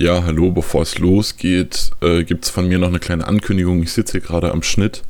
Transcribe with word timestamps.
Ja, 0.00 0.24
hallo, 0.24 0.50
bevor 0.50 0.80
es 0.80 0.98
losgeht, 0.98 1.90
äh, 2.00 2.24
gibt 2.24 2.46
es 2.46 2.50
von 2.50 2.66
mir 2.66 2.78
noch 2.78 2.88
eine 2.88 3.00
kleine 3.00 3.26
Ankündigung. 3.26 3.82
Ich 3.82 3.92
sitze 3.92 4.12
hier 4.12 4.22
gerade 4.22 4.50
am 4.50 4.62
Schnitt 4.62 5.02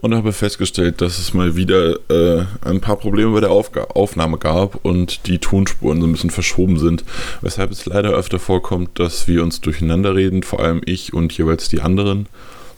und 0.00 0.14
habe 0.14 0.32
festgestellt, 0.32 1.00
dass 1.00 1.18
es 1.18 1.34
mal 1.34 1.56
wieder 1.56 1.96
äh, 2.08 2.44
ein 2.64 2.80
paar 2.80 2.94
Probleme 2.94 3.32
bei 3.32 3.40
der 3.40 3.50
Aufga 3.50 3.88
Aufnahme 3.94 4.38
gab 4.38 4.84
und 4.84 5.26
die 5.26 5.38
Tonspuren 5.38 6.00
so 6.00 6.06
ein 6.06 6.12
bisschen 6.12 6.30
verschoben 6.30 6.78
sind, 6.78 7.02
weshalb 7.40 7.72
es 7.72 7.84
leider 7.86 8.10
öfter 8.10 8.38
vorkommt, 8.38 9.00
dass 9.00 9.26
wir 9.26 9.42
uns 9.42 9.60
durcheinander 9.60 10.14
reden, 10.14 10.44
vor 10.44 10.60
allem 10.60 10.82
ich 10.84 11.12
und 11.12 11.36
jeweils 11.36 11.68
die 11.68 11.80
anderen, 11.80 12.26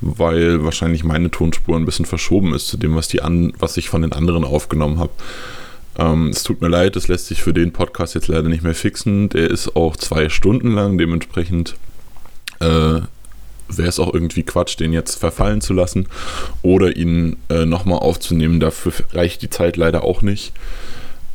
weil 0.01 0.65
wahrscheinlich 0.65 1.05
meine 1.05 1.31
Tonspur 1.31 1.77
ein 1.77 1.85
bisschen 1.85 2.07
verschoben 2.07 2.55
ist 2.55 2.69
zu 2.69 2.79
dem, 2.79 2.95
was, 2.95 3.09
die 3.09 3.21
an 3.21 3.53
was 3.59 3.77
ich 3.77 3.91
von 3.91 4.01
den 4.01 4.13
anderen 4.13 4.45
aufgenommen 4.45 4.99
habe. 4.99 5.13
Ähm, 6.01 6.29
es 6.29 6.43
tut 6.43 6.63
mir 6.63 6.69
leid, 6.69 6.97
das 6.97 7.09
lässt 7.09 7.27
sich 7.27 7.43
für 7.43 7.53
den 7.53 7.73
Podcast 7.73 8.15
jetzt 8.15 8.29
leider 8.29 8.49
nicht 8.49 8.65
mehr 8.65 8.75
fixen. 8.75 9.29
Der 9.29 9.51
ist 9.51 9.77
auch 9.77 9.97
zwei 9.97 10.31
Stunden 10.31 10.73
lang, 10.73 10.97
dementsprechend 10.97 11.77
äh, 12.61 12.65
wäre 12.65 13.89
es 13.89 14.01
auch 14.01 14.13
irgendwie 14.13 14.43
Quatsch, 14.43 14.81
den 14.81 14.93
jetzt 14.93 15.17
verfallen 15.17 15.61
zu 15.61 15.75
lassen 15.75 16.09
oder 16.63 16.97
ihn 16.97 17.37
äh, 17.51 17.67
nochmal 17.67 17.99
aufzunehmen. 17.99 18.61
Dafür 18.61 18.93
reicht 19.13 19.43
die 19.43 19.51
Zeit 19.51 19.77
leider 19.77 20.03
auch 20.03 20.23
nicht. 20.23 20.53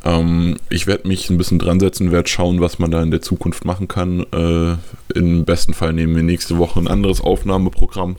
Ähm, 0.04 0.56
ich 0.68 0.88
werde 0.88 1.06
mich 1.06 1.30
ein 1.30 1.38
bisschen 1.38 1.60
dran 1.60 1.78
setzen, 1.78 2.10
werde 2.10 2.28
schauen, 2.28 2.60
was 2.60 2.80
man 2.80 2.90
da 2.90 3.02
in 3.02 3.12
der 3.12 3.22
Zukunft 3.22 3.64
machen 3.64 3.86
kann. 3.86 4.26
Äh, 4.32 4.76
Im 5.16 5.44
besten 5.44 5.74
Fall 5.74 5.92
nehmen 5.92 6.16
wir 6.16 6.24
nächste 6.24 6.58
Woche 6.58 6.80
ein 6.80 6.88
anderes 6.88 7.20
Aufnahmeprogramm. 7.20 8.16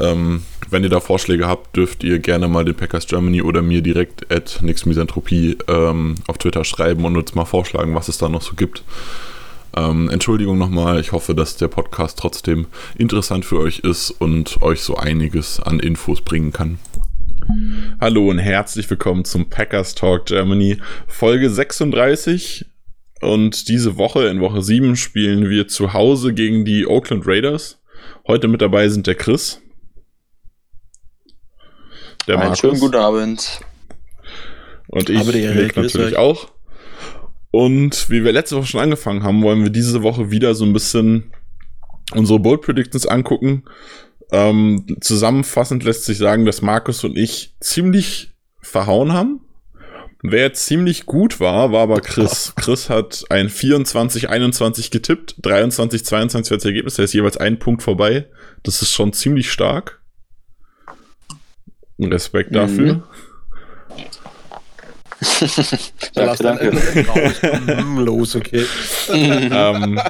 Ähm, 0.00 0.42
wenn 0.70 0.82
ihr 0.82 0.88
da 0.88 1.00
Vorschläge 1.00 1.46
habt, 1.46 1.76
dürft 1.76 2.02
ihr 2.04 2.18
gerne 2.18 2.48
mal 2.48 2.64
den 2.64 2.74
Packers 2.74 3.06
Germany 3.06 3.42
oder 3.42 3.60
mir 3.60 3.82
direkt 3.82 4.32
at 4.32 4.60
Nixmisanthropie 4.62 5.58
ähm, 5.68 6.14
auf 6.26 6.38
Twitter 6.38 6.64
schreiben 6.64 7.04
und 7.04 7.16
uns 7.16 7.34
mal 7.34 7.44
vorschlagen, 7.44 7.94
was 7.94 8.08
es 8.08 8.18
da 8.18 8.28
noch 8.28 8.42
so 8.42 8.54
gibt. 8.54 8.82
Ähm, 9.76 10.08
Entschuldigung 10.08 10.58
nochmal, 10.58 11.00
ich 11.00 11.12
hoffe, 11.12 11.34
dass 11.34 11.56
der 11.56 11.68
Podcast 11.68 12.18
trotzdem 12.18 12.66
interessant 12.96 13.44
für 13.44 13.58
euch 13.58 13.80
ist 13.80 14.10
und 14.10 14.62
euch 14.62 14.80
so 14.80 14.96
einiges 14.96 15.60
an 15.60 15.78
Infos 15.78 16.22
bringen 16.22 16.52
kann. 16.52 16.78
Hallo 18.00 18.28
und 18.28 18.38
herzlich 18.38 18.88
willkommen 18.88 19.24
zum 19.24 19.50
Packers 19.50 19.94
Talk 19.94 20.26
Germany, 20.26 20.78
Folge 21.06 21.50
36. 21.50 22.66
Und 23.20 23.68
diese 23.68 23.96
Woche, 23.96 24.28
in 24.28 24.40
Woche 24.40 24.62
7, 24.62 24.96
spielen 24.96 25.50
wir 25.50 25.68
zu 25.68 25.92
Hause 25.92 26.32
gegen 26.32 26.64
die 26.64 26.86
Oakland 26.86 27.26
Raiders. 27.26 27.78
Heute 28.26 28.48
mit 28.48 28.62
dabei 28.62 28.88
sind 28.88 29.06
der 29.06 29.14
Chris. 29.14 29.60
Der 32.26 32.36
Einen 32.36 32.44
Markus. 32.44 32.58
schönen 32.58 32.80
guten 32.80 32.96
Abend. 32.96 33.60
Und 34.88 35.08
ich 35.08 35.24
Nick 35.24 35.76
natürlich 35.76 36.16
auch. 36.16 36.48
Und 37.50 38.10
wie 38.10 38.24
wir 38.24 38.32
letzte 38.32 38.56
Woche 38.56 38.66
schon 38.66 38.80
angefangen 38.80 39.22
haben, 39.22 39.42
wollen 39.42 39.62
wir 39.62 39.70
diese 39.70 40.02
Woche 40.02 40.30
wieder 40.30 40.54
so 40.54 40.64
ein 40.64 40.72
bisschen 40.72 41.32
unsere 42.14 42.38
Bold 42.38 42.62
Predictions 42.62 43.06
angucken. 43.06 43.64
Ähm, 44.32 44.96
zusammenfassend 45.00 45.82
lässt 45.82 46.04
sich 46.04 46.18
sagen, 46.18 46.44
dass 46.44 46.62
Markus 46.62 47.02
und 47.02 47.16
ich 47.16 47.54
ziemlich 47.60 48.32
verhauen 48.60 49.12
haben. 49.12 49.40
Wer 50.22 50.42
jetzt 50.42 50.66
ziemlich 50.66 51.06
gut 51.06 51.40
war, 51.40 51.72
war 51.72 51.82
aber 51.82 52.00
Chris. 52.00 52.52
Chris 52.56 52.90
hat 52.90 53.24
ein 53.30 53.48
24-21 53.48 54.90
getippt, 54.90 55.36
23-22 55.42 56.52
als 56.52 56.64
Ergebnis, 56.64 56.94
der 56.94 57.06
ist 57.06 57.14
jeweils 57.14 57.38
ein 57.38 57.58
Punkt 57.58 57.82
vorbei. 57.82 58.26
Das 58.62 58.82
ist 58.82 58.92
schon 58.92 59.12
ziemlich 59.14 59.50
stark. 59.50 59.99
Respekt 62.04 62.54
dafür. 62.54 62.94
Mhm. 62.94 63.02
da 66.14 66.24
lass 66.24 66.38
dann 66.38 66.58
hm, 66.58 67.98
los, 67.98 68.36
okay. 68.36 68.64
ähm, 69.12 70.00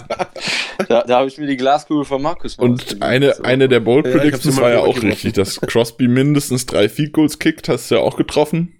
da, 0.89 1.03
da 1.03 1.19
habe 1.19 1.27
ich 1.27 1.37
mir 1.37 1.49
die 1.49 1.56
Glaskugel 1.56 2.05
von 2.05 2.23
Markus 2.23 2.55
Und 2.56 3.03
eine, 3.03 3.34
so. 3.34 3.43
eine 3.43 3.69
der 3.69 3.81
Bold 3.81 4.05
Predictions 4.05 4.56
ja, 4.56 4.62
war 4.62 4.71
ja 4.71 4.78
auch 4.81 5.03
richtig, 5.03 5.33
dass 5.33 5.61
Crosby 5.61 6.06
mindestens 6.06 6.67
drei 6.67 6.89
Field 6.89 7.12
Goals 7.12 7.41
kickt, 7.41 7.69
hast 7.69 7.91
du 7.91 7.97
ja 7.97 8.01
auch 8.03 8.17
getroffen. 8.17 8.77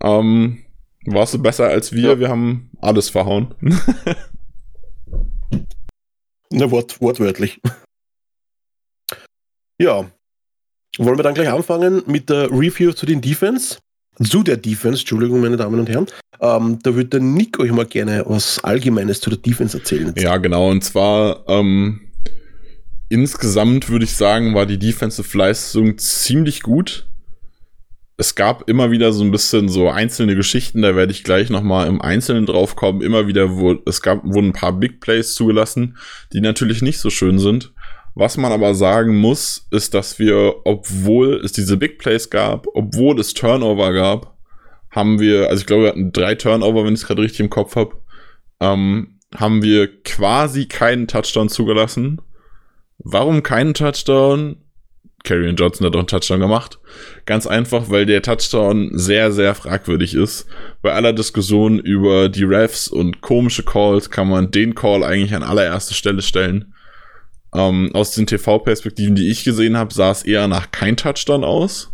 Ähm, 0.00 0.64
warst 1.04 1.34
du 1.34 1.42
besser 1.42 1.66
als 1.66 1.92
wir? 1.92 2.10
Ja. 2.10 2.20
Wir 2.20 2.28
haben 2.28 2.70
alles 2.80 3.10
verhauen. 3.10 3.56
Na, 6.50 6.70
wort, 6.70 7.00
wortwörtlich. 7.00 7.60
Ja, 9.80 10.08
wollen 10.96 11.18
wir 11.18 11.22
dann 11.22 11.34
gleich 11.34 11.50
anfangen 11.50 12.02
mit 12.06 12.30
der 12.30 12.50
Review 12.50 12.92
zu 12.92 13.06
den 13.06 13.20
Defense? 13.20 13.78
Zu 14.22 14.42
der 14.42 14.56
Defense, 14.56 15.00
Entschuldigung, 15.00 15.40
meine 15.40 15.56
Damen 15.56 15.78
und 15.78 15.88
Herren. 15.88 16.06
Ähm, 16.40 16.78
da 16.82 16.94
würde 16.94 17.08
der 17.08 17.20
Nick 17.20 17.60
euch 17.60 17.70
mal 17.70 17.86
gerne 17.86 18.24
was 18.26 18.62
Allgemeines 18.64 19.20
zu 19.20 19.30
der 19.30 19.38
Defense 19.38 19.78
erzählen. 19.78 20.12
Ja, 20.16 20.36
genau. 20.38 20.70
Und 20.70 20.82
zwar 20.82 21.44
ähm, 21.48 22.00
insgesamt 23.08 23.88
würde 23.90 24.04
ich 24.04 24.16
sagen, 24.16 24.54
war 24.54 24.66
die 24.66 24.78
Defensive 24.78 25.36
Leistung 25.36 25.98
ziemlich 25.98 26.62
gut. 26.62 27.06
Es 28.16 28.34
gab 28.34 28.68
immer 28.68 28.90
wieder 28.90 29.12
so 29.12 29.22
ein 29.22 29.30
bisschen 29.30 29.68
so 29.68 29.88
einzelne 29.88 30.34
Geschichten, 30.34 30.82
da 30.82 30.96
werde 30.96 31.12
ich 31.12 31.22
gleich 31.22 31.50
nochmal 31.50 31.86
im 31.86 32.00
Einzelnen 32.02 32.46
drauf 32.46 32.74
kommen. 32.74 33.00
Immer 33.00 33.28
wieder, 33.28 33.56
wo 33.56 33.76
es 33.86 34.02
gab, 34.02 34.24
wurden 34.24 34.48
ein 34.48 34.52
paar 34.52 34.72
Big 34.72 35.00
Plays 35.00 35.34
zugelassen, 35.34 35.96
die 36.32 36.40
natürlich 36.40 36.82
nicht 36.82 36.98
so 36.98 37.10
schön 37.10 37.38
sind. 37.38 37.72
Was 38.18 38.36
man 38.36 38.50
aber 38.50 38.74
sagen 38.74 39.16
muss, 39.16 39.68
ist, 39.70 39.94
dass 39.94 40.18
wir, 40.18 40.56
obwohl 40.64 41.40
es 41.44 41.52
diese 41.52 41.76
Big 41.76 42.00
Plays 42.00 42.30
gab, 42.30 42.66
obwohl 42.74 43.20
es 43.20 43.32
Turnover 43.32 43.92
gab, 43.92 44.36
haben 44.90 45.20
wir, 45.20 45.48
also 45.48 45.60
ich 45.60 45.66
glaube, 45.66 45.84
wir 45.84 45.90
hatten 45.90 46.10
drei 46.10 46.34
Turnover, 46.34 46.84
wenn 46.84 46.94
ich 46.94 47.02
es 47.02 47.06
gerade 47.06 47.22
richtig 47.22 47.38
im 47.38 47.48
Kopf 47.48 47.76
habe, 47.76 47.94
ähm, 48.58 49.20
haben 49.36 49.62
wir 49.62 50.02
quasi 50.02 50.66
keinen 50.66 51.06
Touchdown 51.06 51.48
zugelassen. 51.48 52.20
Warum 52.98 53.44
keinen 53.44 53.72
Touchdown? 53.72 54.56
Karrion 55.22 55.54
Johnson 55.54 55.86
hat 55.86 55.94
auch 55.94 56.00
einen 56.00 56.08
Touchdown 56.08 56.40
gemacht. 56.40 56.80
Ganz 57.24 57.46
einfach, 57.46 57.88
weil 57.88 58.04
der 58.04 58.22
Touchdown 58.22 58.90
sehr, 58.94 59.30
sehr 59.30 59.54
fragwürdig 59.54 60.14
ist. 60.14 60.48
Bei 60.82 60.92
aller 60.92 61.12
Diskussion 61.12 61.78
über 61.78 62.28
die 62.28 62.42
Refs 62.42 62.88
und 62.88 63.20
komische 63.20 63.62
Calls 63.62 64.10
kann 64.10 64.28
man 64.28 64.50
den 64.50 64.74
Call 64.74 65.04
eigentlich 65.04 65.36
an 65.36 65.44
allererste 65.44 65.94
Stelle 65.94 66.22
stellen. 66.22 66.74
Ähm, 67.54 67.90
aus 67.94 68.12
den 68.12 68.26
TV-Perspektiven, 68.26 69.14
die 69.14 69.30
ich 69.30 69.44
gesehen 69.44 69.76
habe, 69.76 69.94
sah 69.94 70.10
es 70.10 70.22
eher 70.22 70.48
nach 70.48 70.70
kein 70.70 70.96
Touchdown 70.96 71.44
aus. 71.44 71.92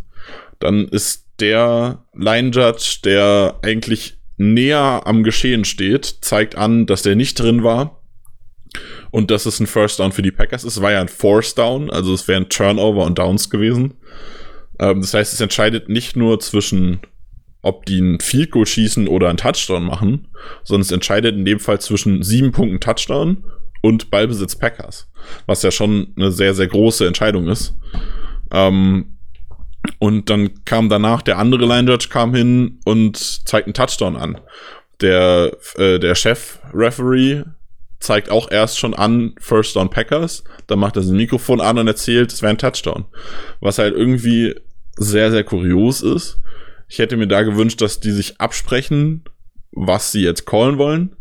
Dann 0.59 0.87
ist 0.87 1.25
der 1.39 2.05
Line 2.13 2.51
Judge, 2.51 2.99
der 3.03 3.59
eigentlich 3.61 4.17
näher 4.37 5.03
am 5.05 5.23
Geschehen 5.23 5.65
steht, 5.65 6.05
zeigt 6.21 6.55
an, 6.55 6.85
dass 6.85 7.03
der 7.03 7.15
nicht 7.15 7.39
drin 7.39 7.63
war 7.63 8.01
und 9.11 9.31
dass 9.31 9.45
es 9.45 9.59
ein 9.59 9.67
First 9.67 9.99
Down 9.99 10.11
für 10.11 10.21
die 10.21 10.31
Packers 10.31 10.63
ist. 10.63 10.75
Es 10.75 10.81
war 10.81 10.91
ja 10.91 11.01
ein 11.01 11.07
Force 11.07 11.55
Down, 11.55 11.89
also 11.89 12.13
es 12.13 12.27
wären 12.27 12.49
Turnover 12.49 13.05
und 13.05 13.17
Downs 13.17 13.49
gewesen. 13.49 13.95
Ähm, 14.79 15.01
das 15.01 15.13
heißt, 15.13 15.33
es 15.33 15.41
entscheidet 15.41 15.89
nicht 15.89 16.15
nur 16.15 16.39
zwischen, 16.39 16.99
ob 17.61 17.85
die 17.85 17.99
ein 17.99 18.19
Field 18.19 18.51
Goal 18.51 18.65
schießen 18.65 19.07
oder 19.07 19.29
ein 19.29 19.37
Touchdown 19.37 19.83
machen, 19.83 20.27
sondern 20.63 20.81
es 20.81 20.91
entscheidet 20.91 21.35
in 21.35 21.45
dem 21.45 21.59
Fall 21.59 21.79
zwischen 21.79 22.23
sieben 22.23 22.51
Punkten 22.51 22.79
Touchdown 22.79 23.43
und 23.85 24.09
Ballbesitz 24.09 24.55
Packers, 24.55 25.07
was 25.45 25.61
ja 25.61 25.69
schon 25.69 26.07
eine 26.17 26.31
sehr, 26.31 26.55
sehr 26.55 26.65
große 26.65 27.05
Entscheidung 27.05 27.47
ist. 27.47 27.75
Ähm, 28.51 29.17
und 29.99 30.31
dann 30.31 30.65
kam 30.65 30.89
danach 30.89 31.21
der 31.21 31.37
andere 31.37 31.67
Line 31.67 31.91
Judge 31.91 32.07
kam 32.09 32.33
hin 32.33 32.79
und 32.83 33.15
zeigt 33.47 33.67
einen 33.67 33.75
Touchdown 33.75 34.15
an. 34.15 34.41
Der, 35.01 35.55
äh, 35.75 35.99
der 35.99 36.15
Chef-Referee 36.15 37.43
zeigt 37.99 38.31
auch 38.31 38.49
erst 38.49 38.79
schon 38.79 38.95
an 38.95 39.35
First 39.39 39.75
Down 39.75 39.91
Packers, 39.91 40.43
dann 40.65 40.79
macht 40.79 40.95
er 40.95 41.03
sein 41.03 41.17
Mikrofon 41.17 41.61
an 41.61 41.77
und 41.77 41.87
erzählt, 41.87 42.33
es 42.33 42.41
wäre 42.41 42.49
ein 42.49 42.57
Touchdown. 42.57 43.05
Was 43.59 43.77
halt 43.77 43.93
irgendwie 43.93 44.55
sehr, 44.97 45.29
sehr 45.29 45.43
kurios 45.43 46.01
ist. 46.01 46.39
Ich 46.87 46.97
hätte 46.97 47.17
mir 47.17 47.27
da 47.27 47.43
gewünscht, 47.43 47.81
dass 47.81 47.99
die 47.99 48.11
sich 48.11 48.41
absprechen, 48.41 49.25
was 49.71 50.11
sie 50.11 50.23
jetzt 50.23 50.47
callen 50.47 50.79
wollen. 50.79 51.15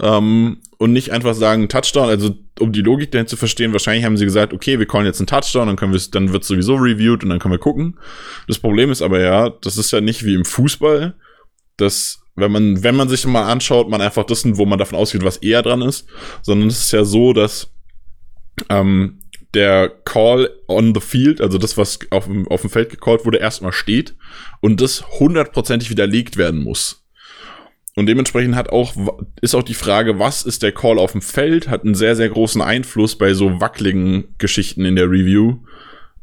Ähm, 0.00 0.58
und 0.80 0.94
nicht 0.94 1.12
einfach 1.12 1.34
sagen 1.34 1.68
Touchdown, 1.68 2.08
also 2.08 2.34
um 2.58 2.72
die 2.72 2.80
Logik 2.80 3.12
dahin 3.12 3.26
zu 3.26 3.36
verstehen, 3.36 3.72
wahrscheinlich 3.72 4.06
haben 4.06 4.16
sie 4.16 4.24
gesagt, 4.24 4.54
okay, 4.54 4.78
wir 4.78 4.86
callen 4.86 5.04
jetzt 5.04 5.20
einen 5.20 5.26
Touchdown, 5.26 5.66
dann 5.66 5.76
können 5.76 5.92
wir 5.92 6.00
dann 6.10 6.32
wird 6.32 6.42
sowieso 6.42 6.74
reviewed 6.76 7.22
und 7.22 7.28
dann 7.28 7.38
können 7.38 7.52
wir 7.52 7.58
gucken. 7.58 7.98
Das 8.48 8.58
Problem 8.58 8.90
ist 8.90 9.02
aber 9.02 9.20
ja, 9.20 9.50
das 9.50 9.76
ist 9.76 9.90
ja 9.90 10.00
nicht 10.00 10.24
wie 10.24 10.32
im 10.32 10.46
Fußball, 10.46 11.12
dass 11.76 12.22
wenn 12.34 12.50
man 12.50 12.82
wenn 12.82 12.96
man 12.96 13.10
sich 13.10 13.26
mal 13.26 13.52
anschaut, 13.52 13.90
man 13.90 14.00
einfach 14.00 14.24
das, 14.24 14.42
wo 14.56 14.64
man 14.64 14.78
davon 14.78 14.98
ausgeht, 14.98 15.22
was 15.22 15.36
eher 15.36 15.60
dran 15.60 15.82
ist, 15.82 16.06
sondern 16.40 16.68
es 16.68 16.78
ist 16.78 16.92
ja 16.92 17.04
so, 17.04 17.34
dass 17.34 17.70
ähm, 18.70 19.20
der 19.52 19.90
Call 19.90 20.48
on 20.66 20.94
the 20.94 21.00
field, 21.02 21.42
also 21.42 21.58
das, 21.58 21.76
was 21.76 21.98
auf 22.08 22.24
dem, 22.24 22.48
auf 22.48 22.62
dem 22.62 22.70
Feld 22.70 22.88
gecallt 22.88 23.26
wurde, 23.26 23.36
erstmal 23.36 23.72
steht 23.72 24.14
und 24.60 24.80
das 24.80 25.04
hundertprozentig 25.20 25.90
widerlegt 25.90 26.38
werden 26.38 26.62
muss. 26.62 27.04
Und 28.00 28.06
dementsprechend 28.06 28.56
hat 28.56 28.70
auch, 28.70 28.94
ist 29.42 29.54
auch 29.54 29.62
die 29.62 29.74
Frage, 29.74 30.18
was 30.18 30.42
ist 30.42 30.62
der 30.62 30.72
Call 30.72 30.98
auf 30.98 31.12
dem 31.12 31.20
Feld, 31.20 31.68
hat 31.68 31.84
einen 31.84 31.94
sehr, 31.94 32.16
sehr 32.16 32.30
großen 32.30 32.62
Einfluss 32.62 33.18
bei 33.18 33.34
so 33.34 33.60
wackeligen 33.60 34.34
Geschichten 34.38 34.86
in 34.86 34.96
der 34.96 35.10
Review 35.10 35.58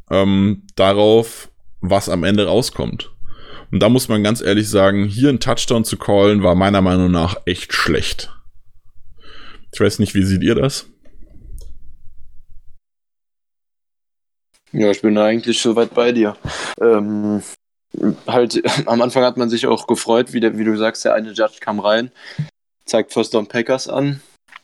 ähm, 0.09 0.63
darauf, 0.75 1.51
was 1.79 2.09
am 2.09 2.23
Ende 2.23 2.47
rauskommt. 2.47 3.11
Und 3.69 3.79
da 3.79 3.89
muss 3.89 4.07
man 4.07 4.23
ganz 4.23 4.41
ehrlich 4.41 4.67
sagen, 4.67 5.05
hier 5.05 5.29
einen 5.29 5.39
Touchdown 5.39 5.83
zu 5.83 5.97
callen, 5.97 6.41
war 6.41 6.55
meiner 6.55 6.81
Meinung 6.81 7.11
nach 7.11 7.35
echt 7.45 7.73
schlecht. 7.73 8.33
Ich 9.71 9.79
weiß 9.79 9.99
nicht, 9.99 10.15
wie 10.15 10.23
seht 10.23 10.41
ihr 10.41 10.55
das? 10.55 10.87
Ja, 14.71 14.89
ich 14.89 15.03
bin 15.03 15.15
eigentlich 15.19 15.61
soweit 15.61 15.93
bei 15.93 16.11
dir. 16.11 16.35
Ähm, 16.81 17.43
halt, 18.27 18.61
am 18.87 19.01
Anfang 19.01 19.23
hat 19.23 19.37
man 19.37 19.49
sich 19.49 19.67
auch 19.67 19.87
gefreut, 19.87 20.33
wie, 20.33 20.39
der, 20.39 20.57
wie 20.57 20.63
du 20.63 20.77
sagst, 20.77 21.05
der 21.05 21.13
eine 21.13 21.31
Judge 21.31 21.57
kam 21.59 21.79
rein, 21.79 22.11
zeigt 22.85 23.13
First 23.13 23.33
Down 23.33 23.47
Packers 23.47 23.87
an, 23.87 24.21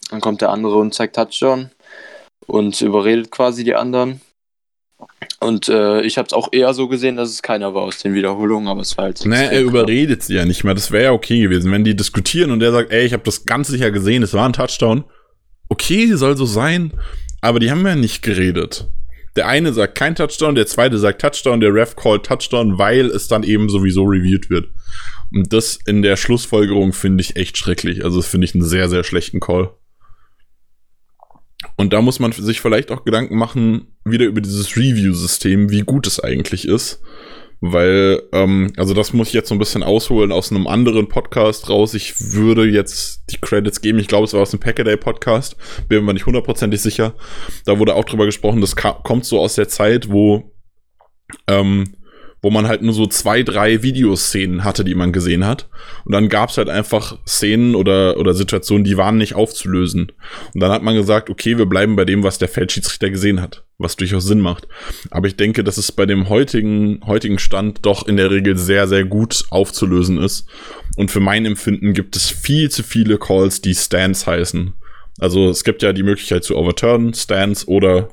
dann 0.10 0.22
kommt 0.22 0.42
der 0.42 0.50
andere 0.50 0.78
und 0.78 0.94
zeigt 0.94 1.16
Touchdown 1.16 1.72
und 2.46 2.80
überredet 2.82 3.32
quasi 3.32 3.64
die 3.64 3.76
anderen. 3.76 4.22
Und 5.40 5.68
äh, 5.68 6.02
ich 6.02 6.18
habe 6.18 6.28
es 6.28 6.34
auch 6.34 6.50
eher 6.52 6.74
so 6.74 6.88
gesehen, 6.88 7.18
dass 7.18 7.30
es 7.30 7.42
keiner 7.42 7.74
war 7.74 7.84
aus 7.84 7.98
den 7.98 8.14
Wiederholungen, 8.14 8.70
aber 8.70 8.82
es 8.82 8.98
war 8.98 9.06
halt. 9.06 9.26
Nee, 9.26 9.48
er 9.48 9.62
überredet 9.62 10.24
sie 10.24 10.36
ja 10.36 10.46
nicht 10.46 10.64
mehr. 10.64 10.74
Das 10.74 10.92
wäre 10.92 11.04
ja 11.06 11.12
okay 11.12 11.42
gewesen, 11.42 11.72
wenn 11.72 11.84
die 11.84 11.96
diskutieren 11.96 12.52
und 12.52 12.62
der 12.62 12.72
sagt, 12.72 12.92
ey, 12.92 13.06
ich 13.06 13.14
habe 13.14 13.24
das 13.24 13.46
ganz 13.46 13.68
sicher 13.68 13.92
gesehen, 13.92 14.24
es 14.24 14.34
war 14.34 14.48
ein 14.48 14.54
Touchdown. 14.54 15.04
Okay, 15.68 16.14
soll 16.14 16.38
so 16.38 16.46
sein, 16.46 16.94
aber 17.42 17.60
die 17.60 17.72
haben 17.72 17.86
ja 17.86 17.96
nicht 17.96 18.22
geredet. 18.22 18.88
Der 19.36 19.48
eine 19.48 19.74
sagt 19.74 19.96
kein 19.96 20.16
Touchdown, 20.16 20.56
der 20.56 20.68
zweite 20.68 21.00
sagt 21.00 21.22
Touchdown, 21.22 21.60
der 21.60 21.74
Ref 21.74 21.96
called 21.96 22.24
Touchdown, 22.24 22.78
weil 22.78 23.08
es 23.08 23.28
dann 23.28 23.44
eben 23.44 23.70
sowieso 23.70 24.04
reviewed 24.04 24.50
wird. 24.50 24.70
Und 25.32 25.52
das 25.52 25.80
in 25.88 26.04
der 26.04 26.16
Schlussfolgerung 26.16 26.94
finde 26.94 27.22
ich 27.22 27.36
echt 27.36 27.58
schrecklich. 27.58 28.04
Also 28.04 28.18
das 28.18 28.28
finde 28.28 28.46
ich 28.46 28.54
einen 28.54 28.64
sehr, 28.64 28.90
sehr 28.90 29.04
schlechten 29.04 29.40
Call. 29.40 29.72
Und 31.76 31.94
da 31.94 32.02
muss 32.02 32.20
man 32.20 32.32
sich 32.32 32.62
vielleicht 32.62 32.92
auch 32.92 33.04
Gedanken 33.04 33.38
machen, 33.38 33.88
wieder 34.06 34.26
über 34.26 34.42
dieses 34.42 34.76
Review-System, 34.76 35.72
wie 35.72 35.82
gut 35.82 36.06
es 36.06 36.20
eigentlich 36.20 36.68
ist. 36.68 37.02
Weil, 37.66 38.22
ähm, 38.34 38.74
also 38.76 38.94
das 38.94 39.14
muss 39.14 39.30
ich 39.30 39.34
jetzt 39.34 39.48
so 39.48 39.56
ein 39.56 39.60
bisschen 39.60 39.84
ausholen 39.84 40.34
aus 40.34 40.52
einem 40.52 40.68
anderen 40.68 41.08
Podcast 41.08 41.70
raus. 41.70 41.94
Ich 41.94 42.34
würde 42.34 42.66
jetzt 42.66 43.24
die 43.32 43.40
Credits 43.40 43.80
geben. 43.80 44.00
Ich 44.00 44.10
glaube, 44.10 44.26
es 44.26 44.34
war 44.34 44.42
aus 44.42 44.52
dem 44.52 44.60
Packaday 44.60 44.98
Podcast. 44.98 45.56
Bin 45.88 46.04
mir 46.04 46.14
nicht 46.14 46.26
hundertprozentig 46.26 46.82
sicher. 46.82 47.16
Da 47.64 47.80
wurde 47.80 47.96
auch 47.96 48.04
drüber 48.04 48.26
gesprochen, 48.26 48.60
das 48.60 48.76
kommt 48.76 49.24
so 49.24 49.40
aus 49.40 49.56
der 49.56 49.70
Zeit, 49.70 50.12
wo 50.12 50.52
ähm, 51.48 51.96
wo 52.44 52.52
man 52.52 52.68
halt 52.68 52.82
nur 52.82 52.94
so 52.94 53.08
zwei, 53.08 53.42
drei 53.42 53.84
Videoszenen 53.84 54.66
hatte, 54.66 54.84
die 54.84 54.96
man 54.96 55.14
gesehen 55.14 55.46
hat. 55.46 55.70
Und 56.04 56.12
dann 56.12 56.28
gab's 56.28 56.58
halt 56.58 56.68
einfach 56.68 57.18
Szenen 57.26 57.74
oder, 57.74 58.18
oder 58.18 58.34
Situationen, 58.34 58.84
die 58.84 58.98
waren 58.98 59.18
nicht 59.18 59.34
aufzulösen. 59.34 60.12
Und 60.54 60.60
dann 60.60 60.70
hat 60.70 60.84
man 60.84 60.94
gesagt, 60.94 61.30
okay, 61.30 61.58
wir 61.58 61.66
bleiben 61.66 61.96
bei 61.96 62.04
dem, 62.04 62.22
was 62.22 62.40
der 62.40 62.50
Feldschiedsrichter 62.50 63.10
gesehen 63.10 63.42
hat, 63.42 63.64
was 63.78 63.96
durchaus 63.96 64.26
Sinn 64.26 64.42
macht. 64.42 64.68
Aber 65.10 65.28
ich 65.28 65.38
denke, 65.38 65.64
dass 65.64 65.78
es 65.78 65.94
bei 65.94 66.06
dem 66.06 66.28
heutigen, 66.28 67.00
heutigen 67.08 67.40
Stand 67.40 67.86
doch 67.86 68.06
in 68.06 68.18
der 68.18 68.30
Regel 68.30 68.58
sehr, 68.58 68.90
sehr 68.90 69.06
gut 69.06 69.46
aufzulösen 69.50 70.18
ist. 70.18 70.46
Und 70.98 71.12
für 71.12 71.22
mein 71.22 71.46
Empfinden 71.46 71.94
gibt 71.94 72.18
es 72.18 72.30
viel 72.30 72.70
zu 72.70 72.84
viele 72.84 73.18
Calls, 73.18 73.62
die 73.62 73.74
Stands 73.74 74.28
heißen. 74.28 74.74
Also 75.18 75.50
es 75.50 75.64
gibt 75.64 75.82
ja 75.82 75.94
die 75.94 76.04
Möglichkeit 76.04 76.44
zu 76.44 76.58
overturn, 76.58 77.14
Stands 77.14 77.66
oder 77.70 78.10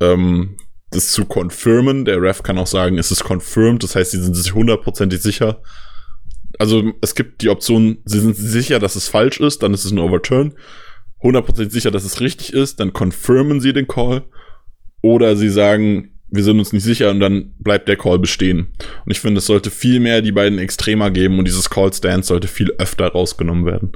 ähm, 0.00 0.56
das 0.90 1.12
zu 1.12 1.24
confirmen. 1.24 2.04
Der 2.04 2.20
Ref 2.20 2.42
kann 2.42 2.58
auch 2.58 2.66
sagen, 2.66 2.98
es 2.98 3.10
ist 3.10 3.24
confirmed, 3.24 3.82
das 3.82 3.96
heißt, 3.96 4.10
sie 4.10 4.22
sind 4.22 4.34
sich 4.34 4.54
hundertprozentig 4.54 5.20
sicher. 5.20 5.62
Also 6.58 6.92
es 7.00 7.14
gibt 7.14 7.42
die 7.42 7.48
Option, 7.48 7.98
sie 8.04 8.20
sind 8.20 8.36
sicher, 8.36 8.78
dass 8.78 8.96
es 8.96 9.08
falsch 9.08 9.40
ist, 9.40 9.62
dann 9.62 9.72
ist 9.72 9.84
es 9.84 9.92
ein 9.92 9.98
Overturn. 9.98 10.54
Hundertprozentig 11.22 11.72
sicher, 11.72 11.90
dass 11.90 12.04
es 12.04 12.20
richtig 12.20 12.52
ist, 12.52 12.80
dann 12.80 12.92
confirmen 12.92 13.60
sie 13.60 13.72
den 13.72 13.86
Call. 13.86 14.24
Oder 15.02 15.36
sie 15.36 15.48
sagen, 15.48 16.20
wir 16.28 16.44
sind 16.44 16.58
uns 16.58 16.72
nicht 16.72 16.84
sicher 16.84 17.10
und 17.10 17.20
dann 17.20 17.54
bleibt 17.58 17.88
der 17.88 17.96
Call 17.96 18.18
bestehen. 18.18 18.72
Und 19.04 19.10
ich 19.10 19.20
finde, 19.20 19.38
es 19.38 19.46
sollte 19.46 19.70
viel 19.70 20.00
mehr 20.00 20.22
die 20.22 20.32
beiden 20.32 20.58
Extremer 20.58 21.10
geben 21.10 21.38
und 21.38 21.46
dieses 21.46 21.70
Call 21.70 21.92
Stance 21.92 22.28
sollte 22.28 22.48
viel 22.48 22.72
öfter 22.78 23.08
rausgenommen 23.08 23.66
werden. 23.66 23.92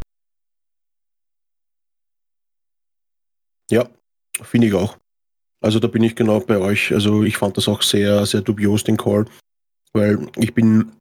Ja, 3.71 3.89
finde 4.43 4.67
ich 4.67 4.75
auch. 4.75 4.99
Also 5.65 5.79
da 5.79 5.89
bin 5.89 6.03
ich 6.03 6.15
genau 6.15 6.41
bei 6.41 6.59
euch. 6.59 6.93
Also 6.93 7.25
ich 7.25 7.39
fand 7.39 7.57
das 7.57 7.69
auch 7.69 7.81
sehr, 7.81 8.27
sehr 8.27 8.43
dubios, 8.43 8.85
den 8.85 8.99
Call. 8.99 9.25
Weil 9.95 10.19
ich 10.37 10.53
bin, 10.53 10.93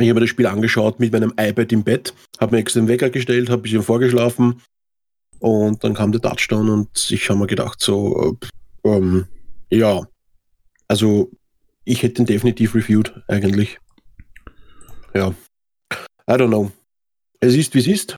ich 0.00 0.10
habe 0.10 0.18
das 0.18 0.28
Spiel 0.28 0.48
angeschaut 0.48 0.98
mit 0.98 1.12
meinem 1.12 1.32
iPad 1.38 1.70
im 1.70 1.84
Bett, 1.84 2.12
habe 2.40 2.56
mir 2.56 2.60
extra 2.60 2.80
den 2.80 2.88
Wecker 2.88 3.10
gestellt, 3.10 3.48
habe 3.48 3.60
ein 3.60 3.62
bisschen 3.62 3.84
vorgeschlafen 3.84 4.62
und 5.38 5.84
dann 5.84 5.94
kam 5.94 6.10
der 6.10 6.20
Touchdown 6.20 6.70
und 6.70 7.10
ich 7.12 7.30
habe 7.30 7.38
mir 7.38 7.46
gedacht, 7.46 7.80
so, 7.80 8.36
äh, 8.82 8.88
ähm, 8.88 9.28
ja, 9.70 10.02
also 10.88 11.30
ich 11.84 12.02
hätte 12.02 12.22
ihn 12.22 12.26
definitiv 12.26 12.74
reviewed, 12.74 13.14
eigentlich. 13.28 13.78
Ja. 15.14 15.28
I 16.28 16.32
don't 16.32 16.48
know. 16.48 16.72
Es 17.38 17.54
ist, 17.54 17.74
wie 17.74 17.78
es 17.78 17.86
ist. 17.86 18.16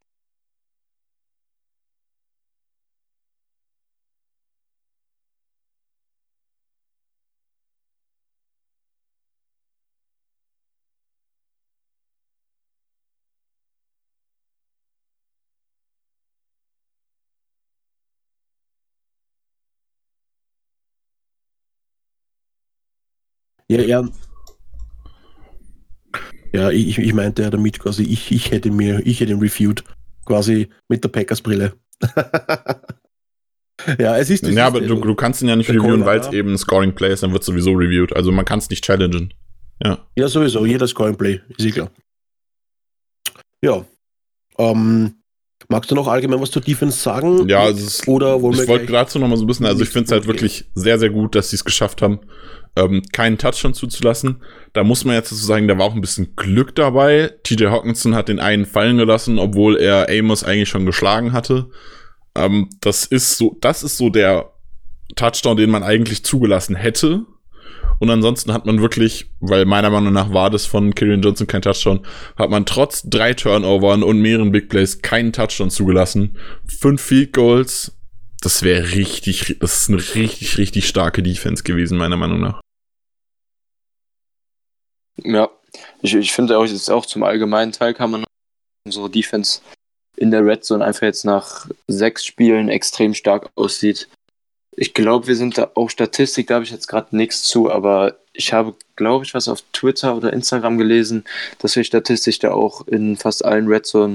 Ja, 23.72 23.80
ja. 23.82 24.08
Ja, 26.52 26.70
ich, 26.70 26.98
ich 26.98 27.14
meinte 27.14 27.42
ja 27.42 27.50
damit 27.50 27.78
quasi, 27.78 28.02
ich, 28.02 28.30
ich 28.30 28.50
hätte 28.50 28.70
mir, 28.70 29.00
ich 29.06 29.20
hätte 29.20 29.32
ihn 29.32 29.40
reviewed, 29.40 29.82
quasi 30.26 30.68
mit 30.88 31.02
der 31.02 31.08
Packers-Brille. 31.08 31.72
ja, 33.98 34.18
es 34.18 34.28
ist. 34.28 34.46
Ja, 34.46 34.66
aber 34.66 34.82
du, 34.82 34.96
du 34.96 35.14
kannst 35.14 35.40
ihn 35.40 35.48
ja 35.48 35.56
nicht 35.56 35.70
reviewen, 35.70 36.04
weil 36.04 36.20
es 36.20 36.30
eben 36.30 36.52
ein 36.52 36.58
Scoring 36.58 36.94
Play 36.94 37.14
ist, 37.14 37.22
dann 37.22 37.32
wird 37.32 37.42
sowieso 37.42 37.72
reviewed. 37.72 38.14
Also 38.14 38.32
man 38.32 38.44
kann 38.44 38.58
es 38.58 38.68
nicht 38.68 38.84
challengen. 38.84 39.32
Ja. 39.82 40.06
Ja, 40.14 40.28
sowieso, 40.28 40.66
jeder 40.66 40.86
Scoring 40.86 41.16
Play, 41.16 41.40
ist 41.56 41.64
eh 41.64 41.70
klar. 41.70 41.90
Ja. 43.62 43.86
Ähm, 44.58 45.14
magst 45.68 45.90
du 45.90 45.94
noch 45.94 46.06
allgemein 46.06 46.40
was 46.40 46.50
zur 46.50 46.60
Defense 46.60 46.98
sagen? 46.98 47.48
Ja, 47.48 47.68
ist, 47.68 48.06
oder 48.06 48.42
wollen 48.42 48.60
ich 48.60 48.68
wollte 48.68 48.92
dazu 48.92 49.18
noch 49.18 49.28
mal 49.28 49.36
so 49.38 49.44
ein 49.44 49.46
bisschen, 49.46 49.64
also 49.64 49.82
ich 49.82 49.88
finde 49.88 50.06
es 50.06 50.12
halt 50.12 50.26
wirklich 50.26 50.66
sehr, 50.74 50.98
sehr 50.98 51.08
gut, 51.10 51.34
dass 51.34 51.50
sie 51.50 51.56
es 51.56 51.64
geschafft 51.64 52.02
haben, 52.02 52.20
ähm, 52.76 53.02
keinen 53.12 53.38
Touchdown 53.38 53.74
zuzulassen. 53.74 54.42
Da 54.72 54.84
muss 54.84 55.04
man 55.04 55.14
jetzt 55.14 55.30
dazu 55.32 55.44
sagen, 55.44 55.68
da 55.68 55.78
war 55.78 55.86
auch 55.86 55.94
ein 55.94 56.00
bisschen 56.00 56.34
Glück 56.36 56.74
dabei. 56.74 57.32
TJ 57.42 57.66
Hawkinson 57.66 58.14
hat 58.14 58.28
den 58.28 58.40
einen 58.40 58.66
fallen 58.66 58.96
gelassen, 58.96 59.38
obwohl 59.38 59.76
er 59.76 60.08
Amos 60.08 60.44
eigentlich 60.44 60.68
schon 60.68 60.86
geschlagen 60.86 61.32
hatte. 61.32 61.70
Ähm, 62.34 62.70
das 62.80 63.04
ist 63.04 63.36
so, 63.36 63.56
das 63.60 63.82
ist 63.82 63.98
so 63.98 64.08
der 64.08 64.52
Touchdown, 65.16 65.56
den 65.56 65.70
man 65.70 65.82
eigentlich 65.82 66.24
zugelassen 66.24 66.76
hätte. 66.76 67.26
Und 67.98 68.10
ansonsten 68.10 68.52
hat 68.52 68.66
man 68.66 68.80
wirklich, 68.80 69.30
weil 69.38 69.64
meiner 69.64 69.90
Meinung 69.90 70.12
nach 70.12 70.32
war 70.32 70.50
das 70.50 70.66
von 70.66 70.94
Kyrian 70.94 71.22
Johnson 71.22 71.46
kein 71.46 71.62
Touchdown, 71.62 72.00
hat 72.36 72.50
man 72.50 72.66
trotz 72.66 73.02
drei 73.04 73.34
Turnovern 73.34 74.02
und 74.02 74.20
mehreren 74.20 74.50
Big 74.50 74.68
Plays 74.68 75.02
keinen 75.02 75.32
Touchdown 75.32 75.70
zugelassen. 75.70 76.36
Fünf 76.66 77.00
Field 77.00 77.32
Goals, 77.32 77.96
das 78.40 78.64
wäre 78.64 78.92
richtig, 78.94 79.56
das 79.60 79.82
ist 79.82 79.88
eine 79.88 79.98
richtig, 80.16 80.58
richtig 80.58 80.88
starke 80.88 81.22
Defense 81.22 81.62
gewesen, 81.62 81.96
meiner 81.96 82.16
Meinung 82.16 82.40
nach. 82.40 82.61
Ja, 85.16 85.50
ich, 86.00 86.14
ich 86.14 86.32
finde 86.32 86.58
auch, 86.58 86.64
jetzt 86.64 86.90
auch 86.90 87.06
zum 87.06 87.22
allgemeinen 87.22 87.72
Teil 87.72 87.94
kann 87.94 88.10
man 88.10 88.24
unsere 88.84 89.10
Defense 89.10 89.60
in 90.16 90.30
der 90.30 90.44
Red 90.44 90.64
Zone 90.64 90.84
einfach 90.84 91.02
jetzt 91.02 91.24
nach 91.24 91.66
sechs 91.86 92.24
Spielen 92.24 92.68
extrem 92.68 93.14
stark 93.14 93.50
aussieht. 93.54 94.08
Ich 94.74 94.94
glaube, 94.94 95.26
wir 95.26 95.36
sind 95.36 95.58
da 95.58 95.70
auch 95.74 95.90
Statistik, 95.90 96.46
da 96.46 96.54
habe 96.54 96.64
ich 96.64 96.70
jetzt 96.70 96.88
gerade 96.88 97.14
nichts 97.16 97.44
zu, 97.44 97.70
aber 97.70 98.16
ich 98.32 98.52
habe, 98.52 98.74
glaube 98.96 99.24
ich, 99.24 99.34
was 99.34 99.48
auf 99.48 99.62
Twitter 99.72 100.16
oder 100.16 100.32
Instagram 100.32 100.78
gelesen, 100.78 101.24
dass 101.58 101.76
wir 101.76 101.84
statistisch 101.84 102.38
da 102.38 102.52
auch 102.52 102.86
in 102.86 103.16
fast 103.16 103.44
allen 103.44 103.68
Red 103.68 103.86
Zone 103.86 104.14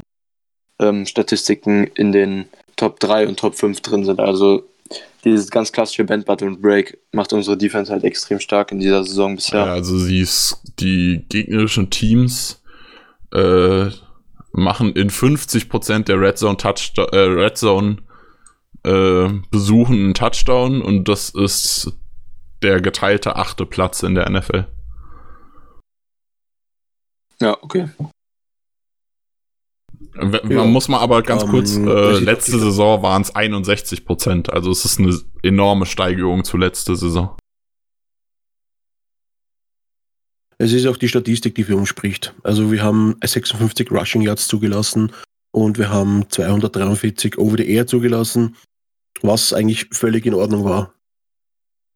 ähm, 0.79 1.05
Statistiken 1.05 1.87
in 1.95 2.11
den 2.11 2.49
Top 2.75 2.99
3 2.99 3.27
und 3.27 3.39
Top 3.39 3.55
5 3.55 3.81
drin 3.81 4.05
sind. 4.05 4.19
Also 4.19 4.63
dieses 5.24 5.50
ganz 5.50 5.71
klassische 5.71 6.03
Band 6.03 6.25
Button 6.25 6.47
und 6.47 6.62
Break 6.62 7.00
macht 7.12 7.33
unsere 7.33 7.57
Defense 7.57 7.91
halt 7.91 8.03
extrem 8.03 8.39
stark 8.39 8.71
in 8.71 8.79
dieser 8.79 9.03
Saison 9.03 9.36
bisher. 9.36 9.65
Ja, 9.65 9.74
also 9.74 9.97
sie 9.97 10.19
ist, 10.19 10.62
die 10.79 11.25
gegnerischen 11.29 11.89
Teams 11.89 12.62
äh, 13.33 13.89
machen 14.51 14.93
in 14.93 15.09
50% 15.09 16.03
der 16.05 16.19
Red 16.19 16.38
Zone 16.38 16.57
Touch 16.57 16.93
äh, 16.97 17.17
Red 17.17 17.57
Zone 17.57 17.97
äh, 18.83 19.29
Besuchen 19.51 19.95
einen 19.95 20.13
Touchdown 20.13 20.81
und 20.81 21.07
das 21.07 21.29
ist 21.29 21.91
der 22.62 22.81
geteilte 22.81 23.36
achte 23.36 23.65
Platz 23.65 24.03
in 24.03 24.15
der 24.15 24.29
NFL. 24.29 24.65
Ja, 27.39 27.57
okay. 27.62 27.89
Man 30.19 30.51
Ja. 30.51 30.63
muss 30.65 30.88
mal 30.88 31.00
aber 31.00 31.21
ganz 31.21 31.43
Ähm, 31.43 31.50
kurz, 31.50 31.75
äh, 31.75 32.19
letzte 32.19 32.59
Saison 32.59 33.01
waren 33.03 33.21
es 33.21 33.36
61 33.36 34.05
Prozent, 34.05 34.51
also 34.51 34.71
es 34.71 34.83
ist 34.86 35.00
eine 35.00 35.17
enorme 35.43 35.86
Steigerung 35.86 36.43
zu 36.43 36.57
letzte 36.57 36.95
Saison. 36.95 37.36
Es 40.59 40.74
ist 40.74 40.88
auch 40.88 40.97
die 40.97 41.07
Statistik, 41.07 41.53
die 41.55 41.63
für 41.63 41.77
uns 41.77 41.89
spricht. 41.89 42.33
Also 42.43 42.71
wir 42.71 42.81
haben 42.81 43.15
56 43.24 43.91
Rushing 43.91 44.21
Yards 44.24 44.47
zugelassen 44.47 45.12
und 45.51 45.77
wir 45.77 45.89
haben 45.89 46.27
243 46.29 47.38
Over 47.38 47.57
the 47.57 47.69
Air 47.69 47.86
zugelassen, 47.86 48.55
was 49.21 49.53
eigentlich 49.53 49.88
völlig 49.91 50.25
in 50.25 50.33
Ordnung 50.33 50.63
war. 50.63 50.93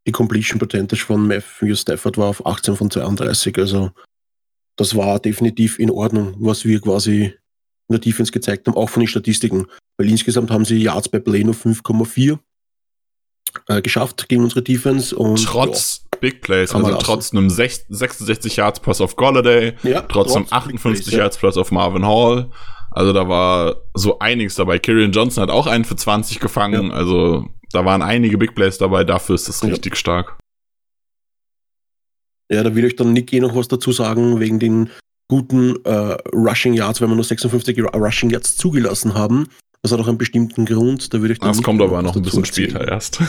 Die 0.08 0.12
Completion 0.12 0.60
Percentage 0.60 1.04
von 1.06 1.28
Matthew 1.28 1.76
Stafford 1.76 2.18
war 2.18 2.28
auf 2.28 2.46
18 2.46 2.76
von 2.76 2.90
32, 2.92 3.58
also 3.58 3.92
das 4.78 4.96
war 4.96 5.20
definitiv 5.20 5.78
in 5.80 5.92
Ordnung, 5.92 6.36
was 6.40 6.66
wir 6.66 6.80
quasi 6.82 7.34
in 7.92 8.02
der 8.02 8.02
Defense 8.02 8.32
gezeigt 8.32 8.68
haben, 8.68 8.76
auch 8.76 8.90
von 8.90 9.02
den 9.02 9.08
Statistiken. 9.08 9.68
Weil 9.98 10.10
insgesamt 10.10 10.50
haben 10.52 10.66
sie 10.66 10.78
Yards 10.82 11.10
bei 11.10 11.20
Play 11.20 11.44
nur 11.44 11.54
5,4 11.56 12.40
äh, 13.68 13.82
geschafft 13.82 14.28
gegen 14.30 14.44
unsere 14.44 14.62
Defense 14.62 15.16
und 15.16 15.44
Trotz 15.44 16.06
Big 16.22 16.42
Plays, 16.42 16.74
also 16.76 16.96
trotz 16.98 17.34
einem 17.34 17.48
sech- 17.50 17.84
66 17.90 18.56
Yards 18.58 18.80
Pass 18.80 19.02
auf 19.02 19.16
Golladay, 19.16 19.74
ja, 19.84 19.90
ja, 19.90 20.02
trotz 20.04 20.36
einem 20.36 20.46
trotz 20.46 20.54
58 20.54 20.84
Big 21.06 21.10
Plays, 21.12 21.18
Yards 21.20 21.38
Plus 21.38 21.58
auf 21.58 21.72
Marvin 21.72 22.06
Hall. 22.06 22.52
Also 22.92 23.12
da 23.14 23.28
war 23.28 23.78
so 23.94 24.20
einiges 24.20 24.56
dabei. 24.56 24.78
Kyrian 24.78 25.12
Johnson 25.14 25.42
hat 25.42 25.50
auch 25.50 25.66
einen 25.66 25.86
für 25.86 25.96
20 25.96 26.40
gefangen. 26.40 26.90
Ja. 26.90 26.94
Also 26.94 27.48
da 27.72 27.86
waren 27.86 28.02
einige 28.02 28.38
Big 28.38 28.54
Plays 28.54 28.78
dabei. 28.78 29.04
Dafür 29.04 29.36
ist 29.36 29.48
das 29.48 29.62
Ja. 29.62 29.70
richtig 29.70 29.96
stark. 29.96 30.38
Ja, 32.52 32.64
da 32.64 32.76
will 32.76 32.84
ich 32.86 32.96
dann 32.98 33.14
Nick 33.14 33.32
eh 33.34 33.40
noch 33.40 33.56
was 33.56 33.68
dazu 33.70 33.92
sagen, 33.92 34.40
wegen 34.40 34.60
den 34.60 34.90
guten 35.32 35.78
äh, 35.86 36.18
Rushing 36.36 36.74
Yards, 36.74 37.00
wenn 37.00 37.08
wir 37.08 37.16
nur 37.16 37.24
56 37.24 37.78
Ru- 37.78 37.98
Rushing 37.98 38.30
Yards 38.32 38.58
zugelassen 38.58 39.14
haben. 39.14 39.48
Das 39.82 39.94
hat 39.94 40.00
auch 40.02 40.08
einen 40.10 40.18
bestimmten 40.18 40.66
Grund. 40.66 41.14
Da 41.14 41.22
würde 41.22 41.32
ich 41.32 41.40
dann 41.40 41.48
Das 41.48 41.64
kommt 41.64 41.82
aber 41.82 42.02
noch 42.02 42.18
ein 42.18 42.22
bisschen 42.22 42.44
später 42.44 42.86
erst. 42.86 43.22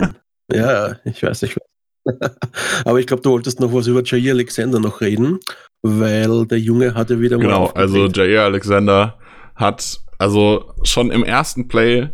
ja, 0.50 0.96
ich 1.04 1.22
weiß, 1.22 1.42
ich 1.42 1.56
weiß. 1.56 2.30
aber 2.86 3.00
ich 3.00 3.06
glaube, 3.06 3.22
du 3.22 3.32
wolltest 3.32 3.60
noch 3.60 3.70
was 3.74 3.86
über 3.86 4.02
Jair 4.02 4.32
Alexander 4.32 4.80
noch 4.80 5.02
reden, 5.02 5.40
weil 5.82 6.46
der 6.46 6.58
Junge 6.58 6.94
hatte 6.94 7.20
wieder 7.20 7.36
mal. 7.36 7.44
Genau, 7.44 7.66
also. 7.66 8.06
Jair 8.06 8.44
Alexander 8.44 9.18
hat 9.54 10.00
also 10.16 10.72
schon 10.84 11.10
im 11.10 11.22
ersten 11.22 11.68
Play, 11.68 12.08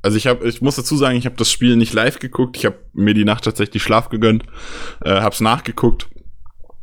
also 0.00 0.16
ich 0.16 0.26
habe, 0.26 0.48
ich 0.48 0.62
muss 0.62 0.76
dazu 0.76 0.96
sagen, 0.96 1.18
ich 1.18 1.26
habe 1.26 1.36
das 1.36 1.50
Spiel 1.50 1.76
nicht 1.76 1.92
live 1.92 2.18
geguckt, 2.18 2.56
ich 2.56 2.64
habe 2.64 2.78
mir 2.94 3.12
die 3.12 3.26
Nacht 3.26 3.44
tatsächlich 3.44 3.82
Schlaf 3.82 4.08
gegönnt, 4.08 4.44
äh, 5.04 5.10
hab's 5.20 5.40
nachgeguckt, 5.40 6.08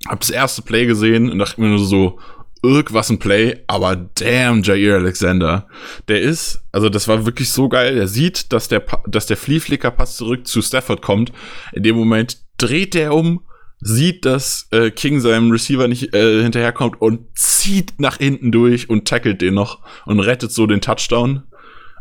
hab 0.08 0.20
das 0.22 0.30
erste 0.30 0.62
Play 0.62 0.86
gesehen 0.86 1.30
und 1.30 1.40
dachte 1.40 1.62
mir 1.62 1.68
nur 1.68 1.80
so, 1.80 2.20
irgendwas 2.64 3.10
ein 3.10 3.20
Play, 3.20 3.64
aber 3.68 3.96
damn 3.96 4.62
Jair 4.62 4.96
Alexander, 4.96 5.68
der 6.08 6.22
ist, 6.22 6.62
also 6.72 6.90
das 6.90 7.08
war 7.08 7.26
wirklich 7.26 7.50
so 7.50 7.70
geil, 7.70 7.98
er 7.98 8.08
sieht, 8.08 8.54
dass 8.54 8.68
der, 8.68 8.84
dass 9.08 9.26
der 9.26 9.38
Flea-Flicker-Pass 9.38 10.18
zurück 10.18 10.48
zu 10.48 10.62
Stafford 10.62 11.02
kommt, 11.02 11.32
in 11.74 11.84
dem 11.84 11.96
Moment 11.96 12.38
dreht 12.58 12.96
er 12.96 13.16
um, 13.16 13.42
sieht, 13.80 14.26
dass 14.26 14.68
äh, 14.72 14.92
King 14.92 15.20
seinem 15.20 15.50
Receiver 15.50 15.88
nicht 15.88 16.14
äh, 16.14 16.44
hinterherkommt 16.44 17.02
und 17.02 17.36
zieht 17.36 18.00
nach 18.00 18.18
hinten 18.18 18.52
durch 18.52 18.90
und 18.90 19.08
tackelt 19.08 19.42
den 19.42 19.56
noch 19.56 19.80
und 20.06 20.20
rettet 20.20 20.52
so 20.52 20.68
den 20.68 20.82
Touchdown. 20.82 21.44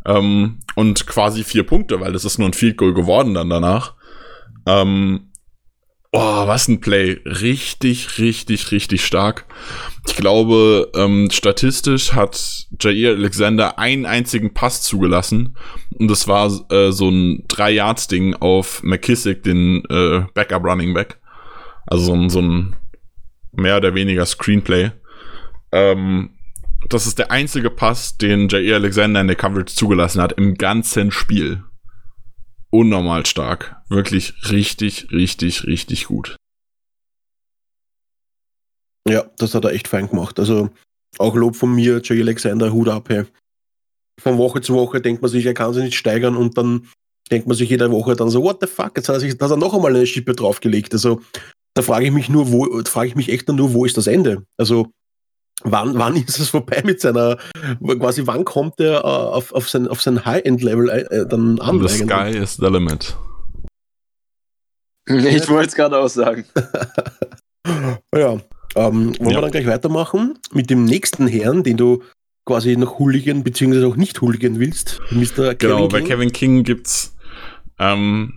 Ähm, 0.04 0.61
und 0.75 1.07
quasi 1.07 1.42
vier 1.42 1.64
Punkte, 1.64 2.00
weil 2.00 2.12
das 2.12 2.25
ist 2.25 2.38
nur 2.38 2.49
ein 2.49 2.54
Field 2.54 2.76
Goal 2.76 2.92
geworden 2.92 3.35
dann 3.35 3.49
danach. 3.49 3.95
Ähm, 4.66 5.30
oh, 6.12 6.47
was 6.47 6.69
ein 6.69 6.81
Play. 6.81 7.21
Richtig, 7.25 8.19
richtig, 8.19 8.73
richtig 8.73 9.05
stark. 9.05 9.47
Ich 10.07 10.17
glaube, 10.17 10.90
ähm, 10.95 11.29
statistisch 11.31 12.12
hat 12.12 12.67
Jair 12.81 13.12
Alexander 13.12 13.79
einen 13.79 14.07
einzigen 14.07 14.55
Pass 14.55 14.83
zugelassen. 14.83 15.57
Und 15.99 16.09
das 16.09 16.26
war 16.26 16.50
äh, 16.71 16.90
so 16.90 17.09
ein 17.09 17.45
Drei-Yards-Ding 17.49 18.35
auf 18.35 18.83
McKissick, 18.83 19.43
den 19.43 19.85
äh, 19.88 20.23
Backup-Running 20.35 20.95
Back. 20.95 21.21
Also 21.87 22.05
so 22.05 22.14
ein, 22.14 22.31
so 22.31 22.40
ein 22.40 22.76
mehr 23.52 23.76
oder 23.76 23.95
weniger 23.95 24.26
Screenplay. 24.26 24.90
Ähm, 25.73 26.31
das 26.88 27.07
ist 27.07 27.19
der 27.19 27.31
einzige 27.31 27.71
Pass, 27.71 28.17
den 28.17 28.49
Jair 28.49 28.76
Alexander 28.76 29.21
in 29.21 29.26
der 29.26 29.37
Coverage 29.37 29.75
zugelassen 29.75 30.23
hat 30.23 30.33
im 30.33 30.55
ganzen 30.55 31.11
Spiel. 31.11 31.62
Unnormal 32.71 33.26
stark. 33.26 33.80
Wirklich 33.91 34.35
richtig, 34.51 35.09
richtig, 35.11 35.67
richtig 35.67 36.07
gut. 36.07 36.37
Ja, 39.09 39.25
das 39.37 39.55
hat 39.55 39.65
er 39.65 39.73
echt 39.73 39.89
fein 39.89 40.09
gemacht. 40.09 40.39
Also 40.39 40.71
auch 41.19 41.35
Lob 41.35 41.57
von 41.57 41.75
mir, 41.75 42.01
Jair 42.03 42.23
Alexander, 42.23 42.73
Hut 42.73 42.89
ab. 42.89 43.09
Hey. 43.09 43.25
Von 44.21 44.39
Woche 44.39 44.61
zu 44.61 44.75
Woche 44.75 45.01
denkt 45.01 45.23
man 45.23 45.31
sich, 45.31 45.45
er 45.45 45.55
kann 45.55 45.75
sich 45.75 45.85
nicht 45.85 45.97
steigern 45.97 46.37
und 46.37 46.57
dann 46.57 46.87
denkt 47.33 47.49
man 47.49 47.57
sich 47.57 47.69
jede 47.69 47.91
Woche 47.91 48.15
dann 48.15 48.31
so, 48.31 48.43
what 48.45 48.59
the 48.61 48.69
fuck, 48.69 48.93
jetzt 48.97 49.09
hat 49.09 49.17
er, 49.17 49.21
sich, 49.21 49.33
hat 49.33 49.51
er 49.51 49.57
noch 49.57 49.75
einmal 49.75 49.95
eine 49.95 50.07
Schippe 50.07 50.35
draufgelegt. 50.35 50.93
Also 50.93 51.21
da 51.75 51.83
frage 51.83 52.07
ich 52.07 52.13
mich 52.13 52.29
nur, 52.29 52.53
wo, 52.53 52.83
frage 52.85 53.09
ich 53.09 53.17
mich 53.17 53.29
echt 53.29 53.49
dann 53.49 53.57
nur, 53.57 53.73
wo 53.73 53.85
ist 53.85 53.97
das 53.97 54.07
Ende? 54.07 54.45
Also 54.57 54.93
wann, 55.65 55.99
wann 55.99 56.15
ist 56.17 56.39
es 56.39 56.51
vorbei 56.51 56.83
mit 56.85 57.01
seiner, 57.01 57.39
quasi 57.81 58.27
wann 58.27 58.45
kommt 58.45 58.79
er 58.79 59.01
äh, 59.01 59.03
auf, 59.03 59.53
auf 59.53 59.69
sein, 59.69 59.89
auf 59.89 60.01
sein 60.01 60.25
High-End-Level 60.25 60.89
äh, 60.89 61.27
dann 61.27 61.59
an? 61.59 61.87
The 61.87 62.05
sky 62.05 62.31
is 62.31 62.55
the 62.55 62.67
limit. 62.67 63.17
Ich 65.11 65.49
wollte 65.49 65.69
es 65.69 65.75
gerade 65.75 65.99
auch 65.99 66.09
sagen. 66.09 66.45
Ja, 68.14 68.38
ähm, 68.75 69.14
wollen 69.19 69.31
Ja. 69.31 69.37
wir 69.37 69.40
dann 69.43 69.50
gleich 69.50 69.67
weitermachen 69.67 70.38
mit 70.52 70.71
dem 70.71 70.85
nächsten 70.85 71.26
Herrn, 71.26 71.62
den 71.62 71.76
du 71.76 72.02
quasi 72.47 72.76
noch 72.76 72.99
Hooligan 72.99 73.45
beziehungsweise 73.45 73.87
auch 73.87 73.97
nicht 73.97 74.21
Hooligan 74.23 74.59
willst, 74.59 75.00
Mr. 75.11 75.55
Kevin 75.55 75.59
Genau, 75.59 75.88
bei 75.88 75.99
King. 75.99 76.09
Kevin 76.09 76.33
King 76.33 76.64
gibt's. 76.64 77.14
Ähm, 77.79 78.33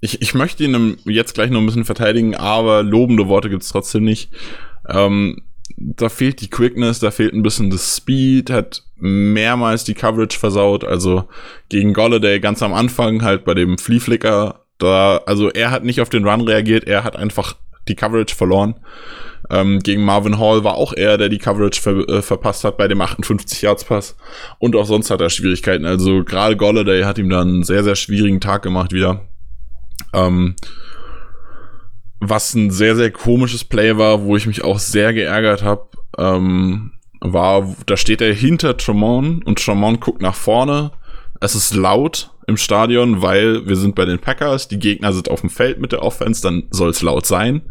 ich, 0.00 0.20
ich 0.20 0.34
möchte 0.34 0.64
ihn 0.64 0.98
jetzt 1.04 1.34
gleich 1.34 1.50
noch 1.50 1.60
ein 1.60 1.66
bisschen 1.66 1.84
verteidigen, 1.84 2.34
aber 2.34 2.82
lobende 2.82 3.28
Worte 3.28 3.48
gibt's 3.48 3.68
trotzdem 3.70 4.04
nicht. 4.04 4.30
Ähm, 4.88 5.42
da 5.76 6.08
fehlt 6.08 6.40
die 6.40 6.50
Quickness, 6.50 6.98
da 6.98 7.10
fehlt 7.10 7.32
ein 7.32 7.42
bisschen 7.42 7.70
das 7.70 7.96
Speed, 7.96 8.50
hat 8.50 8.82
mehrmals 8.96 9.84
die 9.84 9.94
Coverage 9.94 10.38
versaut. 10.38 10.84
Also 10.84 11.28
gegen 11.68 11.94
Golladay 11.94 12.40
ganz 12.40 12.62
am 12.62 12.74
Anfang 12.74 13.22
halt 13.22 13.44
bei 13.44 13.54
dem 13.54 13.78
Flea 13.78 14.00
Flicker. 14.00 14.63
Da, 14.78 15.18
also 15.26 15.50
er 15.50 15.70
hat 15.70 15.84
nicht 15.84 16.00
auf 16.00 16.08
den 16.08 16.26
Run 16.26 16.40
reagiert, 16.42 16.84
er 16.84 17.04
hat 17.04 17.16
einfach 17.16 17.56
die 17.88 17.94
Coverage 17.94 18.34
verloren. 18.34 18.74
Ähm, 19.50 19.80
gegen 19.80 20.04
Marvin 20.04 20.38
Hall 20.38 20.64
war 20.64 20.74
auch 20.74 20.92
er, 20.94 21.18
der 21.18 21.28
die 21.28 21.38
Coverage 21.38 21.80
ver 21.80 22.08
äh, 22.08 22.22
verpasst 22.22 22.64
hat 22.64 22.78
bei 22.78 22.88
dem 22.88 23.00
58 23.00 23.62
Yards 23.62 23.84
Pass. 23.84 24.16
Und 24.58 24.74
auch 24.74 24.86
sonst 24.86 25.10
hat 25.10 25.20
er 25.20 25.28
Schwierigkeiten. 25.28 25.84
Also 25.84 26.24
gerade 26.24 26.56
Golladay 26.56 27.02
hat 27.02 27.18
ihm 27.18 27.28
dann 27.28 27.48
einen 27.48 27.62
sehr, 27.62 27.84
sehr 27.84 27.94
schwierigen 27.94 28.40
Tag 28.40 28.62
gemacht 28.62 28.92
wieder. 28.92 29.28
Ähm, 30.14 30.56
was 32.20 32.54
ein 32.54 32.70
sehr, 32.70 32.96
sehr 32.96 33.10
komisches 33.10 33.64
Play 33.64 33.98
war, 33.98 34.22
wo 34.22 34.36
ich 34.36 34.46
mich 34.46 34.64
auch 34.64 34.78
sehr 34.78 35.12
geärgert 35.12 35.62
habe, 35.62 35.88
ähm, 36.16 36.92
war, 37.20 37.74
da 37.86 37.96
steht 37.96 38.22
er 38.22 38.32
hinter 38.32 38.76
Tremont 38.76 39.46
und 39.46 39.62
Tremont 39.62 40.00
guckt 40.00 40.22
nach 40.22 40.34
vorne. 40.34 40.92
Es 41.40 41.54
ist 41.54 41.74
laut 41.74 42.30
im 42.46 42.56
Stadion, 42.56 43.22
weil 43.22 43.66
wir 43.66 43.76
sind 43.76 43.94
bei 43.94 44.04
den 44.04 44.18
Packers, 44.18 44.68
die 44.68 44.78
Gegner 44.78 45.12
sind 45.12 45.30
auf 45.30 45.40
dem 45.40 45.50
Feld 45.50 45.80
mit 45.80 45.92
der 45.92 46.02
Offense, 46.02 46.42
dann 46.42 46.64
soll 46.70 46.90
es 46.90 47.02
laut 47.02 47.26
sein. 47.26 47.62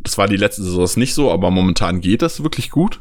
Das 0.00 0.18
war 0.18 0.28
die 0.28 0.36
letzte 0.36 0.62
Saison 0.62 0.88
nicht 0.96 1.14
so, 1.14 1.32
aber 1.32 1.50
momentan 1.50 2.00
geht 2.00 2.22
das 2.22 2.42
wirklich 2.42 2.70
gut. 2.70 3.00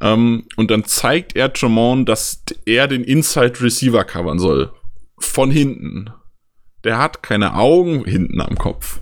Ähm, 0.00 0.46
und 0.56 0.70
dann 0.70 0.84
zeigt 0.84 1.34
er 1.34 1.52
Tremont, 1.52 2.08
dass 2.08 2.44
er 2.64 2.86
den 2.86 3.02
Inside 3.02 3.60
Receiver 3.60 4.04
covern 4.04 4.38
soll. 4.38 4.72
Von 5.18 5.50
hinten. 5.50 6.10
Der 6.84 6.98
hat 6.98 7.22
keine 7.22 7.54
Augen 7.54 8.04
hinten 8.04 8.40
am 8.40 8.56
Kopf. 8.56 9.00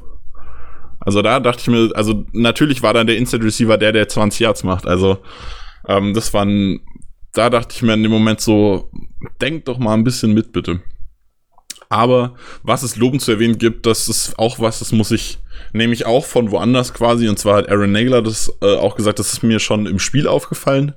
Also 1.00 1.20
da 1.20 1.40
dachte 1.40 1.62
ich 1.62 1.66
mir, 1.66 1.90
also 1.96 2.24
natürlich 2.32 2.82
war 2.82 2.94
dann 2.94 3.08
der 3.08 3.16
Inside 3.16 3.44
Receiver 3.44 3.76
der, 3.76 3.92
der 3.92 4.08
20 4.08 4.40
Yards 4.40 4.64
macht. 4.64 4.86
Also 4.86 5.18
ähm, 5.88 6.14
das 6.14 6.32
war 6.32 6.44
ein, 6.44 6.80
da 7.32 7.50
dachte 7.50 7.74
ich 7.74 7.82
mir 7.82 7.94
in 7.94 8.02
dem 8.02 8.12
Moment 8.12 8.40
so, 8.40 8.90
denk 9.40 9.64
doch 9.64 9.78
mal 9.78 9.94
ein 9.94 10.04
bisschen 10.04 10.32
mit, 10.32 10.52
bitte. 10.52 10.80
Aber 11.92 12.36
was 12.62 12.82
es 12.82 12.96
lobend 12.96 13.20
zu 13.20 13.32
erwähnen 13.32 13.58
gibt, 13.58 13.84
das 13.84 14.08
ist 14.08 14.38
auch 14.38 14.58
was, 14.58 14.78
das 14.78 14.92
muss 14.92 15.10
ich, 15.10 15.38
nehme 15.74 15.92
ich 15.92 16.06
auch 16.06 16.24
von 16.24 16.50
woanders 16.50 16.94
quasi. 16.94 17.28
Und 17.28 17.38
zwar 17.38 17.56
hat 17.56 17.68
Aaron 17.68 17.92
Nagler 17.92 18.22
das 18.22 18.50
äh, 18.62 18.76
auch 18.76 18.96
gesagt, 18.96 19.18
das 19.18 19.34
ist 19.34 19.42
mir 19.42 19.60
schon 19.60 19.84
im 19.84 19.98
Spiel 19.98 20.26
aufgefallen. 20.26 20.94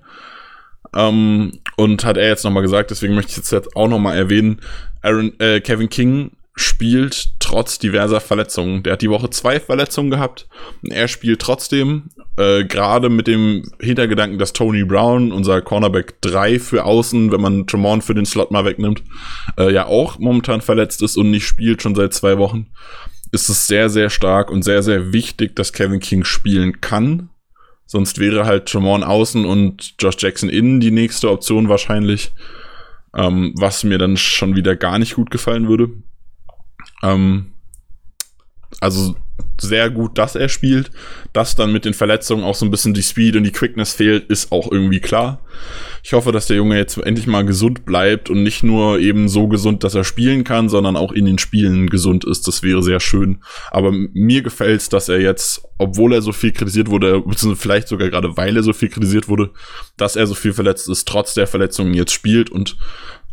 Ähm, 0.96 1.52
und 1.76 2.06
hat 2.06 2.16
er 2.16 2.30
jetzt 2.30 2.46
nochmal 2.46 2.64
gesagt, 2.64 2.92
deswegen 2.92 3.14
möchte 3.14 3.32
ich 3.32 3.38
jetzt, 3.38 3.52
jetzt 3.52 3.76
auch 3.76 3.90
nochmal 3.90 4.16
erwähnen, 4.16 4.62
Aaron, 5.02 5.38
äh, 5.42 5.60
Kevin 5.60 5.90
King 5.90 6.32
spielt 6.56 7.32
trotz 7.40 7.80
diverser 7.80 8.22
Verletzungen. 8.22 8.82
Der 8.82 8.94
hat 8.94 9.02
die 9.02 9.10
Woche 9.10 9.30
zwei 9.30 9.60
Verletzungen 9.60 10.10
gehabt. 10.10 10.48
Er 10.90 11.10
spielt 11.10 11.42
trotzdem, 11.42 12.04
äh, 12.38 12.64
gerade 12.64 13.10
mit 13.10 13.28
dem 13.28 13.64
Hintergedanken, 13.82 14.40
dass 14.40 14.54
Tony 14.54 14.86
Brown, 14.86 15.34
unser 15.34 15.62
Cornerback 15.62 16.22
3 16.22 16.60
für 16.60 16.86
außen, 16.86 17.34
wenn 17.34 17.42
man 17.42 17.68
Tremont 17.68 18.06
für 18.06 18.16
den 18.16 18.26
Slot 18.26 18.52
mal 18.52 18.64
wegnimmt, 18.64 19.04
äh, 19.58 19.72
ja 19.74 19.86
auch 19.86 20.18
momentan 20.18 20.62
verletzt 20.62 21.02
ist 21.02 21.18
und 21.18 21.30
nicht 21.30 21.46
spielt, 21.46 21.82
schon 21.82 21.94
seit 21.94 22.14
zwei 22.14 22.38
Wochen, 22.38 22.68
ist 23.34 23.50
es 23.50 23.68
sehr, 23.68 23.90
sehr 23.90 24.10
stark 24.10 24.50
und 24.50 24.64
sehr, 24.64 24.82
sehr 24.82 25.12
wichtig, 25.12 25.58
dass 25.58 25.74
Kevin 25.74 26.00
King 26.00 26.24
spielen 26.24 26.80
kann. 26.80 27.30
Sonst 27.86 28.18
wäre 28.18 28.46
halt 28.46 28.68
Tremont 28.68 29.04
außen 29.04 29.46
und 29.46 29.96
Josh 30.00 30.16
Jackson 30.20 30.50
innen 30.50 30.80
die 30.80 30.92
nächste 30.92 31.30
Option 31.30 31.68
wahrscheinlich. 31.68 32.32
Ähm, 33.14 33.54
was 33.58 33.86
mir 33.86 33.98
dann 33.98 34.18
schon 34.18 34.58
wieder 34.58 34.76
gar 34.76 35.00
nicht 35.00 35.16
gut 35.16 35.32
gefallen 35.32 35.70
würde. 35.70 35.90
Ähm, 37.04 37.54
also 38.80 39.16
sehr 39.60 39.90
gut, 39.90 40.18
dass 40.18 40.36
er 40.36 40.50
spielt. 40.50 40.92
Dass 41.34 41.56
dann 41.56 41.72
mit 41.72 41.86
den 41.86 41.94
Verletzungen 41.94 42.44
auch 42.44 42.56
so 42.56 42.66
ein 42.66 42.72
bisschen 42.72 42.94
die 42.94 43.04
Speed 43.04 43.36
und 43.36 43.44
die 43.44 43.52
Quickness 43.52 43.94
fehlt, 43.94 44.30
ist 44.30 44.52
auch 44.52 44.72
irgendwie 44.72 45.00
klar. 45.00 45.42
Ich 46.04 46.14
hoffe, 46.14 46.32
dass 46.32 46.48
der 46.48 46.58
Junge 46.58 46.78
jetzt 46.78 46.98
endlich 46.98 47.26
mal 47.26 47.46
gesund 47.46 47.86
bleibt 47.86 48.30
und 48.30 48.44
nicht 48.44 48.64
nur 48.64 49.00
eben 49.00 49.28
so 49.28 49.48
gesund, 49.48 49.84
dass 49.84 49.96
er 49.96 50.04
spielen 50.04 50.44
kann, 50.44 50.70
sondern 50.70 50.96
auch 50.98 51.12
in 51.12 51.26
den 51.26 51.38
Spielen 51.38 51.90
gesund 51.90 52.26
ist. 52.26 52.48
Das 52.48 52.64
wäre 52.64 52.84
sehr 52.84 53.00
schön. 53.00 53.42
Aber 53.72 53.92
mir 53.92 54.42
gefällt 54.42 54.82
es, 54.82 54.90
dass 54.90 55.10
er 55.10 55.20
jetzt, 55.20 55.64
obwohl 55.78 56.14
er 56.14 56.22
so 56.22 56.32
viel 56.32 56.52
kritisiert 56.52 56.90
wurde, 56.90 57.22
beziehungsweise 57.22 57.62
vielleicht 57.62 57.88
sogar 57.88 58.10
gerade 58.10 58.38
weil 58.38 58.56
er 58.56 58.64
so 58.64 58.74
viel 58.74 58.90
kritisiert 58.90 59.28
wurde, 59.28 59.52
dass 59.98 60.16
er 60.16 60.28
so 60.28 60.36
viel 60.36 60.54
verletzt 60.54 60.90
ist, 60.90 61.08
trotz 61.08 61.34
der 61.34 61.48
Verletzungen 61.48 61.94
jetzt 61.94 62.14
spielt 62.14 62.50
und 62.50 62.78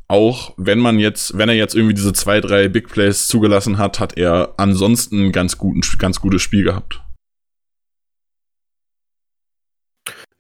auch 0.09 0.55
wenn 0.57 0.79
man 0.79 0.99
jetzt, 0.99 1.37
wenn 1.39 1.49
er 1.49 1.55
jetzt 1.55 1.75
irgendwie 1.75 1.95
diese 1.95 2.13
zwei, 2.13 2.41
drei 2.41 2.69
Big 2.69 2.89
Plays 2.89 3.29
zugelassen 3.29 3.79
hat, 3.79 4.01
hat 4.01 4.17
er 4.17 4.55
ansonsten 4.57 5.27
ein 5.27 5.33
ganz, 5.33 5.59
guten, 5.59 5.81
ganz 5.99 6.21
gutes 6.21 6.43
Spiel 6.43 6.65
gehabt. 6.65 7.03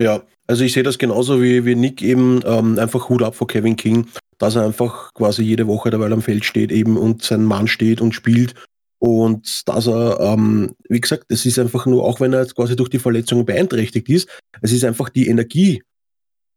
Ja, 0.01 0.23
also 0.47 0.65
ich 0.65 0.73
sehe 0.73 0.83
das 0.83 0.99
genauso 0.99 1.41
wie, 1.41 1.65
wie 1.65 1.75
Nick 1.75 2.03
eben, 2.03 2.41
ähm, 2.45 2.79
einfach 2.79 3.09
Hut 3.09 3.23
ab 3.23 3.35
vor 3.35 3.47
Kevin 3.47 3.77
King, 3.77 4.07
dass 4.39 4.57
er 4.57 4.65
einfach 4.65 5.15
quasi 5.15 5.43
jede 5.43 5.67
Woche 5.67 5.91
dabei 5.91 6.11
am 6.11 6.23
Feld 6.23 6.45
steht 6.45 6.73
eben 6.73 6.97
und 6.97 7.23
sein 7.23 7.45
Mann 7.45 7.69
steht 7.69 8.01
und 8.01 8.13
spielt. 8.13 8.55
Und 8.99 9.69
dass 9.69 9.87
er, 9.87 10.21
ähm, 10.21 10.75
wie 10.89 11.01
gesagt, 11.01 11.25
es 11.29 11.47
ist 11.47 11.59
einfach 11.59 11.87
nur, 11.87 12.05
auch 12.05 12.21
wenn 12.21 12.33
er 12.33 12.41
jetzt 12.41 12.55
quasi 12.55 12.77
durch 12.77 12.89
die 12.89 12.99
Verletzung 12.99 13.45
beeinträchtigt 13.45 14.09
ist, 14.09 14.29
es 14.61 14.73
ist 14.73 14.85
einfach 14.85 15.09
die 15.09 15.29
Energie, 15.29 15.83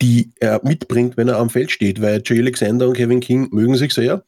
die 0.02 0.32
er 0.40 0.62
mitbringt, 0.64 1.18
wenn 1.18 1.28
er 1.28 1.38
am 1.38 1.50
Feld 1.50 1.72
steht, 1.72 2.02
weil 2.02 2.22
Jay 2.26 2.40
Alexander 2.40 2.88
und 2.88 2.96
Kevin 2.96 3.20
King 3.20 3.50
mögen 3.52 3.78
sich 3.78 3.94
sehr. 3.94 4.24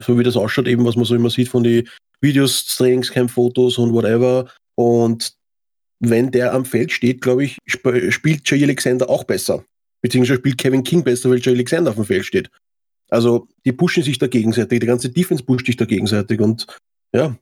So 0.00 0.18
wie 0.18 0.24
das 0.24 0.36
ausschaut, 0.36 0.66
eben, 0.66 0.84
was 0.84 0.96
man 0.96 1.04
so 1.04 1.14
immer 1.14 1.30
sieht 1.30 1.48
von 1.48 1.62
den 1.62 1.88
Videos, 2.20 2.66
Trainingscamp-Fotos 2.66 3.78
und 3.78 3.92
whatever. 3.92 4.50
Und 4.74 5.34
wenn 6.00 6.30
der 6.30 6.52
am 6.52 6.64
Feld 6.64 6.90
steht, 6.90 7.20
glaube 7.20 7.44
ich, 7.44 7.58
sp 7.70 8.10
spielt 8.10 8.48
Jay 8.50 8.62
Alexander 8.64 9.08
auch 9.08 9.24
besser. 9.24 9.64
Beziehungsweise 10.02 10.38
spielt 10.38 10.58
Kevin 10.58 10.82
King 10.82 11.04
besser, 11.04 11.30
weil 11.30 11.40
Jay 11.40 11.52
Alexander 11.52 11.90
auf 11.90 11.96
dem 11.96 12.04
Feld 12.04 12.26
steht. 12.26 12.50
Also, 13.10 13.48
die 13.64 13.72
pushen 13.72 14.02
sich 14.02 14.18
da 14.18 14.26
gegenseitig. 14.26 14.80
Die 14.80 14.86
ganze 14.86 15.08
Defense 15.08 15.44
pusht 15.44 15.66
sich 15.66 15.76
da 15.76 15.84
gegenseitig. 15.84 16.40
Und 16.40 16.66
ja, 17.14 17.36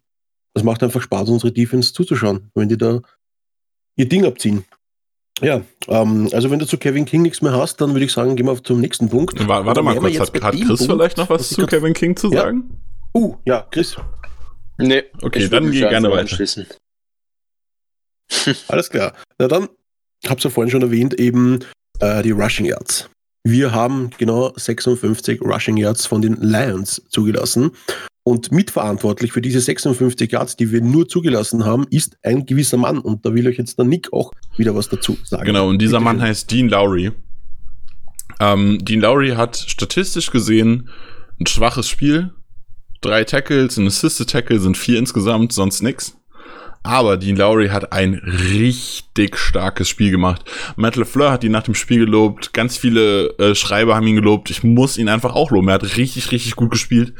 das 0.54 0.64
macht 0.64 0.82
einfach 0.82 1.00
Spaß, 1.00 1.30
unsere 1.30 1.52
Defense 1.52 1.92
zuzuschauen, 1.92 2.50
wenn 2.54 2.68
die 2.68 2.76
da 2.76 3.00
ihr 3.96 4.08
Ding 4.08 4.24
abziehen. 4.24 4.64
Ja, 5.42 5.62
ähm, 5.88 6.28
also 6.32 6.50
wenn 6.50 6.60
du 6.60 6.66
zu 6.66 6.78
Kevin 6.78 7.04
King 7.04 7.22
nichts 7.22 7.42
mehr 7.42 7.52
hast, 7.52 7.80
dann 7.80 7.92
würde 7.94 8.04
ich 8.04 8.12
sagen, 8.12 8.36
gehen 8.36 8.46
wir 8.46 8.62
zum 8.62 8.80
nächsten 8.80 9.08
Punkt. 9.08 9.36
Warte, 9.48 9.66
warte 9.66 9.82
mal 9.82 9.96
kurz, 9.96 10.18
hat, 10.18 10.42
hat 10.42 10.54
Chris 10.54 10.86
Punkt, 10.86 10.92
vielleicht 10.92 11.16
noch 11.16 11.28
was 11.28 11.48
zu 11.48 11.66
Kevin 11.66 11.94
King 11.94 12.16
zu 12.16 12.30
sagen? 12.30 12.70
Ja. 13.14 13.20
Uh, 13.20 13.36
ja, 13.44 13.66
Chris. 13.70 13.96
Nee. 14.78 15.02
Okay, 15.20 15.48
dann 15.48 15.70
geh 15.70 15.80
gerne 15.80 16.10
weiter. 16.10 16.38
Alles 18.68 18.88
klar. 18.88 19.14
Na 19.38 19.48
dann, 19.48 19.68
hab's 20.26 20.44
ja 20.44 20.50
vorhin 20.50 20.70
schon 20.70 20.82
erwähnt, 20.82 21.14
eben 21.14 21.60
äh, 21.98 22.22
die 22.22 22.30
Rushing 22.30 22.66
Yards. 22.66 23.10
Wir 23.44 23.72
haben 23.72 24.10
genau 24.18 24.52
56 24.56 25.40
Rushing 25.42 25.76
Yards 25.76 26.06
von 26.06 26.22
den 26.22 26.36
Lions 26.40 27.02
zugelassen. 27.08 27.72
Und 28.24 28.52
mitverantwortlich 28.52 29.32
für 29.32 29.40
diese 29.40 29.60
56 29.60 30.30
Yards, 30.30 30.56
die 30.56 30.70
wir 30.70 30.80
nur 30.80 31.08
zugelassen 31.08 31.64
haben, 31.64 31.86
ist 31.90 32.16
ein 32.22 32.46
gewisser 32.46 32.76
Mann. 32.76 32.98
Und 32.98 33.26
da 33.26 33.34
will 33.34 33.48
euch 33.48 33.58
jetzt 33.58 33.78
der 33.78 33.84
Nick 33.84 34.12
auch 34.12 34.32
wieder 34.56 34.74
was 34.76 34.88
dazu 34.88 35.18
sagen. 35.24 35.44
Genau, 35.44 35.68
und 35.68 35.82
dieser 35.82 35.98
Bitte 35.98 36.04
Mann 36.04 36.16
schön. 36.18 36.26
heißt 36.26 36.50
Dean 36.50 36.68
Lowry. 36.68 37.10
Ähm, 38.38 38.78
Dean 38.80 39.00
Lowry 39.00 39.30
hat 39.30 39.56
statistisch 39.56 40.30
gesehen 40.30 40.88
ein 41.40 41.46
schwaches 41.46 41.88
Spiel. 41.88 42.30
Drei 43.00 43.24
Tackles, 43.24 43.76
ein 43.76 43.88
Assisted 43.88 44.30
Tackle 44.30 44.60
sind 44.60 44.76
vier 44.76 44.98
insgesamt, 44.98 45.52
sonst 45.52 45.82
nix. 45.82 46.16
Aber 46.84 47.16
Dean 47.16 47.36
Lowry 47.36 47.68
hat 47.68 47.92
ein 47.92 48.14
richtig 48.14 49.38
starkes 49.38 49.88
Spiel 49.88 50.10
gemacht. 50.10 50.42
Matt 50.74 50.96
LeFleur 50.96 51.30
hat 51.30 51.44
ihn 51.44 51.52
nach 51.52 51.62
dem 51.62 51.76
Spiel 51.76 52.00
gelobt. 52.00 52.52
Ganz 52.52 52.76
viele 52.76 53.28
äh, 53.38 53.54
Schreiber 53.54 53.94
haben 53.94 54.06
ihn 54.06 54.16
gelobt. 54.16 54.50
Ich 54.50 54.64
muss 54.64 54.98
ihn 54.98 55.08
einfach 55.08 55.34
auch 55.34 55.52
loben. 55.52 55.68
Er 55.68 55.74
hat 55.74 55.96
richtig, 55.96 56.32
richtig 56.32 56.56
gut 56.56 56.70
gespielt. 56.72 57.14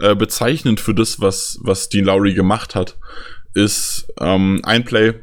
Äh, 0.00 0.16
bezeichnend 0.16 0.80
für 0.80 0.94
das, 0.94 1.20
was, 1.20 1.60
was 1.62 1.88
Dean 1.88 2.06
Lowry 2.06 2.34
gemacht 2.34 2.74
hat, 2.74 2.98
ist 3.54 4.08
ähm, 4.20 4.60
ein 4.64 4.84
Play. 4.84 5.14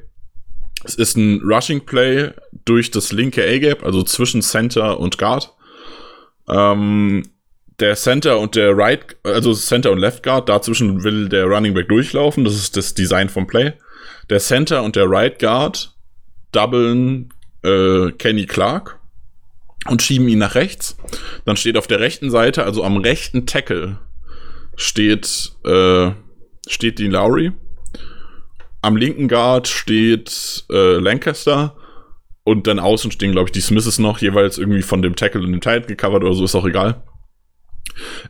Es 0.85 0.95
ist 0.95 1.17
ein 1.17 1.41
Rushing 1.41 1.85
Play 1.85 2.31
durch 2.63 2.91
das 2.91 3.11
linke 3.11 3.43
A-Gap, 3.43 3.83
also 3.83 4.03
zwischen 4.03 4.41
Center 4.41 4.99
und 4.99 5.17
Guard. 5.17 5.53
Ähm, 6.47 7.23
der 7.81 7.95
Center 7.95 8.39
und 8.39 8.55
der 8.55 8.77
Right, 8.77 9.17
also 9.23 9.53
Center 9.53 9.91
und 9.91 9.97
Left 9.97 10.23
Guard, 10.23 10.47
dazwischen 10.47 11.03
will 11.03 11.27
der 11.27 11.45
Running 11.45 11.73
Back 11.73 11.89
durchlaufen. 11.89 12.45
Das 12.45 12.55
ist 12.55 12.77
das 12.77 12.93
Design 12.93 13.27
vom 13.27 13.47
Play. 13.47 13.73
Der 14.29 14.39
Center 14.39 14.83
und 14.83 14.95
der 14.95 15.09
Right 15.09 15.39
Guard 15.39 15.93
doublen 16.51 17.33
äh, 17.63 18.11
Kenny 18.11 18.45
Clark 18.45 18.99
und 19.87 20.01
schieben 20.01 20.27
ihn 20.27 20.39
nach 20.39 20.55
rechts. 20.55 20.95
Dann 21.45 21.57
steht 21.57 21.75
auf 21.75 21.87
der 21.87 21.99
rechten 21.99 22.29
Seite, 22.29 22.63
also 22.63 22.83
am 22.83 22.97
rechten 22.97 23.47
Tackle, 23.47 23.97
steht, 24.75 25.51
äh, 25.65 26.11
steht 26.67 26.99
Dean 26.99 27.11
Lowry. 27.11 27.51
Am 28.83 28.95
linken 28.95 29.27
Guard 29.27 29.67
steht 29.67 30.65
äh, 30.71 30.97
Lancaster. 30.97 31.75
Und 32.43 32.65
dann 32.65 32.79
außen 32.79 33.11
stehen, 33.11 33.33
glaube 33.33 33.49
ich, 33.49 33.51
die 33.51 33.61
Smiths 33.61 33.99
noch, 33.99 34.17
jeweils 34.17 34.57
irgendwie 34.57 34.81
von 34.81 35.03
dem 35.03 35.15
Tackle 35.15 35.41
und 35.41 35.51
dem 35.51 35.61
Tight 35.61 35.87
gecovert 35.87 36.23
oder 36.23 36.33
so, 36.33 36.43
ist 36.43 36.55
auch 36.55 36.65
egal. 36.65 37.03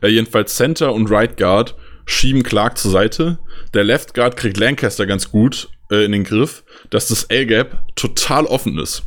Äh, 0.02 0.08
jedenfalls 0.08 0.56
Center 0.56 0.92
und 0.92 1.10
Right 1.10 1.36
Guard 1.36 1.74
schieben 2.04 2.42
Clark 2.42 2.78
zur 2.78 2.90
Seite. 2.90 3.38
Der 3.74 3.84
Left 3.84 4.14
Guard 4.14 4.36
kriegt 4.36 4.56
Lancaster 4.56 5.06
ganz 5.06 5.30
gut 5.30 5.68
äh, 5.90 6.04
in 6.04 6.12
den 6.12 6.24
Griff, 6.24 6.64
dass 6.90 7.08
das 7.08 7.30
A-Gap 7.30 7.82
total 7.94 8.46
offen 8.46 8.78
ist. 8.78 9.04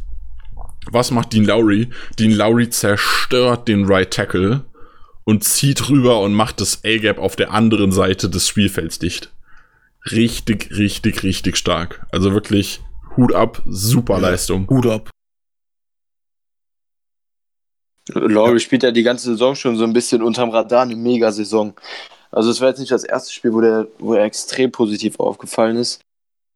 Was 0.91 1.12
macht 1.12 1.34
Dean 1.34 1.45
Lowry? 1.45 1.89
Dean 2.19 2.31
Lowry 2.31 2.69
zerstört 2.69 3.67
den 3.67 3.86
Right 3.86 4.12
Tackle 4.12 4.63
und 5.23 5.43
zieht 5.43 5.89
rüber 5.89 6.21
und 6.21 6.34
macht 6.34 6.62
das 6.62 6.81
A-Gap 6.86 7.17
auf 7.17 7.36
der 7.36 7.51
anderen 7.51 7.91
Seite 7.91 8.29
des 8.29 8.47
Spielfelds 8.47 8.99
dicht. 8.99 9.31
Richtig, 10.12 10.69
richtig, 10.71 11.23
richtig 11.23 11.58
stark. 11.58 12.05
Also 12.12 12.34
wirklich 12.34 12.81
Hut 13.17 13.34
ab, 13.34 13.63
super 13.65 14.19
Leistung. 14.19 14.67
Hut 14.69 14.86
ab. 14.86 15.10
Laurie 18.13 18.54
ja. 18.54 18.60
spielt 18.60 18.84
ja 18.84 18.91
die 18.91 19.04
ganze 19.04 19.32
Saison 19.32 19.56
schon 19.56 19.78
so 19.78 19.84
ein 19.84 19.94
bisschen 19.94 20.22
unterm 20.22 20.50
Radar, 20.50 20.84
eine 20.84 20.96
Mega-Saison. 20.96 21.74
Also 22.32 22.52
es 22.52 22.62
war 22.62 22.70
jetzt 22.70 22.80
nicht 22.80 22.91
das 22.91 23.04
erste 23.04 23.34
Spiel, 23.34 23.54
wo, 23.54 23.62
der, 23.62 23.88
wo 24.00 24.13
er 24.13 24.26
extrem 24.26 24.72
positiv 24.72 25.20
aufgefallen 25.20 25.78
ist. 25.78 26.02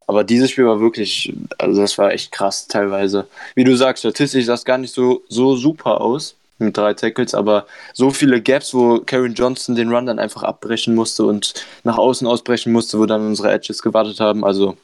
Aber 0.08 0.24
dieses 0.24 0.52
Spiel 0.52 0.66
war 0.66 0.80
wirklich, 0.80 1.34
also 1.58 1.82
das 1.82 1.98
war 1.98 2.12
echt 2.12 2.32
krass 2.32 2.68
teilweise. 2.68 3.28
Wie 3.56 3.64
du 3.64 3.76
sagst, 3.76 4.02
statistisch 4.02 4.46
sah 4.46 4.56
es 4.56 4.66
gar 4.66 4.78
nicht 4.78 4.94
so, 4.94 5.24
so 5.30 5.56
super 5.56 6.02
aus 6.02 6.36
mit 6.58 6.76
drei 6.76 6.94
Tackles, 6.94 7.34
aber 7.34 7.68
so 7.94 8.10
viele 8.10 8.42
Gaps, 8.42 8.74
wo 8.74 9.00
Karen 9.00 9.34
Johnson 9.34 9.76
den 9.76 9.94
Run 9.94 10.08
dann 10.08 10.20
einfach 10.20 10.44
abbrechen 10.44 10.96
musste 10.96 11.26
und 11.26 11.54
nach 11.84 11.98
außen 11.98 12.28
ausbrechen 12.28 12.74
musste, 12.74 13.00
wo 13.00 13.06
dann 13.06 13.26
unsere 13.26 13.52
Edges 13.52 13.82
gewartet 13.82 14.20
haben. 14.20 14.44
Also 14.44 14.76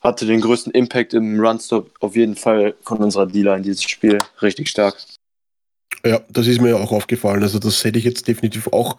hatte 0.00 0.26
den 0.26 0.40
größten 0.40 0.72
Impact 0.72 1.14
im 1.14 1.40
Runstop 1.40 1.90
auf 2.00 2.14
jeden 2.14 2.36
Fall 2.36 2.74
von 2.82 2.98
unserer 2.98 3.28
in 3.34 3.62
dieses 3.62 3.82
Spiel. 3.82 4.18
Richtig 4.40 4.68
stark. 4.68 4.96
Ja, 6.04 6.20
das 6.30 6.46
ist 6.46 6.60
mir 6.60 6.76
auch 6.76 6.92
aufgefallen. 6.92 7.42
Also 7.42 7.58
das 7.58 7.82
hätte 7.84 7.98
ich 7.98 8.04
jetzt 8.04 8.28
definitiv 8.28 8.68
auch 8.68 8.98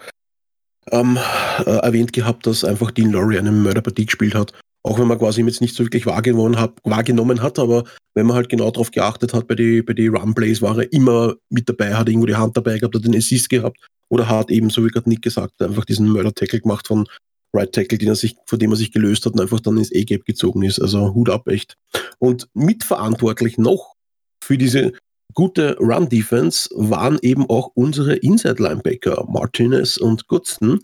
ähm, 0.92 1.18
äh, 1.60 1.70
erwähnt 1.70 2.14
gehabt, 2.14 2.46
dass 2.46 2.64
einfach 2.64 2.92
Dean 2.92 3.12
Laurie 3.12 3.38
eine 3.38 3.52
Mörderpartie 3.52 4.06
gespielt 4.06 4.36
hat. 4.36 4.54
Auch 4.84 4.98
wenn 4.98 5.08
man 5.08 5.20
quasi 5.20 5.42
jetzt 5.42 5.62
nicht 5.62 5.76
so 5.76 5.84
wirklich 5.84 6.06
wahrgenommen 6.06 6.60
hat, 6.60 6.74
wahrgenommen 6.84 7.42
hat, 7.42 7.60
aber 7.60 7.84
wenn 8.16 8.26
man 8.26 8.36
halt 8.36 8.50
genau 8.50 8.72
darauf 8.72 8.92
geachtet 8.92 9.34
hat, 9.34 9.48
bei 9.48 9.56
den 9.56 9.86
bei 9.86 9.94
die 9.94 10.08
Runplays 10.08 10.62
war 10.62 10.78
er 10.78 10.92
immer 10.94 11.36
mit 11.50 11.68
dabei, 11.68 11.96
hat 11.96 12.08
irgendwo 12.08 12.28
die 12.28 12.36
Hand 12.36 12.56
dabei 12.56 12.78
gehabt, 12.78 12.96
hat 12.96 13.04
den 13.04 13.16
Assist 13.16 13.50
gehabt 13.50 13.78
oder 14.08 14.28
hat 14.28 14.50
eben, 14.50 14.70
so 14.70 14.84
wie 14.86 14.90
gerade 14.90 15.10
Nick 15.10 15.22
gesagt, 15.22 15.62
einfach 15.62 15.86
diesen 15.86 16.08
Mörder-Tackle 16.08 16.62
gemacht 16.62 16.88
von 16.88 17.08
Right 17.54 17.72
Tackle, 17.72 17.98
den 17.98 18.10
er 18.10 18.16
sich, 18.16 18.36
von 18.46 18.60
dem 18.60 18.72
er 18.72 18.78
sich 18.78 18.92
gelöst 18.92 19.26
hat 19.26 19.34
und 19.34 19.42
einfach 19.42 19.60
dann 19.60 19.78
ins 19.78 19.92
A-Gap 19.94 20.26
gezogen 20.26 20.64
ist. 20.64 20.80
Also 20.80 21.14
Hut 21.14 21.30
ab, 21.30 21.48
echt. 21.48 21.76
Und 22.20 22.48
mitverantwortlich 22.54 23.58
noch 23.58 23.96
für 24.42 24.58
diese 24.58 24.94
gute 25.34 25.78
Run-Defense 25.80 26.70
waren 26.74 27.20
eben 27.22 27.50
auch 27.50 27.72
unsere 27.76 28.16
Inside-Linebacker, 28.16 29.26
Martinez 29.30 29.98
und 29.98 30.28
Goodston. 30.28 30.80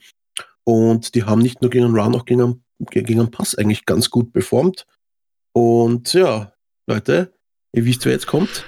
Und 0.63 1.15
die 1.15 1.23
haben 1.23 1.41
nicht 1.41 1.61
nur 1.61 1.71
gegen 1.71 1.85
den 1.85 1.95
Run, 1.95 2.15
auch 2.15 2.25
gegen 2.25 2.63
gegen 2.79 3.19
einen 3.19 3.31
Pass 3.31 3.55
eigentlich 3.55 3.85
ganz 3.85 4.09
gut 4.09 4.33
performt. 4.33 4.85
Und 5.53 6.13
ja, 6.13 6.51
Leute, 6.87 7.33
ihr 7.73 7.85
wisst, 7.85 8.05
wer 8.05 8.13
jetzt 8.13 8.27
kommt. 8.27 8.65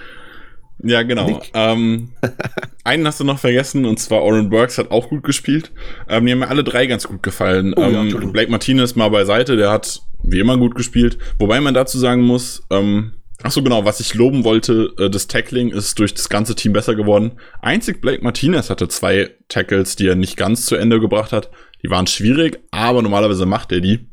Ja, 0.84 1.02
genau. 1.04 1.42
Ähm, 1.54 2.14
einen 2.84 3.08
hast 3.08 3.20
du 3.20 3.24
noch 3.24 3.40
vergessen, 3.40 3.86
und 3.86 4.00
zwar 4.00 4.22
Oren 4.22 4.50
Burks 4.50 4.78
hat 4.78 4.92
auch 4.92 5.10
gut 5.10 5.24
gespielt. 5.24 5.72
Ähm, 6.08 6.26
die 6.26 6.32
haben 6.32 6.40
mir 6.40 6.50
alle 6.50 6.64
drei 6.64 6.86
ganz 6.86 7.08
gut 7.08 7.24
gefallen. 7.24 7.74
Oh, 7.76 7.82
ja, 7.82 8.04
ähm, 8.04 8.32
Blake 8.32 8.52
Martinez 8.52 8.96
mal 8.96 9.10
beiseite, 9.10 9.58
der 9.58 9.72
hat 9.72 10.02
wie 10.24 10.40
immer 10.40 10.58
gut 10.58 10.76
gespielt. 10.76 11.18
Wobei 11.40 11.60
man 11.60 11.74
dazu 11.74 11.98
sagen 11.98 12.22
muss, 12.22 12.64
ähm, 12.70 13.14
ach 13.44 13.52
so 13.52 13.62
genau, 13.62 13.86
was 13.86 14.00
ich 14.00 14.14
loben 14.14 14.44
wollte, 14.44 14.94
äh, 14.98 15.10
das 15.10 15.28
Tackling 15.28 15.70
ist 15.70 16.00
durch 16.00 16.14
das 16.14 16.30
ganze 16.30 16.56
Team 16.56 16.74
besser 16.74 16.96
geworden. 16.96 17.34
Einzig 17.62 18.02
Blake 18.02 18.24
Martinez 18.24 18.70
hatte 18.70 18.88
zwei 18.88 19.32
Tackles, 19.48 19.96
die 19.96 20.08
er 20.08 20.16
nicht 20.16 20.38
ganz 20.38 20.66
zu 20.66 20.76
Ende 20.76 21.00
gebracht 21.00 21.32
hat. 21.32 21.50
Die 21.84 21.90
waren 21.90 22.08
schwierig, 22.08 22.60
aber 22.72 23.02
normalerweise 23.02 23.46
macht 23.46 23.72
er 23.72 23.82
die. 23.82 24.08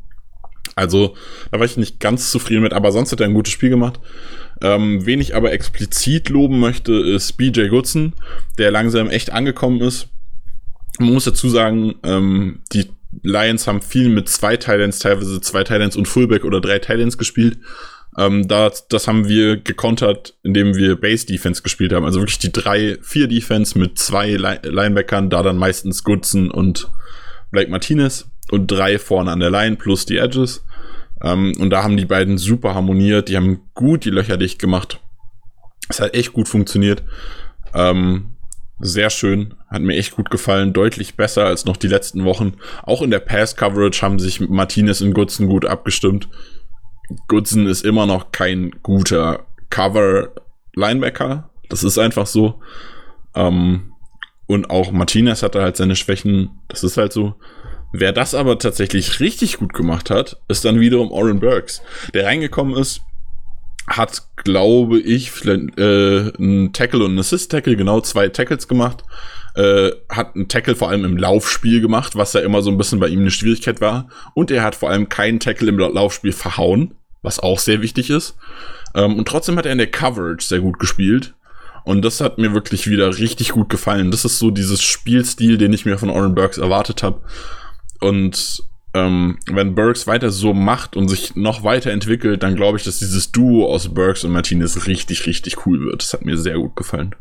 Also, 0.77 1.15
da 1.51 1.59
war 1.59 1.67
ich 1.67 1.77
nicht 1.77 2.01
ganz 2.01 2.31
zufrieden 2.31 2.63
mit, 2.63 2.73
aber 2.73 2.91
sonst 2.91 3.13
hat 3.13 3.21
er 3.21 3.27
ein 3.27 3.35
gutes 3.35 3.53
Spiel 3.53 3.71
gemacht. 3.71 4.01
Ähm, 4.61 5.07
wen 5.07 5.21
ich 5.21 5.35
aber 5.35 5.53
explizit 5.53 6.29
loben 6.29 6.59
möchte, 6.59 6.93
ist 6.93 7.33
BJ 7.33 7.69
Goodson, 7.69 8.15
der 8.59 8.71
langsam 8.71 9.09
echt 9.09 9.31
angekommen 9.31 9.81
ist. 9.81 10.09
Man 10.99 11.13
muss 11.13 11.25
dazu 11.25 11.49
sagen, 11.49 11.97
ähm, 12.03 12.63
die 12.73 12.87
Lions 13.23 13.67
haben 13.67 13.83
viel 13.83 14.09
mit 14.09 14.29
zwei 14.29 14.57
Titans, 14.57 14.99
teilweise 14.99 15.41
zwei 15.41 15.65
Titans 15.65 15.97
und 15.97 16.09
Fullback 16.09 16.45
oder 16.45 16.61
drei 16.61 16.79
Titans 16.79 17.19
gespielt. 17.19 17.59
Ähm, 18.17 18.47
das, 18.49 18.89
das 18.89 19.09
haben 19.09 19.29
wir 19.29 19.57
gekontert, 19.57 20.35
indem 20.43 20.77
wir 20.77 20.97
Base 20.97 21.27
Defense 21.27 21.63
gespielt 21.63 21.93
haben. 21.93 22.05
Also 22.05 22.21
wirklich 22.21 22.39
die 22.39 22.53
drei, 22.53 22.99
vier 23.03 23.29
Defense 23.29 23.79
mit 23.79 23.99
zwei 23.99 24.31
Linebackern, 24.35 25.31
da 25.31 25.43
dann 25.43 25.57
meistens 25.57 26.05
Goodson 26.05 26.51
und 26.51 26.91
Blake 27.51 27.71
Martinez 27.71 28.29
und 28.51 28.69
drei 28.69 28.99
vorne 28.99 29.33
an 29.33 29.41
der 29.41 29.51
Line 29.51 29.77
plus 29.77 30.07
die 30.07 30.19
Edges. 30.19 30.65
Ähm, 31.23 31.55
und 31.59 31.71
da 31.71 31.83
haben 31.83 31.97
die 31.97 32.05
beiden 32.05 32.39
super 32.39 32.75
harmoniert. 32.75 33.29
Die 33.29 33.37
haben 33.37 33.63
gut 33.75 34.05
die 34.05 34.11
Löcher 34.11 34.37
dicht 34.37 34.59
gemacht. 34.59 35.01
Es 35.89 36.01
hat 36.01 36.15
echt 36.15 36.33
gut 36.33 36.49
funktioniert. 36.49 37.03
Ähm, 37.75 38.31
sehr 38.81 39.11
schön. 39.11 39.55
Hat 39.69 39.83
mir 39.83 39.97
echt 39.97 40.13
gut 40.13 40.31
gefallen. 40.31 40.73
Deutlich 40.73 41.17
besser 41.17 41.47
als 41.47 41.65
noch 41.65 41.77
die 41.77 41.89
letzten 41.89 42.25
Wochen. 42.25 42.55
Auch 42.83 43.03
in 43.03 43.11
der 43.11 43.21
Pass-Coverage 43.21 44.03
haben 44.03 44.19
sich 44.19 44.41
Martinez 44.41 45.01
und 45.01 45.15
Goodson 45.15 45.47
gut 45.47 45.65
abgestimmt. 45.65 46.29
Goodson 47.29 47.67
ist 47.67 47.85
immer 47.85 48.07
noch 48.07 48.33
kein 48.33 48.71
guter 48.83 49.47
Cover-Linebacker. 49.71 51.51
Das 51.69 51.85
ist 51.85 51.99
einfach 51.99 52.27
so. 52.27 52.61
Ähm, 53.35 53.93
und 54.47 54.71
auch 54.71 54.93
Martinez 54.93 55.43
hatte 55.43 55.63
halt 55.63 55.77
seine 55.77 55.97
Schwächen. 55.97 56.51
Das 56.69 56.85
ist 56.85 56.97
halt 56.97 57.13
so. 57.13 57.35
Wer 57.93 58.13
das 58.13 58.35
aber 58.35 58.59
tatsächlich 58.59 59.21
richtig 59.21 59.59
gut 59.59 59.73
gemacht 59.73 60.11
hat, 60.11 60.41
ist 60.49 60.65
dann 60.65 60.81
wiederum 60.81 61.13
Oren 61.13 61.39
Burks, 61.39 61.81
der 62.13 62.27
reingekommen 62.27 62.77
ist, 62.77 63.03
hat, 63.87 64.23
glaube 64.37 64.99
ich, 64.99 65.45
äh, 65.47 66.33
einen 66.37 66.73
Tackle 66.73 67.05
und 67.05 67.13
einen 67.13 67.19
Assist-Tackle, 67.21 67.77
genau 67.77 68.01
zwei 68.01 68.29
Tackles 68.31 68.67
gemacht, 68.67 69.05
äh, 69.55 69.93
hat 70.09 70.35
einen 70.35 70.49
Tackle 70.49 70.75
vor 70.75 70.91
allem 70.91 71.05
im 71.05 71.17
Laufspiel 71.17 71.81
gemacht, 71.81 72.17
was 72.17 72.33
ja 72.33 72.41
immer 72.41 72.63
so 72.63 72.71
ein 72.71 72.79
bisschen 72.79 73.01
bei 73.01 73.09
ihm 73.09 73.21
eine 73.21 73.31
Schwierigkeit 73.31 73.81
war. 73.81 74.09
Und 74.35 74.51
er 74.51 74.63
hat 74.63 74.75
vor 74.75 74.91
allem 74.91 75.09
keinen 75.09 75.41
Tackle 75.41 75.69
im 75.69 75.79
Laufspiel 75.79 76.33
verhauen, 76.33 76.95
was 77.23 77.39
auch 77.39 77.59
sehr 77.59 77.81
wichtig 77.81 78.11
ist. 78.11 78.37
Ähm, 78.95 79.17
und 79.17 79.29
trotzdem 79.29 79.57
hat 79.57 79.67
er 79.67 79.73
in 79.73 79.79
der 79.79 79.91
Coverage 79.91 80.47
sehr 80.47 80.61
gut 80.61 80.79
gespielt. 80.79 81.35
Und 81.85 82.03
das 82.03 82.21
hat 82.21 82.39
mir 82.39 82.55
wirklich 82.55 82.89
wieder 82.89 83.19
richtig 83.19 83.51
gut 83.51 83.69
gefallen. 83.69 84.11
Das 84.11 84.25
ist 84.25 84.39
so 84.39 84.51
dieses 84.51 84.83
Spielstil, 84.83 85.59
den 85.59 85.73
ich 85.73 85.85
mir 85.85 85.99
von 85.99 86.11
Oren 86.11 86.35
Burks 86.35 86.57
erwartet 86.57 87.03
habe. 87.03 87.21
Und 88.01 88.63
ähm, 88.95 89.39
wenn 89.47 89.75
Burks 89.75 90.07
weiter 90.07 90.31
so 90.31 90.55
macht 90.55 90.97
und 90.97 91.09
sich 91.09 91.37
noch 91.37 91.63
weiterentwickelt, 91.63 92.43
dann 92.43 92.57
glaube 92.57 92.79
ich, 92.79 92.85
dass 92.85 93.01
dieses 93.01 93.33
Duo 93.33 93.67
aus 93.67 93.93
Burks 93.93 94.25
und 94.25 94.33
Martinez 94.33 94.87
richtig, 94.87 95.27
richtig 95.27 95.67
cool 95.67 95.85
wird. 95.85 96.03
Das 96.03 96.13
hat 96.13 96.25
mir 96.25 96.39
sehr 96.39 96.55
gut 96.55 96.75
gefallen. 96.75 97.15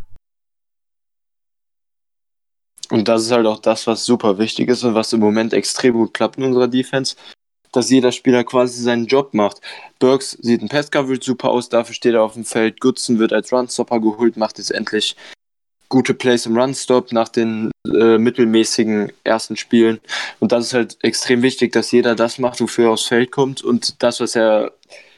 Und 2.89 3.07
das 3.07 3.23
ist 3.23 3.31
halt 3.31 3.47
auch 3.47 3.59
das, 3.59 3.87
was 3.87 4.05
super 4.05 4.37
wichtig 4.37 4.69
ist 4.69 4.83
und 4.83 4.93
was 4.93 5.13
im 5.13 5.19
Moment 5.19 5.53
extrem 5.53 5.93
gut 5.93 6.13
klappt 6.13 6.37
in 6.37 6.43
unserer 6.43 6.67
Defense, 6.67 7.15
dass 7.71 7.89
jeder 7.89 8.11
Spieler 8.11 8.43
quasi 8.43 8.81
seinen 8.81 9.07
Job 9.07 9.33
macht. 9.33 9.61
Burks 9.99 10.37
sieht 10.41 10.61
ein 10.61 10.69
Pass-Coverage 10.69 11.23
super 11.23 11.49
aus, 11.49 11.69
dafür 11.69 11.95
steht 11.95 12.13
er 12.13 12.23
auf 12.23 12.33
dem 12.33 12.45
Feld. 12.45 12.79
Goodson 12.79 13.19
wird 13.19 13.33
als 13.33 13.51
Runstopper 13.51 13.99
geholt, 13.99 14.37
macht 14.37 14.57
jetzt 14.57 14.71
endlich 14.71 15.15
gute 15.89 16.13
Plays 16.13 16.45
im 16.45 16.57
Runstop 16.57 17.11
nach 17.11 17.29
den 17.29 17.71
äh, 17.87 18.17
mittelmäßigen 18.17 19.11
ersten 19.23 19.57
Spielen. 19.57 19.99
Und 20.39 20.51
das 20.51 20.65
ist 20.65 20.73
halt 20.73 20.97
extrem 21.03 21.43
wichtig, 21.43 21.71
dass 21.71 21.91
jeder 21.91 22.15
das 22.15 22.39
macht, 22.39 22.61
wofür 22.61 22.85
er 22.85 22.91
aufs 22.91 23.05
Feld 23.05 23.31
kommt 23.31 23.63
und 23.63 24.01
das, 24.01 24.19
was 24.19 24.35
er 24.35 24.71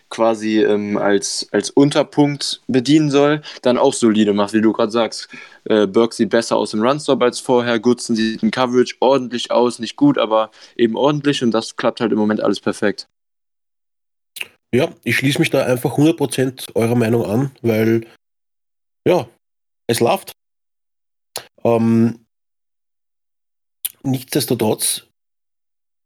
quasi 0.10 0.64
ähm, 0.64 0.98
als, 0.98 1.48
als 1.52 1.70
Unterpunkt 1.70 2.62
bedienen 2.68 3.10
soll, 3.10 3.42
dann 3.62 3.78
auch 3.78 3.94
solide 3.94 4.34
macht, 4.34 4.54
wie 4.54 4.62
du 4.62 4.72
gerade 4.72 4.92
sagst. 4.92 5.28
Äh, 5.66 5.88
Burke 5.88 6.16
sieht 6.16 6.30
besser 6.30 6.58
aus 6.58 6.74
im 6.74 6.82
Runstop 6.82 7.22
als 7.22 7.40
vorher, 7.40 7.80
Goodson 7.80 8.16
sieht 8.16 8.44
im 8.44 8.52
Coverage 8.52 8.96
ordentlich 9.00 9.52
aus, 9.52 9.80
nicht 9.80 9.96
gut, 9.96 10.18
aber 10.18 10.52
eben 10.76 10.96
ordentlich 10.96 11.44
und 11.44 11.52
das 11.52 11.76
klappt 11.76 12.02
halt 12.02 12.12
im 12.12 12.18
Moment 12.18 12.42
alles 12.42 12.60
perfekt. 12.60 13.08
Ja, 14.74 14.94
ich 15.04 15.16
schließe 15.16 15.40
mich 15.40 15.50
da 15.50 15.66
einfach 15.66 15.98
100% 15.98 16.76
eurer 16.76 16.96
Meinung 16.96 17.26
an, 17.26 17.52
weil 17.62 18.06
ja, 19.08 19.28
es 19.88 20.00
läuft. 20.00 20.32
Ähm, 21.64 22.26
nichtsdestotrotz, 24.04 25.08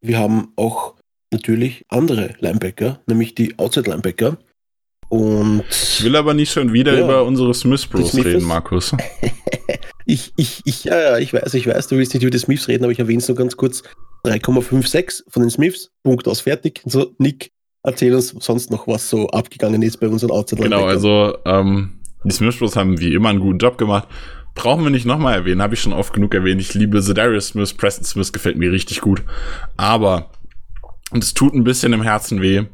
wir 0.02 0.18
haben 0.18 0.52
auch 0.56 0.99
natürlich 1.30 1.84
andere 1.88 2.34
Linebacker, 2.40 3.00
nämlich 3.06 3.34
die 3.34 3.58
Outside-Linebacker. 3.58 4.38
Und 5.08 5.64
ich 5.70 6.04
will 6.04 6.14
aber 6.14 6.34
nicht 6.34 6.52
schon 6.52 6.72
wieder 6.72 6.94
ja, 6.94 7.04
über 7.04 7.24
unsere 7.24 7.52
Smith 7.54 7.86
Bros 7.86 8.14
reden, 8.14 8.44
Markus. 8.44 8.92
ich, 10.06 10.32
ich, 10.36 10.62
ich, 10.64 10.84
ja, 10.84 11.00
ja, 11.00 11.18
ich 11.18 11.32
weiß, 11.32 11.54
ich 11.54 11.66
weiß, 11.66 11.88
du 11.88 11.96
willst 11.96 12.14
nicht 12.14 12.22
über 12.22 12.30
die 12.30 12.38
Smiths 12.38 12.68
reden, 12.68 12.84
aber 12.84 12.92
ich 12.92 13.00
erwähne 13.00 13.18
es 13.18 13.28
nur 13.28 13.36
ganz 13.36 13.56
kurz. 13.56 13.82
3,56 14.24 15.24
von 15.28 15.42
den 15.42 15.50
Smiths, 15.50 15.90
Punkt 16.02 16.28
aus 16.28 16.42
fertig. 16.42 16.82
So, 16.84 17.14
Nick, 17.18 17.52
erzähl 17.82 18.14
uns 18.14 18.28
sonst 18.38 18.70
noch, 18.70 18.86
was 18.86 19.08
so 19.08 19.28
abgegangen 19.28 19.82
ist 19.82 19.96
bei 19.98 20.08
unseren 20.08 20.30
outside 20.30 20.62
Genau, 20.62 20.84
also 20.84 21.38
ähm, 21.46 22.00
die 22.24 22.30
Smith 22.30 22.58
Bros 22.58 22.76
haben 22.76 23.00
wie 23.00 23.14
immer 23.14 23.30
einen 23.30 23.40
guten 23.40 23.58
Job 23.58 23.78
gemacht 23.78 24.06
brauchen 24.54 24.84
wir 24.84 24.90
nicht 24.90 25.06
nochmal 25.06 25.34
erwähnen, 25.34 25.62
habe 25.62 25.74
ich 25.74 25.80
schon 25.80 25.92
oft 25.92 26.12
genug 26.12 26.34
erwähnt. 26.34 26.60
Ich 26.60 26.74
liebe 26.74 27.00
Zedarius 27.02 27.48
Smith, 27.48 27.74
Preston 27.74 28.04
Smith 28.04 28.32
gefällt 28.32 28.56
mir 28.56 28.72
richtig 28.72 29.00
gut. 29.00 29.22
Aber, 29.76 30.30
und 31.10 31.24
es 31.24 31.34
tut 31.34 31.54
ein 31.54 31.64
bisschen 31.64 31.92
im 31.92 32.02
Herzen 32.02 32.42
weh, 32.42 32.64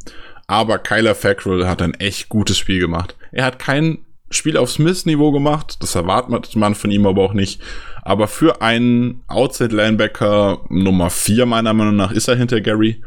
aber 0.46 0.78
Kyler 0.78 1.14
Fackrell 1.14 1.66
hat 1.66 1.82
ein 1.82 1.94
echt 1.94 2.28
gutes 2.28 2.58
Spiel 2.58 2.80
gemacht. 2.80 3.16
Er 3.32 3.44
hat 3.44 3.58
kein 3.58 3.98
Spiel 4.30 4.56
auf 4.56 4.70
Smith-Niveau 4.70 5.30
gemacht, 5.32 5.78
das 5.80 5.94
erwartet 5.94 6.56
man 6.56 6.74
von 6.74 6.90
ihm 6.90 7.06
aber 7.06 7.22
auch 7.22 7.32
nicht. 7.32 7.60
Aber 8.02 8.28
für 8.28 8.62
einen 8.62 9.22
Outside-Linebacker 9.28 10.66
Nummer 10.68 11.10
4 11.10 11.46
meiner 11.46 11.72
Meinung 11.74 11.96
nach 11.96 12.12
ist 12.12 12.28
er 12.28 12.36
hinter 12.36 12.60
Gary, 12.60 13.02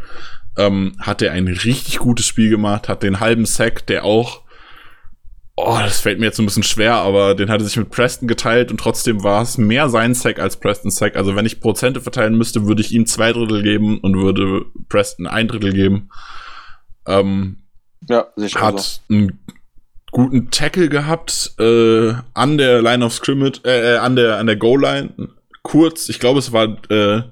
ähm, 0.57 0.93
hat 0.99 1.21
er 1.21 1.31
ein 1.31 1.47
richtig 1.47 1.99
gutes 1.99 2.25
Spiel 2.25 2.49
gemacht, 2.49 2.89
hat 2.89 3.03
den 3.03 3.19
halben 3.19 3.45
Sack, 3.45 3.85
der 3.87 4.03
auch 4.05 4.41
Oh, 5.61 5.77
das 5.77 5.99
fällt 5.99 6.19
mir 6.19 6.25
jetzt 6.27 6.39
ein 6.39 6.45
bisschen 6.45 6.63
schwer, 6.63 6.95
aber 6.95 7.35
den 7.35 7.49
hatte 7.49 7.65
sich 7.65 7.75
mit 7.75 7.89
Preston 7.89 8.29
geteilt 8.29 8.71
und 8.71 8.79
trotzdem 8.79 9.25
war 9.25 9.41
es 9.41 9.57
mehr 9.57 9.89
sein 9.89 10.13
Sack 10.13 10.39
als 10.39 10.55
Preston 10.57 10.89
Sack. 10.89 11.17
Also 11.17 11.35
wenn 11.35 11.45
ich 11.45 11.59
Prozente 11.59 11.99
verteilen 11.99 12.37
müsste, 12.37 12.65
würde 12.65 12.81
ich 12.81 12.93
ihm 12.93 13.05
zwei 13.05 13.33
Drittel 13.33 13.61
geben 13.61 13.99
und 13.99 14.15
würde 14.15 14.65
Preston 14.87 15.27
ein 15.27 15.49
Drittel 15.49 15.73
geben. 15.73 16.09
Ähm, 17.05 17.57
ja, 18.07 18.27
sicher. 18.37 18.61
Hat 18.61 18.79
so. 18.79 19.01
einen 19.13 19.39
guten 20.11 20.49
Tackle 20.49 20.87
gehabt 20.87 21.55
äh, 21.59 22.13
an 22.33 22.57
der 22.57 22.81
Line 22.81 23.03
of 23.03 23.13
Scrimmage, 23.13 23.59
äh, 23.65 23.95
äh, 23.95 23.97
an 23.97 24.15
der 24.15 24.37
an 24.37 24.47
der 24.47 24.55
Goal 24.55 24.79
Line. 24.79 25.29
Kurz, 25.61 26.07
ich 26.07 26.21
glaube, 26.21 26.39
es 26.39 26.53
war 26.53 26.77
äh, 26.89 27.23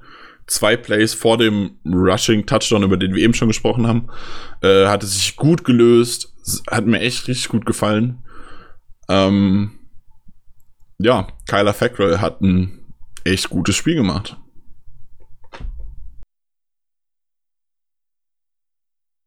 zwei 0.48 0.76
Plays 0.76 1.14
vor 1.14 1.38
dem 1.38 1.80
Rushing 1.86 2.46
Touchdown, 2.46 2.84
über 2.84 2.98
den 2.98 3.16
wir 3.16 3.24
eben 3.24 3.34
schon 3.34 3.48
gesprochen 3.48 3.88
haben. 3.88 4.10
Äh, 4.62 4.88
hatte 4.88 5.06
sich 5.06 5.38
gut 5.38 5.64
gelöst, 5.64 6.34
hat 6.70 6.86
mir 6.86 7.00
echt 7.00 7.28
richtig 7.28 7.50
gut 7.50 7.66
gefallen. 7.66 8.24
Ähm, 9.10 9.80
ja, 11.00 11.28
Kyler 11.48 11.74
Fackrell 11.74 12.20
hat 12.20 12.42
ein 12.42 12.94
echt 13.24 13.50
gutes 13.50 13.76
Spiel 13.76 13.96
gemacht. 13.96 14.38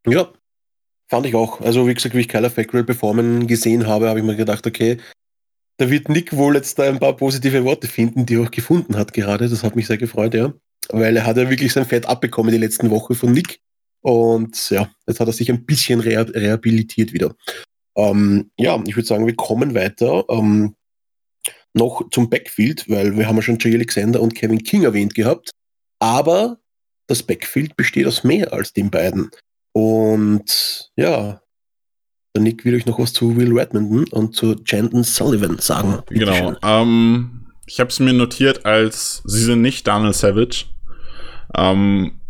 Ja, 0.06 0.32
fand 1.08 1.26
ich 1.26 1.34
auch. 1.34 1.60
Also 1.60 1.86
wie 1.86 1.94
gesagt, 1.94 2.14
wie 2.14 2.20
ich 2.20 2.28
Kyler 2.28 2.50
Fackrell 2.50 2.84
performen 2.84 3.46
gesehen 3.46 3.86
habe, 3.86 4.08
habe 4.08 4.20
ich 4.20 4.24
mir 4.24 4.36
gedacht, 4.36 4.66
okay, 4.66 4.98
da 5.76 5.90
wird 5.90 6.08
Nick 6.08 6.36
wohl 6.36 6.56
jetzt 6.56 6.78
da 6.78 6.84
ein 6.84 6.98
paar 6.98 7.16
positive 7.16 7.64
Worte 7.64 7.86
finden, 7.86 8.26
die 8.26 8.34
er 8.34 8.42
auch 8.42 8.50
gefunden 8.50 8.96
hat 8.96 9.12
gerade. 9.12 9.48
Das 9.48 9.62
hat 9.62 9.76
mich 9.76 9.86
sehr 9.86 9.98
gefreut, 9.98 10.34
ja. 10.34 10.52
Weil 10.88 11.16
er 11.16 11.24
hat 11.24 11.36
ja 11.36 11.48
wirklich 11.48 11.72
sein 11.72 11.86
Fett 11.86 12.06
abbekommen 12.06 12.52
die 12.52 12.58
letzten 12.58 12.90
Wochen 12.90 13.14
von 13.14 13.32
Nick. 13.32 13.60
Und 14.02 14.70
ja, 14.70 14.90
jetzt 15.06 15.20
hat 15.20 15.28
er 15.28 15.32
sich 15.32 15.50
ein 15.50 15.64
bisschen 15.66 16.00
reha 16.00 16.22
rehabilitiert 16.22 17.12
wieder. 17.12 17.34
Ähm, 17.96 18.50
ja, 18.56 18.82
ich 18.86 18.96
würde 18.96 19.06
sagen, 19.06 19.26
wir 19.26 19.36
kommen 19.36 19.74
weiter. 19.74 20.24
Ähm, 20.28 20.74
noch 21.72 22.08
zum 22.10 22.30
Backfield, 22.30 22.88
weil 22.88 23.16
wir 23.16 23.28
haben 23.28 23.36
ja 23.36 23.42
schon 23.42 23.58
Jay 23.58 23.74
Alexander 23.74 24.20
und 24.20 24.34
Kevin 24.34 24.64
King 24.64 24.84
erwähnt 24.84 25.14
gehabt. 25.14 25.50
Aber 25.98 26.58
das 27.06 27.22
Backfield 27.22 27.76
besteht 27.76 28.06
aus 28.06 28.24
mehr 28.24 28.52
als 28.52 28.72
den 28.72 28.90
beiden. 28.90 29.30
Und 29.72 30.90
ja, 30.96 31.42
der 32.34 32.42
Nick 32.42 32.64
will 32.64 32.74
euch 32.74 32.86
noch 32.86 32.98
was 32.98 33.12
zu 33.12 33.36
Will 33.36 33.56
Redmondon 33.56 34.06
und 34.08 34.34
zu 34.34 34.56
Jandon 34.64 35.04
Sullivan 35.04 35.58
sagen. 35.58 36.02
Bitte 36.06 36.24
genau. 36.24 36.56
Ähm, 36.62 37.52
ich 37.66 37.80
habe 37.80 37.90
es 37.90 38.00
mir 38.00 38.12
notiert 38.12 38.64
als, 38.64 39.22
sie 39.24 39.44
sind 39.44 39.62
nicht 39.62 39.86
Daniel 39.86 40.12
Savage. 40.12 40.66
Ähm, 41.54 42.20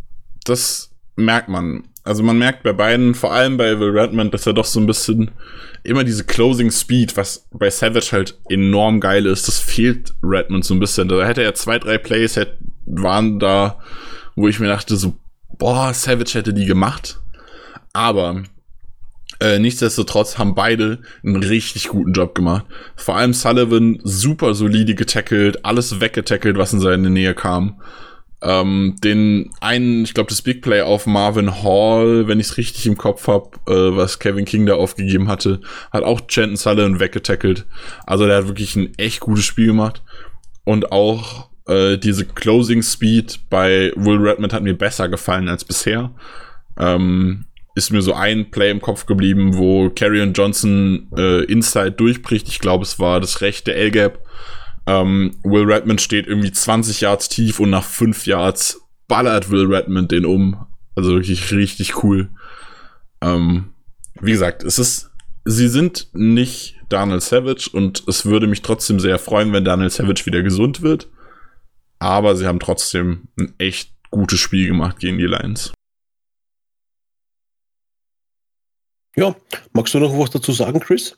das 0.44 0.89
merkt 1.24 1.48
man. 1.48 1.84
Also 2.04 2.22
man 2.22 2.38
merkt 2.38 2.62
bei 2.62 2.72
beiden, 2.72 3.14
vor 3.14 3.32
allem 3.32 3.56
bei 3.56 3.78
Will 3.78 3.90
Redmond, 3.90 4.32
dass 4.32 4.46
er 4.46 4.54
doch 4.54 4.64
so 4.64 4.80
ein 4.80 4.86
bisschen 4.86 5.30
immer 5.82 6.04
diese 6.04 6.24
Closing 6.24 6.70
Speed, 6.70 7.16
was 7.16 7.46
bei 7.52 7.70
Savage 7.70 8.12
halt 8.12 8.38
enorm 8.48 9.00
geil 9.00 9.26
ist, 9.26 9.48
das 9.48 9.58
fehlt 9.58 10.14
Redmond 10.22 10.64
so 10.64 10.74
ein 10.74 10.80
bisschen. 10.80 11.08
Da 11.08 11.24
hätte 11.24 11.42
er 11.42 11.54
zwei, 11.54 11.78
drei 11.78 11.98
Plays, 11.98 12.38
waren 12.86 13.38
da, 13.38 13.78
wo 14.34 14.48
ich 14.48 14.60
mir 14.60 14.68
dachte 14.68 14.96
so, 14.96 15.16
boah, 15.58 15.92
Savage 15.94 16.34
hätte 16.34 16.52
die 16.52 16.66
gemacht. 16.66 17.20
Aber 17.92 18.42
äh, 19.40 19.58
nichtsdestotrotz 19.58 20.38
haben 20.38 20.54
beide 20.54 20.98
einen 21.24 21.42
richtig 21.42 21.88
guten 21.88 22.12
Job 22.12 22.34
gemacht. 22.34 22.66
Vor 22.94 23.16
allem 23.16 23.32
Sullivan 23.32 23.98
super 24.02 24.54
solide 24.54 24.94
getackelt, 24.94 25.64
alles 25.64 26.00
weggetackelt, 26.00 26.58
was 26.58 26.72
in 26.72 26.80
seine 26.80 27.10
Nähe 27.10 27.34
kam. 27.34 27.80
Ähm, 28.42 28.96
den 29.04 29.50
einen, 29.60 30.04
ich 30.04 30.14
glaube, 30.14 30.30
das 30.30 30.40
Big 30.40 30.62
Play 30.62 30.80
auf 30.80 31.06
Marvin 31.06 31.62
Hall, 31.62 32.26
wenn 32.26 32.40
ich 32.40 32.46
es 32.46 32.56
richtig 32.56 32.86
im 32.86 32.96
Kopf 32.96 33.26
habe, 33.28 33.50
äh, 33.66 33.96
was 33.96 34.18
Kevin 34.18 34.46
King 34.46 34.64
da 34.64 34.74
aufgegeben 34.74 35.28
hatte, 35.28 35.60
hat 35.92 36.04
auch 36.04 36.22
Chanton 36.26 36.56
Sullivan 36.56 37.00
weggetackelt. 37.00 37.66
Also 38.06 38.26
der 38.26 38.38
hat 38.38 38.48
wirklich 38.48 38.76
ein 38.76 38.94
echt 38.96 39.20
gutes 39.20 39.44
Spiel 39.44 39.66
gemacht. 39.66 40.02
Und 40.64 40.90
auch 40.90 41.50
äh, 41.66 41.98
diese 41.98 42.24
Closing 42.24 42.82
Speed 42.82 43.40
bei 43.50 43.92
Will 43.96 44.18
Redmond 44.18 44.52
hat 44.52 44.62
mir 44.62 44.76
besser 44.76 45.08
gefallen 45.08 45.48
als 45.48 45.64
bisher. 45.64 46.12
Ähm, 46.78 47.44
ist 47.74 47.92
mir 47.92 48.02
so 48.02 48.14
ein 48.14 48.50
Play 48.50 48.70
im 48.70 48.80
Kopf 48.80 49.06
geblieben, 49.06 49.56
wo 49.56 49.90
Carrion 49.90 50.32
Johnson 50.32 51.08
äh, 51.16 51.44
Inside 51.44 51.92
durchbricht. 51.92 52.48
Ich 52.48 52.58
glaube, 52.58 52.84
es 52.84 52.98
war 52.98 53.20
das 53.20 53.40
rechte 53.40 53.74
L-Gap. 53.74 54.24
Ähm, 54.90 55.36
Will 55.44 55.70
Redmond 55.70 56.00
steht 56.00 56.26
irgendwie 56.26 56.50
20 56.50 57.02
Yards 57.02 57.28
tief 57.28 57.60
und 57.60 57.70
nach 57.70 57.84
5 57.84 58.26
Yards 58.26 58.80
ballert 59.06 59.48
Will 59.48 59.72
Redmond 59.72 60.10
den 60.10 60.24
um. 60.24 60.66
Also 60.96 61.12
wirklich 61.12 61.52
richtig 61.52 62.02
cool. 62.02 62.28
Ähm, 63.20 63.72
wie 64.20 64.32
gesagt, 64.32 64.64
es 64.64 64.80
ist, 64.80 65.12
sie 65.44 65.68
sind 65.68 66.08
nicht 66.12 66.76
Daniel 66.88 67.20
Savage 67.20 67.70
und 67.72 68.02
es 68.08 68.26
würde 68.26 68.48
mich 68.48 68.62
trotzdem 68.62 68.98
sehr 68.98 69.20
freuen, 69.20 69.52
wenn 69.52 69.64
Daniel 69.64 69.90
Savage 69.90 70.26
wieder 70.26 70.42
gesund 70.42 70.82
wird. 70.82 71.08
Aber 72.00 72.34
sie 72.34 72.48
haben 72.48 72.58
trotzdem 72.58 73.28
ein 73.38 73.54
echt 73.58 73.92
gutes 74.10 74.40
Spiel 74.40 74.66
gemacht 74.66 74.98
gegen 74.98 75.18
die 75.18 75.26
Lions. 75.26 75.72
Ja, 79.14 79.36
magst 79.72 79.94
du 79.94 80.00
noch 80.00 80.18
was 80.18 80.30
dazu 80.30 80.50
sagen, 80.50 80.80
Chris? 80.80 81.16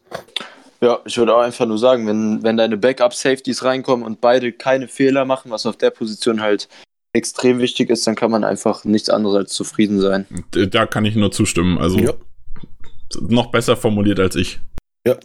Ja, 0.82 1.00
ich 1.04 1.16
würde 1.16 1.34
auch 1.34 1.40
einfach 1.40 1.64
nur 1.64 1.78
sagen, 1.78 2.08
wenn, 2.08 2.42
wenn 2.42 2.56
deine 2.56 2.76
Backup-Safeties 2.76 3.62
reinkommen 3.62 4.04
und 4.04 4.20
beide 4.20 4.52
keine 4.52 4.88
Fehler 4.88 5.24
machen, 5.24 5.52
was 5.52 5.64
auf 5.64 5.76
der 5.76 5.90
Position 5.90 6.40
halt 6.40 6.68
extrem 7.12 7.60
wichtig 7.60 7.88
ist, 7.88 8.04
dann 8.06 8.16
kann 8.16 8.32
man 8.32 8.42
einfach 8.42 8.84
nichts 8.84 9.08
anderes 9.08 9.36
als 9.36 9.52
zufrieden 9.52 10.00
sein. 10.00 10.26
Da 10.50 10.86
kann 10.86 11.04
ich 11.04 11.14
nur 11.14 11.30
zustimmen. 11.30 11.78
Also 11.78 11.98
ja. 11.98 12.12
noch 13.20 13.52
besser 13.52 13.76
formuliert 13.76 14.18
als 14.18 14.34
ich. 14.34 14.60
Ja. 15.06 15.16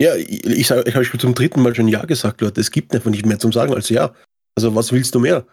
Ja, 0.00 0.14
ich, 0.14 0.44
ich, 0.46 0.70
ich 0.70 0.94
habe 0.94 1.18
zum 1.18 1.34
dritten 1.34 1.60
Mal 1.60 1.74
schon 1.74 1.88
Ja 1.88 2.04
gesagt, 2.04 2.40
Leute. 2.40 2.60
Es 2.60 2.70
gibt 2.70 2.94
einfach 2.94 3.10
nicht 3.10 3.26
mehr 3.26 3.40
zum 3.40 3.52
Sagen 3.52 3.74
als 3.74 3.88
Ja. 3.88 4.14
Also 4.56 4.76
was 4.76 4.92
willst 4.92 5.12
du 5.14 5.18
mehr? 5.18 5.44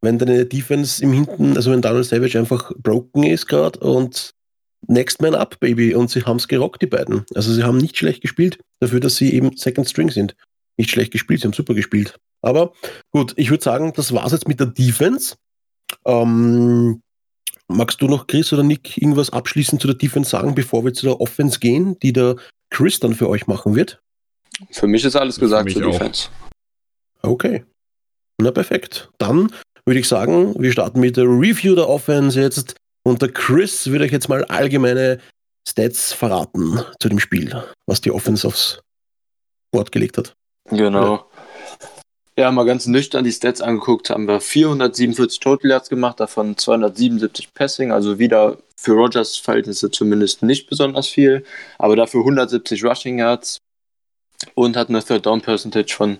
Wenn 0.00 0.18
deine 0.18 0.44
Defense 0.44 1.00
im 1.02 1.12
Hinten, 1.12 1.56
also 1.56 1.70
wenn 1.70 1.82
Daniel 1.82 2.02
Savage 2.02 2.38
einfach 2.38 2.72
broken 2.78 3.22
ist 3.22 3.46
gerade 3.46 3.78
und 3.78 4.34
Next 4.86 5.20
Man 5.20 5.34
Up, 5.34 5.58
Baby. 5.60 5.94
Und 5.94 6.10
sie 6.10 6.22
haben 6.22 6.36
es 6.36 6.48
gerockt, 6.48 6.82
die 6.82 6.86
beiden. 6.86 7.24
Also 7.34 7.52
sie 7.52 7.64
haben 7.64 7.78
nicht 7.78 7.96
schlecht 7.96 8.22
gespielt, 8.22 8.58
dafür, 8.80 9.00
dass 9.00 9.16
sie 9.16 9.34
eben 9.34 9.56
Second 9.56 9.88
String 9.88 10.10
sind. 10.10 10.36
Nicht 10.76 10.90
schlecht 10.90 11.12
gespielt, 11.12 11.40
sie 11.40 11.48
haben 11.48 11.52
super 11.52 11.74
gespielt. 11.74 12.18
Aber 12.42 12.72
gut, 13.10 13.32
ich 13.36 13.50
würde 13.50 13.64
sagen, 13.64 13.92
das 13.96 14.12
war's 14.12 14.32
jetzt 14.32 14.46
mit 14.46 14.60
der 14.60 14.68
Defense. 14.68 15.36
Ähm, 16.04 17.02
magst 17.66 18.00
du 18.00 18.06
noch, 18.06 18.26
Chris 18.26 18.52
oder 18.52 18.62
Nick, 18.62 18.96
irgendwas 18.96 19.30
abschließend 19.30 19.80
zu 19.80 19.88
der 19.88 19.96
Defense 19.96 20.30
sagen, 20.30 20.54
bevor 20.54 20.84
wir 20.84 20.94
zu 20.94 21.06
der 21.06 21.20
Offense 21.20 21.58
gehen, 21.58 21.98
die 22.00 22.12
der 22.12 22.36
Chris 22.70 23.00
dann 23.00 23.14
für 23.14 23.28
euch 23.28 23.46
machen 23.46 23.74
wird? 23.74 24.00
Für 24.70 24.86
mich 24.86 25.04
ist 25.04 25.16
alles 25.16 25.38
gesagt 25.38 25.70
zur 25.70 25.82
Defense. 25.82 26.28
Okay. 27.22 27.64
Na 28.40 28.50
perfekt. 28.50 29.10
Dann 29.18 29.52
würde 29.84 30.00
ich 30.00 30.08
sagen, 30.08 30.54
wir 30.60 30.70
starten 30.70 31.00
mit 31.00 31.16
der 31.16 31.24
Review 31.24 31.74
der 31.74 31.88
Offense 31.88 32.40
jetzt. 32.40 32.74
Und 33.04 33.22
der 33.22 33.32
Chris 33.32 33.86
würde 33.88 34.04
euch 34.04 34.12
jetzt 34.12 34.28
mal 34.28 34.44
allgemeine 34.44 35.18
Stats 35.68 36.12
verraten 36.12 36.80
zu 37.00 37.08
dem 37.08 37.18
Spiel, 37.18 37.62
was 37.86 38.00
die 38.00 38.10
Offense 38.10 38.46
aufs 38.46 38.80
Board 39.70 39.92
gelegt 39.92 40.18
hat. 40.18 40.34
Genau. 40.70 41.28
Ja, 42.36 42.44
ja 42.44 42.52
mal 42.52 42.64
ganz 42.64 42.86
nüchtern 42.86 43.24
die 43.24 43.32
Stats 43.32 43.60
angeguckt, 43.60 44.10
haben 44.10 44.26
wir 44.26 44.40
447 44.40 45.40
Total 45.40 45.70
Yards 45.70 45.88
gemacht, 45.88 46.20
davon 46.20 46.56
277 46.56 47.52
Passing, 47.54 47.92
also 47.92 48.18
wieder 48.18 48.58
für 48.76 48.92
Rogers 48.92 49.36
Verhältnisse 49.36 49.90
zumindest 49.90 50.42
nicht 50.42 50.68
besonders 50.68 51.08
viel, 51.08 51.44
aber 51.78 51.96
dafür 51.96 52.20
170 52.20 52.84
Rushing 52.84 53.18
Yards 53.18 53.58
und 54.54 54.76
hat 54.76 54.88
eine 54.88 55.02
Third 55.02 55.26
Down 55.26 55.40
Percentage 55.40 55.94
von 55.94 56.18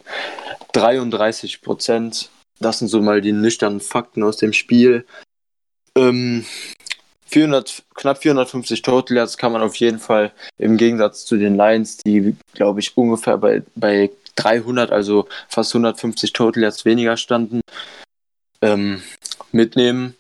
33 0.73 1.63
Prozent. 1.63 2.31
Das 2.61 2.81
sind 2.81 2.89
so 2.89 3.01
mal 3.01 3.21
die 3.21 3.33
nüchternen 3.33 3.81
Fakten 3.81 4.23
aus 4.25 4.37
dem 4.37 4.53
Spiel. 4.53 5.07
Ähm, 5.99 6.45
400, 7.27 7.83
knapp 7.95 8.19
450 8.23 8.83
Total 8.83 9.17
Yards 9.19 9.37
kann 9.37 9.53
man 9.53 9.63
auf 9.63 9.77
jeden 9.77 9.99
Fall 9.99 10.33
im 10.57 10.77
Gegensatz 10.77 11.27
zu 11.27 11.37
den 11.37 11.57
Lions, 11.57 11.99
die, 11.99 12.37
glaube 12.55 12.81
ich, 12.81 12.97
ungefähr 12.97 13.37
bei, 13.37 13.63
bei 13.75 14.11
300, 14.37 14.91
also 14.91 15.29
fast 15.49 15.75
150 15.75 16.33
Total 16.33 16.63
Yards 16.63 16.85
weniger 16.85 17.17
standen, 17.17 17.61
ähm, 18.63 19.03
mitnehmen. 19.53 20.15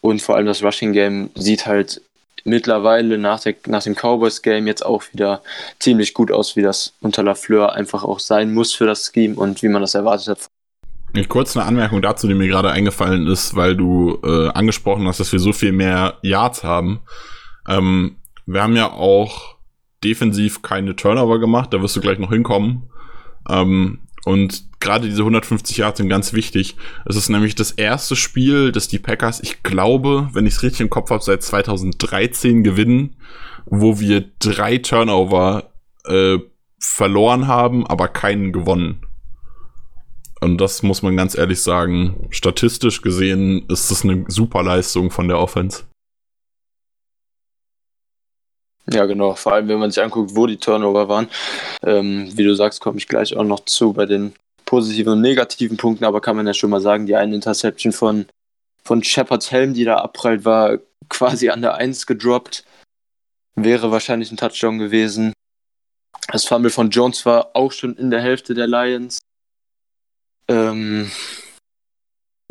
Und 0.00 0.22
vor 0.22 0.36
allem 0.36 0.46
das 0.46 0.62
Rushing 0.62 0.92
Game 0.92 1.30
sieht 1.34 1.66
halt 1.66 2.02
mittlerweile 2.44 3.18
nach, 3.18 3.40
der, 3.40 3.56
nach 3.66 3.82
dem 3.82 3.96
Cowboys 3.96 4.42
Game 4.42 4.68
jetzt 4.68 4.86
auch 4.86 5.02
wieder 5.12 5.42
ziemlich 5.80 6.14
gut 6.14 6.30
aus, 6.30 6.54
wie 6.54 6.62
das 6.62 6.92
unter 7.00 7.24
Lafleur 7.24 7.72
einfach 7.72 8.04
auch 8.04 8.20
sein 8.20 8.54
muss 8.54 8.74
für 8.74 8.86
das 8.86 9.10
Scheme 9.12 9.34
und 9.34 9.62
wie 9.62 9.68
man 9.68 9.82
das 9.82 9.94
erwartet 9.94 10.28
hat 10.28 10.48
Kurz 11.28 11.56
eine 11.56 11.66
Anmerkung 11.66 12.02
dazu, 12.02 12.28
die 12.28 12.34
mir 12.34 12.48
gerade 12.48 12.70
eingefallen 12.70 13.26
ist, 13.26 13.56
weil 13.56 13.76
du 13.76 14.18
äh, 14.22 14.48
angesprochen 14.48 15.06
hast, 15.06 15.20
dass 15.20 15.32
wir 15.32 15.40
so 15.40 15.52
viel 15.52 15.72
mehr 15.72 16.18
Yards 16.22 16.64
haben. 16.64 17.00
Ähm, 17.66 18.16
wir 18.46 18.62
haben 18.62 18.76
ja 18.76 18.92
auch 18.92 19.56
defensiv 20.04 20.62
keine 20.62 20.96
Turnover 20.96 21.38
gemacht, 21.38 21.72
da 21.72 21.82
wirst 21.82 21.96
du 21.96 22.00
gleich 22.00 22.18
noch 22.18 22.30
hinkommen. 22.30 22.90
Ähm, 23.48 24.00
und 24.24 24.64
gerade 24.80 25.08
diese 25.08 25.22
150 25.22 25.78
Yards 25.78 25.98
sind 25.98 26.08
ganz 26.08 26.32
wichtig. 26.32 26.76
Es 27.06 27.16
ist 27.16 27.30
nämlich 27.30 27.54
das 27.54 27.70
erste 27.70 28.14
Spiel, 28.14 28.72
das 28.72 28.88
die 28.88 28.98
Packers, 28.98 29.40
ich 29.40 29.62
glaube, 29.62 30.28
wenn 30.32 30.46
ich 30.46 30.54
es 30.54 30.62
richtig 30.62 30.82
im 30.82 30.90
Kopf 30.90 31.10
habe, 31.10 31.22
seit 31.22 31.42
2013 31.42 32.62
gewinnen, 32.62 33.16
wo 33.64 34.00
wir 34.00 34.24
drei 34.38 34.78
Turnover 34.78 35.72
äh, 36.06 36.38
verloren 36.78 37.46
haben, 37.46 37.86
aber 37.86 38.08
keinen 38.08 38.52
gewonnen. 38.52 39.00
Und 40.40 40.58
das 40.58 40.82
muss 40.82 41.02
man 41.02 41.16
ganz 41.16 41.36
ehrlich 41.36 41.62
sagen, 41.62 42.28
statistisch 42.30 43.02
gesehen 43.02 43.66
ist 43.68 43.90
das 43.90 44.04
eine 44.04 44.24
super 44.28 44.62
Leistung 44.62 45.10
von 45.10 45.28
der 45.28 45.38
Offense. 45.38 45.84
Ja, 48.90 49.04
genau. 49.04 49.34
Vor 49.34 49.52
allem, 49.52 49.68
wenn 49.68 49.78
man 49.78 49.90
sich 49.90 50.02
anguckt, 50.02 50.34
wo 50.34 50.46
die 50.46 50.56
Turnover 50.56 51.08
waren. 51.08 51.28
Ähm, 51.82 52.30
wie 52.36 52.44
du 52.44 52.54
sagst, 52.54 52.80
komme 52.80 52.98
ich 52.98 53.08
gleich 53.08 53.36
auch 53.36 53.44
noch 53.44 53.64
zu 53.64 53.92
bei 53.92 54.06
den 54.06 54.32
positiven 54.64 55.14
und 55.14 55.20
negativen 55.20 55.76
Punkten, 55.76 56.04
aber 56.04 56.20
kann 56.20 56.36
man 56.36 56.46
ja 56.46 56.54
schon 56.54 56.70
mal 56.70 56.80
sagen, 56.80 57.06
die 57.06 57.16
eine 57.16 57.34
Interception 57.34 57.92
von, 57.92 58.26
von 58.84 59.02
Shepards 59.02 59.50
Helm, 59.50 59.74
die 59.74 59.84
da 59.84 59.96
abprallt, 59.96 60.44
war 60.44 60.78
quasi 61.08 61.48
an 61.48 61.62
der 61.62 61.74
1 61.74 62.06
gedroppt. 62.06 62.64
Wäre 63.56 63.90
wahrscheinlich 63.90 64.30
ein 64.30 64.36
Touchdown 64.36 64.78
gewesen. 64.78 65.32
Das 66.28 66.44
Fumble 66.44 66.70
von 66.70 66.90
Jones 66.90 67.24
war 67.26 67.50
auch 67.54 67.72
schon 67.72 67.96
in 67.96 68.10
der 68.10 68.20
Hälfte 68.20 68.54
der 68.54 68.66
Lions. 68.66 69.18
Ähm, 70.48 71.10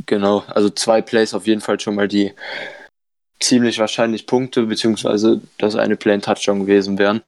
genau, 0.05 0.43
also 0.47 0.69
zwei 0.69 1.01
Plays 1.01 1.33
auf 1.33 1.47
jeden 1.47 1.61
Fall 1.61 1.79
schon 1.79 1.95
mal, 1.95 2.07
die 2.07 2.33
ziemlich 3.39 3.79
wahrscheinlich 3.79 4.25
Punkte, 4.25 4.65
beziehungsweise 4.65 5.41
das 5.57 5.75
eine 5.75 5.95
Play 5.95 6.13
ein 6.13 6.21
Touchdown 6.21 6.61
gewesen 6.61 6.97
wären. 6.97 7.21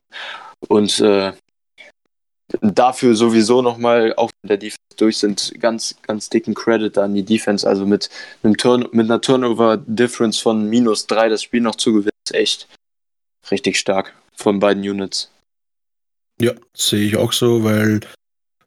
Und 0.67 0.99
äh, 0.99 1.34
dafür 2.62 3.15
sowieso 3.15 3.62
nochmal, 3.62 4.13
auch 4.15 4.32
wenn 4.41 4.49
der 4.49 4.58
Defense 4.58 4.77
durch 4.97 5.17
sind, 5.17 5.53
ganz, 5.60 5.95
ganz 6.01 6.29
dicken 6.29 6.53
Credit 6.53 6.97
an 6.97 7.13
die 7.13 7.23
Defense. 7.23 7.67
Also 7.67 7.86
mit, 7.86 8.10
einem 8.43 8.58
Turn 8.58 8.88
mit 8.91 9.05
einer 9.05 9.21
Turnover-Difference 9.21 10.39
von 10.39 10.67
minus 10.67 11.08
drei 11.08 11.29
das 11.29 11.43
Spiel 11.43 11.62
noch 11.62 11.75
zu 11.75 11.93
gewinnen, 11.93 12.10
ist 12.27 12.36
echt 12.36 12.67
richtig 13.51 13.77
stark 13.77 14.13
von 14.36 14.60
beiden 14.60 14.84
Units. 14.84 15.32
Ja, 16.41 16.53
sehe 16.75 17.05
ich 17.05 17.17
auch 17.17 17.34
so, 17.34 17.63
weil 17.63 17.99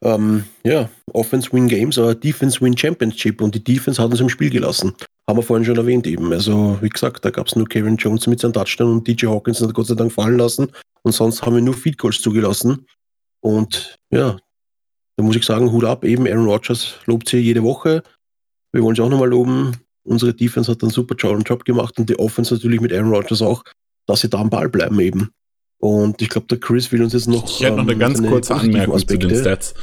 ähm, 0.03 0.45
ja, 0.65 0.89
Offense 1.13 1.53
win 1.53 1.69
Games, 1.69 1.99
aber 1.99 2.15
Defense 2.15 2.61
win 2.61 2.77
Championship 2.77 3.41
und 3.41 3.55
die 3.55 3.63
Defense 3.63 4.03
hat 4.03 4.11
uns 4.11 4.21
im 4.21 4.29
Spiel 4.29 4.51
gelassen. 4.51 4.95
Haben 5.29 5.39
wir 5.39 5.43
vorhin 5.43 5.65
schon 5.65 5.77
erwähnt 5.77 6.07
eben. 6.07 6.33
Also, 6.33 6.79
wie 6.81 6.89
gesagt, 6.89 7.25
da 7.25 7.31
gab 7.31 7.47
es 7.47 7.55
nur 7.55 7.69
Kevin 7.69 7.97
Jones 7.97 8.27
mit 8.27 8.41
seinem 8.41 8.53
Touchdown 8.53 8.93
und 8.93 9.07
DJ 9.07 9.27
Hawkins 9.27 9.61
hat 9.61 9.73
Gott 9.73 9.87
sei 9.87 9.95
Dank 9.95 10.13
fallen 10.13 10.37
lassen. 10.37 10.73
Und 11.03 11.13
sonst 11.13 11.43
haben 11.43 11.55
wir 11.55 11.63
nur 11.63 11.75
Feed 11.75 11.99
Goals 11.99 12.21
zugelassen. 12.21 12.87
Und 13.41 13.99
ja, 14.11 14.37
da 15.17 15.23
muss 15.23 15.37
ich 15.37 15.45
sagen, 15.45 15.71
Hut 15.71 15.85
ab, 15.85 16.05
eben 16.05 16.27
Aaron 16.27 16.47
Rodgers 16.47 16.97
lobt 17.07 17.29
sie 17.29 17.39
jede 17.39 17.63
Woche. 17.63 18.03
Wir 18.73 18.83
wollen 18.83 18.97
sie 18.97 19.03
auch 19.03 19.09
nochmal 19.09 19.29
loben. 19.29 19.77
Unsere 20.05 20.35
Defense 20.35 20.71
hat 20.71 20.83
einen 20.83 20.91
super 20.91 21.15
Job 21.15 21.65
gemacht 21.65 21.99
und 21.99 22.09
die 22.09 22.19
Offense 22.19 22.55
natürlich 22.55 22.81
mit 22.81 22.93
Aaron 22.93 23.15
Rodgers 23.15 23.43
auch, 23.43 23.63
dass 24.07 24.23
sie 24.23 24.29
da 24.29 24.39
am 24.39 24.51
Ball 24.51 24.69
bleiben 24.69 24.99
eben. 24.99 25.31
Und 25.83 26.23
ich 26.23 26.29
glaube, 26.29 26.47
der 26.47 26.61
Chris 26.61 26.93
will 26.93 27.03
uns 27.03 27.13
jetzt 27.13 27.27
noch. 27.27 27.45
Ich 27.45 27.61
hätte 27.61 27.75
noch 27.75 27.83
eine 27.83 27.95
ähm, 27.95 27.99
ganz 27.99 28.23
kurze 28.23 28.55
Anmerkung 28.55 28.95
Aspekte. 28.95 29.27
zu 29.27 29.35
den 29.35 29.41
Stats. 29.41 29.75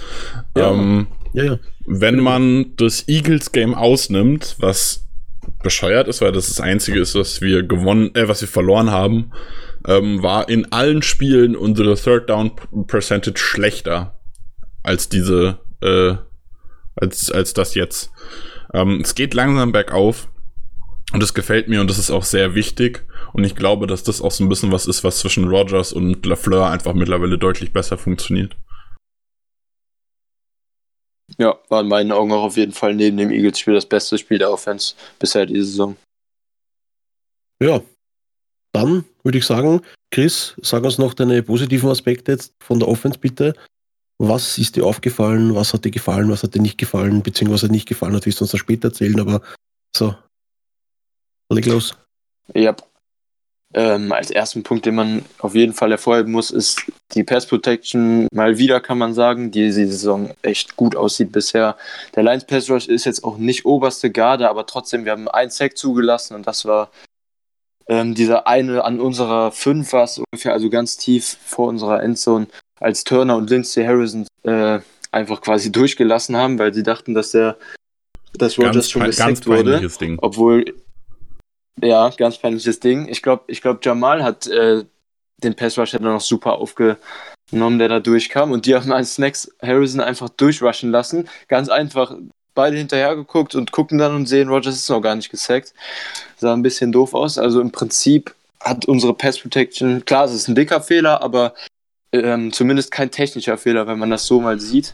Ja. 0.55 0.71
Ähm, 0.71 1.07
ja, 1.33 1.43
ja. 1.43 1.59
Wenn 1.85 2.21
man 2.21 2.73
das 2.77 3.09
Eagles-Game 3.09 3.75
ausnimmt, 3.75 4.55
was 4.59 5.09
bescheuert 5.61 6.07
ist, 6.07 6.21
weil 6.21 6.31
das 6.31 6.47
das 6.47 6.61
einzige 6.61 7.01
ist, 7.01 7.15
was 7.15 7.41
wir 7.41 7.63
gewonnen, 7.63 8.15
äh, 8.15 8.29
was 8.29 8.39
wir 8.39 8.47
verloren 8.47 8.91
haben, 8.91 9.31
ähm, 9.85 10.23
war 10.23 10.47
in 10.47 10.71
allen 10.71 11.01
Spielen 11.01 11.57
unsere 11.57 11.95
Third 11.95 12.29
Down 12.29 12.51
Percentage 12.87 13.37
schlechter 13.37 14.17
als 14.83 15.09
diese, 15.09 15.59
äh, 15.81 16.13
als, 16.95 17.29
als 17.29 17.53
das 17.53 17.75
jetzt. 17.75 18.09
Ähm, 18.73 19.01
es 19.03 19.15
geht 19.15 19.33
langsam 19.33 19.73
bergauf 19.73 20.29
und 21.11 21.21
es 21.21 21.33
gefällt 21.33 21.67
mir 21.67 21.81
und 21.81 21.89
das 21.89 21.99
ist 21.99 22.09
auch 22.09 22.23
sehr 22.23 22.55
wichtig. 22.55 23.05
Und 23.33 23.43
ich 23.43 23.55
glaube, 23.55 23.87
dass 23.87 24.03
das 24.03 24.21
auch 24.21 24.31
so 24.31 24.43
ein 24.43 24.49
bisschen 24.49 24.71
was 24.71 24.87
ist, 24.87 25.03
was 25.03 25.19
zwischen 25.19 25.47
Rogers 25.47 25.93
und 25.93 26.25
LaFleur 26.25 26.69
einfach 26.69 26.93
mittlerweile 26.93 27.37
deutlich 27.37 27.73
besser 27.73 27.97
funktioniert. 27.97 28.55
Ja, 31.37 31.59
war 31.69 31.81
in 31.81 31.87
meinen 31.87 32.11
Augen 32.11 32.31
auch 32.31 32.43
auf 32.43 32.57
jeden 32.57 32.71
Fall 32.71 32.95
neben 32.95 33.17
dem 33.17 33.31
Eagles-Spiel 33.31 33.75
das 33.75 33.85
beste 33.85 34.17
Spiel 34.17 34.39
der 34.39 34.51
Offense 34.51 34.95
bisher 35.19 35.45
diese 35.45 35.65
Saison. 35.65 35.95
Ja, 37.61 37.81
dann 38.73 39.05
würde 39.23 39.37
ich 39.37 39.45
sagen, 39.45 39.81
Chris, 40.11 40.55
sag 40.61 40.83
uns 40.83 40.97
noch 40.97 41.13
deine 41.13 41.43
positiven 41.43 41.89
Aspekte 41.89 42.31
jetzt 42.31 42.53
von 42.61 42.79
der 42.79 42.87
Offense 42.87 43.19
bitte. 43.19 43.53
Was 44.17 44.57
ist 44.57 44.75
dir 44.75 44.85
aufgefallen? 44.85 45.55
Was 45.55 45.73
hat 45.73 45.85
dir 45.85 45.91
gefallen? 45.91 46.29
Was 46.29 46.43
hat 46.43 46.55
dir 46.55 46.61
nicht 46.61 46.77
gefallen? 46.77 47.21
Beziehungsweise 47.21 47.71
nicht 47.71 47.87
gefallen 47.87 48.15
hat, 48.15 48.25
wirst 48.25 48.39
du 48.39 48.43
uns 48.43 48.51
dann 48.51 48.59
später 48.59 48.89
erzählen, 48.89 49.19
aber 49.19 49.41
so. 49.95 50.15
Leg 51.51 51.65
los. 51.65 51.95
Ja, 52.53 52.75
ähm, 53.73 54.11
als 54.11 54.31
ersten 54.31 54.63
Punkt, 54.63 54.85
den 54.85 54.95
man 54.95 55.25
auf 55.37 55.53
jeden 55.53 55.73
Fall 55.73 55.91
hervorheben 55.91 56.31
muss, 56.31 56.49
ist 56.49 56.81
die 57.13 57.23
Pass 57.23 57.45
Protection. 57.45 58.27
Mal 58.33 58.57
wieder 58.57 58.79
kann 58.79 58.97
man 58.97 59.13
sagen, 59.13 59.51
die 59.51 59.65
diese 59.65 59.85
Saison 59.85 60.31
echt 60.41 60.75
gut 60.75 60.95
aussieht 60.95 61.31
bisher. 61.31 61.77
Der 62.15 62.23
Lions 62.23 62.45
Pass 62.45 62.69
Rush 62.69 62.87
ist 62.87 63.05
jetzt 63.05 63.23
auch 63.23 63.37
nicht 63.37 63.65
oberste 63.65 64.09
Garde, 64.11 64.49
aber 64.49 64.65
trotzdem, 64.65 65.05
wir 65.05 65.11
haben 65.11 65.27
einen 65.27 65.51
Sack 65.51 65.77
zugelassen 65.77 66.33
und 66.33 66.47
das 66.47 66.65
war 66.65 66.89
ähm, 67.87 68.15
dieser 68.15 68.47
eine 68.47 68.83
an 68.83 68.99
unserer 68.99 69.51
5 69.51 69.93
war 69.93 70.03
es 70.03 70.19
ungefähr, 70.19 70.53
also 70.53 70.69
ganz 70.69 70.97
tief 70.97 71.37
vor 71.45 71.67
unserer 71.67 72.01
Endzone, 72.01 72.47
als 72.79 73.03
Turner 73.03 73.35
und 73.35 73.49
Lindsay 73.49 73.85
Harrison 73.85 74.27
äh, 74.43 74.79
einfach 75.11 75.41
quasi 75.41 75.71
durchgelassen 75.71 76.35
haben, 76.37 76.59
weil 76.59 76.73
sie 76.73 76.83
dachten, 76.83 77.13
dass 77.13 77.31
der 77.31 77.57
dass 78.33 78.59
Rogers 78.59 78.89
schon 78.89 79.03
gesackt 79.03 79.47
wurde. 79.47 79.87
Ding. 79.99 80.17
Obwohl 80.21 80.65
ja, 81.81 82.09
ganz 82.09 82.37
peinliches 82.37 82.79
Ding. 82.79 83.07
Ich 83.07 83.21
glaube, 83.21 83.43
ich 83.47 83.61
glaub, 83.61 83.83
Jamal 83.85 84.23
hat 84.23 84.47
äh, 84.47 84.83
den 85.43 85.55
Pass-Rush 85.55 85.91
dann 85.91 86.03
noch 86.03 86.21
super 86.21 86.53
aufgenommen, 86.53 87.79
der 87.79 87.87
da 87.87 87.99
durchkam. 87.99 88.51
Und 88.51 88.65
die 88.65 88.75
haben 88.75 88.91
als 88.91 89.15
Snacks 89.15 89.51
Harrison 89.61 90.01
einfach 90.01 90.29
durchrushen 90.29 90.91
lassen. 90.91 91.27
Ganz 91.47 91.69
einfach 91.69 92.15
beide 92.55 92.77
hinterher 92.77 93.15
geguckt 93.15 93.55
und 93.55 93.71
gucken 93.71 93.97
dann 93.97 94.15
und 94.15 94.25
sehen, 94.25 94.49
Rogers 94.49 94.75
ist 94.75 94.89
noch 94.89 95.01
gar 95.01 95.15
nicht 95.15 95.29
gesackt. 95.29 95.73
Sah 96.37 96.53
ein 96.53 96.63
bisschen 96.63 96.91
doof 96.91 97.13
aus. 97.13 97.37
Also 97.37 97.61
im 97.61 97.71
Prinzip 97.71 98.35
hat 98.59 98.85
unsere 98.85 99.13
Pass 99.13 99.39
Protection, 99.39 100.03
klar, 100.03 100.25
es 100.25 100.33
ist 100.33 100.49
ein 100.49 100.55
dicker 100.55 100.81
Fehler, 100.81 101.21
aber 101.21 101.53
ähm, 102.11 102.51
zumindest 102.51 102.91
kein 102.91 103.11
technischer 103.11 103.57
Fehler, 103.57 103.87
wenn 103.87 103.99
man 103.99 104.09
das 104.09 104.25
so 104.25 104.41
mal 104.41 104.59
sieht. 104.59 104.93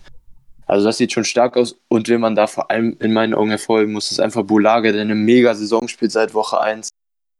Also 0.65 0.85
das 0.85 0.97
sieht 0.97 1.11
schon 1.11 1.25
stark 1.25 1.57
aus. 1.57 1.75
Und 1.87 2.09
wenn 2.09 2.21
man 2.21 2.35
da 2.35 2.47
vor 2.47 2.71
allem 2.71 2.97
in 2.99 3.13
meinen 3.13 3.33
Augen 3.33 3.49
hervorheben 3.49 3.93
muss, 3.93 4.11
ist 4.11 4.19
einfach 4.19 4.43
Bulaga, 4.43 4.91
der 4.91 5.01
eine 5.01 5.15
mega 5.15 5.53
Saison 5.53 5.87
spielt 5.87 6.11
seit 6.11 6.33
Woche 6.33 6.59
1. 6.59 6.89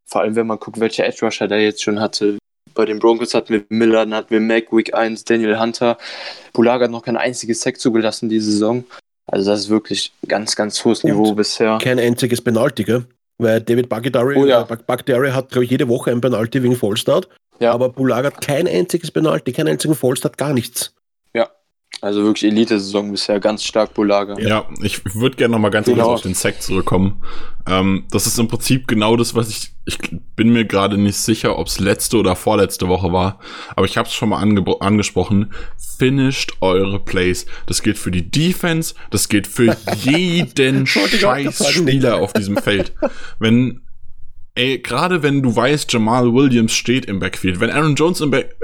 Vor 0.08 0.22
allem, 0.22 0.36
wenn 0.36 0.48
man 0.48 0.60
guckt, 0.60 0.80
welche 0.80 1.04
Edge 1.04 1.26
Rusher 1.26 1.48
der 1.48 1.62
jetzt 1.62 1.84
schon 1.84 2.00
hatte. 2.00 2.38
Bei 2.76 2.86
den 2.86 3.00
Broncos 3.00 3.34
hatten 3.34 3.54
wir 3.54 3.64
Miller, 3.70 4.06
dann 4.06 4.14
hatten 4.14 4.30
wir 4.30 4.42
Mac 4.42 4.72
Week 4.72 4.94
1, 4.94 5.24
Daniel 5.24 5.60
Hunter. 5.60 5.98
Bulaga 6.54 6.86
hat 6.86 6.92
noch 6.92 7.04
kein 7.04 7.18
einziges 7.18 7.62
Sack 7.62 7.80
zugelassen 7.80 8.30
diese 8.30 8.52
Saison. 8.52 8.84
Also 9.28 9.50
das 9.50 9.62
ist 9.62 9.70
wirklich 9.70 10.12
ganz, 10.28 10.56
ganz 10.56 10.84
hohes 10.86 11.04
Niveau 11.04 11.30
Und 11.30 11.36
bisher. 11.38 11.80
Kein 11.82 12.00
einziges 12.00 12.42
Penalty, 12.42 12.84
gell? 12.84 13.06
Weil 13.38 13.62
David 13.62 13.90
Bagdari, 13.90 14.36
oh, 14.38 14.46
ja. 14.46 14.64
Bagdari 14.64 15.32
hat, 15.32 15.50
glaube 15.50 15.66
ich, 15.66 15.72
jede 15.72 15.90
Woche 15.90 16.12
ein 16.12 16.22
Penalty 16.22 16.62
wegen 16.64 16.76
Vollstart. 16.76 17.28
Ja. 17.60 17.72
Aber 17.74 17.90
Bulaga 17.90 18.28
hat 18.28 18.42
kein 18.42 18.68
einziges 18.68 19.12
Penalty, 19.12 19.52
keinen 19.52 19.70
einzigen 19.70 19.96
Vollstart, 19.96 20.38
gar 20.38 20.54
nichts. 20.54 20.95
Also 22.06 22.24
wirklich 22.24 22.52
Elite-Saison 22.52 23.10
bisher, 23.10 23.40
ganz 23.40 23.64
stark 23.64 23.96
Bulaga. 23.96 24.40
Ja, 24.40 24.70
ich 24.84 25.02
würde 25.16 25.38
gerne 25.38 25.54
noch 25.54 25.60
mal 25.60 25.70
ganz 25.70 25.88
genau. 25.88 26.04
kurz 26.04 26.18
auf 26.18 26.22
den 26.22 26.36
Sack 26.36 26.62
zurückkommen. 26.62 27.24
Ähm, 27.68 28.06
das 28.12 28.28
ist 28.28 28.38
im 28.38 28.48
Prinzip 28.48 28.88
genau 28.88 29.18
das, 29.18 29.34
was 29.34 29.50
ich, 29.50 29.74
ich 29.86 29.98
bin 30.36 30.54
mir 30.54 30.66
gerade 30.66 31.00
nicht 31.00 31.18
sicher, 31.18 31.58
ob 31.58 31.66
es 31.66 31.80
letzte 31.80 32.18
oder 32.18 32.36
vorletzte 32.36 32.90
Woche 32.90 33.12
war, 33.12 33.40
aber 33.76 33.88
ich 33.88 33.98
habe 33.98 34.08
es 34.08 34.14
schon 34.14 34.30
mal 34.30 34.38
ange 34.38 34.64
angesprochen. 34.82 35.52
Finished 35.98 36.54
eure 36.62 37.00
Plays. 37.00 37.48
Das 37.66 37.82
gilt 37.82 37.98
für 37.98 38.12
die 38.12 38.30
Defense, 38.30 38.94
das 39.10 39.28
gilt 39.28 39.48
für 39.48 39.76
jeden 40.04 40.86
scheiß 40.86 41.72
Spieler 41.72 42.18
auf 42.18 42.34
diesem 42.34 42.58
Feld. 42.58 42.94
Wenn 43.40 43.82
Ey, 44.58 44.80
gerade 44.80 45.22
wenn 45.22 45.42
du 45.42 45.54
weißt, 45.54 45.92
Jamal 45.92 46.34
Williams 46.34 46.72
steht 46.72 47.06
im 47.08 47.20
Backfield, 47.20 47.60
wenn 47.60 47.70
Aaron 47.70 47.96
Jones 47.96 48.22
im 48.22 48.32
Back, 48.32 48.56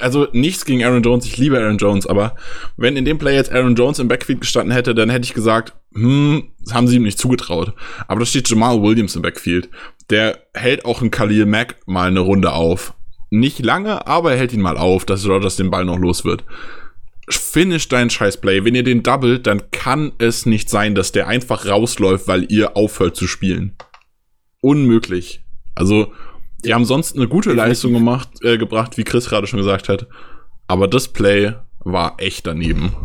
also 0.00 0.26
nichts 0.32 0.64
gegen 0.64 0.82
Aaron 0.82 1.02
Jones, 1.02 1.26
ich 1.26 1.36
liebe 1.36 1.58
Aaron 1.58 1.76
Jones, 1.76 2.06
aber 2.06 2.34
wenn 2.78 2.96
in 2.96 3.04
dem 3.04 3.18
Play 3.18 3.34
jetzt 3.34 3.52
Aaron 3.52 3.74
Jones 3.74 3.98
im 3.98 4.08
Backfield 4.08 4.40
gestanden 4.40 4.72
hätte, 4.72 4.94
dann 4.94 5.10
hätte 5.10 5.26
ich 5.26 5.34
gesagt, 5.34 5.74
hm, 5.92 6.48
haben 6.72 6.88
sie 6.88 6.96
ihm 6.96 7.02
nicht 7.02 7.18
zugetraut. 7.18 7.74
Aber 8.08 8.20
da 8.20 8.26
steht 8.26 8.48
Jamal 8.48 8.80
Williams 8.80 9.16
im 9.16 9.22
Backfield. 9.22 9.68
Der 10.08 10.38
hält 10.54 10.86
auch 10.86 11.02
einen 11.02 11.10
Khalil 11.10 11.44
Mack 11.44 11.76
mal 11.84 12.08
eine 12.08 12.20
Runde 12.20 12.52
auf. 12.52 12.94
Nicht 13.28 13.58
lange, 13.58 14.06
aber 14.06 14.32
er 14.32 14.38
hält 14.38 14.54
ihn 14.54 14.62
mal 14.62 14.78
auf, 14.78 15.04
dass 15.04 15.28
Rodgers 15.28 15.56
den 15.56 15.70
Ball 15.70 15.84
noch 15.84 15.98
los 15.98 16.24
wird. 16.24 16.42
Finish 17.28 17.88
dein 17.88 18.08
scheiß 18.08 18.38
Play. 18.40 18.64
Wenn 18.64 18.74
ihr 18.74 18.82
den 18.82 19.02
doublet, 19.02 19.46
dann 19.46 19.70
kann 19.70 20.12
es 20.16 20.46
nicht 20.46 20.70
sein, 20.70 20.94
dass 20.94 21.12
der 21.12 21.26
einfach 21.26 21.66
rausläuft, 21.66 22.28
weil 22.28 22.50
ihr 22.50 22.78
aufhört 22.78 23.14
zu 23.14 23.26
spielen 23.26 23.76
unmöglich. 24.64 25.44
Also, 25.74 26.12
die 26.64 26.72
haben 26.72 26.86
sonst 26.86 27.16
eine 27.16 27.28
gute 27.28 27.52
Leistung 27.52 27.92
gemacht, 27.92 28.30
äh, 28.42 28.56
gebracht, 28.56 28.96
wie 28.96 29.04
Chris 29.04 29.28
gerade 29.28 29.46
schon 29.46 29.58
gesagt 29.58 29.88
hat. 29.88 30.08
Aber 30.66 30.88
das 30.88 31.08
Play 31.08 31.52
war 31.80 32.14
echt 32.18 32.46
daneben. 32.46 32.96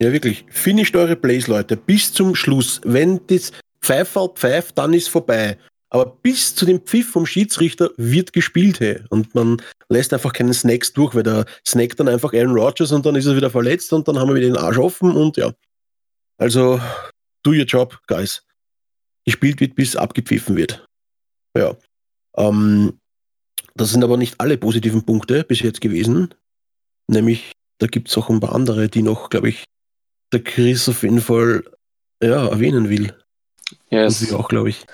Ja, 0.00 0.12
wirklich. 0.12 0.44
Finisht 0.50 0.94
eure 0.94 1.16
Plays, 1.16 1.46
Leute, 1.46 1.76
bis 1.78 2.12
zum 2.12 2.34
Schluss. 2.34 2.82
Wenn 2.84 3.20
das 3.28 3.52
Pfeifer 3.80 4.28
pfeift, 4.28 4.76
dann 4.76 4.92
ist 4.92 5.08
vorbei. 5.08 5.56
Aber 5.88 6.06
bis 6.06 6.54
zu 6.54 6.66
dem 6.66 6.80
Pfiff 6.80 7.10
vom 7.10 7.24
Schiedsrichter 7.24 7.90
wird 7.96 8.32
gespielt, 8.32 8.80
hey. 8.80 9.00
Und 9.08 9.34
man 9.34 9.62
lässt 9.88 10.12
einfach 10.12 10.32
keinen 10.34 10.52
Snacks 10.52 10.92
durch, 10.92 11.14
weil 11.14 11.22
der 11.22 11.46
snackt 11.66 11.98
dann 11.98 12.08
einfach 12.08 12.34
Aaron 12.34 12.58
Rodgers 12.58 12.92
und 12.92 13.06
dann 13.06 13.14
ist 13.14 13.26
er 13.26 13.36
wieder 13.36 13.50
verletzt 13.50 13.92
und 13.92 14.06
dann 14.06 14.18
haben 14.18 14.28
wir 14.28 14.34
wieder 14.34 14.48
den 14.48 14.58
Arsch 14.58 14.78
offen 14.78 15.12
und 15.12 15.38
ja. 15.38 15.52
Also, 16.36 16.80
do 17.42 17.52
your 17.52 17.64
job, 17.64 17.98
guys 18.06 18.42
gespielt 19.24 19.60
wird, 19.60 19.74
bis 19.74 19.96
abgepfiffen 19.96 20.56
wird. 20.56 20.86
Ja. 21.56 21.76
Ähm, 22.36 22.98
das 23.74 23.90
sind 23.90 24.04
aber 24.04 24.16
nicht 24.16 24.36
alle 24.38 24.56
positiven 24.56 25.04
Punkte 25.04 25.44
bis 25.44 25.60
jetzt 25.60 25.80
gewesen. 25.80 26.34
Nämlich, 27.08 27.52
da 27.78 27.86
gibt 27.86 28.08
es 28.08 28.16
auch 28.16 28.30
ein 28.30 28.40
paar 28.40 28.54
andere, 28.54 28.88
die 28.88 29.02
noch, 29.02 29.30
glaube 29.30 29.48
ich, 29.48 29.64
der 30.32 30.42
Chris 30.42 30.88
auf 30.88 31.02
jeden 31.02 31.20
Fall 31.20 31.64
ja, 32.22 32.48
erwähnen 32.48 32.88
will. 32.88 33.14
Yes. 33.90 34.22
Und 34.22 34.38
auch, 34.38 34.48
glaube 34.48 34.70
ich. 34.70 34.84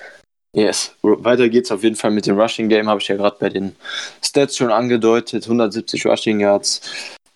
Yes. 0.53 0.97
Weiter 1.03 1.49
geht's 1.49 1.71
auf 1.71 1.83
jeden 1.83 1.97
Fall 1.97 2.11
mit 2.11 2.27
dem 2.27 2.39
Rushing 2.39 2.69
Game, 2.69 2.89
habe 2.89 3.01
ich 3.01 3.09
ja 3.09 3.17
gerade 3.17 3.37
bei 3.39 3.49
den 3.49 3.77
Stats 4.23 4.57
schon 4.57 4.71
angedeutet. 4.71 5.45
170 5.45 6.07
Rushing 6.07 6.41
Yards. 6.41 6.81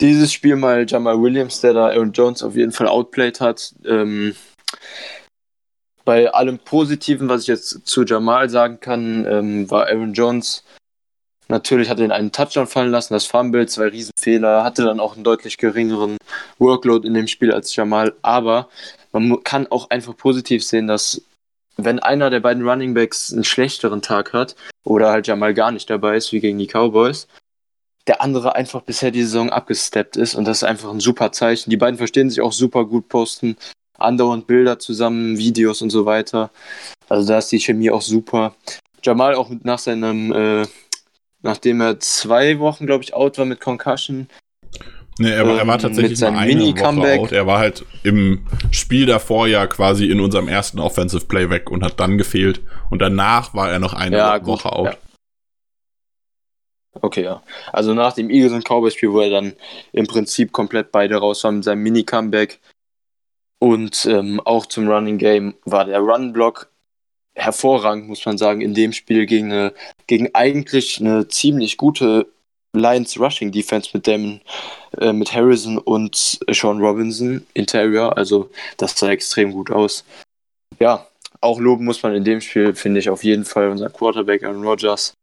Dieses 0.00 0.32
Spiel 0.32 0.56
mal 0.56 0.84
Jamal 0.88 1.20
Williams, 1.20 1.60
der 1.60 1.74
da 1.74 1.86
Aaron 1.88 2.12
Jones 2.12 2.42
auf 2.42 2.56
jeden 2.56 2.72
Fall 2.72 2.88
outplayed 2.88 3.40
hat. 3.40 3.74
Ähm, 3.86 4.34
bei 6.04 6.32
allem 6.32 6.58
Positiven, 6.58 7.28
was 7.28 7.42
ich 7.42 7.48
jetzt 7.48 7.86
zu 7.86 8.04
Jamal 8.04 8.50
sagen 8.50 8.80
kann, 8.80 9.26
ähm, 9.26 9.70
war 9.70 9.86
Aaron 9.86 10.12
Jones 10.12 10.64
natürlich 11.48 11.88
hat 11.88 12.00
er 12.00 12.10
einen 12.10 12.32
Touchdown 12.32 12.66
fallen 12.66 12.90
lassen, 12.90 13.14
das 13.14 13.26
Fumble, 13.26 13.66
zwei 13.68 13.88
Riesenfehler, 13.88 14.64
hatte 14.64 14.84
dann 14.84 15.00
auch 15.00 15.14
einen 15.14 15.24
deutlich 15.24 15.58
geringeren 15.58 16.16
Workload 16.58 17.06
in 17.06 17.14
dem 17.14 17.26
Spiel 17.26 17.52
als 17.52 17.74
Jamal, 17.76 18.14
aber 18.22 18.68
man 19.12 19.42
kann 19.44 19.66
auch 19.68 19.90
einfach 19.90 20.16
positiv 20.16 20.64
sehen, 20.64 20.86
dass 20.86 21.22
wenn 21.76 21.98
einer 21.98 22.30
der 22.30 22.40
beiden 22.40 22.66
Runningbacks 22.66 23.32
einen 23.32 23.44
schlechteren 23.44 24.00
Tag 24.00 24.32
hat 24.32 24.54
oder 24.84 25.10
halt 25.10 25.26
Jamal 25.26 25.54
gar 25.54 25.72
nicht 25.72 25.90
dabei 25.90 26.16
ist, 26.16 26.32
wie 26.32 26.40
gegen 26.40 26.58
die 26.58 26.68
Cowboys, 26.68 27.26
der 28.06 28.20
andere 28.22 28.54
einfach 28.54 28.82
bisher 28.82 29.10
die 29.10 29.22
Saison 29.22 29.50
abgesteppt 29.50 30.16
ist 30.16 30.34
und 30.34 30.44
das 30.44 30.58
ist 30.58 30.64
einfach 30.64 30.90
ein 30.90 31.00
super 31.00 31.32
Zeichen. 31.32 31.70
Die 31.70 31.76
beiden 31.76 31.98
verstehen 31.98 32.30
sich 32.30 32.40
auch 32.42 32.52
super 32.52 32.84
gut, 32.84 33.08
posten 33.08 33.56
andauernd 34.04 34.46
Bilder 34.46 34.78
zusammen, 34.78 35.38
Videos 35.38 35.82
und 35.82 35.90
so 35.90 36.06
weiter. 36.06 36.50
Also 37.08 37.26
da 37.28 37.38
ist 37.38 37.50
die 37.52 37.58
Chemie 37.60 37.90
auch 37.90 38.02
super. 38.02 38.54
Jamal 39.02 39.34
auch 39.34 39.50
nach 39.62 39.78
seinem, 39.78 40.32
äh, 40.32 40.66
nachdem 41.42 41.80
er 41.80 42.00
zwei 42.00 42.58
Wochen, 42.58 42.86
glaube 42.86 43.04
ich, 43.04 43.12
out 43.14 43.36
war 43.38 43.44
mit 43.44 43.60
Concussion. 43.60 44.28
Nee, 45.18 45.30
er, 45.30 45.46
war- 45.46 45.58
er 45.58 45.66
war 45.66 45.74
ähm, 45.76 45.80
tatsächlich 45.82 46.18
mit 46.20 46.32
mal 46.32 46.38
eine. 46.38 46.60
Woche 46.76 47.20
out. 47.20 47.32
Er 47.32 47.46
war 47.46 47.58
halt 47.58 47.84
im 48.02 48.46
Spiel 48.72 49.06
davor 49.06 49.46
ja 49.46 49.66
quasi 49.68 50.06
in 50.06 50.18
unserem 50.20 50.48
ersten 50.48 50.80
Offensive 50.80 51.26
Play 51.26 51.50
weg 51.50 51.70
und 51.70 51.84
hat 51.84 52.00
dann 52.00 52.18
gefehlt. 52.18 52.60
Und 52.90 53.00
danach 53.00 53.54
war 53.54 53.70
er 53.70 53.78
noch 53.78 53.92
eine 53.92 54.16
Ja, 54.16 54.38
gut, 54.38 54.48
Woche 54.48 54.72
out. 54.72 54.86
ja. 54.86 54.94
Okay, 57.00 57.24
ja. 57.24 57.42
Also 57.72 57.92
nach 57.92 58.12
dem 58.14 58.30
Eagles 58.30 58.52
und 58.52 58.64
Cowboys 58.64 58.94
Spiel, 58.94 59.12
wo 59.12 59.20
er 59.20 59.30
dann 59.30 59.54
im 59.92 60.06
Prinzip 60.06 60.52
komplett 60.52 60.92
beide 60.92 61.16
raus 61.16 61.42
war 61.44 61.50
mit 61.52 61.64
seinem 61.64 61.82
Mini-Comeback. 61.82 62.60
Und 63.64 64.04
ähm, 64.04 64.40
auch 64.40 64.66
zum 64.66 64.90
Running 64.90 65.16
Game 65.16 65.54
war 65.64 65.86
der 65.86 66.00
Run-Block 66.00 66.70
hervorragend, 67.34 68.08
muss 68.08 68.26
man 68.26 68.36
sagen, 68.36 68.60
in 68.60 68.74
dem 68.74 68.92
Spiel 68.92 69.24
gegen, 69.24 69.50
eine, 69.50 69.72
gegen 70.06 70.34
eigentlich 70.34 71.00
eine 71.00 71.28
ziemlich 71.28 71.78
gute 71.78 72.26
Lions 72.74 73.18
Rushing 73.18 73.52
Defense 73.52 73.88
mit 73.94 74.06
dem, 74.06 74.42
äh, 75.00 75.14
mit 75.14 75.34
Harrison 75.34 75.78
und 75.78 76.14
Sean 76.50 76.78
Robinson 76.78 77.46
Interior. 77.54 78.18
Also 78.18 78.50
das 78.76 78.98
sah 78.98 79.08
extrem 79.08 79.52
gut 79.52 79.70
aus. 79.70 80.04
Ja, 80.78 81.06
auch 81.40 81.58
loben 81.58 81.86
muss 81.86 82.02
man 82.02 82.14
in 82.14 82.24
dem 82.24 82.42
Spiel, 82.42 82.74
finde 82.74 83.00
ich, 83.00 83.08
auf 83.08 83.24
jeden 83.24 83.46
Fall 83.46 83.70
unser 83.70 83.88
Quarterback 83.88 84.44
Aaron 84.44 84.62
Rodgers, 84.62 85.14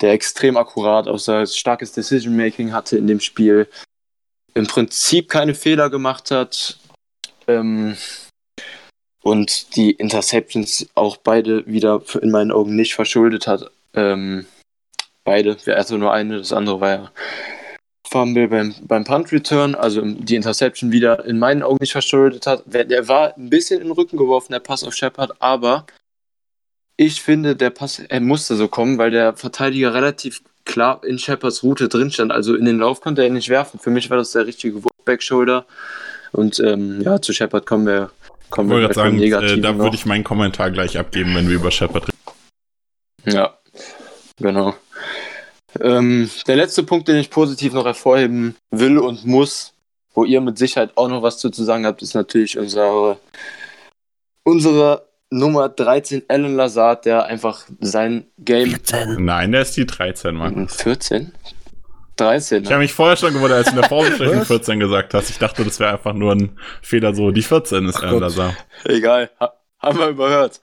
der 0.00 0.12
extrem 0.12 0.56
akkurat 0.56 1.06
aussah, 1.06 1.44
starkes 1.44 1.92
Decision-Making 1.92 2.72
hatte 2.72 2.96
in 2.96 3.06
dem 3.06 3.20
Spiel, 3.20 3.68
im 4.54 4.66
Prinzip 4.66 5.28
keine 5.28 5.54
Fehler 5.54 5.90
gemacht 5.90 6.30
hat 6.30 6.78
ähm, 7.46 7.96
und 9.22 9.76
die 9.76 9.92
Interceptions 9.92 10.86
auch 10.94 11.16
beide 11.16 11.66
wieder 11.66 12.02
in 12.20 12.30
meinen 12.30 12.52
Augen 12.52 12.76
nicht 12.76 12.94
verschuldet 12.94 13.46
hat. 13.46 13.70
Ähm, 13.94 14.46
beide, 15.24 15.56
also 15.74 15.96
nur 15.96 16.12
eine, 16.12 16.38
das 16.38 16.52
andere 16.52 16.80
war 16.80 16.90
ja 16.90 17.12
Fumble 18.06 18.48
beim, 18.48 18.74
beim 18.82 19.04
Punt 19.04 19.32
Return, 19.32 19.74
also 19.74 20.02
die 20.02 20.36
Interception 20.36 20.92
wieder 20.92 21.24
in 21.24 21.38
meinen 21.38 21.62
Augen 21.62 21.78
nicht 21.80 21.92
verschuldet 21.92 22.46
hat. 22.46 22.62
Der 22.66 23.08
war 23.08 23.36
ein 23.36 23.50
bisschen 23.50 23.80
in 23.80 23.88
den 23.88 23.92
Rücken 23.92 24.18
geworfen, 24.18 24.52
der 24.52 24.60
Pass 24.60 24.84
auf 24.84 24.94
Shepard, 24.94 25.40
aber 25.40 25.86
ich 26.96 27.20
finde, 27.22 27.56
der 27.56 27.70
Pass, 27.70 27.98
er 27.98 28.20
musste 28.20 28.54
so 28.56 28.68
kommen, 28.68 28.98
weil 28.98 29.10
der 29.10 29.34
Verteidiger 29.36 29.94
relativ 29.94 30.42
klar 30.64 31.02
in 31.04 31.18
Shepards 31.18 31.62
Route 31.62 31.88
drin 31.88 32.10
stand. 32.10 32.32
Also 32.32 32.54
in 32.54 32.64
den 32.64 32.78
Lauf 32.78 33.00
konnte 33.00 33.22
er 33.22 33.30
nicht 33.30 33.48
werfen. 33.48 33.80
Für 33.80 33.90
mich 33.90 34.10
war 34.10 34.16
das 34.16 34.32
der 34.32 34.46
richtige 34.46 34.80
Back-Shoulder. 35.04 35.66
Und 36.34 36.58
ähm, 36.60 37.00
ja, 37.00 37.20
zu 37.20 37.32
Shepard 37.32 37.64
kommen 37.64 37.86
wir, 37.86 38.10
kommen 38.50 38.68
Ich 38.68 38.76
wir 38.76 38.82
wollte 38.82 38.94
sagen, 38.94 39.20
äh, 39.22 39.60
da 39.60 39.72
noch. 39.72 39.78
würde 39.78 39.96
ich 39.96 40.04
meinen 40.04 40.24
Kommentar 40.24 40.70
gleich 40.72 40.98
abgeben, 40.98 41.34
wenn 41.34 41.48
wir 41.48 41.54
über 41.54 41.70
Shepard 41.70 42.08
reden. 42.08 43.36
Ja, 43.36 43.56
genau. 44.36 44.74
Ähm, 45.80 46.28
der 46.46 46.56
letzte 46.56 46.82
Punkt, 46.82 47.08
den 47.08 47.16
ich 47.16 47.30
positiv 47.30 47.72
noch 47.72 47.84
hervorheben 47.86 48.56
will 48.70 48.98
und 48.98 49.24
muss, 49.24 49.72
wo 50.12 50.24
ihr 50.24 50.40
mit 50.40 50.58
Sicherheit 50.58 50.90
auch 50.96 51.08
noch 51.08 51.22
was 51.22 51.38
zu 51.38 51.50
zu 51.50 51.62
sagen 51.62 51.86
habt, 51.86 52.02
ist 52.02 52.14
natürlich 52.14 52.58
unsere, 52.58 53.18
unsere 54.42 55.06
Nummer 55.30 55.68
13, 55.68 56.24
Alan 56.28 56.56
Lazard, 56.56 57.04
der 57.06 57.26
einfach 57.26 57.64
sein 57.80 58.26
Game 58.38 58.70
14. 58.70 59.24
Nein, 59.24 59.52
der 59.52 59.62
ist 59.62 59.76
die 59.76 59.86
13, 59.86 60.34
Mann. 60.34 60.68
14? 60.68 61.32
13, 62.16 62.62
Ich 62.62 62.68
habe 62.68 62.76
ne? 62.76 62.82
mich 62.84 62.92
vorher 62.92 63.16
schon 63.16 63.32
gewundert, 63.32 63.58
als 63.58 63.66
du 63.66 63.74
in 63.74 63.80
der 63.80 63.88
Vorbesprechung 63.88 64.40
Was? 64.40 64.46
14 64.46 64.80
gesagt 64.80 65.14
hast. 65.14 65.30
Ich 65.30 65.38
dachte, 65.38 65.64
das 65.64 65.80
wäre 65.80 65.92
einfach 65.92 66.12
nur 66.12 66.32
ein 66.32 66.58
Fehler, 66.82 67.14
so 67.14 67.30
die 67.30 67.42
14 67.42 67.86
ist 67.86 68.00
Gott. 68.00 68.20
Lazar. 68.20 68.56
Egal, 68.84 69.30
ha 69.40 69.52
haben 69.80 69.98
wir 69.98 70.08
überhört. 70.08 70.60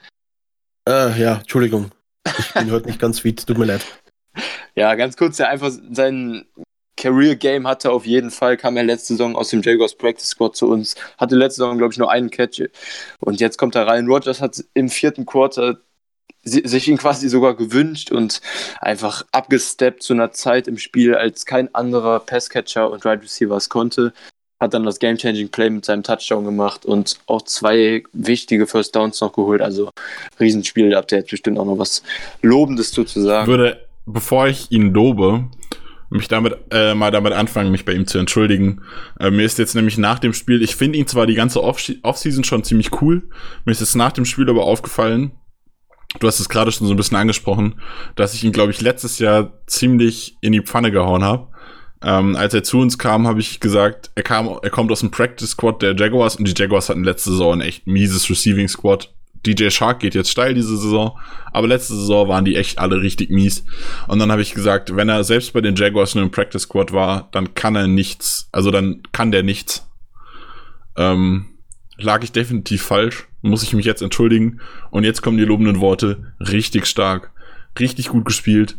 Äh, 0.87 1.19
ja, 1.21 1.35
Entschuldigung. 1.35 1.91
Ich 2.39 2.53
bin 2.53 2.71
heute 2.71 2.87
nicht 2.87 2.99
ganz 2.99 3.19
fit, 3.19 3.45
tut 3.45 3.57
mir 3.57 3.65
leid. 3.65 3.85
Ja, 4.73 4.95
ganz 4.95 5.17
kurz, 5.17 5.35
der 5.35 5.49
einfach 5.49 5.69
sein 5.91 6.45
Career 6.95 7.35
Game 7.35 7.67
hatte 7.67 7.91
auf 7.91 8.05
jeden 8.05 8.31
Fall, 8.31 8.55
kam 8.55 8.77
er 8.77 8.83
letzte 8.83 9.13
Saison 9.13 9.35
aus 9.35 9.49
dem 9.49 9.61
Jaguars 9.61 9.95
Practice 9.95 10.29
Squad 10.29 10.55
zu 10.55 10.69
uns, 10.69 10.95
hatte 11.17 11.35
letzte 11.35 11.63
Saison, 11.63 11.77
glaube 11.77 11.91
ich, 11.93 11.97
nur 11.99 12.09
einen 12.09 12.29
Catch. 12.29 12.61
Und 13.19 13.41
jetzt 13.41 13.57
kommt 13.57 13.75
er 13.75 13.87
rein. 13.87 14.07
Rogers 14.07 14.39
hat 14.39 14.63
im 14.73 14.87
vierten 14.87 15.25
Quarter 15.25 15.81
sich 16.43 16.87
ihn 16.87 16.97
quasi 16.97 17.29
sogar 17.29 17.55
gewünscht 17.55 18.11
und 18.11 18.41
einfach 18.79 19.23
abgesteppt 19.31 20.01
zu 20.01 20.13
einer 20.13 20.31
Zeit 20.31 20.67
im 20.67 20.77
Spiel, 20.77 21.15
als 21.15 21.45
kein 21.45 21.73
anderer 21.75 22.19
Passcatcher 22.19 22.89
und 22.89 23.05
Right 23.05 23.21
Receiver 23.21 23.55
es 23.55 23.69
konnte. 23.69 24.13
Hat 24.59 24.73
dann 24.75 24.83
das 24.83 24.99
Game-Changing 24.99 25.49
Play 25.49 25.71
mit 25.71 25.85
seinem 25.85 26.03
Touchdown 26.03 26.45
gemacht 26.45 26.85
und 26.85 27.17
auch 27.25 27.41
zwei 27.43 28.03
wichtige 28.13 28.67
First 28.67 28.95
Downs 28.95 29.19
noch 29.19 29.33
geholt. 29.33 29.61
Also 29.61 29.89
Riesenspiel, 30.39 30.91
da 30.91 30.97
habt 30.97 31.11
ihr 31.11 31.19
jetzt 31.19 31.31
bestimmt 31.31 31.57
auch 31.57 31.65
noch 31.65 31.79
was 31.79 32.03
Lobendes 32.43 32.91
zu 32.91 33.03
zu 33.03 33.19
Ich 33.19 33.25
sagen. 33.25 33.47
würde, 33.47 33.87
bevor 34.05 34.47
ich 34.47 34.71
ihn 34.71 34.93
lobe, 34.93 35.45
mich 36.11 36.27
damit 36.27 36.57
äh, 36.71 36.93
mal 36.93 37.09
damit 37.09 37.33
anfangen, 37.33 37.71
mich 37.71 37.85
bei 37.85 37.93
ihm 37.93 38.05
zu 38.05 38.19
entschuldigen. 38.19 38.81
Äh, 39.19 39.31
mir 39.31 39.45
ist 39.45 39.57
jetzt 39.57 39.75
nämlich 39.75 39.97
nach 39.97 40.19
dem 40.19 40.33
Spiel, 40.33 40.61
ich 40.61 40.75
finde 40.75 40.99
ihn 40.99 41.07
zwar 41.07 41.25
die 41.25 41.35
ganze 41.35 41.63
Off- 41.63 41.91
Offseason 42.03 42.43
schon 42.43 42.63
ziemlich 42.63 43.01
cool, 43.01 43.23
mir 43.65 43.71
ist 43.71 43.79
jetzt 43.79 43.95
nach 43.95 44.11
dem 44.11 44.25
Spiel 44.25 44.47
aber 44.49 44.65
aufgefallen, 44.65 45.31
du 46.19 46.27
hast 46.27 46.39
es 46.39 46.49
gerade 46.49 46.71
schon 46.71 46.87
so 46.87 46.93
ein 46.93 46.97
bisschen 46.97 47.17
angesprochen, 47.17 47.75
dass 48.15 48.33
ich 48.33 48.43
ihn, 48.43 48.51
glaube 48.51 48.71
ich, 48.71 48.81
letztes 48.81 49.19
Jahr 49.19 49.53
ziemlich 49.67 50.37
in 50.41 50.51
die 50.51 50.61
Pfanne 50.61 50.91
gehauen 50.91 51.23
habe. 51.23 51.47
Ähm, 52.03 52.35
als 52.35 52.53
er 52.53 52.63
zu 52.63 52.79
uns 52.79 52.97
kam, 52.97 53.27
habe 53.27 53.39
ich 53.39 53.59
gesagt, 53.59 54.09
er 54.15 54.23
kam, 54.23 54.59
er 54.61 54.69
kommt 54.71 54.91
aus 54.91 55.01
dem 55.01 55.11
Practice 55.11 55.51
Squad 55.51 55.81
der 55.81 55.95
Jaguars 55.95 56.35
und 56.35 56.47
die 56.47 56.59
Jaguars 56.59 56.89
hatten 56.89 57.03
letzte 57.03 57.31
Saison 57.31 57.53
ein 57.53 57.61
echt 57.61 57.85
mieses 57.85 58.29
Receiving 58.29 58.67
Squad. 58.67 59.13
DJ 59.45 59.69
Shark 59.69 59.99
geht 59.99 60.13
jetzt 60.13 60.29
steil 60.29 60.53
diese 60.53 60.77
Saison, 60.77 61.17
aber 61.51 61.67
letzte 61.67 61.95
Saison 61.95 62.27
waren 62.27 62.45
die 62.45 62.55
echt 62.55 62.77
alle 62.79 63.01
richtig 63.01 63.29
mies. 63.29 63.65
Und 64.07 64.19
dann 64.19 64.31
habe 64.31 64.41
ich 64.41 64.53
gesagt, 64.53 64.95
wenn 64.95 65.09
er 65.09 65.23
selbst 65.23 65.53
bei 65.53 65.61
den 65.61 65.75
Jaguars 65.75 66.15
nur 66.15 66.23
im 66.23 66.31
Practice 66.31 66.63
Squad 66.63 66.91
war, 66.91 67.29
dann 67.31 67.53
kann 67.53 67.75
er 67.75 67.87
nichts, 67.87 68.49
also 68.51 68.71
dann 68.71 69.01
kann 69.11 69.31
der 69.31 69.43
nichts. 69.43 69.87
Ähm, 70.95 71.45
lag 71.97 72.23
ich 72.23 72.31
definitiv 72.31 72.83
falsch, 72.83 73.27
muss 73.41 73.63
ich 73.63 73.73
mich 73.73 73.85
jetzt 73.85 74.01
entschuldigen. 74.01 74.61
Und 74.89 75.03
jetzt 75.03 75.21
kommen 75.21 75.37
die 75.37 75.45
lobenden 75.45 75.79
Worte, 75.79 76.33
richtig 76.39 76.85
stark, 76.85 77.31
richtig 77.79 78.09
gut 78.09 78.25
gespielt. 78.25 78.77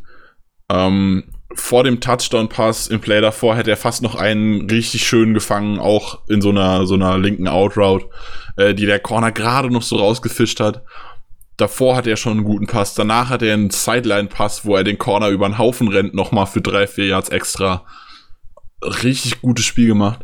Ähm, 0.70 1.24
vor 1.54 1.84
dem 1.84 2.00
Touchdown-Pass 2.00 2.86
im 2.86 3.00
Play 3.00 3.20
davor 3.20 3.56
hätte 3.56 3.70
er 3.70 3.76
fast 3.76 4.02
noch 4.02 4.14
einen 4.14 4.70
richtig 4.70 5.06
schön 5.06 5.34
gefangen, 5.34 5.78
auch 5.78 6.26
in 6.28 6.40
so 6.40 6.50
einer, 6.50 6.86
so 6.86 6.94
einer 6.94 7.18
linken 7.18 7.48
Outroute, 7.48 8.06
äh, 8.56 8.74
die 8.74 8.86
der 8.86 9.00
Corner 9.00 9.32
gerade 9.32 9.70
noch 9.70 9.82
so 9.82 9.96
rausgefischt 9.96 10.60
hat. 10.60 10.82
Davor 11.58 11.96
hat 11.96 12.06
er 12.06 12.16
schon 12.16 12.32
einen 12.32 12.44
guten 12.44 12.66
Pass, 12.66 12.94
danach 12.94 13.28
hat 13.28 13.42
er 13.42 13.54
einen 13.54 13.70
Sideline-Pass, 13.70 14.64
wo 14.64 14.76
er 14.76 14.84
den 14.84 14.98
Corner 14.98 15.28
über 15.28 15.48
den 15.48 15.58
Haufen 15.58 15.88
rennt, 15.88 16.14
nochmal 16.14 16.46
für 16.46 16.62
drei, 16.62 16.86
vier 16.86 17.06
Yards 17.06 17.28
extra. 17.28 17.84
Richtig 18.82 19.42
gutes 19.42 19.64
Spiel 19.64 19.88
gemacht. 19.88 20.20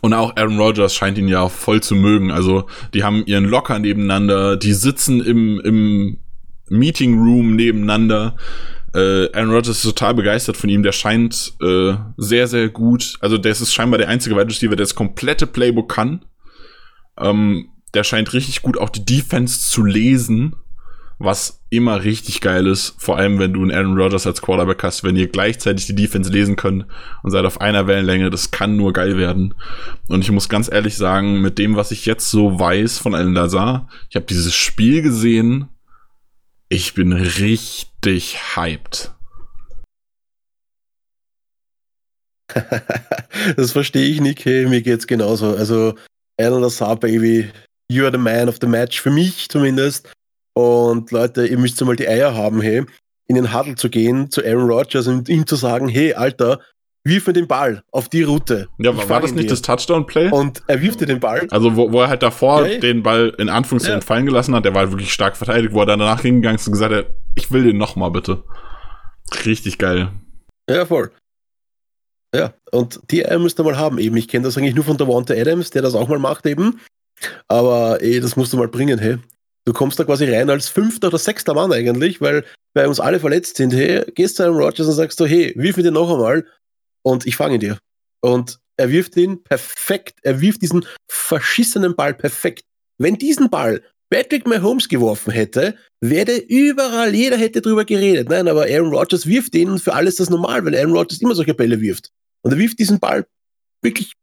Und 0.00 0.14
auch 0.14 0.36
Aaron 0.36 0.58
Rodgers 0.58 0.94
scheint 0.94 1.18
ihn 1.18 1.28
ja 1.28 1.48
voll 1.48 1.82
zu 1.82 1.94
mögen. 1.94 2.30
Also, 2.30 2.66
die 2.94 3.02
haben 3.02 3.24
ihren 3.26 3.44
Locker 3.44 3.78
nebeneinander, 3.78 4.56
die 4.56 4.72
sitzen 4.72 5.20
im, 5.20 5.60
im 5.60 6.18
Meeting 6.68 7.18
Room 7.18 7.56
nebeneinander. 7.56 8.36
Äh, 8.94 9.32
Aaron 9.32 9.50
Rodgers 9.50 9.78
ist 9.78 9.82
total 9.82 10.14
begeistert 10.14 10.56
von 10.56 10.70
ihm. 10.70 10.82
Der 10.82 10.92
scheint 10.92 11.54
äh, 11.60 11.94
sehr, 12.16 12.46
sehr 12.46 12.68
gut. 12.68 13.14
Also, 13.20 13.38
der 13.38 13.52
ist 13.52 13.74
scheinbar 13.74 13.98
der 13.98 14.08
einzige 14.08 14.36
Wide 14.36 14.48
Receiver, 14.48 14.76
der 14.76 14.84
das 14.84 14.94
komplette 14.94 15.46
Playbook 15.46 15.92
kann. 15.92 16.24
Ähm, 17.18 17.70
der 17.94 18.04
scheint 18.04 18.32
richtig 18.32 18.62
gut 18.62 18.78
auch 18.78 18.90
die 18.90 19.04
Defense 19.04 19.68
zu 19.68 19.82
lesen, 19.82 20.54
was 21.18 21.60
immer 21.70 22.04
richtig 22.04 22.40
geil 22.40 22.66
ist. 22.66 22.94
Vor 22.98 23.18
allem, 23.18 23.38
wenn 23.38 23.52
du 23.52 23.62
einen 23.62 23.72
Aaron 23.72 23.98
Rodgers 23.98 24.26
als 24.26 24.40
Quarterback 24.40 24.82
hast, 24.84 25.02
wenn 25.02 25.16
ihr 25.16 25.28
gleichzeitig 25.28 25.86
die 25.86 25.94
Defense 25.94 26.30
lesen 26.30 26.56
könnt 26.56 26.86
und 27.22 27.30
seid 27.30 27.44
auf 27.44 27.60
einer 27.60 27.86
Wellenlänge, 27.86 28.30
das 28.30 28.50
kann 28.50 28.76
nur 28.76 28.92
geil 28.92 29.18
werden. 29.18 29.54
Und 30.08 30.22
ich 30.22 30.30
muss 30.30 30.48
ganz 30.48 30.70
ehrlich 30.70 30.96
sagen, 30.96 31.40
mit 31.40 31.58
dem, 31.58 31.76
was 31.76 31.90
ich 31.90 32.06
jetzt 32.06 32.30
so 32.30 32.58
weiß 32.58 32.98
von 32.98 33.14
Alan 33.14 33.34
Lazar, 33.34 33.88
ich 34.08 34.16
habe 34.16 34.26
dieses 34.26 34.54
Spiel 34.54 35.02
gesehen, 35.02 35.68
ich 36.68 36.94
bin 36.94 37.12
richtig 37.12 38.38
hyped. 38.56 39.12
das 43.56 43.72
verstehe 43.72 44.08
ich 44.08 44.20
nicht, 44.20 44.44
hey, 44.44 44.66
mir 44.66 44.82
geht's 44.82 45.06
genauso. 45.06 45.54
Also, 45.56 45.94
Alan 46.38 46.62
Lazar, 46.62 46.96
Baby, 46.96 47.50
you 47.88 48.04
are 48.04 48.12
the 48.12 48.18
man 48.18 48.48
of 48.48 48.58
the 48.60 48.66
match, 48.66 49.00
für 49.00 49.10
mich 49.10 49.48
zumindest. 49.48 50.08
Und 50.58 51.12
Leute, 51.12 51.46
ihr 51.46 51.56
müsst 51.56 51.80
mal 51.84 51.94
die 51.94 52.08
Eier 52.08 52.34
haben, 52.34 52.60
hey, 52.60 52.84
in 53.28 53.36
den 53.36 53.54
Huddle 53.56 53.76
zu 53.76 53.88
gehen, 53.88 54.28
zu 54.28 54.44
Aaron 54.44 54.68
Rodgers 54.68 55.06
und 55.06 55.28
ihm 55.28 55.46
zu 55.46 55.54
sagen, 55.54 55.86
hey, 55.88 56.14
Alter, 56.14 56.58
wirf 57.04 57.28
mir 57.28 57.32
den 57.32 57.46
Ball 57.46 57.84
auf 57.92 58.08
die 58.08 58.24
Route. 58.24 58.66
Ja, 58.78 58.90
Ich 58.90 59.08
war, 59.08 59.20
das 59.20 59.30
nicht 59.30 59.44
dir. 59.44 59.50
das 59.50 59.62
Touchdown-Play? 59.62 60.30
Und 60.32 60.62
er 60.66 60.82
wirft 60.82 61.00
dir 61.00 61.06
den 61.06 61.20
Ball. 61.20 61.46
Also, 61.52 61.76
wo, 61.76 61.92
wo 61.92 62.00
er 62.00 62.08
halt 62.08 62.24
davor 62.24 62.66
ja. 62.66 62.80
den 62.80 63.04
Ball 63.04 63.32
in 63.38 63.48
Anführungszeichen 63.48 64.00
Ja. 64.00 64.04
fallen 64.04 64.26
gelassen 64.26 64.52
hat, 64.52 64.64
der 64.64 64.74
war 64.74 64.80
halt 64.80 64.90
wirklich 64.90 65.12
stark 65.12 65.36
verteidigt, 65.36 65.72
wo 65.74 65.78
er 65.78 65.86
dann 65.86 66.00
danach 66.00 66.22
hingegangen 66.22 66.56
ist 66.56 66.66
und 66.66 66.72
gesagt 66.72 66.92
hat, 66.92 67.06
ich 67.36 67.52
will 67.52 67.62
den 67.62 67.78
nochmal 67.78 68.10
bitte. 68.10 68.42
Richtig 69.46 69.78
geil. 69.78 70.10
Ja, 70.68 70.86
voll. 70.86 71.12
Ja, 72.34 72.52
und 72.72 72.98
die 73.12 73.24
Eier 73.24 73.38
müsst 73.38 73.60
ihr 73.60 73.64
mal 73.64 73.78
haben 73.78 73.98
eben. 73.98 74.16
Ich 74.16 74.26
kenne 74.26 74.44
das 74.44 74.58
eigentlich 74.58 74.74
nur 74.74 74.84
von 74.84 74.96
der 74.96 75.06
Wante 75.06 75.40
Adams, 75.40 75.70
der 75.70 75.82
das 75.82 75.94
auch 75.94 76.08
mal 76.08 76.18
macht 76.18 76.46
eben. 76.46 76.80
Aber 77.46 78.02
ey, 78.02 78.18
das 78.18 78.34
musst 78.34 78.52
du 78.52 78.56
mal 78.56 78.66
bringen, 78.66 78.98
hey. 78.98 79.18
Du 79.68 79.74
kommst 79.74 79.98
da 79.98 80.04
quasi 80.04 80.24
rein 80.24 80.48
als 80.48 80.70
fünfter 80.70 81.08
oder 81.08 81.18
sechster 81.18 81.52
Mann 81.52 81.70
eigentlich, 81.70 82.22
weil 82.22 82.42
bei 82.72 82.88
uns 82.88 83.00
alle 83.00 83.20
verletzt 83.20 83.58
sind. 83.58 83.74
Hey, 83.74 84.02
gehst 84.14 84.36
zu 84.36 84.44
einem 84.44 84.54
Rogers 84.56 84.86
und 84.86 84.94
sagst 84.94 85.20
du, 85.20 85.26
hey, 85.26 85.52
wirf 85.56 85.76
mir 85.76 85.82
den 85.82 85.92
noch 85.92 86.10
einmal 86.10 86.46
und 87.02 87.26
ich 87.26 87.36
fange 87.36 87.58
dir. 87.58 87.78
Und 88.22 88.60
er 88.78 88.88
wirft 88.88 89.14
ihn 89.18 89.42
perfekt. 89.42 90.20
Er 90.22 90.40
wirft 90.40 90.62
diesen 90.62 90.86
verschissenen 91.06 91.94
Ball 91.94 92.14
perfekt. 92.14 92.64
Wenn 92.96 93.16
diesen 93.16 93.50
Ball 93.50 93.82
Patrick 94.08 94.46
Mahomes 94.46 94.88
geworfen 94.88 95.32
hätte, 95.34 95.76
wäre 96.00 96.38
überall, 96.38 97.14
jeder 97.14 97.36
hätte 97.36 97.60
drüber 97.60 97.84
geredet. 97.84 98.30
Nein, 98.30 98.48
aber 98.48 98.62
Aaron 98.62 98.94
Rodgers 98.94 99.26
wirft 99.26 99.54
und 99.54 99.80
für 99.80 99.92
alles 99.92 100.16
das 100.16 100.30
normal, 100.30 100.64
weil 100.64 100.76
Aaron 100.76 100.96
Rodgers 100.96 101.20
immer 101.20 101.34
solche 101.34 101.52
Bälle 101.52 101.78
wirft. 101.82 102.10
Und 102.40 102.52
er 102.52 102.58
wirft 102.58 102.78
diesen 102.78 103.00
Ball 103.00 103.26
wirklich 103.82 104.14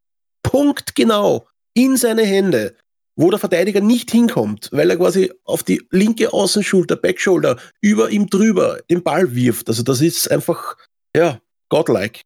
punktgenau 0.42 1.46
in 1.72 1.96
seine 1.96 2.24
Hände, 2.24 2.74
wo 3.16 3.30
der 3.30 3.40
Verteidiger 3.40 3.80
nicht 3.80 4.10
hinkommt, 4.10 4.68
weil 4.72 4.90
er 4.90 4.96
quasi 4.96 5.32
auf 5.44 5.62
die 5.62 5.82
linke 5.90 6.32
Außenschulter, 6.32 6.96
Backshoulder, 6.96 7.56
über 7.80 8.10
ihm 8.10 8.28
drüber 8.28 8.78
den 8.90 9.02
Ball 9.02 9.34
wirft. 9.34 9.68
Also 9.68 9.82
das 9.82 10.02
ist 10.02 10.30
einfach, 10.30 10.76
ja, 11.16 11.40
godlike. 11.70 12.20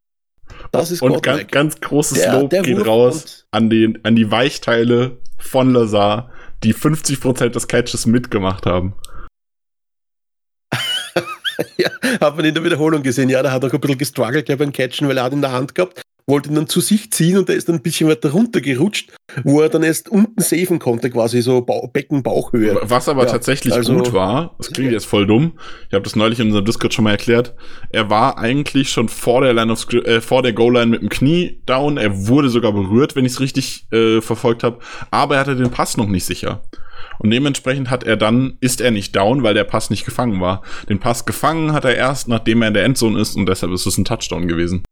Das 0.73 0.91
ist 0.91 1.01
Und 1.01 1.23
ganz, 1.23 1.47
ganz 1.49 1.81
großes 1.81 2.19
der, 2.19 2.41
Lob 2.41 2.51
der 2.51 2.63
geht 2.63 2.85
raus 2.85 3.47
an, 3.53 3.71
den, 3.71 4.05
an 4.05 4.17
die 4.17 4.31
Weichteile 4.33 5.19
von 5.39 5.73
Lazar, 5.73 6.31
die 6.65 6.75
50% 6.75 7.49
des 7.51 7.69
Catches 7.69 8.07
mitgemacht 8.07 8.67
haben. 8.67 8.95
ja, 11.77 11.91
hat 12.21 12.37
man 12.37 12.45
in 12.45 12.55
der 12.55 12.65
Wiederholung 12.65 13.03
gesehen. 13.05 13.29
Ja, 13.29 13.43
da 13.43 13.53
hat 13.53 13.63
er 13.63 13.69
auch 13.69 13.73
ein 13.73 13.81
bisschen 13.81 13.99
gestruggelt 13.99 14.47
beim 14.59 14.73
Catchen, 14.73 15.09
weil 15.09 15.19
er 15.19 15.25
hat 15.25 15.33
in 15.33 15.41
der 15.41 15.53
Hand 15.53 15.77
gehabt 15.77 16.03
wollte 16.31 16.49
ihn 16.49 16.55
dann 16.55 16.67
zu 16.67 16.81
sich 16.81 17.11
ziehen 17.13 17.37
und 17.37 17.51
er 17.51 17.57
ist 17.57 17.69
dann 17.69 17.77
ein 17.77 17.83
bisschen 17.83 18.09
weiter 18.09 18.31
runtergerutscht, 18.31 19.13
wo 19.45 19.61
er 19.61 19.69
dann 19.69 19.83
erst 19.83 20.09
unten 20.09 20.41
safen 20.41 20.79
konnte, 20.79 21.11
quasi 21.11 21.43
so 21.43 21.61
ba 21.61 21.87
Becken, 21.93 22.23
Bauchhöhe. 22.23 22.79
Was 22.83 23.09
aber 23.09 23.25
ja, 23.25 23.31
tatsächlich 23.31 23.75
also, 23.75 23.95
gut 23.95 24.13
war, 24.15 24.55
das 24.57 24.71
klingt 24.71 24.93
jetzt 24.93 25.07
voll 25.07 25.27
dumm, 25.27 25.59
ich 25.89 25.95
habe 25.95 26.05
das 26.05 26.17
neulich 26.17 26.41
in 26.41 26.47
unserem 26.47 26.65
Discord 26.65 26.95
schon 26.95 27.05
mal 27.05 27.11
erklärt, 27.11 27.55
er 27.91 28.09
war 28.09 28.39
eigentlich 28.39 28.91
schon 28.91 29.09
vor 29.11 29.43
der 29.43 29.53
Line 29.53 29.71
of 29.71 29.93
äh, 29.93 30.23
vor 30.23 30.43
der 30.43 30.55
Goal 30.55 30.75
Line 30.75 30.87
mit 30.87 31.03
dem 31.03 31.09
Knie 31.11 31.61
down, 31.67 31.99
er 31.99 32.29
wurde 32.29 32.49
sogar 32.49 32.73
berührt, 32.73 33.17
wenn 33.17 33.27
ich 33.27 33.33
es 33.33 33.41
richtig 33.41 33.87
äh, 33.93 34.23
verfolgt 34.23 34.63
habe, 34.63 34.79
aber 35.11 35.35
er 35.35 35.41
hatte 35.41 35.57
den 35.57 35.71
Pass 35.71 35.99
noch 35.99 36.09
nicht 36.09 36.25
sicher. 36.25 36.63
Und 37.19 37.31
dementsprechend 37.31 37.91
hat 37.91 38.05
er 38.05 38.17
dann, 38.17 38.57
ist 38.61 38.81
er 38.81 38.91
nicht 38.91 39.15
down, 39.15 39.43
weil 39.43 39.53
der 39.53 39.65
Pass 39.65 39.91
nicht 39.91 40.07
gefangen 40.07 40.41
war. 40.41 40.63
Den 40.89 41.01
Pass 41.01 41.27
gefangen 41.27 41.73
hat 41.73 41.85
er 41.85 41.95
erst, 41.95 42.29
nachdem 42.29 42.63
er 42.63 42.69
in 42.69 42.75
der 42.75 42.85
Endzone 42.85 43.21
ist 43.21 43.37
und 43.37 43.47
deshalb 43.47 43.73
ist 43.73 43.87
es 43.87 43.99
ein 43.99 44.07
Touchdown 44.07 44.49
gewesen. 44.49 44.83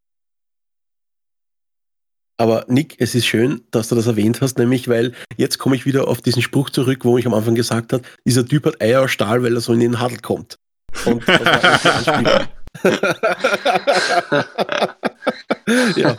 Aber 2.41 2.65
Nick, 2.69 2.95
es 2.99 3.17
ist 3.17 3.27
schön, 3.27 3.63
dass 3.73 3.89
du 3.89 3.97
das 3.97 4.07
erwähnt 4.07 4.41
hast, 4.41 4.59
nämlich 4.59 4.87
weil 4.89 5.13
jetzt 5.37 5.59
komme 5.59 5.75
ich 5.75 5.87
wieder 5.87 6.07
auf 6.07 6.23
diesen 6.23 6.41
Spruch 6.41 6.71
zurück, 6.71 7.05
wo 7.05 7.19
ich 7.19 7.27
am 7.27 7.35
Anfang 7.35 7.57
gesagt 7.57 7.93
habe, 7.93 8.05
dieser 8.25 8.47
Typ 8.47 8.65
hat 8.65 8.81
Eier 8.81 9.03
aus 9.03 9.11
Stahl, 9.11 9.43
weil 9.43 9.57
er 9.57 9.61
so 9.61 9.73
in 9.73 9.81
den 9.81 9.99
Hadel 9.99 10.21
kommt. 10.21 10.57
Und 11.05 11.27
ja, 15.97 16.17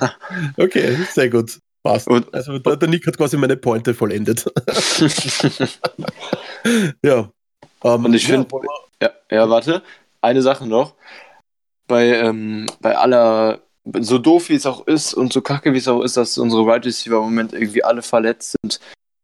okay, 0.57 0.97
sehr 1.13 1.29
gut. 1.29 1.57
Passt. 1.83 2.09
Und, 2.09 2.33
also 2.33 2.59
der, 2.59 2.75
der, 2.75 2.89
Nick 2.89 3.07
hat 3.07 3.15
quasi 3.15 3.37
meine 3.37 3.55
Pointe 3.55 3.93
vollendet. 3.93 4.43
ja. 7.01 7.31
Um, 7.81 8.03
und 8.03 8.13
ich 8.13 8.27
ja, 8.27 8.35
finde, 8.35 8.49
ja, 9.01 9.09
ja, 9.31 9.49
warte, 9.49 9.81
eine 10.19 10.41
Sache 10.41 10.67
noch. 10.67 10.95
Bei, 11.87 12.07
ähm, 12.07 12.65
bei 12.81 12.97
aller 12.97 13.61
so 13.99 14.17
doof 14.17 14.49
wie 14.49 14.55
es 14.55 14.65
auch 14.65 14.85
ist 14.87 15.13
und 15.13 15.33
so 15.33 15.41
kacke 15.41 15.73
wie 15.73 15.77
es 15.77 15.87
auch 15.87 16.01
ist, 16.01 16.17
dass 16.17 16.37
unsere 16.37 16.63
Wide 16.63 16.71
right 16.71 16.85
Receiver 16.85 17.17
im 17.17 17.23
Moment 17.23 17.53
irgendwie 17.53 17.83
alle 17.83 18.01
verletzt 18.01 18.55
sind, 18.61 18.79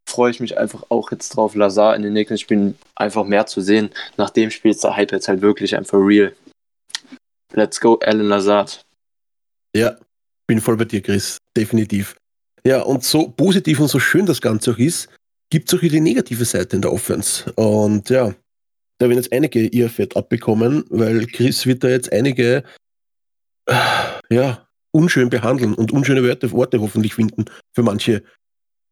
freue 0.07 0.31
ich 0.31 0.39
mich 0.39 0.57
einfach 0.57 0.83
auch 0.89 1.11
jetzt 1.11 1.29
drauf, 1.29 1.55
Lazar 1.55 1.95
in 1.95 2.01
den 2.01 2.13
nächsten 2.13 2.37
Spielen 2.37 2.77
einfach 2.95 3.25
mehr 3.25 3.45
zu 3.45 3.61
sehen. 3.61 3.89
Nach 4.17 4.29
dem 4.29 4.51
Spiel 4.51 4.71
ist 4.71 4.83
der 4.83 4.95
Hype 4.95 5.11
jetzt 5.11 5.27
halt 5.27 5.41
wirklich 5.41 5.75
einfach 5.75 5.97
real. 5.97 6.33
Let's 7.53 7.79
go, 7.79 7.99
Alan 8.03 8.27
Lazard. 8.27 8.81
Ja, 9.75 9.97
bin 10.47 10.61
voll 10.61 10.77
bei 10.77 10.85
dir, 10.85 11.01
Chris. 11.01 11.37
Definitiv. 11.55 12.15
Ja, 12.65 12.81
und 12.81 13.03
so 13.03 13.29
positiv 13.29 13.79
und 13.79 13.87
so 13.87 13.99
schön 13.99 14.25
das 14.25 14.41
Ganze 14.41 14.71
auch 14.71 14.77
ist, 14.77 15.09
gibt 15.49 15.71
es 15.71 15.77
auch 15.77 15.81
die 15.81 16.01
negative 16.01 16.45
Seite 16.45 16.75
in 16.75 16.81
der 16.81 16.91
Offense. 16.91 17.51
Und 17.53 18.09
ja, 18.09 18.33
da 18.97 19.09
werden 19.09 19.17
jetzt 19.17 19.31
einige 19.31 19.67
ihr 19.67 19.89
Fett 19.89 20.15
abbekommen, 20.15 20.85
weil 20.89 21.27
Chris 21.27 21.65
wird 21.65 21.83
da 21.83 21.89
jetzt 21.89 22.11
einige 22.11 22.63
ja, 24.29 24.67
unschön 24.91 25.29
behandeln 25.29 25.73
und 25.73 25.91
unschöne 25.91 26.23
Wörter, 26.23 26.51
Worte 26.51 26.79
hoffentlich 26.79 27.15
finden 27.15 27.45
für 27.73 27.83
manche 27.83 28.23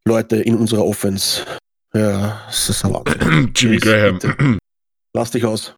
Leute 0.05 0.37
in 0.37 0.55
unserer 0.55 0.85
Offense. 0.85 1.45
Ja, 1.93 2.41
das 2.47 2.69
ist 2.69 2.85
ein 2.85 3.51
Jimmy 3.55 3.77
Graham. 3.77 4.57
Lass 5.13 5.31
dich 5.31 5.45
aus. 5.45 5.75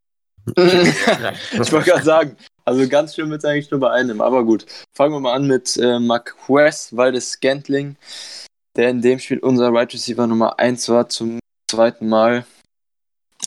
ich 0.56 1.72
wollte 1.72 1.90
gerade 1.90 2.04
sagen, 2.04 2.38
also 2.64 2.88
ganz 2.88 3.16
schön 3.16 3.30
mit 3.30 3.44
eigentlich 3.44 3.70
nur 3.72 3.80
bei 3.80 3.92
einem, 3.92 4.22
aber 4.22 4.44
gut. 4.44 4.66
Fangen 4.94 5.14
wir 5.14 5.20
mal 5.20 5.34
an 5.34 5.48
mit 5.48 5.76
äh, 5.78 6.00
Marquez 6.00 6.96
Waldes 6.96 7.32
Scantling, 7.32 7.96
der 8.76 8.90
in 8.90 9.02
dem 9.02 9.20
Spiel 9.20 9.40
unser 9.40 9.74
Right 9.74 9.94
Receiver 9.94 10.28
Nummer 10.28 10.60
1 10.60 10.88
war 10.90 11.10
zum 11.10 11.40
zweiten 11.70 12.08
Mal 12.08 12.46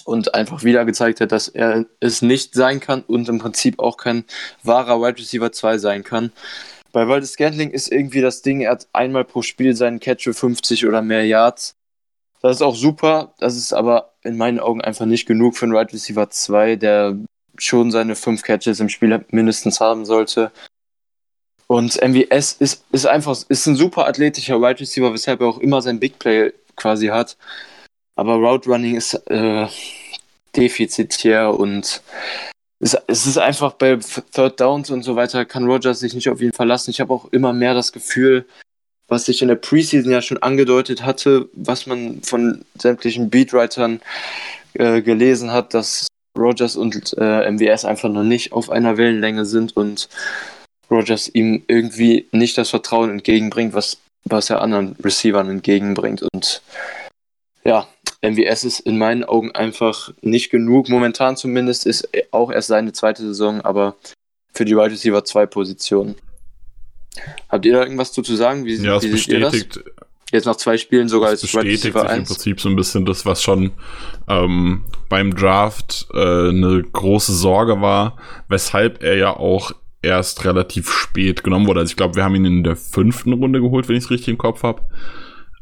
und 0.09 0.34
einfach 0.34 0.64
wieder 0.64 0.86
gezeigt 0.86 1.20
hat, 1.20 1.32
dass 1.32 1.48
er 1.48 1.84
es 2.00 2.22
nicht 2.22 2.54
sein 2.54 2.80
kann 2.80 3.02
und 3.02 3.28
im 3.28 3.38
Prinzip 3.38 3.78
auch 3.78 3.98
kein 3.98 4.24
wahrer 4.62 5.02
Wide 5.02 5.18
Receiver 5.18 5.52
2 5.52 5.76
sein 5.76 6.02
kann. 6.02 6.32
Bei 6.92 7.06
Waldes 7.06 7.32
Scantling 7.32 7.70
ist 7.70 7.92
irgendwie 7.92 8.22
das 8.22 8.40
Ding, 8.40 8.62
er 8.62 8.70
hat 8.70 8.88
einmal 8.94 9.26
pro 9.26 9.42
Spiel 9.42 9.76
seinen 9.76 10.00
Catch 10.00 10.24
für 10.24 10.32
50 10.32 10.86
oder 10.86 11.02
mehr 11.02 11.26
Yards. 11.26 11.74
Das 12.40 12.56
ist 12.56 12.62
auch 12.62 12.74
super, 12.74 13.34
das 13.38 13.54
ist 13.59 13.74
aber 13.74 14.14
in 14.22 14.38
meinen 14.38 14.61
Augen 14.61 14.80
einfach 14.80 15.04
nicht 15.04 15.26
genug 15.26 15.59
für 15.59 15.66
einen 15.66 15.74
Wide 15.74 15.92
Receiver 15.92 16.30
2, 16.30 16.76
der 16.76 17.18
schon 17.59 17.90
seine 17.90 18.16
5 18.16 18.42
Catches 18.42 18.80
im 18.80 18.88
Spiel 18.88 19.26
mindestens 19.30 19.78
haben 19.78 20.06
sollte. 20.06 20.50
Und 21.66 22.00
MVS 22.00 22.54
ist, 22.54 22.82
ist 22.92 23.06
einfach 23.06 23.36
ist 23.46 23.66
ein 23.66 23.76
super 23.76 24.09
athletischer 24.09 24.59
Wide 24.62 24.80
Receiver, 24.80 25.12
weshalb 25.12 25.42
er 25.42 25.48
auch 25.48 25.59
immer 25.59 25.82
sein 25.82 26.00
Big 26.00 26.18
Play 26.18 26.54
quasi 26.76 27.09
hat. 27.09 27.36
Aber 28.18 28.34
Route 28.34 28.68
Running 28.68 28.96
ist 28.96 29.14
äh, 29.30 29.68
defizitär 30.56 31.54
und 31.54 32.02
es, 32.80 32.96
es, 33.06 33.26
ist 33.26 33.38
einfach 33.38 33.74
bei 33.74 33.96
Third 33.96 34.58
Downs 34.58 34.90
und 34.90 35.04
so 35.04 35.14
weiter, 35.14 35.44
kann 35.44 35.66
Rogers 35.66 36.00
sich 36.00 36.14
nicht 36.14 36.28
auf 36.28 36.40
ihn 36.40 36.52
verlassen. 36.52 36.90
Ich 36.90 37.00
habe 37.00 37.14
auch 37.14 37.26
immer 37.26 37.52
mehr 37.52 37.74
das 37.74 37.92
Gefühl, 37.92 38.44
was 39.06 39.28
ich 39.28 39.40
in 39.40 39.46
der 39.46 39.54
Preseason 39.54 40.10
ja 40.10 40.20
schon 40.20 40.42
angedeutet 40.42 41.04
hatte, 41.04 41.48
was 41.52 41.86
man 41.86 42.20
von 42.22 42.64
sämtlichen 42.76 43.30
Beatwritern 43.30 44.00
äh, 44.74 45.00
gelesen 45.00 45.52
hat, 45.52 45.72
dass 45.72 46.08
Rogers 46.36 46.74
und 46.74 47.14
äh, 47.18 47.48
MWS 47.48 47.84
einfach 47.84 48.08
noch 48.08 48.24
nicht 48.24 48.50
auf 48.50 48.68
einer 48.68 48.96
Wellenlänge 48.96 49.44
sind 49.44 49.76
und 49.76 50.08
Rogers 50.90 51.28
ihm 51.32 51.62
irgendwie 51.68 52.26
nicht 52.32 52.58
das 52.58 52.70
Vertrauen 52.70 53.10
entgegenbringt, 53.10 53.74
was, 53.74 53.98
was 54.24 54.50
er 54.50 54.60
anderen 54.60 54.96
Receivern 55.04 55.48
entgegenbringt. 55.48 56.22
Und 56.32 56.62
ja, 57.64 57.86
MWS 58.22 58.64
ist 58.64 58.80
in 58.80 58.98
meinen 58.98 59.24
Augen 59.24 59.52
einfach 59.52 60.12
nicht 60.22 60.50
genug. 60.50 60.88
Momentan 60.88 61.36
zumindest 61.36 61.86
ist 61.86 62.08
auch 62.32 62.50
erst 62.50 62.68
seine 62.68 62.92
zweite 62.92 63.22
Saison, 63.22 63.60
aber 63.60 63.96
für 64.52 64.64
die 64.64 64.76
Wide 64.76 64.90
Receiver 64.90 65.24
zwei 65.24 65.46
Positionen. 65.46 66.16
Habt 67.48 67.64
ihr 67.64 67.72
da 67.72 67.82
irgendwas 67.82 68.12
zu 68.12 68.22
sagen? 68.22 68.64
Wie, 68.64 68.74
ja, 68.74 68.96
es 68.96 69.04
wie 69.04 69.10
bestätigt, 69.10 69.80
Jetzt 70.30 70.44
nach 70.44 70.56
zwei 70.56 70.76
Spielen 70.76 71.08
sogar 71.08 71.30
als 71.30 71.42
Wide 71.42 71.64
Receiver 71.64 72.00
sich 72.00 72.10
1. 72.10 72.18
im 72.18 72.24
Prinzip 72.24 72.60
so 72.60 72.68
ein 72.68 72.76
bisschen 72.76 73.06
das, 73.06 73.24
was 73.24 73.42
schon 73.42 73.72
ähm, 74.28 74.84
beim 75.08 75.34
Draft 75.34 76.06
äh, 76.12 76.18
eine 76.18 76.82
große 76.82 77.32
Sorge 77.32 77.80
war, 77.80 78.18
weshalb 78.48 79.02
er 79.02 79.16
ja 79.16 79.34
auch 79.34 79.72
erst 80.02 80.44
relativ 80.44 80.90
spät 80.90 81.42
genommen 81.44 81.66
wurde. 81.66 81.80
Also 81.80 81.92
ich 81.92 81.96
glaube, 81.96 82.16
wir 82.16 82.24
haben 82.24 82.34
ihn 82.34 82.44
in 82.44 82.64
der 82.64 82.76
fünften 82.76 83.32
Runde 83.32 83.60
geholt, 83.60 83.88
wenn 83.88 83.96
ich 83.96 84.04
es 84.04 84.10
richtig 84.10 84.28
im 84.28 84.38
Kopf 84.38 84.62
habe. 84.62 84.82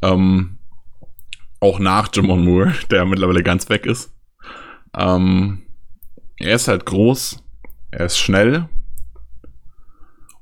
Ähm, 0.03 0.56
auch 1.61 1.79
nach 1.79 2.09
Jamon 2.13 2.45
Moore, 2.45 2.75
der 2.91 3.05
mittlerweile 3.05 3.43
ganz 3.43 3.69
weg 3.69 3.87
ist. 3.87 4.13
Ähm, 4.97 5.63
er 6.39 6.55
ist 6.55 6.69
halt 6.69 6.87
groß, 6.87 7.43
er 7.91 8.07
ist 8.07 8.19
schnell 8.19 8.69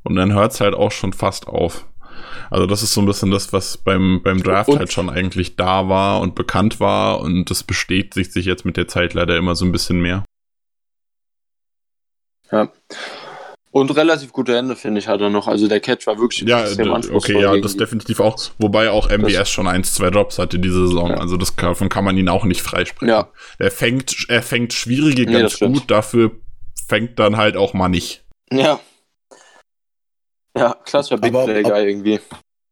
und 0.03 0.17
dann 0.17 0.33
hört 0.33 0.53
es 0.53 0.61
halt 0.61 0.75
auch 0.75 0.93
schon 0.93 1.13
fast 1.13 1.47
auf. 1.47 1.87
Also 2.51 2.67
das 2.67 2.83
ist 2.83 2.93
so 2.93 3.01
ein 3.01 3.07
bisschen 3.07 3.31
das, 3.31 3.53
was 3.53 3.79
beim, 3.79 4.21
beim 4.23 4.43
Draft 4.43 4.69
und? 4.69 4.79
halt 4.79 4.93
schon 4.93 5.11
eigentlich 5.11 5.57
da 5.57 5.89
war 5.89 6.21
und 6.21 6.35
bekannt 6.35 6.79
war 6.79 7.21
und 7.21 7.51
das 7.51 7.65
bestätigt 7.65 8.33
sich 8.33 8.47
jetzt 8.47 8.65
mit 8.65 8.77
der 8.77 8.87
Zeit 8.87 9.15
leider 9.15 9.37
immer 9.37 9.55
so 9.55 9.65
ein 9.65 9.73
bisschen 9.73 10.01
mehr. 10.01 10.25
Ja. 12.53 12.71
Und 13.75 13.91
relativ 13.97 14.33
gute 14.33 14.55
Hände, 14.57 14.77
finde 14.77 15.01
ich, 15.01 15.09
hat 15.09 15.21
er 15.21 15.31
noch. 15.31 15.49
Also 15.49 15.67
der 15.67 15.81
Catch 15.81 16.07
war 16.07 16.17
wirklich 16.17 16.43
ja, 16.49 16.65
okay, 17.13 17.41
ja, 17.41 17.57
das 17.59 17.77
definitiv 17.77 18.21
auch. 18.21 18.39
Wobei 18.59 18.89
auch 18.89 19.11
MBS 19.11 19.51
schon 19.51 19.67
ein, 19.67 19.83
zwei 19.83 20.11
Drops 20.11 20.39
hatte 20.39 20.61
diese 20.61 20.87
Saison. 20.87 21.11
Ja. 21.11 21.17
Also 21.17 21.37
das, 21.37 21.57
davon 21.57 21.89
kann 21.89 22.05
man 22.05 22.17
ihn 22.17 22.29
auch 22.29 22.45
nicht 22.45 22.63
freisprechen. 22.63 23.09
Ja. 23.09 23.33
Er 23.59 23.73
fängt, 23.73 24.27
er 24.29 24.43
fängt 24.43 24.75
schwierige 24.75 25.27
nee, 25.27 25.41
ganz 25.41 25.59
gut, 25.59 25.91
dafür 25.91 26.31
fängt 26.87 27.19
dann 27.19 27.37
halt 27.37 27.57
auch 27.57 27.75
mal 27.75 27.89
nicht. 27.89 28.23
Ja. 28.53 28.79
Ja, 30.57 30.77
klassischer 30.85 31.19
Big 31.19 31.35
Aber- 31.35 31.45
Play 31.47 31.63
Guy 31.65 31.85
irgendwie. 31.89 32.21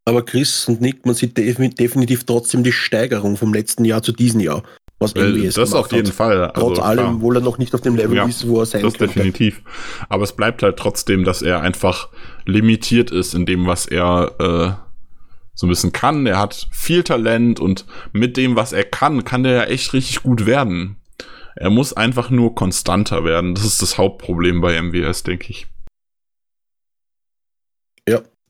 Aber 0.04 0.24
Chris 0.24 0.68
und 0.68 0.80
Nick, 0.80 1.04
man 1.04 1.16
sieht 1.16 1.36
defi- 1.36 1.74
definitiv 1.74 2.22
trotzdem 2.24 2.62
die 2.62 2.70
Steigerung 2.72 3.36
vom 3.36 3.52
letzten 3.52 3.84
Jahr 3.84 4.04
zu 4.04 4.12
diesem 4.12 4.38
Jahr, 4.38 4.62
was 5.02 5.14
Weil 5.14 5.32
MWS 5.34 5.54
das 5.54 5.74
auf 5.74 5.92
jeden 5.92 6.08
hat. 6.08 6.14
Fall. 6.14 6.44
Also, 6.50 6.68
Trotz 6.68 6.78
allem, 6.78 6.98
klar. 7.04 7.14
obwohl 7.16 7.36
er 7.36 7.42
noch 7.42 7.58
nicht 7.58 7.74
auf 7.74 7.80
dem 7.80 7.96
Level 7.96 8.16
Ja, 8.16 8.24
ist, 8.26 8.46
wo 8.48 8.60
er 8.60 8.66
sein 8.66 8.82
Das 8.82 8.94
könnte. 8.94 9.14
definitiv. 9.14 9.62
Aber 10.08 10.24
es 10.24 10.32
bleibt 10.32 10.62
halt 10.62 10.76
trotzdem, 10.78 11.24
dass 11.24 11.42
er 11.42 11.60
einfach 11.60 12.08
limitiert 12.46 13.10
ist 13.10 13.34
in 13.34 13.44
dem, 13.46 13.66
was 13.66 13.86
er 13.86 14.34
äh, 14.38 14.82
so 15.54 15.66
ein 15.66 15.70
bisschen 15.70 15.92
kann. 15.92 16.26
Er 16.26 16.38
hat 16.38 16.68
viel 16.72 17.02
Talent 17.02 17.60
und 17.60 17.84
mit 18.12 18.36
dem, 18.36 18.56
was 18.56 18.72
er 18.72 18.84
kann, 18.84 19.24
kann 19.24 19.42
der 19.42 19.52
ja 19.52 19.62
echt 19.64 19.92
richtig 19.92 20.22
gut 20.22 20.46
werden. 20.46 20.96
Er 21.54 21.68
muss 21.70 21.92
einfach 21.92 22.30
nur 22.30 22.54
konstanter 22.54 23.24
werden. 23.24 23.54
Das 23.54 23.64
ist 23.64 23.82
das 23.82 23.98
Hauptproblem 23.98 24.60
bei 24.62 24.80
MWS, 24.80 25.22
denke 25.24 25.50
ich. 25.50 25.66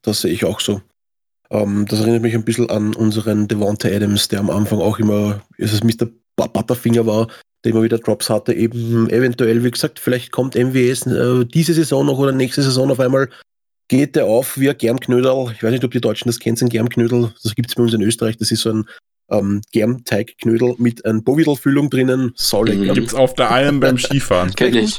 Das 0.04 0.22
sehe 0.22 0.32
ich 0.32 0.44
auch 0.44 0.58
so. 0.58 0.82
Ähm, 1.50 1.86
das 1.88 2.00
erinnert 2.00 2.22
mich 2.22 2.34
ein 2.34 2.44
bisschen 2.44 2.68
an 2.70 2.92
unseren 2.92 3.46
Devonta 3.46 3.86
Adams, 3.88 4.26
der 4.26 4.40
am 4.40 4.50
Anfang 4.50 4.80
auch 4.80 4.98
immer, 4.98 5.40
ist 5.58 5.72
es 5.72 5.84
Mr. 5.84 6.08
Bu- 6.46 6.52
Butterfinger 6.52 7.06
war, 7.06 7.28
der 7.64 7.72
immer 7.72 7.82
wieder 7.82 7.98
Drops 7.98 8.30
hatte. 8.30 8.52
Eben 8.52 9.08
eventuell, 9.10 9.64
wie 9.64 9.70
gesagt, 9.70 9.98
vielleicht 9.98 10.32
kommt 10.32 10.54
MWS 10.54 11.06
äh, 11.06 11.44
diese 11.44 11.74
Saison 11.74 12.06
noch 12.06 12.18
oder 12.18 12.32
nächste 12.32 12.62
Saison 12.62 12.90
auf 12.90 13.00
einmal, 13.00 13.28
geht 13.88 14.16
der 14.16 14.26
auf 14.26 14.58
wie 14.58 14.70
ein 14.70 14.78
Germknödel. 14.78 15.52
Ich 15.54 15.62
weiß 15.62 15.70
nicht, 15.70 15.84
ob 15.84 15.90
die 15.90 16.00
Deutschen 16.00 16.28
das 16.28 16.38
kennen, 16.38 16.56
ein 16.60 16.68
Germknödel. 16.68 17.32
Das 17.42 17.54
gibt 17.54 17.68
es 17.68 17.74
bei 17.74 17.82
uns 17.82 17.92
in 17.92 18.02
Österreich. 18.02 18.36
Das 18.38 18.50
ist 18.50 18.62
so 18.62 18.70
ein 18.70 18.84
ähm, 19.30 19.60
Germteigknödel 19.72 20.74
mit 20.78 21.04
einer 21.04 21.20
Bovidel-Füllung 21.20 21.90
drinnen. 21.90 22.32
Saulecker. 22.36 22.92
Mhm. 22.92 22.94
Gibt's 22.94 23.14
auf 23.14 23.34
der 23.34 23.50
Alm 23.50 23.80
beim 23.80 23.98
Skifahren. 23.98 24.54
Kenn 24.54 24.74
ich. 24.74 24.98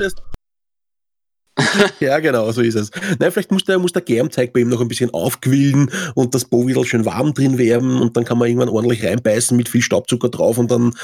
ja, 1.99 2.19
genau, 2.19 2.51
so 2.51 2.61
ist 2.61 2.75
es. 2.75 2.89
Nein, 3.19 3.31
vielleicht 3.31 3.51
muss 3.51 3.63
der, 3.63 3.77
muss 3.77 3.91
der 3.91 4.01
Germteig 4.01 4.53
bei 4.53 4.61
ihm 4.61 4.69
noch 4.69 4.81
ein 4.81 4.87
bisschen 4.87 5.11
aufquillen 5.11 5.91
und 6.15 6.33
das 6.33 6.45
Bovidel 6.45 6.83
schön 6.83 7.05
warm 7.05 7.33
drin 7.35 7.59
werden 7.59 8.01
und 8.01 8.17
dann 8.17 8.25
kann 8.25 8.39
man 8.39 8.47
irgendwann 8.47 8.69
ordentlich 8.69 9.03
reinbeißen 9.05 9.55
mit 9.55 9.69
viel 9.69 9.83
Staubzucker 9.83 10.29
drauf 10.29 10.57
und 10.57 10.71
dann 10.71 10.95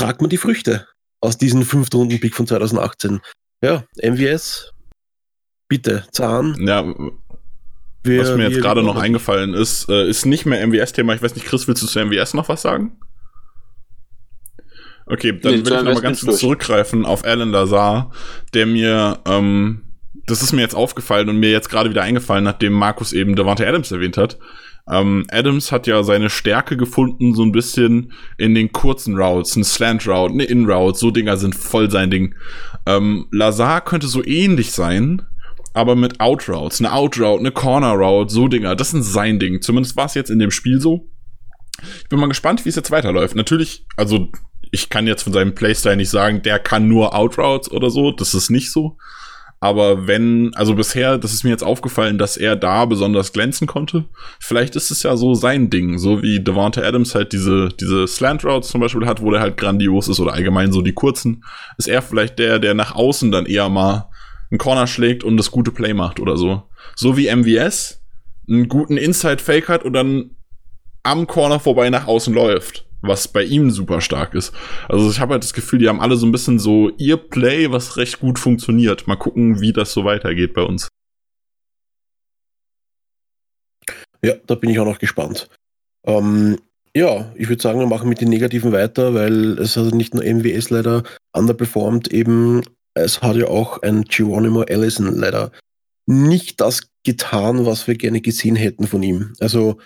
tragt 0.00 0.20
man 0.20 0.30
die 0.30 0.36
Früchte 0.36 0.86
aus 1.20 1.38
diesem 1.38 1.62
fünften 1.62 1.96
Runden-Pick 1.96 2.34
von 2.34 2.46
2018. 2.46 3.20
Ja, 3.62 3.84
MWS, 4.02 4.72
bitte, 5.68 6.04
Zahn. 6.12 6.56
Ja, 6.66 6.84
Wir, 8.02 8.22
was 8.22 8.36
mir 8.36 8.48
jetzt 8.48 8.62
gerade 8.62 8.82
noch 8.82 8.96
eingefallen 8.96 9.52
ist, 9.52 9.88
äh, 9.90 10.08
ist 10.08 10.24
nicht 10.24 10.46
mehr 10.46 10.66
MWS-Thema. 10.66 11.14
Ich 11.14 11.22
weiß 11.22 11.34
nicht, 11.34 11.46
Chris, 11.46 11.68
willst 11.68 11.82
du 11.82 11.86
zu 11.86 11.98
MWS 12.04 12.34
noch 12.34 12.48
was 12.48 12.62
sagen? 12.62 12.98
Okay, 15.06 15.38
dann 15.38 15.52
Nee, 15.52 15.58
will 15.58 15.64
ich 15.64 15.70
noch 15.70 15.82
mal 15.82 15.92
MWS 15.92 16.02
ganz 16.02 16.24
kurz 16.24 16.38
zurückgreifen 16.38 17.04
auf 17.04 17.24
Alan 17.24 17.50
Lazar, 17.50 18.12
der 18.54 18.64
mir, 18.66 19.18
ähm, 19.26 19.82
das 20.26 20.40
ist 20.40 20.52
mir 20.52 20.62
jetzt 20.62 20.74
aufgefallen 20.74 21.28
und 21.28 21.38
mir 21.38 21.50
jetzt 21.50 21.68
gerade 21.68 21.90
wieder 21.90 22.02
eingefallen, 22.02 22.44
nachdem 22.44 22.72
Markus 22.72 23.12
eben 23.12 23.36
Devante 23.36 23.66
Adams 23.66 23.90
erwähnt 23.90 24.16
hat. 24.16 24.38
Ähm, 24.88 25.26
Adams 25.30 25.72
hat 25.72 25.86
ja 25.86 26.02
seine 26.02 26.30
Stärke 26.30 26.76
gefunden, 26.76 27.34
so 27.34 27.42
ein 27.42 27.52
bisschen 27.52 28.12
in 28.38 28.54
den 28.54 28.72
kurzen 28.72 29.16
Routes, 29.16 29.56
ein 29.56 29.64
Slant 29.64 30.06
Route, 30.06 30.32
eine 30.32 30.44
In 30.44 30.68
Route, 30.68 30.98
so 30.98 31.10
Dinger 31.10 31.36
sind 31.36 31.54
voll 31.54 31.90
sein 31.90 32.10
Ding. 32.10 32.34
Ähm, 32.86 33.26
Lazar 33.30 33.82
könnte 33.82 34.08
so 34.08 34.24
ähnlich 34.24 34.72
sein, 34.72 35.22
aber 35.74 35.94
mit 35.94 36.20
Outroutes, 36.20 36.80
eine 36.80 36.92
Outroute, 36.92 37.40
eine 37.40 37.52
Corner 37.52 37.92
Route, 37.92 38.32
so 38.32 38.48
Dinger, 38.48 38.74
das 38.74 38.90
sind 38.90 39.02
sein 39.02 39.38
Ding. 39.38 39.62
Zumindest 39.62 39.96
war 39.96 40.06
es 40.06 40.14
jetzt 40.14 40.30
in 40.30 40.38
dem 40.38 40.50
Spiel 40.50 40.80
so. 40.80 41.08
Ich 42.02 42.08
bin 42.08 42.18
mal 42.18 42.28
gespannt, 42.28 42.64
wie 42.64 42.68
es 42.68 42.76
jetzt 42.76 42.90
weiterläuft. 42.90 43.36
Natürlich, 43.36 43.86
also 43.96 44.28
ich 44.72 44.88
kann 44.88 45.06
jetzt 45.06 45.22
von 45.22 45.32
seinem 45.32 45.54
Playstyle 45.54 45.96
nicht 45.96 46.10
sagen, 46.10 46.42
der 46.42 46.58
kann 46.58 46.88
nur 46.88 47.14
Outroutes 47.14 47.70
oder 47.70 47.90
so, 47.90 48.12
das 48.12 48.34
ist 48.34 48.50
nicht 48.50 48.70
so. 48.70 48.96
Aber 49.62 50.06
wenn, 50.06 50.52
also 50.54 50.74
bisher, 50.74 51.18
das 51.18 51.34
ist 51.34 51.44
mir 51.44 51.50
jetzt 51.50 51.62
aufgefallen, 51.62 52.16
dass 52.16 52.38
er 52.38 52.56
da 52.56 52.86
besonders 52.86 53.34
glänzen 53.34 53.66
konnte. 53.66 54.06
Vielleicht 54.40 54.74
ist 54.74 54.90
es 54.90 55.02
ja 55.02 55.18
so 55.18 55.34
sein 55.34 55.68
Ding, 55.68 55.98
so 55.98 56.22
wie 56.22 56.42
Devonta 56.42 56.80
Adams 56.80 57.14
halt 57.14 57.34
diese, 57.34 57.68
diese 57.68 58.06
Slant 58.06 58.42
Routes 58.42 58.70
zum 58.70 58.80
Beispiel 58.80 59.06
hat, 59.06 59.20
wo 59.20 59.30
der 59.30 59.40
halt 59.40 59.58
grandios 59.58 60.08
ist 60.08 60.18
oder 60.18 60.32
allgemein 60.32 60.72
so 60.72 60.80
die 60.80 60.94
kurzen. 60.94 61.44
Ist 61.76 61.88
er 61.88 62.00
vielleicht 62.00 62.38
der, 62.38 62.58
der 62.58 62.72
nach 62.72 62.94
außen 62.94 63.30
dann 63.30 63.44
eher 63.44 63.68
mal 63.68 64.08
einen 64.50 64.58
Corner 64.58 64.86
schlägt 64.86 65.24
und 65.24 65.36
das 65.36 65.50
gute 65.50 65.72
Play 65.72 65.92
macht 65.92 66.20
oder 66.20 66.38
so. 66.38 66.62
So 66.96 67.18
wie 67.18 67.34
MVS 67.34 68.02
einen 68.48 68.66
guten 68.66 68.96
Inside-Fake 68.96 69.68
hat 69.68 69.84
und 69.84 69.92
dann 69.92 70.36
am 71.02 71.26
Corner 71.26 71.60
vorbei 71.60 71.90
nach 71.90 72.06
außen 72.06 72.34
läuft, 72.34 72.86
was 73.02 73.28
bei 73.28 73.42
ihm 73.42 73.70
super 73.70 74.00
stark 74.00 74.34
ist. 74.34 74.52
Also 74.88 75.10
ich 75.10 75.20
habe 75.20 75.32
halt 75.34 75.44
das 75.44 75.54
Gefühl, 75.54 75.78
die 75.78 75.88
haben 75.88 76.00
alle 76.00 76.16
so 76.16 76.26
ein 76.26 76.32
bisschen 76.32 76.58
so 76.58 76.90
ihr 76.98 77.16
Play, 77.16 77.70
was 77.70 77.96
recht 77.96 78.20
gut 78.20 78.38
funktioniert. 78.38 79.06
Mal 79.06 79.16
gucken, 79.16 79.60
wie 79.60 79.72
das 79.72 79.92
so 79.92 80.04
weitergeht 80.04 80.54
bei 80.54 80.62
uns. 80.62 80.88
Ja, 84.22 84.34
da 84.46 84.54
bin 84.54 84.70
ich 84.70 84.78
auch 84.78 84.84
noch 84.84 84.98
gespannt. 84.98 85.48
Ähm, 86.04 86.58
ja, 86.94 87.32
ich 87.36 87.48
würde 87.48 87.62
sagen, 87.62 87.78
wir 87.78 87.86
machen 87.86 88.08
mit 88.08 88.20
den 88.20 88.28
Negativen 88.28 88.72
weiter, 88.72 89.14
weil 89.14 89.58
es 89.58 89.76
hat 89.76 89.94
nicht 89.94 90.14
nur 90.14 90.24
MWS 90.24 90.70
leider 90.70 91.04
underperformed, 91.32 92.08
eben 92.08 92.62
es 92.94 93.22
hat 93.22 93.36
ja 93.36 93.46
auch 93.46 93.82
ein 93.82 94.02
Geronimo 94.02 94.62
Allison 94.62 95.14
leider 95.16 95.52
nicht 96.06 96.60
das 96.60 96.90
getan, 97.04 97.64
was 97.66 97.86
wir 97.86 97.94
gerne 97.94 98.20
gesehen 98.20 98.56
hätten 98.56 98.86
von 98.86 99.02
ihm. 99.02 99.32
Also 99.40 99.78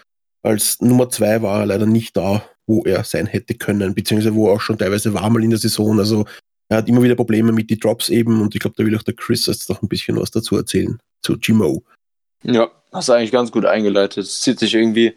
als 0.44 0.80
Nummer 0.80 1.08
zwei 1.10 1.42
war 1.42 1.60
er 1.60 1.66
leider 1.66 1.86
nicht 1.86 2.16
da, 2.16 2.44
wo 2.66 2.82
er 2.84 3.02
sein 3.04 3.26
hätte 3.26 3.54
können, 3.54 3.94
beziehungsweise 3.94 4.34
wo 4.34 4.48
er 4.48 4.54
auch 4.54 4.60
schon 4.60 4.78
teilweise 4.78 5.12
war 5.14 5.28
mal 5.30 5.42
in 5.42 5.50
der 5.50 5.58
Saison. 5.58 5.98
Also 5.98 6.24
er 6.68 6.78
hat 6.78 6.88
immer 6.88 7.02
wieder 7.02 7.14
Probleme 7.14 7.52
mit 7.52 7.70
die 7.70 7.78
Drops 7.78 8.08
eben 8.08 8.40
und 8.40 8.54
ich 8.54 8.60
glaube, 8.60 8.76
da 8.76 8.84
will 8.84 8.96
auch 8.96 9.02
der 9.02 9.14
Chris 9.14 9.46
jetzt 9.46 9.68
noch 9.68 9.82
ein 9.82 9.88
bisschen 9.88 10.20
was 10.20 10.30
dazu 10.30 10.56
erzählen, 10.56 10.98
zu 11.22 11.38
Gmo. 11.38 11.82
Ja, 12.42 12.70
hast 12.92 13.08
du 13.08 13.14
eigentlich 13.14 13.32
ganz 13.32 13.50
gut 13.50 13.64
eingeleitet. 13.64 14.24
Es 14.24 14.42
zieht 14.42 14.58
sich 14.58 14.74
irgendwie 14.74 15.14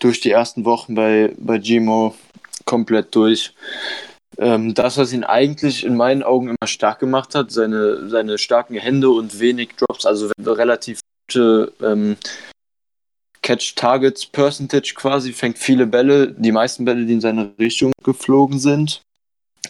durch 0.00 0.20
die 0.20 0.30
ersten 0.30 0.64
Wochen 0.64 0.94
bei, 0.94 1.32
bei 1.38 1.58
Gmo 1.58 2.14
komplett 2.64 3.14
durch. 3.14 3.54
Ähm, 4.38 4.74
das, 4.74 4.98
was 4.98 5.12
ihn 5.12 5.24
eigentlich 5.24 5.84
in 5.84 5.96
meinen 5.96 6.22
Augen 6.22 6.48
immer 6.48 6.66
stark 6.66 7.00
gemacht 7.00 7.34
hat, 7.34 7.50
seine, 7.50 8.08
seine 8.08 8.38
starken 8.38 8.74
Hände 8.76 9.10
und 9.10 9.40
wenig 9.40 9.70
Drops, 9.76 10.06
also 10.06 10.30
relativ 10.40 11.00
gute 11.28 11.72
ähm, 11.82 12.16
Catch-Targets-Percentage 13.48 14.92
quasi, 14.94 15.32
fängt 15.32 15.56
viele 15.56 15.86
Bälle, 15.86 16.32
die 16.32 16.52
meisten 16.52 16.84
Bälle, 16.84 17.06
die 17.06 17.14
in 17.14 17.22
seine 17.22 17.54
Richtung 17.58 17.92
geflogen 18.04 18.58
sind, 18.58 19.00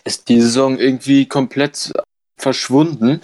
ist 0.02 0.28
die 0.28 0.40
Saison 0.40 0.76
irgendwie 0.78 1.26
komplett 1.26 1.92
verschwunden. 2.36 3.20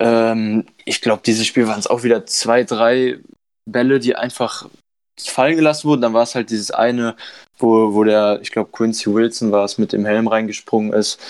Ähm, 0.00 0.64
ich 0.84 1.00
glaube, 1.00 1.22
dieses 1.24 1.46
Spiel 1.46 1.68
waren 1.68 1.78
es 1.78 1.86
auch 1.86 2.02
wieder 2.02 2.26
zwei, 2.26 2.64
drei 2.64 3.20
Bälle, 3.66 4.00
die 4.00 4.16
einfach 4.16 4.68
fallen 5.16 5.54
gelassen 5.54 5.88
wurden. 5.88 6.02
Dann 6.02 6.14
war 6.14 6.24
es 6.24 6.34
halt 6.34 6.50
dieses 6.50 6.72
eine, 6.72 7.14
wo, 7.56 7.94
wo 7.94 8.02
der, 8.02 8.40
ich 8.42 8.50
glaube, 8.50 8.72
Quincy 8.72 9.14
Wilson 9.14 9.52
war 9.52 9.64
es, 9.64 9.78
mit 9.78 9.92
dem 9.92 10.04
Helm 10.04 10.26
reingesprungen 10.26 10.92
ist, 10.92 11.20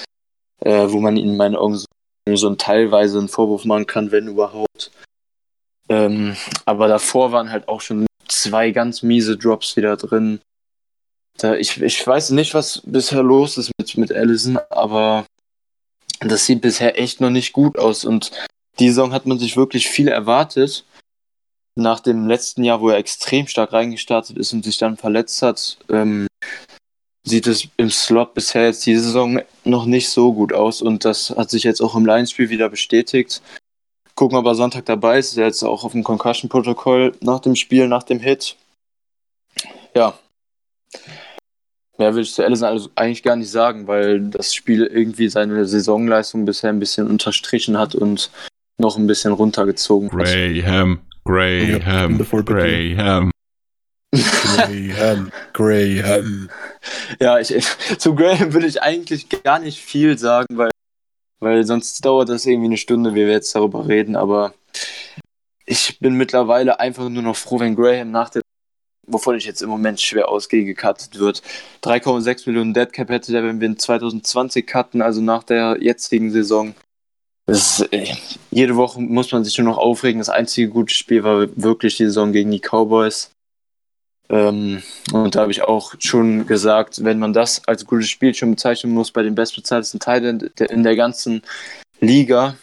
äh, 0.61 0.87
wo 0.89 1.01
man 1.01 1.19
ihn 1.19 1.33
in 1.33 1.37
meinen 1.37 1.57
Augen 1.57 1.77
so, 1.77 1.87
so 2.35 2.49
ein 2.49 2.57
teilweise 2.57 3.19
einen 3.19 3.29
Vorwurf 3.29 3.67
machen 3.67 3.87
kann, 3.87 4.11
wenn 4.11 4.27
überhaupt. 4.27 4.91
Ähm, 5.91 6.35
aber 6.65 6.89
davor 6.89 7.33
waren 7.33 7.51
halt 7.51 7.69
auch 7.69 7.83
schon 7.83 8.08
zwei 8.29 8.71
ganz 8.71 9.03
miese 9.03 9.37
Drops 9.37 9.77
wieder 9.77 9.97
drin. 9.97 10.41
Da, 11.39 11.55
ich, 11.55 11.81
ich 11.81 12.05
weiß 12.05 12.31
nicht, 12.31 12.55
was 12.55 12.83
bisher 12.85 13.23
los 13.23 13.59
ist 13.59 13.71
mit, 13.79 13.97
mit 13.97 14.13
Allison, 14.13 14.59
aber 14.71 15.25
das 16.21 16.47
sieht 16.47 16.61
bisher 16.61 17.01
echt 17.01 17.21
noch 17.21 17.31
nicht 17.31 17.53
gut 17.53 17.79
aus. 17.79 18.05
Und 18.05 18.33
die 18.79 18.89
Saison 18.89 19.13
hat 19.13 19.27
man 19.27 19.39
sich 19.39 19.57
wirklich 19.57 19.89
viel 19.89 20.09
erwartet. 20.09 20.85
Nach 21.77 22.01
dem 22.01 22.27
letzten 22.27 22.65
Jahr, 22.65 22.81
wo 22.81 22.89
er 22.89 22.97
extrem 22.97 23.47
stark 23.47 23.73
reingestartet 23.73 24.37
ist 24.37 24.53
und 24.53 24.65
sich 24.65 24.79
dann 24.79 24.97
verletzt 24.97 25.43
hat, 25.43 25.79
ähm, 25.89 26.27
sieht 27.25 27.47
es 27.47 27.69
im 27.77 27.91
Slot 27.91 28.35
bisher 28.35 28.65
jetzt 28.65 28.85
die 28.87 28.97
Saison 28.97 29.41
noch 29.65 29.85
nicht 29.85 30.09
so 30.09 30.33
gut 30.33 30.53
aus. 30.53 30.83
Und 30.83 31.05
das 31.05 31.31
hat 31.31 31.51
sich 31.51 31.63
jetzt 31.63 31.81
auch 31.81 31.95
im 31.95 32.07
Lions-Spiel 32.07 32.51
wieder 32.51 32.69
bestätigt. 32.69 33.43
Gucken, 34.19 34.37
ob 34.37 34.47
er 34.47 34.57
Sonntag 34.57 34.85
dabei 34.87 35.21
ist. 35.21 35.37
Er 35.37 35.47
ist 35.47 35.61
jetzt 35.61 35.63
auch 35.63 35.85
auf 35.85 35.93
dem 35.93 36.03
Concussion-Protokoll 36.03 37.13
nach 37.21 37.39
dem 37.39 37.55
Spiel, 37.55 37.87
nach 37.87 38.03
dem 38.03 38.19
Hit. 38.19 38.57
Ja. 39.95 40.19
Mehr 41.99 42.13
will 42.17 42.25
ich 42.25 42.35
zu 42.35 42.43
Allison 42.43 42.69
also 42.69 42.91
eigentlich 42.97 43.23
gar 43.23 43.37
nicht 43.37 43.49
sagen, 43.49 43.87
weil 43.87 44.23
das 44.23 44.53
Spiel 44.53 44.83
irgendwie 44.83 45.29
seine 45.29 45.65
Saisonleistung 45.67 46.47
bisher 46.47 46.71
ein 46.71 46.81
bisschen 46.81 47.07
unterstrichen 47.07 47.79
hat 47.79 47.95
und 47.95 48.33
noch 48.77 48.97
ein 48.97 49.07
bisschen 49.07 49.33
runtergezogen 49.33 50.11
hat. 50.11 50.27
Graham, 50.27 50.99
Graham. 51.25 52.19
Graham. 52.19 53.31
Graham, 54.11 55.31
Graham. 55.53 56.51
Ja, 57.21 57.39
ich, 57.39 57.55
zu 57.99 58.17
Graham 58.17 58.53
will 58.53 58.65
ich 58.65 58.83
eigentlich 58.83 59.29
gar 59.45 59.61
nicht 59.61 59.79
viel 59.79 60.19
sagen, 60.19 60.59
weil, 60.59 60.71
weil 61.41 61.65
sonst 61.65 62.05
dauert 62.05 62.29
das 62.29 62.47
irgendwie 62.47 62.67
eine 62.67 62.77
Stunde, 62.77 63.13
wie 63.15 63.27
wir 63.27 63.33
jetzt 63.33 63.55
darüber 63.55 63.87
reden, 63.89 64.17
aber 64.17 64.55
ich 65.67 65.99
bin 66.01 66.15
mittlerweile 66.15 66.81
einfach 66.81 67.09
nur 67.09 67.23
noch 67.23 67.37
froh, 67.37 67.61
wenn 67.61 67.77
Graham 67.77 68.11
nach 68.11 68.31
der, 68.31 68.43
wovon 69.07 69.37
ich 69.37 69.45
jetzt 69.45 69.63
im 69.63 69.69
Moment 69.69 70.01
schwer 70.01 70.29
ausgehe, 70.29 70.65
gecuttet 70.65 71.19
wird. 71.19 71.43
3,6 71.83 72.45
Millionen 72.47 72.75
Deadcap 72.75 73.11
hätte 73.11 73.33
der, 73.33 73.45
wenn 73.45 73.61
wir 73.61 73.69
in 73.69 73.79
2020 73.79 74.67
cutten, 74.67 75.03
also 75.03 75.21
nach 75.21 75.43
der 75.43 75.77
jetzigen 75.81 76.31
Saison. 76.31 76.75
ist, 77.47 77.81
äh, 77.93 78.15
jede 78.51 78.77
Woche 78.77 79.01
muss 79.01 79.31
man 79.33 79.45
sich 79.45 79.57
nur 79.59 79.67
noch 79.67 79.79
aufregen. 79.79 80.19
Das 80.19 80.29
einzige 80.29 80.69
gute 80.69 80.95
Spiel 80.95 81.23
war 81.25 81.49
wirklich 81.57 81.97
die 81.97 82.05
Saison 82.05 82.33
gegen 82.33 82.51
die 82.51 82.61
Cowboys. 82.61 83.31
Ähm, 84.31 84.83
und 85.13 85.35
da 85.35 85.41
habe 85.41 85.53
ich 85.53 85.63
auch 85.63 85.95
schon 85.99 86.47
gesagt, 86.47 87.05
wenn 87.05 87.19
man 87.19 87.33
das 87.33 87.67
als 87.67 87.87
gutes 87.87 88.11
Spiel 88.11 88.35
schon 88.35 88.51
bezeichnen 88.51 88.93
muss 88.93 89.11
bei 89.11 89.23
den 89.23 89.35
bestbezahltesten 89.35 90.01
Teilen 90.01 90.51
in 90.59 90.83
der 90.83 90.97
ganzen 90.97 91.43
Liga, 92.01 92.57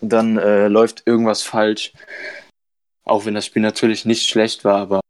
dann 0.00 0.36
äh, 0.36 0.68
läuft 0.68 1.02
irgendwas 1.06 1.42
falsch. 1.42 1.92
Auch 3.04 3.24
wenn 3.24 3.34
das 3.34 3.46
Spiel 3.46 3.62
natürlich 3.62 4.04
nicht 4.04 4.28
schlecht 4.28 4.64
war, 4.64 4.78
aber 4.78 5.00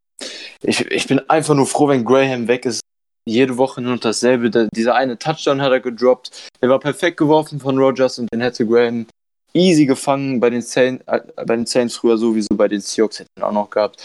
ich, 0.63 0.81
ich 0.91 1.07
bin 1.07 1.21
einfach 1.31 1.55
nur 1.55 1.67
froh, 1.67 1.89
wenn 1.89 2.05
Graham 2.05 2.49
weg 2.49 2.67
ist. 2.67 2.81
Jede 3.29 3.57
Woche 3.57 3.81
nur 3.81 3.97
dasselbe. 3.97 4.51
Der, 4.51 4.69
dieser 4.73 4.95
eine 4.95 5.19
Touchdown 5.19 5.61
hat 5.61 5.73
er 5.73 5.81
gedroppt. 5.81 6.49
Der 6.63 6.69
war 6.69 6.79
perfekt 6.79 7.17
geworfen 7.17 7.59
von 7.59 7.79
Rogers 7.79 8.19
und 8.19 8.33
den 8.33 8.41
hätte 8.41 8.67
Graham 8.67 9.07
easy 9.53 9.87
gefangen 9.87 10.39
bei 10.39 10.51
den 10.51 10.63
Saints, 10.63 11.03
äh, 11.07 11.21
bei 11.35 11.57
den 11.57 11.67
Saints 11.67 11.97
früher 11.97 12.19
sowieso, 12.19 12.49
bei 12.55 12.69
den 12.69 12.81
Seahawks 12.81 13.21
hätten 13.21 13.43
auch 13.43 13.53
noch 13.53 13.71
gehabt. 13.71 14.01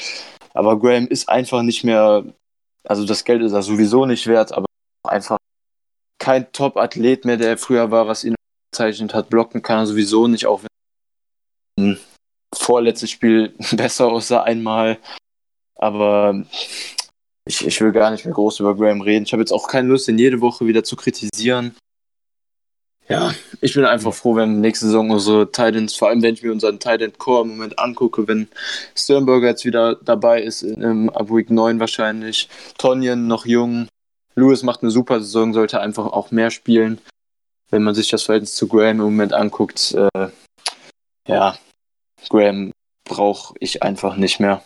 Aber 0.54 0.80
Graham 0.80 1.08
ist 1.08 1.30
einfach 1.30 1.62
nicht 1.64 1.84
mehr, 1.84 2.26
also 2.88 3.06
das 3.06 3.24
Geld 3.24 3.41
ist 3.41 3.54
er 3.54 3.62
sowieso 3.62 4.06
nicht 4.06 4.28
wert, 4.28 4.52
aber 4.52 4.66
einfach 5.08 5.38
kein 6.20 6.52
Top-Athlet 6.52 7.26
mehr, 7.26 7.38
der 7.38 7.58
früher 7.58 7.91
war, 7.91 8.08
was 8.08 8.24
ihn 8.24 8.36
bezeichnet 8.72 9.14
hat. 9.14 9.30
Blocken 9.30 9.62
kann 9.62 9.80
er 9.80 9.88
sowieso 9.88 10.28
nicht, 10.28 10.45
auch 10.45 10.62
wenn 11.78 11.97
vorletztes 12.54 13.10
Spiel 13.10 13.56
besser 13.72 14.08
aussah 14.08 14.43
einmal. 14.43 14.99
Aber 15.76 16.45
ich, 17.45 17.66
ich 17.66 17.82
will 17.82 17.91
gar 17.91 18.12
nicht 18.12 18.26
mehr 18.26 18.34
groß 18.34 18.60
über 18.60 18.76
Graham 18.76 19.02
reden. 19.02 19.26
Ich 19.26 19.34
habe 19.34 19.41
jetzt 19.41 19.52
auch 19.52 19.68
keine 19.68 19.88
Lust, 19.88 20.08
ihn 20.08 20.20
jede 20.20 20.41
Woche 20.41 20.68
wieder 20.68 20.84
zu 20.84 20.95
kritisieren. 20.95 21.76
Ja, 23.08 23.34
ich 23.60 23.74
bin 23.74 23.84
einfach 23.84 24.14
froh, 24.14 24.36
wenn 24.36 24.62
nächste 24.62 24.86
Saison 24.86 25.10
unsere 25.10 25.52
Titans, 25.52 25.95
vor 25.95 26.10
allem 26.10 26.22
wenn 26.22 26.34
ich 26.34 26.43
mir 26.43 26.52
unseren 26.52 26.80
Titan 26.80 27.12
Core 27.18 27.43
im 27.43 27.49
Moment 27.49 27.78
angucke, 27.78 28.28
wenn 28.28 28.47
Sternberger 28.95 29.47
jetzt 29.47 29.66
wieder 29.66 29.95
dabei 29.95 30.41
ist, 30.41 30.64
ab 30.64 31.30
Week 31.30 31.49
9 31.49 31.80
wahrscheinlich. 31.80 32.47
Tonyan 32.78 33.28
noch 33.28 33.45
jung. 33.45 33.88
Lewis 34.36 34.64
macht 34.64 34.82
eine 34.82 34.91
super 34.91 35.20
Saison, 35.20 35.54
sollte 35.54 35.82
einfach 35.82 36.06
auch 36.06 36.32
mehr 36.32 36.52
spielen. 36.52 37.02
Wenn 37.70 37.84
man 37.84 37.95
sich 37.95 38.10
das 38.10 38.24
Verhältnis 38.24 38.56
zu 38.56 38.68
Graham 38.68 38.97
im 38.97 39.06
Moment 39.06 39.34
anguckt, 39.34 39.93
äh, 39.93 40.30
ja, 41.28 41.58
Graham 42.30 42.72
brauche 43.04 43.56
ich 43.60 43.84
einfach 43.84 44.16
nicht 44.16 44.39
mehr. 44.39 44.64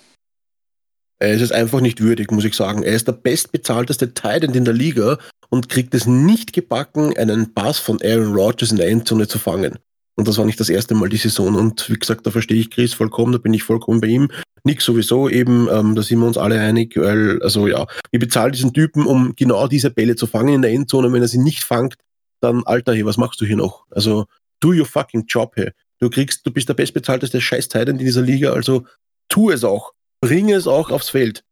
Er 1.19 1.31
ist 1.31 1.41
es 1.41 1.51
einfach 1.51 1.79
nicht 1.79 2.01
würdig, 2.01 2.31
muss 2.31 2.43
ich 2.43 2.55
sagen. 2.55 2.83
Er 2.83 2.93
ist 2.93 3.07
der 3.07 3.13
bestbezahlteste 3.13 4.13
Titan 4.13 4.53
in 4.53 4.65
der 4.65 4.73
Liga 4.73 5.17
und 5.49 5.69
kriegt 5.69 5.93
es 5.93 6.05
nicht 6.05 6.53
gebacken, 6.53 7.15
einen 7.17 7.53
Pass 7.53 7.79
von 7.79 8.01
Aaron 8.01 8.33
Rodgers 8.33 8.71
in 8.71 8.77
der 8.77 8.89
Endzone 8.89 9.27
zu 9.27 9.39
fangen. 9.39 9.77
Und 10.15 10.27
das 10.27 10.37
war 10.37 10.45
nicht 10.45 10.59
das 10.59 10.69
erste 10.69 10.95
Mal 10.95 11.09
die 11.09 11.17
Saison. 11.17 11.55
Und 11.55 11.89
wie 11.89 11.99
gesagt, 11.99 12.25
da 12.25 12.31
verstehe 12.31 12.59
ich 12.59 12.71
Chris 12.71 12.93
vollkommen, 12.93 13.31
da 13.31 13.37
bin 13.37 13.53
ich 13.53 13.63
vollkommen 13.63 14.01
bei 14.01 14.07
ihm. 14.07 14.29
Nick 14.63 14.81
sowieso 14.81 15.29
eben, 15.29 15.67
ähm, 15.71 15.95
da 15.95 16.01
sind 16.01 16.19
wir 16.19 16.27
uns 16.27 16.37
alle 16.37 16.59
einig, 16.59 16.97
weil, 16.97 17.41
also 17.43 17.67
ja, 17.67 17.85
wir 18.11 18.19
bezahlen 18.19 18.51
diesen 18.51 18.73
Typen, 18.73 19.05
um 19.05 19.35
genau 19.35 19.67
diese 19.67 19.91
Bälle 19.91 20.15
zu 20.15 20.25
fangen 20.25 20.55
in 20.55 20.61
der 20.61 20.71
Endzone. 20.71 21.13
Wenn 21.13 21.21
er 21.21 21.27
sie 21.27 21.37
nicht 21.37 21.63
fangt, 21.63 21.95
dann, 22.41 22.63
Alter, 22.65 22.93
hey, 22.93 23.05
was 23.05 23.17
machst 23.17 23.39
du 23.41 23.45
hier 23.45 23.57
noch? 23.57 23.85
Also, 23.91 24.25
do 24.59 24.69
your 24.69 24.85
fucking 24.85 25.25
job, 25.27 25.53
hey. 25.55 25.71
Du 25.99 26.09
kriegst, 26.09 26.45
du 26.45 26.51
bist 26.51 26.67
der 26.67 26.73
bestbezahlteste 26.73 27.39
scheiß 27.39 27.67
in 27.67 27.97
dieser 27.97 28.21
Liga, 28.21 28.51
also 28.51 28.85
tu 29.29 29.51
es 29.51 29.63
auch. 29.63 29.93
Bringe 30.21 30.53
es 30.53 30.67
auch 30.67 30.91
aufs 30.91 31.09
Feld. 31.09 31.43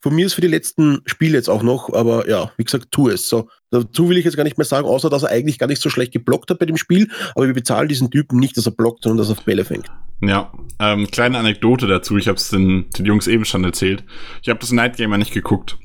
Von 0.00 0.14
mir 0.14 0.26
ist 0.26 0.34
für 0.34 0.40
die 0.40 0.46
letzten 0.46 1.00
Spiele 1.06 1.36
jetzt 1.36 1.50
auch 1.50 1.64
noch, 1.64 1.92
aber 1.92 2.28
ja, 2.28 2.52
wie 2.56 2.62
gesagt, 2.62 2.92
tu 2.92 3.08
es. 3.08 3.28
So, 3.28 3.48
dazu 3.70 4.08
will 4.08 4.16
ich 4.16 4.24
jetzt 4.24 4.36
gar 4.36 4.44
nicht 4.44 4.56
mehr 4.56 4.64
sagen, 4.64 4.86
außer 4.86 5.10
dass 5.10 5.24
er 5.24 5.30
eigentlich 5.30 5.58
gar 5.58 5.66
nicht 5.66 5.82
so 5.82 5.90
schlecht 5.90 6.12
geblockt 6.12 6.50
hat 6.50 6.60
bei 6.60 6.66
dem 6.66 6.76
Spiel, 6.76 7.08
aber 7.34 7.46
wir 7.48 7.54
bezahlen 7.54 7.88
diesen 7.88 8.10
Typen 8.10 8.38
nicht, 8.38 8.56
dass 8.56 8.66
er 8.66 8.72
blockt, 8.72 9.02
sondern 9.02 9.18
dass 9.18 9.28
er 9.28 9.38
auf 9.38 9.44
Bälle 9.44 9.64
fängt. 9.64 9.90
Ja, 10.20 10.52
ähm, 10.78 11.08
kleine 11.10 11.38
Anekdote 11.38 11.88
dazu, 11.88 12.16
ich 12.16 12.28
habe 12.28 12.36
es 12.36 12.48
den, 12.50 12.88
den 12.90 13.06
Jungs 13.06 13.26
eben 13.26 13.44
schon 13.44 13.64
erzählt. 13.64 14.04
Ich 14.42 14.48
habe 14.48 14.60
das 14.60 14.70
Night 14.70 14.96
Gamer 14.96 15.18
nicht 15.18 15.32
geguckt. 15.32 15.76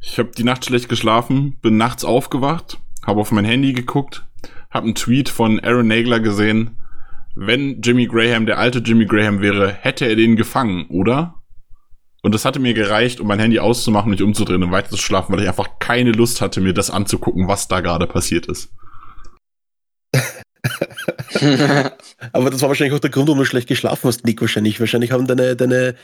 Ich 0.00 0.18
habe 0.18 0.30
die 0.36 0.44
Nacht 0.44 0.66
schlecht 0.66 0.90
geschlafen, 0.90 1.56
bin 1.62 1.78
nachts 1.78 2.04
aufgewacht, 2.04 2.78
habe 3.06 3.20
auf 3.20 3.32
mein 3.32 3.46
Handy 3.46 3.72
geguckt, 3.72 4.26
habe 4.70 4.84
einen 4.84 4.94
Tweet 4.94 5.30
von 5.30 5.58
Aaron 5.60 5.88
Nagler 5.88 6.20
gesehen, 6.20 6.78
wenn 7.34 7.80
Jimmy 7.80 8.06
Graham 8.06 8.46
der 8.46 8.58
alte 8.58 8.78
Jimmy 8.78 9.06
Graham 9.06 9.40
wäre, 9.40 9.72
hätte 9.72 10.06
er 10.06 10.16
den 10.16 10.36
gefangen, 10.36 10.86
oder? 10.88 11.34
Und 12.24 12.34
das 12.34 12.46
hatte 12.46 12.58
mir 12.58 12.72
gereicht, 12.72 13.20
um 13.20 13.26
mein 13.26 13.38
Handy 13.38 13.58
auszumachen, 13.58 14.10
mich 14.10 14.22
umzudrehen 14.22 14.62
und 14.62 14.70
weiter 14.70 14.88
zu 14.88 14.96
schlafen, 14.96 15.30
weil 15.34 15.42
ich 15.42 15.48
einfach 15.48 15.78
keine 15.78 16.10
Lust 16.10 16.40
hatte, 16.40 16.62
mir 16.62 16.72
das 16.72 16.88
anzugucken, 16.88 17.48
was 17.48 17.68
da 17.68 17.80
gerade 17.82 18.06
passiert 18.06 18.46
ist. 18.46 18.70
Aber 22.32 22.48
das 22.48 22.62
war 22.62 22.70
wahrscheinlich 22.70 22.94
auch 22.94 23.00
der 23.00 23.10
Grund, 23.10 23.28
warum 23.28 23.40
du 23.40 23.44
schlecht 23.44 23.68
geschlafen 23.68 24.08
hast, 24.08 24.24
Nick, 24.24 24.40
wahrscheinlich. 24.40 24.80
Wahrscheinlich 24.80 25.12
haben 25.12 25.26
deine, 25.26 25.54
deine, 25.54 25.96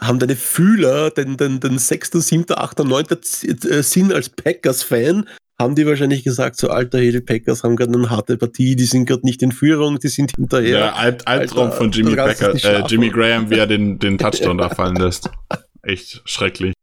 haben 0.00 0.18
deine 0.18 0.34
Fühler 0.34 1.10
den, 1.10 1.36
den, 1.36 1.60
den 1.60 1.78
6., 1.78 2.10
7., 2.10 2.46
8., 2.48 2.80
9. 2.80 3.06
Sinn 3.22 4.12
als 4.12 4.30
Packers-Fan 4.30 5.26
haben 5.60 5.74
die 5.74 5.86
wahrscheinlich 5.86 6.24
gesagt, 6.24 6.56
so 6.56 6.70
alter, 6.70 7.00
die 7.00 7.20
Packers 7.20 7.64
haben 7.64 7.76
gerade 7.76 7.92
eine 7.92 8.10
harte 8.10 8.36
Partie, 8.36 8.76
die 8.76 8.84
sind 8.84 9.06
gerade 9.06 9.24
nicht 9.24 9.42
in 9.42 9.52
Führung, 9.52 9.98
die 9.98 10.08
sind 10.08 10.32
hinterher. 10.36 10.78
Ja, 10.78 10.92
Alb 10.94 11.22
Albtraum 11.24 11.66
Alter, 11.66 11.76
von 11.76 11.90
Jimmy 11.90 12.14
Packer, 12.14 12.54
äh, 12.54 12.84
Jimmy 12.86 13.10
Graham, 13.10 13.50
wie 13.50 13.58
er 13.58 13.66
den, 13.66 13.98
den 13.98 14.18
Touchdown 14.18 14.58
da 14.58 14.68
fallen 14.68 14.96
lässt. 14.96 15.30
Echt 15.88 16.20
schrecklich. 16.26 16.74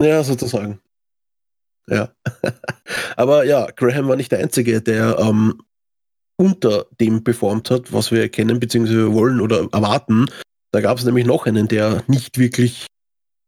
Ja, 0.00 0.22
sozusagen. 0.22 0.80
Ja. 1.88 2.14
Aber 3.16 3.44
ja, 3.44 3.66
Graham 3.74 4.06
war 4.06 4.14
nicht 4.14 4.30
der 4.30 4.38
Einzige, 4.38 4.80
der 4.80 5.18
ähm, 5.18 5.62
unter 6.36 6.86
dem 7.00 7.24
performt 7.24 7.70
hat, 7.70 7.92
was 7.92 8.12
wir 8.12 8.20
erkennen 8.20 8.60
bzw. 8.60 9.12
wollen 9.12 9.40
oder 9.40 9.68
erwarten. 9.72 10.26
Da 10.70 10.80
gab 10.80 10.96
es 10.98 11.04
nämlich 11.04 11.26
noch 11.26 11.46
einen, 11.46 11.66
der 11.66 12.04
nicht 12.06 12.38
wirklich 12.38 12.86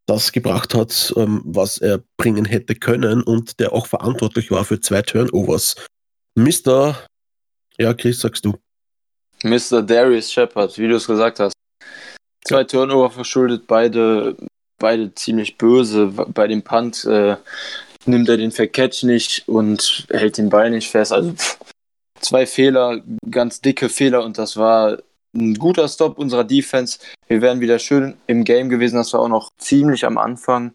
das 0.06 0.32
gebracht 0.32 0.74
hat, 0.74 1.12
ähm, 1.16 1.42
was 1.44 1.78
er 1.78 2.02
bringen 2.16 2.44
hätte 2.44 2.74
können 2.74 3.22
und 3.22 3.60
der 3.60 3.72
auch 3.72 3.86
verantwortlich 3.86 4.50
war 4.50 4.64
für 4.64 4.80
zwei 4.80 5.02
Turnovers. 5.02 5.76
Mr. 6.34 6.96
Ja, 7.78 7.94
Chris, 7.94 8.18
sagst 8.18 8.44
du. 8.44 8.58
Mr. 9.44 9.82
Darius 9.82 10.32
Shepard, 10.32 10.76
wie 10.76 10.88
du 10.88 10.96
es 10.96 11.06
gesagt 11.06 11.38
hast. 11.38 11.52
Zwei 12.44 12.64
Turnover 12.64 13.10
verschuldet, 13.10 13.66
beide, 13.68 14.36
beide 14.78 15.14
ziemlich 15.14 15.58
böse. 15.58 16.06
Bei 16.06 16.46
dem 16.46 16.62
Punt 16.62 17.04
äh, 17.04 17.36
nimmt 18.06 18.28
er 18.28 18.36
den 18.36 18.52
Vercatch 18.52 19.02
nicht 19.02 19.48
und 19.48 20.06
hält 20.10 20.38
den 20.38 20.48
Ball 20.48 20.70
nicht 20.70 20.90
fest. 20.90 21.12
Also 21.12 21.32
pff, 21.32 21.58
zwei 22.20 22.46
Fehler, 22.46 23.02
ganz 23.30 23.60
dicke 23.60 23.88
Fehler 23.88 24.24
und 24.24 24.38
das 24.38 24.56
war 24.56 24.98
ein 25.34 25.54
guter 25.54 25.88
Stop 25.88 26.18
unserer 26.18 26.44
Defense. 26.44 26.98
Wir 27.26 27.42
wären 27.42 27.60
wieder 27.60 27.78
schön 27.78 28.14
im 28.26 28.44
Game 28.44 28.68
gewesen. 28.68 28.96
Das 28.96 29.12
war 29.12 29.20
auch 29.20 29.28
noch 29.28 29.50
ziemlich 29.58 30.04
am 30.04 30.18
Anfang. 30.18 30.74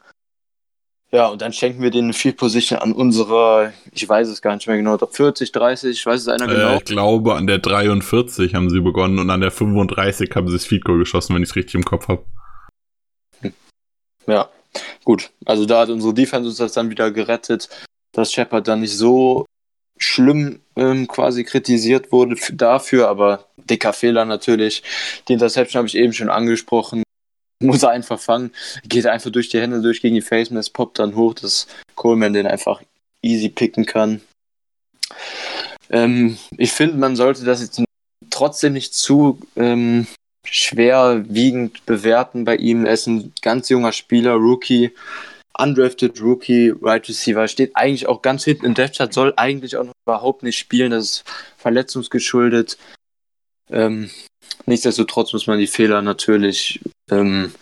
Ja, 1.11 1.27
und 1.27 1.43
dann 1.43 1.53
schenken 1.53 1.83
wir 1.83 1.91
den 1.91 2.11
Field 2.11 2.37
Position 2.37 2.79
an 2.79 2.91
unserer, 2.91 3.71
ich 3.91 4.09
weiß 4.09 4.29
es 4.29 4.41
gar 4.41 4.55
nicht 4.55 4.65
mehr 4.65 4.77
genau, 4.77 4.97
40, 4.97 5.51
30, 5.51 5.91
ich 5.91 6.03
weiß 6.03 6.21
es 6.21 6.27
einer 6.27 6.45
äh, 6.45 6.55
genau. 6.55 6.75
Ich 6.77 6.85
glaube, 6.85 7.35
an 7.35 7.45
der 7.45 7.59
43 7.59 8.55
haben 8.55 8.71
sie 8.71 8.81
begonnen 8.81 9.19
und 9.19 9.29
an 9.29 9.39
der 9.39 9.51
35 9.51 10.31
haben 10.33 10.47
sie 10.47 10.53
das 10.53 10.65
Field 10.65 10.83
Goal 10.83 10.97
geschossen, 10.97 11.35
wenn 11.35 11.43
ich 11.43 11.49
es 11.49 11.55
richtig 11.55 11.75
im 11.75 11.85
Kopf 11.85 12.07
habe. 12.07 12.25
Ja, 14.27 14.49
gut. 15.03 15.31
Also 15.45 15.65
da 15.65 15.81
hat 15.81 15.89
unsere 15.89 16.13
Defense 16.13 16.49
uns 16.49 16.57
das 16.57 16.73
dann 16.73 16.89
wieder 16.89 17.11
gerettet, 17.11 17.69
dass 18.11 18.31
Shepard 18.31 18.67
dann 18.67 18.81
nicht 18.81 18.97
so 18.97 19.45
schlimm 19.97 20.61
ähm, 20.75 21.07
quasi 21.07 21.43
kritisiert 21.43 22.11
wurde 22.11 22.35
dafür, 22.53 23.07
aber 23.07 23.47
dicker 23.57 23.93
Fehler 23.93 24.25
natürlich. 24.25 24.83
Die 25.27 25.33
Interception 25.33 25.79
habe 25.79 25.87
ich 25.87 25.95
eben 25.95 26.13
schon 26.13 26.29
angesprochen. 26.29 27.03
Muss 27.61 27.83
er 27.83 27.91
einfach 27.91 28.19
fangen. 28.19 28.51
Geht 28.83 29.07
einfach 29.07 29.31
durch 29.31 29.49
die 29.49 29.61
Hände 29.61 29.81
durch 29.81 30.01
gegen 30.01 30.15
die 30.15 30.21
Face 30.21 30.49
Mask, 30.49 30.73
poppt 30.73 30.99
dann 30.99 31.15
hoch, 31.15 31.33
dass 31.33 31.67
Coleman 31.95 32.33
den 32.33 32.47
einfach 32.47 32.81
easy 33.21 33.49
picken 33.49 33.85
kann. 33.85 34.21
Ähm, 35.89 36.37
ich 36.57 36.71
finde, 36.71 36.97
man 36.97 37.15
sollte 37.15 37.45
das 37.45 37.61
jetzt 37.61 37.81
trotzdem 38.29 38.73
nicht 38.73 38.93
zu 38.93 39.39
ähm, 39.55 40.07
schwerwiegend 40.45 41.85
bewerten 41.85 42.45
bei 42.45 42.55
ihm. 42.57 42.85
Er 42.85 42.93
ist 42.93 43.07
ein 43.07 43.33
ganz 43.41 43.69
junger 43.69 43.91
Spieler, 43.91 44.33
Rookie 44.33 44.91
undrafted 45.57 46.19
Rookie, 46.21 46.73
Right 46.81 47.07
Receiver, 47.07 47.47
steht 47.47 47.75
eigentlich 47.75 48.07
auch 48.07 48.21
ganz 48.21 48.43
hinten 48.43 48.65
im 48.65 48.73
Depth 48.73 48.97
Chart, 48.97 49.13
soll 49.13 49.33
eigentlich 49.37 49.77
auch 49.77 49.85
noch 49.85 49.93
überhaupt 50.05 50.43
nicht 50.43 50.57
spielen, 50.57 50.91
das 50.91 51.03
ist 51.03 51.23
verletzungsgeschuldet. 51.57 52.77
Ähm, 53.69 54.09
nichtsdestotrotz 54.65 55.33
muss 55.33 55.47
man 55.47 55.59
die 55.59 55.67
Fehler 55.67 56.01
natürlich 56.01 56.81
ähm, 57.09 57.53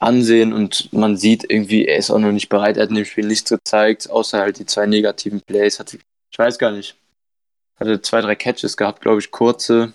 ansehen 0.00 0.52
und 0.52 0.92
man 0.92 1.16
sieht 1.16 1.48
irgendwie, 1.48 1.86
er 1.86 1.98
ist 1.98 2.10
auch 2.10 2.18
noch 2.18 2.32
nicht 2.32 2.48
bereit, 2.48 2.76
er 2.76 2.84
hat 2.84 2.90
in 2.90 2.96
dem 2.96 3.04
Spiel 3.04 3.26
nichts 3.26 3.48
gezeigt, 3.48 4.10
außer 4.10 4.40
halt 4.40 4.58
die 4.58 4.66
zwei 4.66 4.86
negativen 4.86 5.40
Plays. 5.40 5.78
Hatte, 5.78 5.98
ich 6.30 6.38
weiß 6.38 6.58
gar 6.58 6.72
nicht. 6.72 6.96
Hatte 7.78 8.00
zwei, 8.00 8.22
drei 8.22 8.34
Catches 8.34 8.76
gehabt, 8.76 9.02
glaube 9.02 9.20
ich, 9.20 9.30
kurze. 9.30 9.92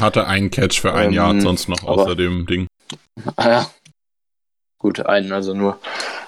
Hatte 0.00 0.26
einen 0.26 0.50
Catch 0.50 0.80
für 0.80 0.92
ein 0.92 1.08
ähm, 1.08 1.12
Jahr 1.14 1.40
sonst 1.40 1.68
noch 1.68 1.82
außer 1.84 2.14
dem 2.14 2.46
Ding. 2.46 2.66
Ah 3.36 3.48
ja. 3.48 3.70
Gut, 4.78 5.00
einen, 5.00 5.32
also 5.32 5.54
nur. 5.54 5.78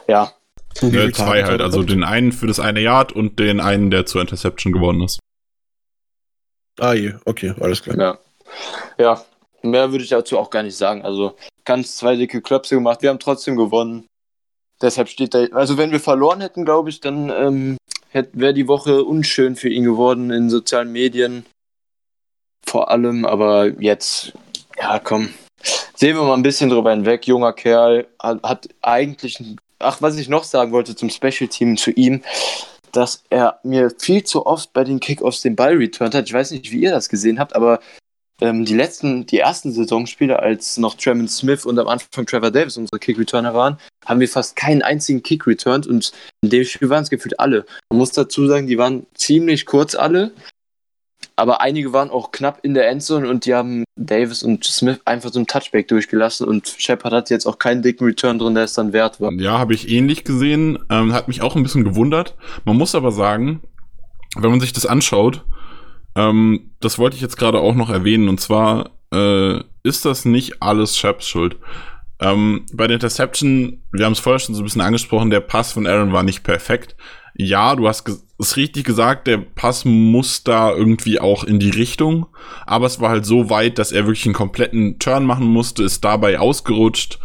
Ja, 0.08 0.32
Ne, 0.80 1.12
zwei 1.12 1.44
halt, 1.44 1.60
also 1.60 1.82
den 1.82 2.02
einen 2.02 2.32
für 2.32 2.46
das 2.46 2.58
eine 2.58 2.80
Yard 2.80 3.12
und 3.12 3.38
den 3.38 3.60
einen, 3.60 3.90
der 3.90 4.06
zur 4.06 4.20
Interception 4.20 4.72
geworden 4.72 5.02
ist. 5.02 5.20
Ah 6.80 6.94
je, 6.94 7.14
okay, 7.24 7.54
alles 7.60 7.82
klar. 7.82 7.98
Ja. 7.98 8.18
Ja, 8.98 9.24
mehr 9.62 9.92
würde 9.92 10.04
ich 10.04 10.10
dazu 10.10 10.38
auch 10.38 10.50
gar 10.50 10.62
nicht 10.62 10.76
sagen. 10.76 11.02
Also 11.02 11.36
ganz 11.64 11.96
zwei 11.96 12.16
dicke 12.16 12.40
Klöpse 12.40 12.74
gemacht. 12.74 13.02
Wir 13.02 13.10
haben 13.10 13.18
trotzdem 13.18 13.56
gewonnen. 13.56 14.06
Deshalb 14.80 15.08
steht 15.08 15.34
da. 15.34 15.44
Also 15.52 15.78
wenn 15.78 15.92
wir 15.92 16.00
verloren 16.00 16.40
hätten, 16.40 16.64
glaube 16.64 16.90
ich, 16.90 17.00
dann 17.00 17.30
ähm, 17.30 17.76
wäre 18.32 18.54
die 18.54 18.68
Woche 18.68 19.04
unschön 19.04 19.56
für 19.56 19.68
ihn 19.68 19.84
geworden 19.84 20.30
in 20.30 20.50
sozialen 20.50 20.90
Medien. 20.90 21.46
Vor 22.66 22.90
allem, 22.90 23.24
aber 23.24 23.68
jetzt, 23.80 24.32
ja, 24.78 24.98
komm. 24.98 25.30
Sehen 25.94 26.16
wir 26.16 26.24
mal 26.24 26.34
ein 26.34 26.42
bisschen 26.42 26.70
drüber 26.70 26.90
hinweg. 26.90 27.26
Junger 27.26 27.52
Kerl 27.52 28.06
hat, 28.20 28.42
hat 28.42 28.68
eigentlich. 28.82 29.42
Ach, 29.78 30.00
was 30.00 30.16
ich 30.16 30.28
noch 30.28 30.44
sagen 30.44 30.72
wollte 30.72 30.94
zum 30.94 31.10
Special 31.10 31.48
Team 31.48 31.76
zu 31.76 31.90
ihm 31.90 32.22
dass 32.92 33.24
er 33.30 33.58
mir 33.62 33.90
viel 33.98 34.22
zu 34.22 34.46
oft 34.46 34.72
bei 34.72 34.84
den 34.84 35.00
Kickoffs 35.00 35.40
den 35.40 35.56
Ball 35.56 35.76
returned 35.76 36.14
hat. 36.14 36.26
Ich 36.26 36.32
weiß 36.32 36.50
nicht, 36.52 36.70
wie 36.70 36.82
ihr 36.82 36.92
das 36.92 37.08
gesehen 37.08 37.38
habt, 37.38 37.56
aber 37.56 37.80
ähm, 38.40 38.64
die 38.64 38.74
letzten, 38.74 39.26
die 39.26 39.38
ersten 39.38 39.72
Saisonspiele, 39.72 40.38
als 40.38 40.76
noch 40.76 40.94
Tremont 40.94 41.30
Smith 41.30 41.64
und 41.64 41.78
am 41.78 41.88
Anfang 41.88 42.26
Trevor 42.26 42.50
Davis 42.50 42.76
unsere 42.76 42.98
Kick-Returner 42.98 43.54
waren, 43.54 43.78
haben 44.04 44.20
wir 44.20 44.28
fast 44.28 44.56
keinen 44.56 44.82
einzigen 44.82 45.22
Kick 45.22 45.46
returned 45.46 45.86
und 45.86 46.12
in 46.42 46.50
dem 46.50 46.64
Spiel 46.64 46.90
waren 46.90 47.02
es 47.02 47.10
gefühlt 47.10 47.40
alle. 47.40 47.64
Man 47.90 47.98
muss 47.98 48.12
dazu 48.12 48.46
sagen, 48.46 48.66
die 48.66 48.78
waren 48.78 49.06
ziemlich 49.14 49.64
kurz 49.64 49.94
alle, 49.94 50.32
aber 51.42 51.60
einige 51.60 51.92
waren 51.92 52.08
auch 52.08 52.30
knapp 52.30 52.60
in 52.62 52.72
der 52.72 52.88
Endzone 52.88 53.28
und 53.28 53.46
die 53.46 53.54
haben 53.54 53.82
Davis 53.96 54.44
und 54.44 54.62
Smith 54.64 55.00
einfach 55.04 55.32
so 55.32 55.40
ein 55.40 55.48
Touchback 55.48 55.88
durchgelassen 55.88 56.46
und 56.46 56.76
Shepard 56.78 57.12
hat 57.12 57.30
jetzt 57.30 57.46
auch 57.46 57.58
keinen 57.58 57.82
dicken 57.82 58.04
Return 58.04 58.38
drin, 58.38 58.54
der 58.54 58.62
es 58.62 58.74
dann 58.74 58.92
wert 58.92 59.20
war. 59.20 59.32
Ja, 59.32 59.58
habe 59.58 59.74
ich 59.74 59.90
ähnlich 59.90 60.22
gesehen. 60.22 60.78
Ähm, 60.88 61.12
hat 61.12 61.26
mich 61.26 61.42
auch 61.42 61.56
ein 61.56 61.64
bisschen 61.64 61.82
gewundert. 61.82 62.36
Man 62.64 62.76
muss 62.76 62.94
aber 62.94 63.10
sagen, 63.10 63.60
wenn 64.36 64.52
man 64.52 64.60
sich 64.60 64.72
das 64.72 64.86
anschaut, 64.86 65.44
ähm, 66.14 66.70
das 66.78 67.00
wollte 67.00 67.16
ich 67.16 67.22
jetzt 67.22 67.36
gerade 67.36 67.58
auch 67.58 67.74
noch 67.74 67.90
erwähnen, 67.90 68.28
und 68.28 68.40
zwar 68.40 68.90
äh, 69.12 69.58
ist 69.82 70.04
das 70.04 70.24
nicht 70.24 70.62
alles 70.62 70.96
Sheps 70.96 71.26
Schuld. 71.26 71.56
Ähm, 72.20 72.66
bei 72.72 72.86
der 72.86 72.94
Interception, 72.94 73.82
wir 73.90 74.04
haben 74.04 74.12
es 74.12 74.20
vorher 74.20 74.38
schon 74.38 74.54
so 74.54 74.60
ein 74.60 74.64
bisschen 74.64 74.80
angesprochen, 74.80 75.30
der 75.30 75.40
Pass 75.40 75.72
von 75.72 75.88
Aaron 75.88 76.12
war 76.12 76.22
nicht 76.22 76.44
perfekt 76.44 76.94
ja, 77.34 77.74
du 77.74 77.88
hast 77.88 78.04
es 78.42 78.56
richtig 78.56 78.84
gesagt, 78.84 79.26
der 79.26 79.38
Pass 79.38 79.84
muss 79.84 80.44
da 80.44 80.70
irgendwie 80.70 81.20
auch 81.20 81.44
in 81.44 81.58
die 81.58 81.70
Richtung, 81.70 82.26
aber 82.66 82.86
es 82.86 83.00
war 83.00 83.10
halt 83.10 83.24
so 83.24 83.50
weit, 83.50 83.78
dass 83.78 83.92
er 83.92 84.06
wirklich 84.06 84.26
einen 84.26 84.34
kompletten 84.34 84.98
Turn 84.98 85.24
machen 85.24 85.46
musste, 85.46 85.82
ist 85.82 86.04
dabei 86.04 86.38
ausgerutscht. 86.38 87.18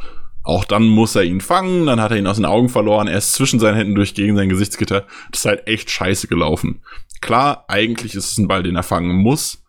Auch 0.44 0.64
dann 0.64 0.84
muss 0.88 1.16
er 1.16 1.24
ihn 1.24 1.42
fangen, 1.42 1.86
dann 1.88 2.00
hat 2.00 2.12
er 2.12 2.18
ihn 2.18 2.28
aus 2.28 2.38
den 2.38 2.46
Augen 2.46 2.70
verloren, 2.70 3.08
er 3.08 3.18
ist 3.18 3.34
zwischen 3.34 3.60
seinen 3.60 3.76
Händen 3.76 3.96
durch 3.96 4.14
gegen 4.14 4.38
sein 4.38 4.48
Gesichtsgitter. 4.48 5.06
Das 5.32 5.42
ist 5.42 5.46
halt 5.46 5.68
echt 5.68 5.92
scheiße 5.92 6.28
gelaufen. 6.28 6.82
Klar, 7.20 7.66
eigentlich 7.68 8.16
ist 8.16 8.32
es 8.32 8.38
ein 8.38 8.48
Ball, 8.48 8.64
den 8.64 8.78
er 8.78 8.84
fangen 8.84 9.18
muss. 9.18 9.64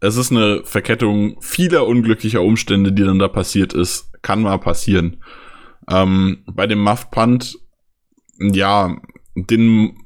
Es 0.00 0.16
ist 0.16 0.30
eine 0.30 0.62
Verkettung 0.64 1.36
vieler 1.40 1.86
unglücklicher 1.86 2.42
Umstände, 2.42 2.92
die 2.92 3.02
dann 3.02 3.18
da 3.18 3.28
passiert 3.28 3.72
ist. 3.72 4.10
Kann 4.22 4.42
mal 4.42 4.58
passieren. 4.58 5.22
Ähm, 5.88 6.44
bei 6.46 6.66
dem 6.66 6.80
Muff 6.80 7.10
Punt, 7.10 7.58
ja, 8.38 8.96
den, 9.34 9.98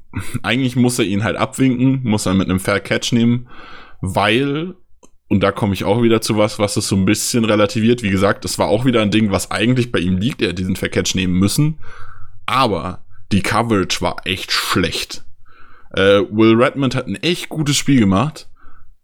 eigentlich 0.43 0.75
muss 0.75 0.99
er 0.99 1.05
ihn 1.05 1.23
halt 1.23 1.37
abwinken, 1.37 2.01
muss 2.03 2.25
er 2.25 2.33
mit 2.33 2.49
einem 2.49 2.59
Fair 2.59 2.79
Catch 2.79 3.11
nehmen, 3.11 3.47
weil, 4.01 4.75
und 5.27 5.41
da 5.41 5.51
komme 5.51 5.73
ich 5.73 5.83
auch 5.83 6.01
wieder 6.01 6.21
zu 6.21 6.37
was, 6.37 6.59
was 6.59 6.77
es 6.77 6.87
so 6.87 6.95
ein 6.95 7.05
bisschen 7.05 7.45
relativiert. 7.45 8.03
Wie 8.03 8.09
gesagt, 8.09 8.45
das 8.45 8.59
war 8.59 8.67
auch 8.67 8.85
wieder 8.85 9.01
ein 9.01 9.11
Ding, 9.11 9.31
was 9.31 9.51
eigentlich 9.51 9.91
bei 9.91 9.99
ihm 9.99 10.17
liegt. 10.17 10.41
Er 10.41 10.49
hat 10.49 10.59
diesen 10.59 10.75
Fair 10.75 10.89
Catch 10.89 11.15
nehmen 11.15 11.39
müssen. 11.39 11.79
Aber 12.45 13.05
die 13.31 13.41
Coverage 13.41 14.01
war 14.01 14.17
echt 14.25 14.51
schlecht. 14.51 15.25
Äh, 15.91 16.21
Will 16.29 16.55
Redmond 16.55 16.95
hat 16.95 17.07
ein 17.07 17.15
echt 17.15 17.49
gutes 17.49 17.75
Spiel 17.75 17.99
gemacht. 17.99 18.49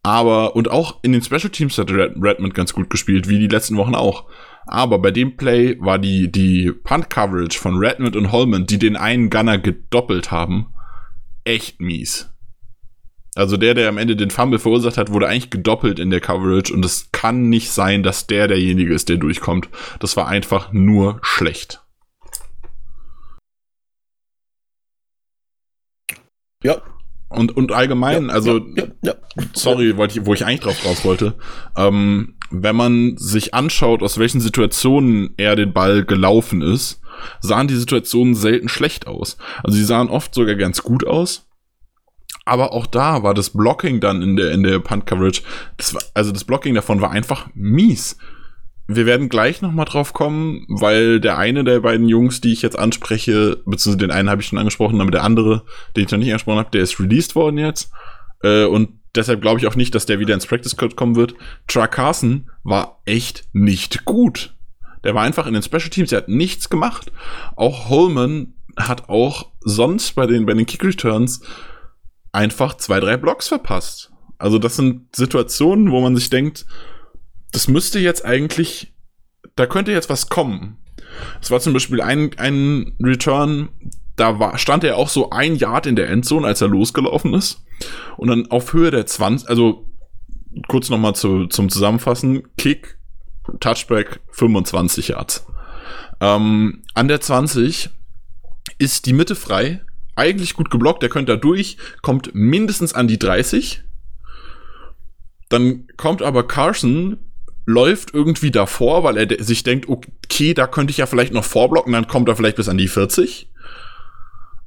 Aber, 0.03 0.55
und 0.55 0.69
auch 0.69 0.99
in 1.03 1.11
den 1.11 1.21
Special 1.21 1.49
Teams 1.49 1.77
hat 1.77 1.91
Redmond 1.91 2.53
ganz 2.53 2.73
gut 2.73 2.89
gespielt, 2.89 3.29
wie 3.29 3.39
die 3.39 3.47
letzten 3.47 3.77
Wochen 3.77 3.95
auch. 3.95 4.25
Aber 4.65 4.99
bei 4.99 5.11
dem 5.11 5.37
Play 5.37 5.77
war 5.79 5.99
die, 5.99 6.31
die 6.31 6.71
Punt-Coverage 6.71 7.57
von 7.57 7.77
Redmond 7.77 8.15
und 8.15 8.31
Holman, 8.31 8.65
die 8.65 8.79
den 8.79 8.95
einen 8.95 9.29
Gunner 9.29 9.57
gedoppelt 9.57 10.31
haben, 10.31 10.67
echt 11.43 11.79
mies. 11.79 12.29
Also 13.35 13.55
der, 13.55 13.73
der 13.73 13.87
am 13.87 13.97
Ende 13.97 14.15
den 14.15 14.29
Fumble 14.29 14.59
verursacht 14.59 14.97
hat, 14.97 15.11
wurde 15.11 15.27
eigentlich 15.27 15.49
gedoppelt 15.49 15.99
in 15.99 16.09
der 16.09 16.19
Coverage 16.19 16.73
und 16.73 16.83
es 16.83 17.09
kann 17.11 17.49
nicht 17.49 17.71
sein, 17.71 18.03
dass 18.03 18.27
der 18.27 18.47
derjenige 18.47 18.93
ist, 18.93 19.07
der 19.07 19.17
durchkommt. 19.17 19.69
Das 19.99 20.17
war 20.17 20.27
einfach 20.27 20.73
nur 20.73 21.19
schlecht. 21.21 21.81
Ja, 26.63 26.81
und, 27.31 27.55
und 27.55 27.71
allgemein, 27.71 28.27
ja, 28.27 28.33
also, 28.33 28.59
ja, 28.75 28.83
ja, 29.01 29.13
sorry, 29.53 29.95
ich, 30.07 30.25
wo 30.25 30.33
ich 30.33 30.45
eigentlich 30.45 30.59
drauf 30.59 30.85
raus 30.85 31.05
wollte. 31.05 31.35
Ähm, 31.77 32.35
wenn 32.49 32.75
man 32.75 33.15
sich 33.17 33.53
anschaut, 33.53 34.03
aus 34.03 34.17
welchen 34.17 34.41
Situationen 34.41 35.33
er 35.37 35.55
den 35.55 35.71
Ball 35.71 36.03
gelaufen 36.03 36.61
ist, 36.61 37.00
sahen 37.39 37.67
die 37.67 37.75
Situationen 37.75 38.35
selten 38.35 38.69
schlecht 38.69 39.07
aus. 39.07 39.37
Also 39.63 39.77
sie 39.77 39.85
sahen 39.85 40.09
oft 40.09 40.33
sogar 40.33 40.55
ganz 40.55 40.83
gut 40.83 41.05
aus. 41.05 41.47
Aber 42.45 42.73
auch 42.73 42.87
da 42.87 43.23
war 43.23 43.33
das 43.33 43.51
Blocking 43.51 43.99
dann 43.99 44.21
in 44.21 44.35
der, 44.35 44.51
in 44.51 44.63
der 44.63 44.79
Punt 44.79 45.05
Coverage, 45.05 45.43
das 45.77 45.93
war, 45.93 46.01
also 46.13 46.31
das 46.31 46.43
Blocking 46.43 46.73
davon 46.73 46.99
war 46.99 47.11
einfach 47.11 47.47
mies 47.53 48.17
wir 48.95 49.05
werden 49.05 49.29
gleich 49.29 49.61
nochmal 49.61 49.85
drauf 49.85 50.13
kommen, 50.13 50.65
weil 50.67 51.19
der 51.19 51.37
eine 51.37 51.63
der 51.63 51.79
beiden 51.81 52.07
Jungs, 52.07 52.41
die 52.41 52.53
ich 52.53 52.61
jetzt 52.61 52.77
anspreche, 52.77 53.61
beziehungsweise 53.65 53.97
den 53.97 54.11
einen 54.11 54.29
habe 54.29 54.41
ich 54.41 54.47
schon 54.47 54.59
angesprochen, 54.59 55.01
aber 55.01 55.11
der 55.11 55.23
andere, 55.23 55.63
den 55.95 56.05
ich 56.05 56.11
noch 56.11 56.19
nicht 56.19 56.29
angesprochen 56.29 56.59
habe, 56.59 56.71
der 56.71 56.81
ist 56.81 56.99
released 56.99 57.35
worden 57.35 57.57
jetzt. 57.57 57.91
Äh, 58.43 58.65
und 58.65 58.89
deshalb 59.15 59.41
glaube 59.41 59.59
ich 59.59 59.67
auch 59.67 59.75
nicht, 59.75 59.95
dass 59.95 60.05
der 60.05 60.19
wieder 60.19 60.33
ins 60.33 60.47
Practice 60.47 60.77
Code 60.77 60.95
kommen 60.95 61.15
wird. 61.15 61.35
Truck 61.67 61.91
Carson 61.91 62.49
war 62.63 63.01
echt 63.05 63.45
nicht 63.53 64.05
gut. 64.05 64.53
Der 65.03 65.15
war 65.15 65.23
einfach 65.23 65.47
in 65.47 65.53
den 65.53 65.63
Special 65.63 65.89
Teams, 65.89 66.09
der 66.09 66.19
hat 66.19 66.27
nichts 66.27 66.69
gemacht. 66.69 67.11
Auch 67.55 67.89
Holman 67.89 68.53
hat 68.77 69.09
auch 69.09 69.51
sonst 69.61 70.13
bei 70.15 70.27
den, 70.27 70.45
bei 70.45 70.53
den 70.53 70.65
Kick 70.65 70.83
Returns 70.83 71.41
einfach 72.31 72.77
zwei, 72.77 72.99
drei 72.99 73.17
Blocks 73.17 73.47
verpasst. 73.47 74.11
Also 74.37 74.57
das 74.57 74.75
sind 74.75 75.15
Situationen, 75.15 75.91
wo 75.91 76.01
man 76.01 76.15
sich 76.15 76.29
denkt, 76.29 76.65
das 77.51 77.67
müsste 77.67 77.99
jetzt 77.99 78.25
eigentlich, 78.25 78.93
da 79.55 79.67
könnte 79.67 79.91
jetzt 79.91 80.09
was 80.09 80.29
kommen. 80.29 80.77
Es 81.41 81.51
war 81.51 81.59
zum 81.59 81.73
Beispiel 81.73 82.01
ein, 82.01 82.31
ein 82.37 82.95
Return, 83.01 83.69
da 84.15 84.39
war, 84.39 84.57
stand 84.57 84.83
er 84.83 84.97
auch 84.97 85.09
so 85.09 85.29
ein 85.29 85.55
Yard 85.55 85.85
in 85.85 85.95
der 85.95 86.09
Endzone, 86.09 86.47
als 86.47 86.61
er 86.61 86.69
losgelaufen 86.69 87.33
ist. 87.33 87.63
Und 88.17 88.29
dann 88.29 88.49
auf 88.49 88.73
Höhe 88.73 88.91
der 88.91 89.05
20, 89.05 89.49
also 89.49 89.87
kurz 90.67 90.89
nochmal 90.89 91.15
zu, 91.15 91.47
zum 91.47 91.69
Zusammenfassen, 91.69 92.43
Kick, 92.57 92.97
Touchback, 93.59 94.19
25 94.31 95.09
Yards. 95.09 95.45
Ähm, 96.19 96.83
an 96.93 97.07
der 97.07 97.21
20 97.21 97.89
ist 98.77 99.05
die 99.05 99.13
Mitte 99.13 99.35
frei, 99.35 99.81
eigentlich 100.15 100.53
gut 100.53 100.69
geblockt, 100.69 101.01
der 101.01 101.09
könnte 101.09 101.33
da 101.33 101.37
durch, 101.37 101.77
kommt 102.01 102.33
mindestens 102.33 102.93
an 102.93 103.07
die 103.07 103.19
30. 103.19 103.83
Dann 105.49 105.87
kommt 105.97 106.21
aber 106.21 106.47
Carson 106.47 107.17
läuft 107.65 108.13
irgendwie 108.13 108.51
davor, 108.51 109.03
weil 109.03 109.17
er 109.17 109.43
sich 109.43 109.63
denkt, 109.63 109.87
okay, 109.87 110.53
da 110.53 110.67
könnte 110.67 110.91
ich 110.91 110.97
ja 110.97 111.05
vielleicht 111.05 111.33
noch 111.33 111.43
vorblocken, 111.43 111.93
dann 111.93 112.07
kommt 112.07 112.27
er 112.27 112.35
vielleicht 112.35 112.57
bis 112.57 112.69
an 112.69 112.77
die 112.77 112.87
40. 112.87 113.50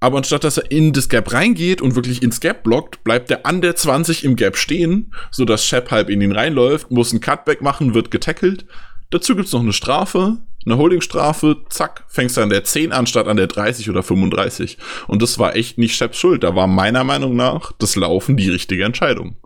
Aber 0.04 0.18
anstatt 0.18 0.44
dass 0.44 0.58
er 0.58 0.70
in 0.70 0.92
das 0.92 1.08
Gap 1.08 1.32
reingeht 1.32 1.80
und 1.80 1.94
wirklich 1.94 2.22
ins 2.22 2.40
Gap 2.40 2.62
blockt, 2.62 3.02
bleibt 3.04 3.30
er 3.30 3.46
an 3.46 3.62
der 3.62 3.74
20 3.74 4.22
im 4.24 4.36
Gap 4.36 4.58
stehen, 4.58 5.14
sodass 5.30 5.64
Shep 5.64 5.90
halb 5.90 6.10
in 6.10 6.20
ihn 6.20 6.32
reinläuft, 6.32 6.90
muss 6.90 7.14
ein 7.14 7.22
Cutback 7.22 7.62
machen, 7.62 7.94
wird 7.94 8.10
getackelt. 8.10 8.66
Dazu 9.08 9.34
gibt's 9.34 9.52
noch 9.52 9.62
eine 9.62 9.72
Strafe, 9.72 10.36
eine 10.66 10.76
Holdingstrafe, 10.76 11.64
zack, 11.70 12.04
fängst 12.08 12.36
du 12.36 12.42
an 12.42 12.50
der 12.50 12.64
10 12.64 12.92
an 12.92 13.06
statt 13.06 13.26
an 13.26 13.38
der 13.38 13.46
30 13.46 13.88
oder 13.88 14.02
35. 14.02 14.76
Und 15.08 15.22
das 15.22 15.38
war 15.38 15.56
echt 15.56 15.78
nicht 15.78 15.96
Sheps 15.96 16.18
Schuld. 16.18 16.44
Da 16.44 16.54
war 16.54 16.66
meiner 16.66 17.02
Meinung 17.02 17.34
nach 17.34 17.72
das 17.72 17.96
Laufen 17.96 18.36
die 18.36 18.50
richtige 18.50 18.84
Entscheidung. 18.84 19.36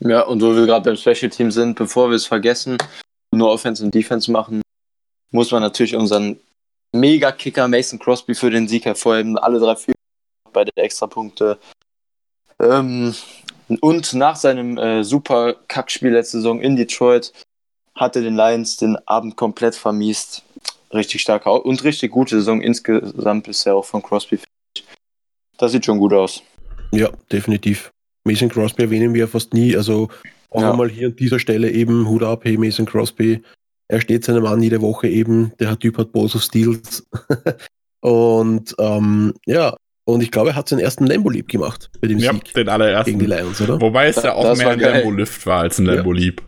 Ja, 0.00 0.20
und 0.26 0.42
wo 0.42 0.54
wir 0.54 0.66
gerade 0.66 0.84
beim 0.84 0.96
Special 0.96 1.30
Team 1.30 1.50
sind, 1.50 1.76
bevor 1.76 2.10
wir 2.10 2.16
es 2.16 2.26
vergessen, 2.26 2.76
nur 3.34 3.50
Offense 3.50 3.82
und 3.82 3.94
Defense 3.94 4.30
machen, 4.30 4.60
muss 5.30 5.50
man 5.50 5.62
natürlich 5.62 5.96
unseren 5.96 6.40
Mega-Kicker 6.92 7.68
Mason 7.68 7.98
Crosby 7.98 8.34
für 8.34 8.50
den 8.50 8.68
Sieg 8.68 8.84
hervorheben. 8.84 9.38
Alle 9.38 9.58
drei 9.58 9.76
Führer 9.76 9.96
bei 10.52 10.64
den 10.64 10.76
Extrapunkte. 10.76 11.58
Ähm, 12.58 13.14
und 13.80 14.14
nach 14.14 14.36
seinem 14.36 14.78
äh, 14.78 15.04
super 15.04 15.54
Kackspiel 15.68 16.10
letzte 16.10 16.38
Saison 16.38 16.60
in 16.60 16.76
Detroit 16.76 17.32
hatte 17.94 18.22
den 18.22 18.34
Lions 18.34 18.76
den 18.76 18.96
Abend 19.06 19.36
komplett 19.36 19.74
vermiest. 19.74 20.42
Richtig 20.92 21.22
stark 21.22 21.46
und 21.46 21.84
richtig 21.84 22.10
gute 22.10 22.36
Saison 22.36 22.60
insgesamt 22.60 23.44
bisher 23.44 23.76
auch 23.76 23.84
von 23.84 24.02
Crosby. 24.02 24.40
Das 25.56 25.72
sieht 25.72 25.84
schon 25.84 25.98
gut 25.98 26.12
aus. 26.12 26.42
Ja, 26.90 27.10
definitiv. 27.30 27.90
Mason 28.24 28.48
Crosby 28.48 28.82
erwähnen 28.82 29.14
wir 29.14 29.28
fast 29.28 29.54
nie. 29.54 29.76
Also 29.76 30.08
auch 30.50 30.62
ja. 30.62 30.70
einmal 30.72 30.88
hier 30.88 31.08
an 31.08 31.16
dieser 31.16 31.38
Stelle 31.38 31.70
eben 31.70 32.08
Hut 32.08 32.24
ab, 32.24 32.40
hey 32.44 32.56
Mason 32.56 32.86
Crosby. 32.86 33.42
Er 33.90 34.00
steht 34.00 34.24
seinem 34.24 34.44
Mann 34.44 34.62
jede 34.62 34.80
Woche 34.80 35.08
eben. 35.08 35.52
Der 35.58 35.76
Typ 35.78 35.98
hat 35.98 36.12
Balls 36.12 36.36
of 36.36 36.42
Steels. 36.42 37.04
und 38.00 38.74
ähm, 38.78 39.34
ja, 39.46 39.76
Und 40.04 40.22
ich 40.22 40.30
glaube, 40.30 40.50
er 40.50 40.56
hat 40.56 40.68
seinen 40.68 40.78
ersten 40.78 41.06
Lambo-Leap 41.06 41.48
gemacht 41.48 41.90
bei 42.00 42.06
dem 42.08 42.18
Ja, 42.18 42.32
Sieg 42.32 42.54
den 42.54 42.68
allerersten. 42.68 43.18
gegen 43.18 43.18
die 43.18 43.26
Lions, 43.26 43.60
oder? 43.60 43.80
Wobei 43.80 44.06
es 44.08 44.22
ja 44.22 44.34
auch 44.34 44.44
Das 44.44 44.58
mehr 44.58 44.70
ein. 44.70 44.78
Lambo-Lift 44.80 45.44
war 45.46 45.62
als 45.62 45.78
ein 45.80 45.86
Ja. 45.86 45.94
Lambo-Leap. 45.94 46.40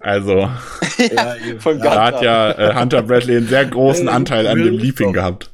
Also, 0.00 0.50
Ja, 0.98 1.36
da 1.78 2.04
hat 2.06 2.22
ja 2.22 2.50
äh, 2.52 2.74
Hunter 2.74 3.02
Bradley 3.02 3.36
einen 3.38 3.46
sehr 3.46 3.66
großen 3.66 4.08
Anteil 4.08 4.46
an 4.48 4.58
dem 4.58 4.76
Leaping 4.76 5.12
gehabt. 5.12 5.52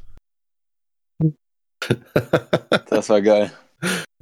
Das 2.89 3.09
war 3.09 3.21
geil. 3.21 3.51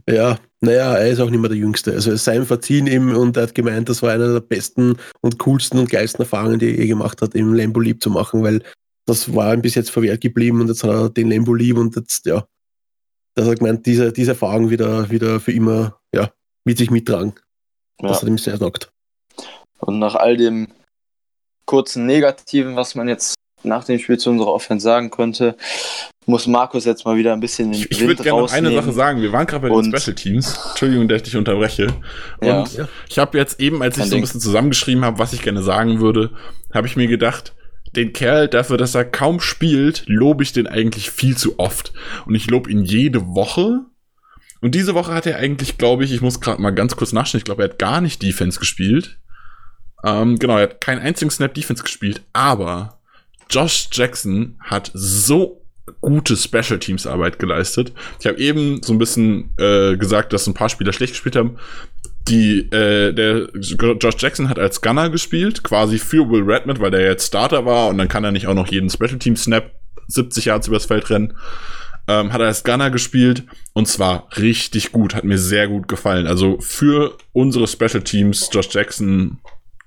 Ja, 0.07 0.37
naja, 0.61 0.95
er 0.95 1.09
ist 1.09 1.19
auch 1.19 1.29
nicht 1.29 1.39
mehr 1.39 1.49
der 1.49 1.57
Jüngste. 1.57 1.93
Also 1.93 2.11
es 2.11 2.23
sei 2.23 2.35
ihm 2.35 2.45
verziehen 2.45 2.87
ihm 2.87 3.15
und 3.15 3.37
er 3.37 3.43
hat 3.43 3.55
gemeint, 3.55 3.89
das 3.89 4.01
war 4.01 4.11
eine 4.11 4.33
der 4.33 4.39
besten 4.39 4.97
und 5.21 5.39
coolsten 5.39 5.79
und 5.79 5.89
geilsten 5.89 6.21
Erfahrungen, 6.21 6.59
die 6.59 6.67
er 6.67 6.75
je 6.75 6.87
gemacht 6.87 7.21
hat, 7.21 7.35
im 7.35 7.53
Lambo 7.53 7.79
Leap 7.79 8.01
zu 8.01 8.09
machen, 8.09 8.43
weil 8.43 8.61
das 9.05 9.33
war 9.33 9.53
ihm 9.53 9.61
bis 9.61 9.75
jetzt 9.75 9.91
verwehrt 9.91 10.21
geblieben 10.21 10.61
und 10.61 10.67
jetzt 10.67 10.83
hat 10.83 10.91
er 10.91 11.09
den 11.09 11.29
Lambo 11.29 11.53
Leap 11.53 11.77
und 11.77 11.95
jetzt, 11.95 12.25
ja, 12.25 12.45
das 13.35 13.45
hat 13.45 13.53
er 13.53 13.57
gemeint, 13.57 13.85
diese, 13.85 14.11
diese 14.11 14.31
Erfahrung 14.31 14.69
wieder, 14.69 15.09
wieder 15.09 15.39
für 15.39 15.51
immer, 15.51 15.99
ja, 16.13 16.31
mit 16.63 16.77
sich 16.77 16.91
mittragen. 16.91 17.33
Ja. 18.01 18.09
Das 18.09 18.21
hat 18.21 18.29
ihm 18.29 18.37
sehr 18.37 18.59
taugt. 18.59 18.91
Und 19.79 19.99
nach 19.99 20.15
all 20.15 20.37
dem 20.37 20.67
kurzen 21.65 22.05
Negativen, 22.05 22.75
was 22.75 22.95
man 22.95 23.07
jetzt 23.07 23.34
nach 23.65 23.83
dem 23.83 23.99
Spiel 23.99 24.17
zu 24.17 24.29
unserer 24.29 24.53
Offense 24.53 24.83
sagen 24.83 25.09
konnte, 25.09 25.55
muss 26.25 26.47
Markus 26.47 26.85
jetzt 26.85 27.05
mal 27.05 27.15
wieder 27.17 27.33
ein 27.33 27.39
bisschen 27.39 27.71
den 27.71 27.81
Ich, 27.81 27.91
ich 27.91 27.99
Wind 27.99 28.09
würde 28.09 28.23
gerne 28.23 28.41
noch 28.41 28.51
eine. 28.51 28.73
Sache 28.73 28.91
sagen. 28.91 29.21
Wir 29.21 29.31
waren 29.31 29.45
gerade 29.45 29.69
bei 29.69 29.81
den 29.81 29.95
Special 29.95 30.15
Teams. 30.15 30.59
Entschuldigung, 30.69 31.07
dass 31.07 31.17
ich 31.17 31.23
dich 31.23 31.35
unterbreche. 31.37 31.87
Ja. 32.41 32.61
Und 32.61 32.87
ich 33.09 33.19
habe 33.19 33.37
jetzt 33.37 33.59
eben, 33.59 33.81
als 33.81 33.97
ich 33.97 34.03
Kein 34.03 34.09
so 34.09 34.15
ein 34.15 34.21
bisschen 34.21 34.41
zusammengeschrieben 34.41 35.05
habe, 35.05 35.19
was 35.19 35.33
ich 35.33 35.41
gerne 35.41 35.61
sagen 35.61 35.99
würde, 36.01 36.31
habe 36.73 36.87
ich 36.87 36.95
mir 36.95 37.07
gedacht, 37.07 37.53
den 37.95 38.13
Kerl 38.13 38.47
dafür, 38.47 38.77
dass 38.77 38.95
er 38.95 39.05
kaum 39.05 39.39
spielt, 39.39 40.03
lobe 40.07 40.43
ich 40.43 40.51
den 40.51 40.67
eigentlich 40.67 41.11
viel 41.11 41.37
zu 41.37 41.59
oft. 41.59 41.93
Und 42.25 42.35
ich 42.35 42.49
lobe 42.49 42.69
ihn 42.69 42.83
jede 42.83 43.27
Woche. 43.27 43.81
Und 44.61 44.75
diese 44.75 44.95
Woche 44.95 45.13
hat 45.13 45.25
er 45.25 45.37
eigentlich, 45.37 45.77
glaube 45.77 46.03
ich, 46.03 46.11
ich 46.11 46.21
muss 46.21 46.41
gerade 46.41 46.61
mal 46.61 46.71
ganz 46.71 46.95
kurz 46.95 47.13
nachschauen, 47.13 47.39
ich 47.39 47.45
glaube, 47.45 47.63
er 47.63 47.69
hat 47.69 47.79
gar 47.79 48.01
nicht 48.01 48.21
Defense 48.21 48.59
gespielt. 48.59 49.19
Ähm, 50.03 50.37
genau, 50.37 50.57
er 50.57 50.63
hat 50.63 50.81
keinen 50.81 51.01
einzigen 51.01 51.31
Snap 51.31 51.53
Defense 51.53 51.83
gespielt, 51.83 52.21
aber 52.33 52.94
Josh 53.49 53.89
Jackson 53.91 54.55
hat 54.59 54.91
so 54.93 55.61
gute 56.01 56.35
Special 56.35 56.79
Teams 56.79 57.05
Arbeit 57.05 57.39
geleistet. 57.39 57.93
Ich 58.19 58.25
habe 58.25 58.37
eben 58.39 58.81
so 58.83 58.93
ein 58.93 58.99
bisschen 58.99 59.51
äh, 59.57 59.97
gesagt, 59.97 60.33
dass 60.33 60.47
ein 60.47 60.53
paar 60.53 60.69
Spieler 60.69 60.93
schlecht 60.93 61.13
gespielt 61.13 61.35
haben. 61.35 61.57
Die, 62.27 62.59
äh, 62.71 63.13
der 63.13 63.49
Josh 63.53 64.15
Jackson 64.17 64.49
hat 64.49 64.57
als 64.57 64.81
Gunner 64.81 65.09
gespielt, 65.09 65.63
quasi 65.63 65.99
für 65.99 66.27
Will 66.29 66.41
Redmond, 66.41 66.79
weil 66.79 66.89
der 66.89 67.01
jetzt 67.01 67.27
Starter 67.27 67.65
war 67.65 67.87
und 67.89 67.99
dann 67.99 68.07
kann 68.07 68.23
er 68.23 68.31
nicht 68.31 68.47
auch 68.47 68.55
noch 68.55 68.67
jeden 68.67 68.89
Special 68.89 69.19
Team 69.19 69.35
Snap 69.35 69.71
70 70.07 70.45
Yards 70.45 70.67
übers 70.67 70.85
Feld 70.85 71.09
rennen. 71.09 71.37
Ähm, 72.07 72.33
hat 72.33 72.41
er 72.41 72.47
als 72.47 72.63
Gunner 72.63 72.91
gespielt 72.91 73.43
und 73.73 73.87
zwar 73.87 74.27
richtig 74.37 74.91
gut, 74.91 75.15
hat 75.15 75.23
mir 75.23 75.37
sehr 75.37 75.67
gut 75.67 75.87
gefallen. 75.87 76.27
Also 76.27 76.59
für 76.59 77.17
unsere 77.31 77.67
Special 77.67 78.03
Teams, 78.03 78.49
Josh 78.51 78.69
Jackson, 78.71 79.39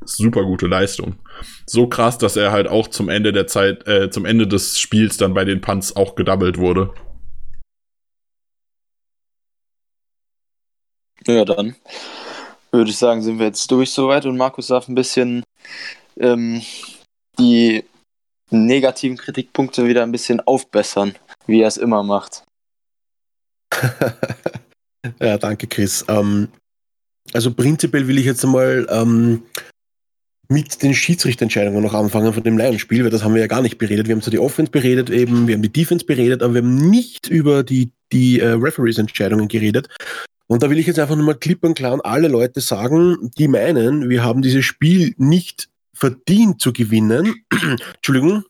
super 0.04 0.44
gute 0.44 0.66
Leistung. 0.66 1.16
So 1.66 1.86
krass, 1.86 2.18
dass 2.18 2.36
er 2.36 2.52
halt 2.52 2.68
auch 2.68 2.88
zum 2.88 3.08
Ende 3.08 3.32
der 3.32 3.46
Zeit, 3.46 3.86
äh, 3.86 4.10
zum 4.10 4.24
Ende 4.24 4.46
des 4.46 4.78
Spiels 4.78 5.16
dann 5.16 5.34
bei 5.34 5.44
den 5.44 5.60
Punts 5.60 5.96
auch 5.96 6.14
gedoubled 6.14 6.58
wurde. 6.58 6.92
Ja, 11.26 11.44
dann 11.44 11.76
würde 12.70 12.90
ich 12.90 12.96
sagen, 12.96 13.22
sind 13.22 13.38
wir 13.38 13.46
jetzt 13.46 13.70
durch 13.70 13.90
soweit 13.90 14.24
und 14.26 14.36
Markus 14.36 14.68
darf 14.68 14.88
ein 14.88 14.94
bisschen 14.94 15.42
ähm, 16.18 16.62
die 17.38 17.84
negativen 18.50 19.16
Kritikpunkte 19.16 19.86
wieder 19.86 20.02
ein 20.02 20.12
bisschen 20.12 20.40
aufbessern, 20.40 21.14
wie 21.46 21.60
er 21.60 21.68
es 21.68 21.76
immer 21.76 22.02
macht. 22.02 22.44
ja, 25.20 25.38
danke, 25.38 25.66
Chris. 25.66 26.04
Ähm, 26.08 26.48
also 27.32 27.52
prinzipiell 27.52 28.08
will 28.08 28.18
ich 28.18 28.24
jetzt 28.24 28.44
einmal 28.44 28.86
ähm, 28.90 29.42
mit 30.48 30.82
den 30.82 30.94
Schiedsrichterentscheidungen 30.94 31.82
noch 31.82 31.94
anfangen 31.94 32.32
von 32.32 32.42
dem 32.42 32.56
Lions-Spiel, 32.56 33.04
weil 33.04 33.10
das 33.10 33.22
haben 33.22 33.34
wir 33.34 33.40
ja 33.42 33.46
gar 33.46 33.60
nicht 33.60 33.76
beredet. 33.76 34.08
Wir 34.08 34.14
haben 34.14 34.22
zwar 34.22 34.30
die 34.30 34.38
Offense 34.38 34.72
beredet, 34.72 35.10
eben, 35.10 35.46
wir 35.46 35.54
haben 35.54 35.62
die 35.62 35.72
Defense 35.72 36.06
beredet, 36.06 36.42
aber 36.42 36.54
wir 36.54 36.62
haben 36.62 36.88
nicht 36.88 37.28
über 37.28 37.62
die, 37.62 37.92
die 38.12 38.40
äh, 38.40 38.52
Referees-Entscheidungen 38.52 39.48
geredet. 39.48 39.88
Und 40.46 40.62
da 40.62 40.70
will 40.70 40.78
ich 40.78 40.86
jetzt 40.86 40.98
einfach 40.98 41.16
nochmal 41.16 41.34
klipp 41.34 41.62
und 41.62 41.74
klar 41.74 41.92
an 41.92 42.00
alle 42.00 42.28
Leute 42.28 42.62
sagen, 42.62 43.30
die 43.36 43.48
meinen, 43.48 44.08
wir 44.08 44.24
haben 44.24 44.40
dieses 44.40 44.64
Spiel 44.64 45.14
nicht 45.18 45.68
verdient 45.92 46.62
zu 46.62 46.72
gewinnen. 46.72 47.34
Entschuldigung. 47.96 48.44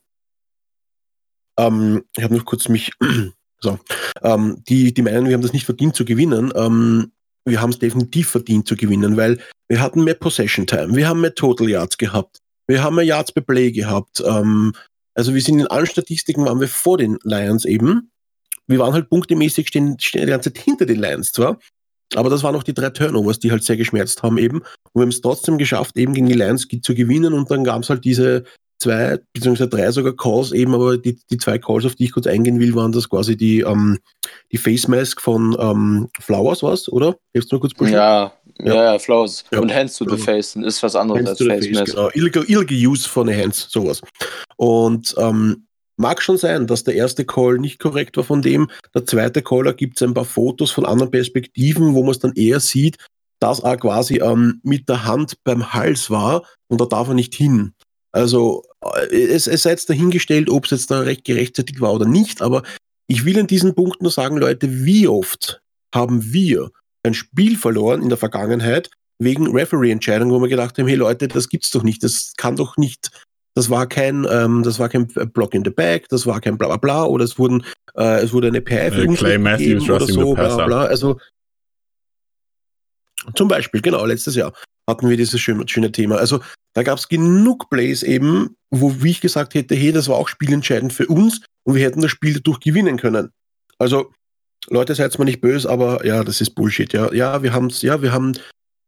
Ähm, 1.58 2.04
ich 2.16 2.22
habe 2.22 2.36
noch 2.36 2.44
kurz 2.44 2.68
mich. 2.68 2.92
so. 3.60 3.80
Ähm, 4.22 4.62
die, 4.68 4.94
die 4.94 5.02
meinen, 5.02 5.26
wir 5.26 5.34
haben 5.34 5.42
das 5.42 5.52
nicht 5.52 5.66
verdient 5.66 5.96
zu 5.96 6.04
gewinnen. 6.04 6.52
Ähm, 6.54 7.10
wir 7.44 7.60
haben 7.60 7.70
es 7.70 7.78
definitiv 7.78 8.28
verdient 8.28 8.68
zu 8.68 8.76
gewinnen, 8.76 9.16
weil 9.16 9.38
wir 9.68 9.80
hatten 9.80 10.04
mehr 10.04 10.14
Possession 10.14 10.66
Time, 10.66 10.94
wir 10.94 11.08
haben 11.08 11.20
mehr 11.20 11.34
Total 11.34 11.68
Yards 11.68 11.98
gehabt, 11.98 12.38
wir 12.66 12.82
haben 12.82 12.96
mehr 12.96 13.04
Yards 13.04 13.32
per 13.32 13.42
Play 13.42 13.72
gehabt. 13.72 14.22
Ähm, 14.24 14.72
also 15.14 15.34
wir 15.34 15.40
sind 15.40 15.58
in 15.58 15.66
allen 15.66 15.86
Statistiken 15.86 16.44
waren 16.44 16.60
wir 16.60 16.68
vor 16.68 16.98
den 16.98 17.18
Lions 17.24 17.64
eben. 17.64 18.12
Wir 18.66 18.78
waren 18.78 18.92
halt 18.92 19.08
punktemäßig 19.08 19.68
stehen, 19.68 19.98
stehen 19.98 20.26
die 20.26 20.30
ganze 20.30 20.52
Zeit 20.52 20.62
hinter 20.62 20.86
den 20.86 21.00
Lions 21.00 21.32
zwar, 21.32 21.58
aber 22.14 22.30
das 22.30 22.42
waren 22.42 22.54
auch 22.54 22.62
die 22.62 22.74
drei 22.74 22.90
Turnovers, 22.90 23.38
die 23.38 23.50
halt 23.50 23.64
sehr 23.64 23.76
geschmerzt 23.76 24.22
haben 24.22 24.38
eben. 24.38 24.58
Und 24.58 24.94
wir 24.94 25.02
haben 25.02 25.08
es 25.08 25.20
trotzdem 25.20 25.58
geschafft, 25.58 25.96
eben 25.96 26.14
gegen 26.14 26.28
die 26.28 26.34
Lions 26.34 26.66
zu 26.82 26.94
gewinnen 26.94 27.32
und 27.32 27.50
dann 27.50 27.64
gab 27.64 27.82
es 27.82 27.90
halt 27.90 28.04
diese 28.04 28.44
zwei, 28.78 29.18
beziehungsweise 29.32 29.68
drei 29.68 29.90
sogar 29.90 30.14
Calls 30.16 30.52
eben, 30.52 30.74
aber 30.74 30.98
die, 30.98 31.18
die 31.30 31.36
zwei 31.38 31.58
Calls, 31.58 31.84
auf 31.84 31.94
die 31.96 32.04
ich 32.04 32.12
kurz 32.12 32.26
eingehen 32.26 32.60
will, 32.60 32.74
waren 32.74 32.92
das 32.92 33.08
quasi 33.08 33.36
die, 33.36 33.60
ähm, 33.60 33.98
die 34.52 34.56
Face 34.58 34.88
Mask 34.88 35.20
von 35.20 35.56
ähm, 35.58 36.08
Flowers, 36.20 36.62
was, 36.62 36.88
oder? 36.88 37.16
Hilfst 37.32 37.50
du 37.52 37.56
nur 37.56 37.60
kurz? 37.60 37.90
Ja, 37.90 38.32
ja, 38.60 38.64
Ja. 38.64 38.74
ja, 38.92 38.98
Flowers. 38.98 39.44
Ja. 39.52 39.60
Und 39.60 39.74
Hands 39.74 39.94
to 39.96 40.08
the 40.08 40.16
Face 40.16 40.56
ist 40.56 40.82
was 40.82 40.96
anderes 40.96 41.20
Hands 41.20 41.30
als 41.30 41.38
Face 41.38 41.66
face, 41.66 41.78
Mask. 41.78 41.94
genau. 41.94 42.08
Illegal, 42.14 42.44
illegal 42.44 42.86
use 42.86 43.08
von 43.08 43.28
Hands, 43.28 43.66
sowas. 43.70 44.00
Und 44.56 45.14
ähm, 45.18 45.66
mag 45.96 46.22
schon 46.22 46.38
sein, 46.38 46.66
dass 46.66 46.84
der 46.84 46.94
erste 46.94 47.24
Call 47.24 47.58
nicht 47.58 47.78
korrekt 47.80 48.16
war 48.16 48.24
von 48.24 48.42
dem. 48.42 48.70
Der 48.94 49.04
zweite 49.04 49.42
Caller 49.42 49.74
gibt 49.74 49.96
es 49.96 50.02
ein 50.02 50.14
paar 50.14 50.24
Fotos 50.24 50.70
von 50.70 50.86
anderen 50.86 51.10
Perspektiven, 51.10 51.94
wo 51.94 52.02
man 52.02 52.12
es 52.12 52.20
dann 52.20 52.32
eher 52.34 52.60
sieht, 52.60 52.96
dass 53.40 53.60
er 53.60 53.76
quasi 53.76 54.18
ähm, 54.18 54.60
mit 54.62 54.88
der 54.88 55.04
Hand 55.04 55.34
beim 55.44 55.72
Hals 55.72 56.10
war 56.10 56.42
und 56.68 56.80
da 56.80 56.86
darf 56.86 57.08
er 57.08 57.14
nicht 57.14 57.34
hin. 57.34 57.72
Also 58.12 58.64
es, 59.10 59.46
es 59.46 59.62
sei 59.62 59.70
jetzt 59.70 59.90
dahingestellt, 59.90 60.50
ob 60.50 60.64
es 60.64 60.70
jetzt 60.70 60.90
da 60.90 61.00
recht 61.00 61.24
gerechtfertigt 61.24 61.80
war 61.80 61.92
oder 61.92 62.06
nicht, 62.06 62.42
aber 62.42 62.62
ich 63.06 63.24
will 63.24 63.38
an 63.38 63.46
diesem 63.46 63.74
Punkt 63.74 64.02
nur 64.02 64.10
sagen, 64.10 64.36
Leute, 64.36 64.84
wie 64.84 65.08
oft 65.08 65.60
haben 65.94 66.32
wir 66.32 66.70
ein 67.02 67.14
Spiel 67.14 67.56
verloren 67.56 68.02
in 68.02 68.08
der 68.08 68.18
Vergangenheit, 68.18 68.90
wegen 69.18 69.50
Referee-Entscheidungen, 69.50 70.32
wo 70.32 70.40
wir 70.40 70.48
gedacht 70.48 70.78
haben, 70.78 70.86
hey 70.86 70.96
Leute, 70.96 71.28
das 71.28 71.48
gibt's 71.48 71.70
doch 71.70 71.82
nicht, 71.82 72.02
das 72.02 72.34
kann 72.36 72.56
doch 72.56 72.76
nicht, 72.76 73.10
das 73.54 73.70
war 73.70 73.88
kein, 73.88 74.26
ähm, 74.30 74.62
das 74.62 74.78
war 74.78 74.88
kein 74.88 75.06
Block 75.06 75.54
in 75.54 75.64
the 75.64 75.70
Back, 75.70 76.08
das 76.08 76.26
war 76.26 76.40
kein 76.40 76.58
bla 76.58 76.68
bla 76.68 76.76
bla, 76.76 77.04
oder 77.04 77.24
es 77.24 77.38
wurden, 77.38 77.64
äh, 77.96 78.20
es 78.20 78.32
wurde 78.32 78.48
eine 78.48 78.62
für 78.62 79.02
Äh, 79.14 79.16
Clay 79.16 79.38
Matthews 79.38 79.90
oder 79.90 80.06
so, 80.06 80.34
bla 80.34 80.66
bla. 80.66 80.84
Also 80.84 81.18
zum 83.34 83.48
Beispiel, 83.48 83.80
genau, 83.80 84.04
letztes 84.04 84.34
Jahr 84.34 84.52
hatten 84.88 85.08
wir 85.08 85.16
dieses 85.16 85.40
schöne, 85.40 85.68
schöne 85.68 85.92
Thema. 85.92 86.16
Also 86.16 86.40
da 86.74 86.82
gab's 86.82 87.08
genug 87.08 87.68
Plays 87.70 88.02
eben, 88.02 88.56
wo 88.70 89.02
wie 89.02 89.10
ich 89.10 89.20
gesagt 89.20 89.54
hätte, 89.54 89.74
hey, 89.74 89.92
das 89.92 90.08
war 90.08 90.16
auch 90.16 90.28
spielentscheidend 90.28 90.92
für 90.92 91.06
uns 91.06 91.42
und 91.64 91.74
wir 91.74 91.84
hätten 91.84 92.00
das 92.00 92.10
Spiel 92.10 92.34
dadurch 92.34 92.60
gewinnen 92.60 92.96
können. 92.96 93.30
Also 93.78 94.12
Leute, 94.68 94.94
seid 94.94 95.18
mal 95.18 95.24
nicht 95.24 95.40
böse, 95.40 95.68
aber 95.68 96.04
ja, 96.04 96.24
das 96.24 96.40
ist 96.40 96.50
Bullshit. 96.50 96.92
Ja, 96.92 97.12
ja, 97.12 97.42
wir 97.42 97.52
haben's, 97.52 97.82
ja, 97.82 98.02
wir 98.02 98.12
haben 98.12 98.32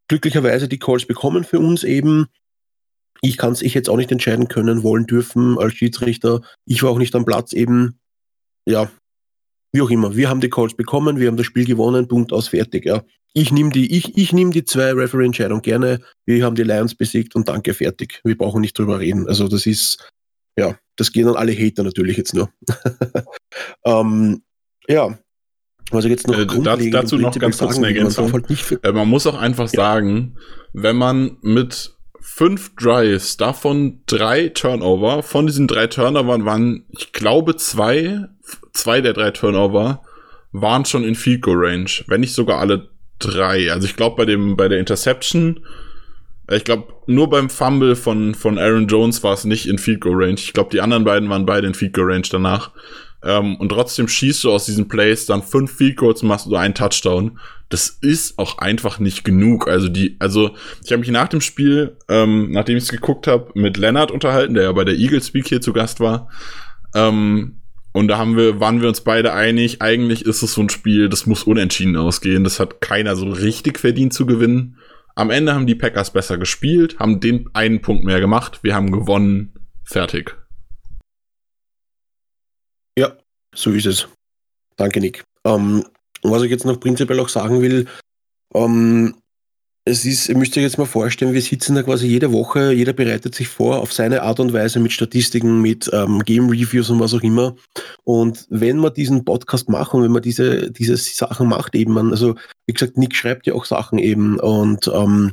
glücklicherweise 0.09 0.69
die 0.69 0.79
Calls 0.79 1.07
bekommen 1.07 1.45
für 1.45 1.59
uns 1.59 1.85
eben. 1.85 2.27
Ich 3.23 3.37
kann 3.37 3.53
es 3.53 3.63
ich 3.63 3.75
jetzt 3.75 3.89
auch 3.89 3.97
nicht 3.97 4.11
entscheiden 4.11 4.49
können, 4.49 4.83
wollen 4.83 5.07
dürfen 5.07 5.59
als 5.59 5.75
Schiedsrichter. 5.75 6.43
Ich 6.67 6.83
war 6.83 6.91
auch 6.91 6.99
nicht 6.99 7.15
am 7.15 7.25
Platz 7.25 7.53
eben. 7.53 7.99
Ja, 8.67 8.91
wie 9.73 9.83
auch 9.83 9.91
immer. 9.91 10.17
Wir 10.17 10.29
haben 10.29 10.41
die 10.41 10.51
Calls 10.51 10.75
bekommen, 10.75 11.19
wir 11.19 11.29
haben 11.29 11.37
das 11.37 11.47
Spiel 11.47 11.65
gewonnen, 11.65 12.09
Punkt 12.09 12.33
aus, 12.33 12.49
fertig. 12.49 12.85
Ja. 12.87 13.03
Ich 13.33 13.53
nehme 13.53 13.71
die, 13.71 13.97
ich, 13.97 14.17
ich 14.17 14.33
nehme 14.33 14.51
die 14.51 14.65
zwei 14.65 14.93
Referee-Entscheidungen 14.93 15.63
gerne. 15.63 16.01
Wir 16.27 16.45
haben 16.45 16.57
die 16.57 16.65
Lions 16.65 16.95
besiegt 16.95 17.37
und 17.37 17.49
danke, 17.49 17.75
fertig. 17.75 18.21
Wir 18.25 18.37
brauchen 18.37 18.61
nicht 18.61 18.77
drüber 18.79 18.99
reden. 18.99 19.29
Also 19.29 19.47
das 19.47 19.67
ist, 19.67 20.11
ja, 20.57 20.77
das 20.97 21.13
gehen 21.13 21.29
an 21.29 21.37
alle 21.37 21.53
Hater 21.53 21.85
natürlich 21.85 22.17
jetzt 22.17 22.35
nur. 22.35 22.51
ähm, 23.85 24.43
ja. 24.89 25.19
Also 25.93 26.09
jetzt 26.09 26.27
noch 26.27 26.39
Äh, 26.39 26.91
dazu 26.91 27.19
noch 27.19 27.37
ganz 27.39 27.59
kurz 27.59 27.77
eine 27.77 27.87
man 27.87 27.97
Ergänzung. 27.97 28.33
Halt 28.33 28.51
nicht 28.51 28.63
für 28.63 28.83
Äh, 28.83 28.93
man 28.93 29.09
muss 29.09 29.27
auch 29.27 29.39
einfach 29.39 29.69
sagen, 29.69 30.37
wenn 30.73 30.97
man 30.97 31.39
mit 31.43 31.95
fünf 32.21 32.75
Drives, 32.77 33.37
davon 33.37 34.03
drei 34.07 34.49
Turnover, 34.49 35.23
von 35.23 35.47
diesen 35.47 35.67
drei 35.67 35.87
Turnovern 35.87 36.45
waren, 36.45 36.85
ich 36.91 37.13
glaube, 37.13 37.57
zwei, 37.57 38.27
zwei 38.73 39.01
der 39.01 39.15
drei 39.15 39.31
Turnover 39.31 40.03
waren 40.53 40.85
schon 40.85 41.05
in 41.05 41.15
Field 41.15 41.43
Goal 41.43 41.57
Range, 41.59 41.91
wenn 42.07 42.21
nicht 42.21 42.35
sogar 42.35 42.59
alle 42.59 42.90
drei. 43.21 43.71
Also 43.71 43.87
ich 43.87 43.95
glaube 43.95 44.17
bei 44.17 44.25
dem 44.25 44.57
bei 44.57 44.69
der 44.69 44.81
Interception, 44.81 45.61
äh, 46.49 46.57
ich 46.57 46.65
glaube 46.65 46.93
nur 47.07 47.31
beim 47.31 47.49
Fumble 47.49 47.95
von 47.95 48.35
von 48.35 48.59
Aaron 48.59 48.89
Jones 48.89 49.23
war 49.23 49.35
es 49.35 49.45
nicht 49.45 49.69
in 49.69 49.79
Field 49.79 50.01
Goal 50.01 50.17
Range. 50.17 50.35
Ich 50.35 50.53
glaube 50.53 50.71
die 50.73 50.81
anderen 50.81 51.05
beiden 51.05 51.29
waren 51.31 51.47
beide 51.47 51.69
in 51.69 51.75
Field 51.75 51.93
Goal 51.93 52.11
Range 52.11 52.27
danach. 52.29 52.73
Ähm, 53.23 53.57
und 53.57 53.69
trotzdem 53.69 54.09
schießt 54.09 54.45
du 54.45 54.51
aus 54.51 54.65
diesen 54.65 54.89
Plays 54.89 55.27
dann 55.27 55.43
fünf 55.43 55.73
Field 55.77 55.97
Goals 55.97 56.23
machst 56.23 56.47
du 56.47 56.57
einen 56.57 56.75
Touchdown. 56.75 57.39
Das 57.69 57.89
ist 58.01 58.39
auch 58.39 58.59
einfach 58.59 58.99
nicht 58.99 59.25
genug. 59.25 59.69
Also 59.69 59.89
die, 59.89 60.17
also 60.19 60.57
ich 60.85 60.91
habe 60.91 61.01
mich 61.01 61.11
nach 61.11 61.29
dem 61.29 61.41
Spiel, 61.41 61.97
ähm, 62.09 62.51
nachdem 62.51 62.79
ich 62.79 62.85
es 62.85 62.91
geguckt 62.91 63.27
habe, 63.27 63.51
mit 63.55 63.77
Lennart 63.77 64.11
unterhalten, 64.11 64.55
der 64.55 64.65
ja 64.65 64.73
bei 64.73 64.85
der 64.85 64.97
Eagle 64.97 65.23
Speak 65.23 65.47
hier 65.47 65.61
zu 65.61 65.73
Gast 65.73 66.01
war. 66.01 66.31
Ähm, 66.95 67.60
und 67.93 68.09
da 68.09 68.19
haben 68.19 68.37
wir, 68.37 68.61
waren 68.61 68.81
wir 68.81 68.89
uns 68.89 69.01
beide 69.01 69.33
einig, 69.33 69.83
eigentlich 69.83 70.25
ist 70.25 70.43
es 70.43 70.55
so 70.55 70.61
ein 70.63 70.69
Spiel, 70.69 71.09
das 71.09 71.27
muss 71.27 71.43
unentschieden 71.43 71.97
ausgehen. 71.97 72.45
Das 72.45 72.61
hat 72.61 72.81
keiner 72.81 73.17
so 73.17 73.29
richtig 73.29 73.79
verdient 73.79 74.13
zu 74.13 74.27
gewinnen. 74.27 74.79
Am 75.17 75.31
Ende 75.31 75.55
haben 75.55 75.67
die 75.67 75.75
Packers 75.75 76.13
besser 76.13 76.39
gespielt, 76.39 76.99
haben 76.99 77.21
den 77.21 77.51
einen 77.53 77.81
Punkt 77.81 78.05
mehr 78.05 78.21
gemacht. 78.21 78.61
Wir 78.63 78.75
haben 78.75 78.93
gewonnen. 78.93 79.55
Fertig. 79.83 80.37
Ja, 82.97 83.17
so 83.55 83.73
ist 83.73 83.87
es. 83.87 84.09
Danke, 84.77 85.01
Nick. 85.01 85.25
Ähm, 85.45 85.85
was 86.23 86.43
ich 86.43 86.51
jetzt 86.51 86.65
noch 86.65 86.79
prinzipiell 86.79 87.19
auch 87.19 87.29
sagen 87.29 87.61
will, 87.61 87.89
ähm, 88.55 89.17
es 89.91 90.05
ist, 90.05 90.29
ihr 90.29 90.37
müsst 90.37 90.57
euch 90.57 90.63
jetzt 90.63 90.79
mal 90.79 90.87
vorstellen, 90.87 91.35
wir 91.35 91.43
sitzen 91.43 91.75
da 91.75 91.83
quasi 91.83 92.07
jede 92.07 92.33
Woche, 92.33 92.73
jeder 92.73 92.93
bereitet 92.93 93.35
sich 93.35 93.49
vor 93.49 93.81
auf 93.81 93.93
seine 93.93 94.23
Art 94.23 94.41
und 94.41 94.53
Weise 94.53 94.81
mit 94.81 94.93
Statistiken, 94.93 95.61
mit 95.61 95.91
ähm, 95.93 96.21
Game 96.21 96.49
Reviews 96.49 96.89
und 96.91 97.01
was 97.01 97.15
auch 97.15 97.23
immer. 97.23 97.57
Und 98.05 98.47
wenn 98.49 98.79
man 98.79 98.95
diesen 98.95 99.25
Podcast 99.25 99.69
macht 99.69 99.93
und 99.93 100.03
wenn 100.03 100.13
man 100.13 100.23
diese, 100.23 100.71
diese 100.71 100.97
Sachen 100.97 101.49
macht, 101.49 101.75
eben, 101.75 101.93
man, 101.93 102.11
also 102.11 102.37
wie 102.67 102.73
gesagt, 102.73 102.97
Nick 102.97 103.15
schreibt 103.15 103.47
ja 103.47 103.55
auch 103.55 103.65
Sachen 103.65 103.99
eben 103.99 104.39
und 104.39 104.89
ähm, 104.89 105.33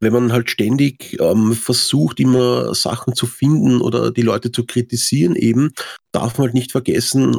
wenn 0.00 0.12
man 0.12 0.32
halt 0.32 0.50
ständig 0.50 1.18
ähm, 1.20 1.52
versucht, 1.52 2.18
immer 2.18 2.74
Sachen 2.74 3.14
zu 3.14 3.26
finden 3.26 3.80
oder 3.80 4.10
die 4.10 4.22
Leute 4.22 4.50
zu 4.50 4.66
kritisieren, 4.66 5.36
eben, 5.36 5.72
darf 6.12 6.38
man 6.38 6.48
halt 6.48 6.54
nicht 6.54 6.72
vergessen, 6.72 7.38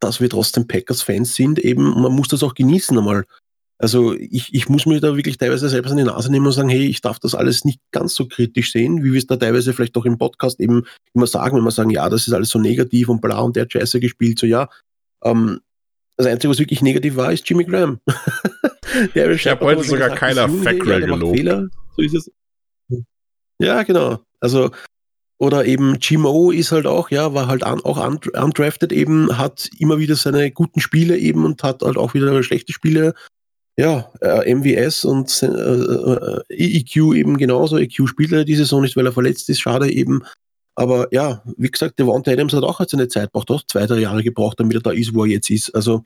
dass 0.00 0.20
wir 0.20 0.28
trotzdem 0.28 0.66
Packers-Fans 0.66 1.34
sind, 1.34 1.60
eben, 1.60 2.00
man 2.00 2.12
muss 2.12 2.28
das 2.28 2.42
auch 2.42 2.54
genießen 2.54 2.98
einmal. 2.98 3.24
Also 3.82 4.14
ich, 4.14 4.54
ich 4.54 4.68
muss 4.68 4.86
mir 4.86 5.00
da 5.00 5.16
wirklich 5.16 5.38
teilweise 5.38 5.68
selbst 5.68 5.90
an 5.90 5.96
die 5.96 6.04
Nase 6.04 6.30
nehmen 6.30 6.46
und 6.46 6.52
sagen, 6.52 6.68
hey, 6.68 6.86
ich 6.86 7.00
darf 7.00 7.18
das 7.18 7.34
alles 7.34 7.64
nicht 7.64 7.80
ganz 7.90 8.14
so 8.14 8.28
kritisch 8.28 8.70
sehen, 8.70 9.02
wie 9.02 9.12
wir 9.12 9.18
es 9.18 9.26
da 9.26 9.36
teilweise 9.36 9.72
vielleicht 9.72 9.96
auch 9.96 10.04
im 10.04 10.18
Podcast 10.18 10.60
eben 10.60 10.84
immer 11.14 11.26
sagen, 11.26 11.56
wenn 11.56 11.64
wir 11.64 11.72
sagen, 11.72 11.90
ja, 11.90 12.08
das 12.08 12.28
ist 12.28 12.32
alles 12.32 12.50
so 12.50 12.60
negativ 12.60 13.08
und 13.08 13.20
bla 13.20 13.40
und 13.40 13.56
der 13.56 13.64
hat 13.64 13.72
Scheiße 13.72 13.98
gespielt, 13.98 14.38
so 14.38 14.46
ja. 14.46 14.68
Ähm, 15.24 15.58
das 16.16 16.28
Einzige, 16.28 16.52
was 16.52 16.60
wirklich 16.60 16.80
negativ 16.80 17.16
war, 17.16 17.32
ist 17.32 17.48
Jimmy 17.48 17.64
Graham. 17.64 17.98
der 19.16 19.32
ich 19.32 19.48
habe 19.48 19.64
heute 19.64 19.82
sogar 19.82 20.10
gesagt, 20.10 20.20
keiner 20.20 20.48
Fackrell 20.48 21.00
gelobt. 21.00 21.36
Fehler, 21.36 21.66
so 21.96 22.02
ist 22.02 22.14
es. 22.14 22.30
Ja, 23.58 23.82
genau. 23.82 24.20
Also 24.38 24.70
oder 25.38 25.64
eben 25.64 25.98
GMO 25.98 26.52
ist 26.52 26.70
halt 26.70 26.86
auch, 26.86 27.10
ja, 27.10 27.34
war 27.34 27.48
halt 27.48 27.64
an, 27.64 27.80
auch 27.80 27.98
undrafted 27.98 28.92
eben, 28.92 29.38
hat 29.38 29.68
immer 29.76 29.98
wieder 29.98 30.14
seine 30.14 30.52
guten 30.52 30.80
Spiele 30.80 31.18
eben 31.18 31.44
und 31.44 31.64
hat 31.64 31.82
halt 31.82 31.96
auch 31.96 32.14
wieder 32.14 32.40
schlechte 32.44 32.72
Spiele 32.72 33.14
ja, 33.76 34.12
äh, 34.20 34.54
MWS 34.54 35.04
und 35.04 35.42
äh, 35.42 35.46
äh, 35.46 36.42
EQ 36.48 37.14
eben 37.14 37.38
genauso. 37.38 37.78
EQ 37.78 38.06
spielt 38.06 38.32
er 38.32 38.44
diese 38.44 38.64
Saison 38.64 38.82
nicht, 38.82 38.96
weil 38.96 39.06
er 39.06 39.12
verletzt 39.12 39.48
ist, 39.48 39.60
schade 39.60 39.90
eben. 39.90 40.22
Aber 40.74 41.08
ja, 41.10 41.42
wie 41.56 41.70
gesagt, 41.70 41.98
der 41.98 42.06
Wanda 42.06 42.32
Adams 42.32 42.52
hat 42.52 42.64
auch 42.64 42.80
seine 42.86 43.08
Zeit 43.08 43.32
gebraucht, 43.32 43.50
auch 43.50 43.62
zwei, 43.66 43.86
drei 43.86 43.98
Jahre 44.00 44.22
gebraucht, 44.22 44.60
damit 44.60 44.76
er 44.76 44.82
da 44.82 44.90
ist, 44.90 45.14
wo 45.14 45.24
er 45.24 45.30
jetzt 45.30 45.50
ist. 45.50 45.74
Also, 45.74 46.04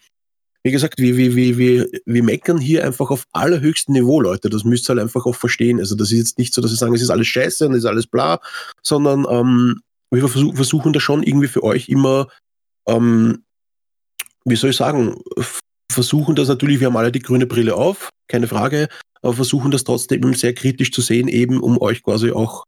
wie 0.63 0.73
gesagt, 0.73 0.99
wir, 0.99 1.17
wir, 1.17 1.37
wir, 1.37 1.59
wir, 1.59 1.89
wir 2.05 2.23
meckern 2.23 2.59
hier 2.59 2.85
einfach 2.85 3.11
auf 3.11 3.27
allerhöchstem 3.33 3.95
Niveau, 3.95 4.21
Leute. 4.21 4.51
Das 4.51 4.65
müsst 4.65 4.89
ihr 4.89 4.95
halt 4.95 5.01
einfach 5.01 5.27
auch 5.27 5.37
verstehen. 5.37 5.79
Also, 5.79 5.95
das 5.95 6.11
ist 6.11 6.19
jetzt 6.19 6.39
nicht 6.39 6.55
so, 6.55 6.63
dass 6.63 6.73
wir 6.73 6.77
sagen, 6.77 6.95
es 6.95 7.03
ist 7.03 7.11
alles 7.11 7.29
scheiße 7.29 7.67
und 7.67 7.73
es 7.73 7.79
ist 7.79 7.85
alles 7.85 8.07
bla, 8.07 8.41
sondern 8.83 9.27
ähm, 9.31 9.83
wir 10.11 10.29
versuch, 10.29 10.55
versuchen 10.55 10.93
da 10.93 11.01
schon 11.01 11.23
irgendwie 11.23 11.49
für 11.49 11.63
euch 11.63 11.89
immer, 11.89 12.29
ähm, 12.89 13.45
wie 14.45 14.57
soll 14.57 14.71
ich 14.71 14.77
sagen, 14.77 15.17
versuchen 15.91 16.35
das 16.35 16.49
natürlich, 16.49 16.81
wir 16.81 16.89
haben 16.89 16.97
alle 16.97 17.13
die 17.13 17.21
grüne 17.21 17.47
Brille 17.47 17.75
auf, 17.75 18.11
keine 18.29 18.49
Frage, 18.49 18.89
aber 19.23 19.35
versuchen 19.35 19.71
das 19.71 19.85
trotzdem 19.85 20.35
sehr 20.35 20.55
kritisch 20.55 20.93
zu 20.93 21.01
sehen, 21.01 21.29
eben 21.29 21.61
um 21.61 21.81
euch 21.81 22.03
quasi 22.03 22.31
auch 22.33 22.65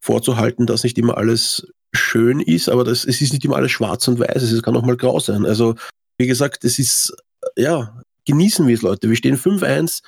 vorzuhalten, 0.00 0.66
dass 0.66 0.84
nicht 0.84 0.98
immer 0.98 1.18
alles 1.18 1.66
schön 1.92 2.40
ist, 2.40 2.68
aber 2.68 2.84
das, 2.84 3.04
es 3.04 3.20
ist 3.20 3.32
nicht 3.32 3.44
immer 3.44 3.56
alles 3.56 3.72
schwarz 3.72 4.06
und 4.08 4.18
weiß, 4.18 4.42
es 4.42 4.62
kann 4.62 4.76
auch 4.76 4.84
mal 4.84 4.96
grau 4.96 5.18
sein. 5.18 5.44
Also, 5.44 5.74
wie 6.18 6.26
gesagt, 6.26 6.64
es 6.64 6.78
ist, 6.78 7.14
ja, 7.56 8.00
genießen 8.26 8.66
wir 8.66 8.74
es, 8.74 8.82
Leute. 8.82 9.08
Wir 9.08 9.16
stehen 9.16 9.36
5-1. 9.36 10.02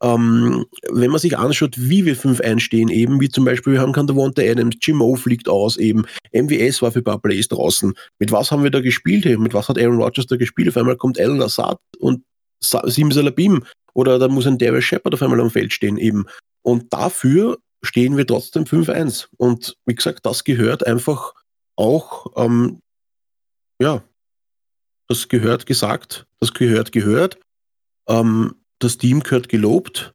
Ähm, 0.00 0.64
wenn 0.90 1.10
man 1.10 1.18
sich 1.18 1.36
anschaut, 1.36 1.74
wie 1.76 2.04
wir 2.04 2.16
5-1 2.16 2.60
stehen, 2.60 2.88
eben, 2.88 3.20
wie 3.20 3.28
zum 3.28 3.44
Beispiel, 3.44 3.74
wir 3.74 3.80
haben 3.80 3.92
Kantavonte 3.92 4.48
Adams, 4.48 4.76
Jim 4.80 5.02
O 5.02 5.16
fliegt 5.16 5.48
aus, 5.48 5.76
eben, 5.76 6.04
MWS 6.32 6.82
war 6.82 6.92
für 6.92 7.00
ein 7.00 7.04
paar 7.04 7.20
Plays 7.20 7.48
draußen. 7.48 7.94
Mit 8.18 8.30
was 8.30 8.52
haben 8.52 8.62
wir 8.62 8.70
da 8.70 8.80
gespielt? 8.80 9.24
Hey? 9.24 9.36
Mit 9.36 9.54
was 9.54 9.68
hat 9.68 9.78
Aaron 9.78 10.00
Rodgers 10.00 10.26
da 10.26 10.36
gespielt? 10.36 10.68
Auf 10.68 10.76
einmal 10.76 10.96
kommt 10.96 11.18
Alan 11.18 11.42
Assad 11.42 11.80
und 11.98 12.22
Sim 12.60 13.12
Salabim 13.12 13.64
oder 13.94 14.18
da 14.18 14.28
muss 14.28 14.46
ein 14.46 14.58
David 14.58 14.84
Shepard 14.84 15.14
auf 15.14 15.22
einmal 15.22 15.40
am 15.40 15.50
Feld 15.50 15.72
stehen, 15.72 15.96
eben. 15.96 16.26
Und 16.62 16.92
dafür 16.92 17.58
stehen 17.82 18.16
wir 18.16 18.26
trotzdem 18.26 18.64
5-1. 18.64 19.28
Und 19.36 19.76
wie 19.86 19.94
gesagt, 19.94 20.26
das 20.26 20.44
gehört 20.44 20.86
einfach 20.86 21.34
auch, 21.76 22.26
ähm, 22.36 22.80
ja, 23.80 24.02
das 25.08 25.28
gehört 25.28 25.66
gesagt, 25.66 26.26
das 26.40 26.52
gehört 26.52 26.92
gehört. 26.92 27.38
Ähm, 28.08 28.54
das 28.78 28.98
Team 28.98 29.20
gehört 29.20 29.48
gelobt. 29.48 30.12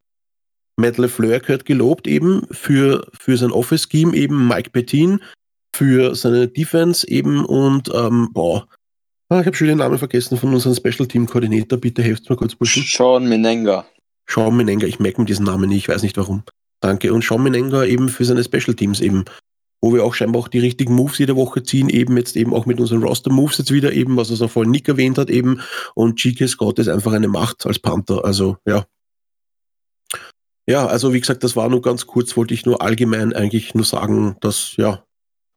Matt 0.78 0.98
LeFleur 0.98 1.40
gehört 1.40 1.66
gelobt 1.66 2.08
eben 2.08 2.48
für, 2.52 3.08
für 3.14 3.38
sein 3.38 3.52
Office-Scheme, 3.52 4.16
eben 4.16 4.48
Mike 4.48 4.72
Pettin, 4.72 5.22
für 5.76 6.16
seine 6.16 6.48
Defense 6.48 7.08
eben 7.08 7.46
und 7.46 7.90
ähm, 7.94 8.30
boah, 8.32 8.68
ah, 9.30 9.40
ich 9.40 9.46
habe 9.46 9.56
schon 9.56 9.68
den 9.68 9.80
Namen 9.80 9.98
vergessen 9.98 10.38
von 10.38 10.54
unserem 10.54 10.76
Special 10.76 11.08
Team 11.08 11.26
Koordinator. 11.26 11.80
Bitte 11.80 12.04
helft 12.04 12.30
mir 12.30 12.36
kurz. 12.36 12.56
Burschen. 12.56 12.84
Sean 12.84 13.28
Menenga. 13.28 13.86
Sean 14.28 14.56
Menenga, 14.56 14.88
ich 14.88 15.00
merke 15.00 15.22
mir 15.22 15.26
diesen 15.26 15.46
Namen 15.46 15.70
nicht, 15.70 15.80
ich 15.80 15.90
weiß 15.90 16.04
nicht 16.04 16.18
warum. 16.18 16.44
Danke. 16.80 17.14
Und 17.14 17.24
Sean 17.24 17.44
Menenga 17.44 17.84
eben 17.86 18.10
für 18.10 18.26
seine 18.26 18.44
Special 18.44 18.76
Teams 18.76 19.00
eben, 19.00 19.26
wo 19.84 19.94
wir 19.94 20.06
auch 20.06 20.14
scheinbar 20.14 20.42
auch 20.42 20.48
die 20.48 20.60
richtigen 20.60 20.96
Moves 20.96 21.18
jede 21.18 21.36
Woche 21.36 21.62
ziehen, 21.62 21.90
eben 21.90 22.16
jetzt 22.16 22.38
eben 22.38 22.54
auch 22.54 22.66
mit 22.66 22.80
unseren 22.80 23.04
Roster-Moves 23.04 23.58
jetzt 23.58 23.74
wieder 23.74 23.92
eben, 23.92 24.16
was 24.16 24.30
er 24.30 24.38
so 24.38 24.48
vorhin 24.48 24.72
Nick 24.72 24.88
erwähnt 24.88 25.18
hat 25.18 25.30
eben. 25.30 25.60
Und 25.94 26.18
G.K. 26.18 26.48
Scott 26.48 26.80
ist 26.80 26.88
einfach 26.88 27.12
eine 27.12 27.28
Macht 27.28 27.66
als 27.66 27.80
Panther. 27.80 28.24
Also 28.24 28.56
ja, 28.66 28.86
ja, 30.66 30.88
also 30.88 31.14
wie 31.14 31.20
gesagt, 31.20 31.44
das 31.44 31.58
war 31.58 31.68
nur 31.68 31.82
ganz 31.82 32.08
kurz, 32.08 32.38
wollte 32.38 32.54
ich 32.54 32.66
nur 32.66 32.82
allgemein 32.82 33.34
eigentlich 33.34 33.76
nur 33.76 33.84
sagen, 33.84 34.38
dass, 34.40 34.76
ja. 34.78 35.04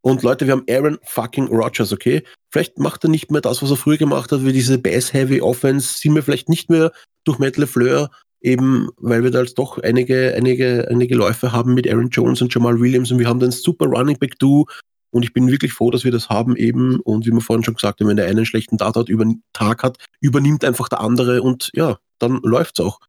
Und 0.00 0.24
Leute, 0.24 0.46
wir 0.46 0.54
haben 0.54 0.64
Aaron 0.68 0.98
fucking 1.04 1.46
Rodgers, 1.46 1.92
okay? 1.92 2.24
Vielleicht 2.50 2.78
macht 2.78 3.04
er 3.04 3.10
nicht 3.10 3.30
mehr 3.30 3.40
das, 3.40 3.62
was 3.62 3.70
er 3.70 3.76
früher 3.76 3.96
gemacht 3.96 4.32
hat, 4.32 4.44
wie 4.44 4.52
diese 4.52 4.78
Bass-Heavy 4.78 5.40
Offense, 5.40 5.98
sind 5.98 6.16
wir 6.16 6.24
vielleicht 6.24 6.48
nicht 6.48 6.68
mehr 6.68 6.90
durch 7.24 7.38
Matt 7.38 7.56
LeFleur, 7.56 8.10
eben, 8.46 8.88
weil 8.96 9.24
wir 9.24 9.30
da 9.30 9.40
jetzt 9.40 9.58
doch 9.58 9.78
einige, 9.78 10.34
einige, 10.34 10.88
einige 10.88 11.16
Läufe 11.16 11.52
haben 11.52 11.74
mit 11.74 11.90
Aaron 11.90 12.10
Jones 12.10 12.40
und 12.40 12.54
Jamal 12.54 12.80
Williams 12.80 13.10
und 13.10 13.18
wir 13.18 13.28
haben 13.28 13.40
dann 13.40 13.50
super 13.50 13.86
Running 13.86 14.18
Back 14.18 14.38
Do 14.38 14.66
und 15.10 15.24
ich 15.24 15.32
bin 15.32 15.50
wirklich 15.50 15.72
froh, 15.72 15.90
dass 15.90 16.04
wir 16.04 16.12
das 16.12 16.28
haben 16.28 16.56
eben 16.56 17.00
und 17.00 17.26
wie 17.26 17.32
wir 17.32 17.40
vorhin 17.40 17.64
schon 17.64 17.74
gesagt 17.74 18.00
haben, 18.00 18.08
wenn 18.08 18.16
der 18.16 18.26
eine 18.26 18.38
einen 18.38 18.46
schlechten 18.46 18.78
Tag 18.78 18.94
hat, 18.94 19.08
über, 19.08 19.24
Tag 19.52 19.82
hat, 19.82 19.98
übernimmt 20.20 20.64
einfach 20.64 20.88
der 20.88 21.00
andere 21.00 21.42
und 21.42 21.70
ja, 21.74 21.98
dann 22.18 22.40
läuft's 22.42 22.80
auch. 22.80 23.00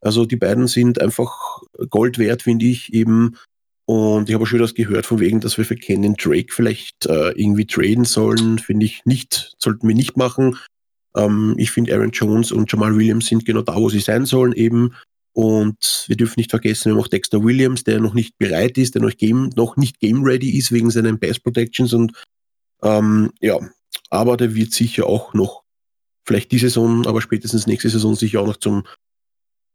Also 0.00 0.24
die 0.24 0.36
beiden 0.36 0.66
sind 0.66 1.00
einfach 1.00 1.60
Gold 1.90 2.18
wert, 2.18 2.42
finde 2.42 2.66
ich 2.66 2.92
eben. 2.92 3.36
Und 3.84 4.28
ich 4.28 4.34
habe 4.34 4.46
schon 4.46 4.60
das 4.60 4.74
gehört, 4.74 5.04
von 5.04 5.20
wegen, 5.20 5.40
dass 5.40 5.58
wir 5.58 5.64
für 5.64 5.76
Kennen 5.76 6.14
Drake 6.14 6.52
vielleicht 6.52 7.06
äh, 7.06 7.30
irgendwie 7.32 7.66
traden 7.66 8.04
sollen. 8.04 8.58
Finde 8.58 8.86
ich 8.86 9.04
nicht, 9.04 9.54
sollten 9.58 9.86
wir 9.88 9.94
nicht 9.94 10.16
machen. 10.16 10.56
Ähm, 11.16 11.54
ich 11.58 11.70
finde, 11.70 11.94
Aaron 11.94 12.10
Jones 12.10 12.52
und 12.52 12.70
Jamal 12.70 12.96
Williams 12.96 13.26
sind 13.26 13.44
genau 13.44 13.62
da, 13.62 13.76
wo 13.76 13.88
sie 13.88 14.00
sein 14.00 14.26
sollen 14.26 14.52
eben. 14.52 14.94
Und 15.32 16.04
wir 16.08 16.16
dürfen 16.16 16.34
nicht 16.38 16.50
vergessen, 16.50 16.86
wir 16.86 16.92
haben 16.94 17.00
auch 17.00 17.08
Dexter 17.08 17.42
Williams, 17.42 17.84
der 17.84 18.00
noch 18.00 18.14
nicht 18.14 18.36
bereit 18.38 18.76
ist, 18.78 18.94
der 18.94 19.02
noch, 19.02 19.16
game, 19.16 19.50
noch 19.56 19.76
nicht 19.76 20.00
game 20.00 20.24
ready 20.24 20.58
ist 20.58 20.72
wegen 20.72 20.90
seinen 20.90 21.20
Pass 21.20 21.38
Protections. 21.38 21.92
Und 21.92 22.12
ähm, 22.82 23.30
ja, 23.40 23.58
aber 24.10 24.36
der 24.36 24.54
wird 24.54 24.72
sicher 24.72 25.06
auch 25.06 25.34
noch, 25.34 25.62
vielleicht 26.26 26.50
diese 26.52 26.68
Saison, 26.68 27.06
aber 27.06 27.20
spätestens 27.20 27.66
nächste 27.66 27.90
Saison 27.90 28.14
sicher 28.14 28.40
auch 28.40 28.46
noch 28.46 28.56
zum 28.56 28.84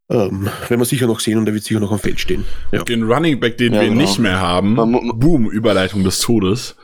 ähm, 0.07 0.47
werden 0.67 0.79
wir 0.79 0.85
sicher 0.85 1.07
noch 1.07 1.19
sehen 1.19 1.39
und 1.39 1.47
er 1.47 1.53
wird 1.55 1.63
sicher 1.63 1.79
noch 1.79 1.91
am 1.91 1.97
Feld 1.97 2.19
stehen. 2.19 2.45
Ja. 2.71 2.83
Den 2.83 3.03
Running 3.03 3.39
Back, 3.39 3.57
den 3.57 3.73
ja, 3.73 3.81
wir 3.81 3.89
genau. 3.89 4.01
nicht 4.01 4.19
mehr 4.19 4.39
haben, 4.39 4.75
Boom, 4.75 5.49
Überleitung 5.49 6.03
des 6.03 6.19
Todes. 6.19 6.75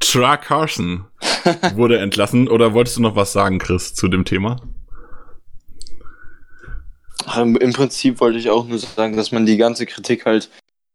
Tra 0.00 0.36
Carson 0.36 1.04
wurde 1.74 1.98
entlassen. 1.98 2.48
Oder 2.48 2.74
wolltest 2.74 2.96
du 2.96 3.02
noch 3.02 3.16
was 3.16 3.32
sagen, 3.32 3.58
Chris, 3.58 3.94
zu 3.94 4.08
dem 4.08 4.24
Thema? 4.24 4.56
Im 7.36 7.72
Prinzip 7.72 8.20
wollte 8.20 8.38
ich 8.38 8.50
auch 8.50 8.66
nur 8.66 8.78
sagen, 8.78 9.16
dass 9.16 9.32
man 9.32 9.46
die 9.46 9.56
ganze 9.56 9.86
Kritik 9.86 10.26
halt 10.26 10.50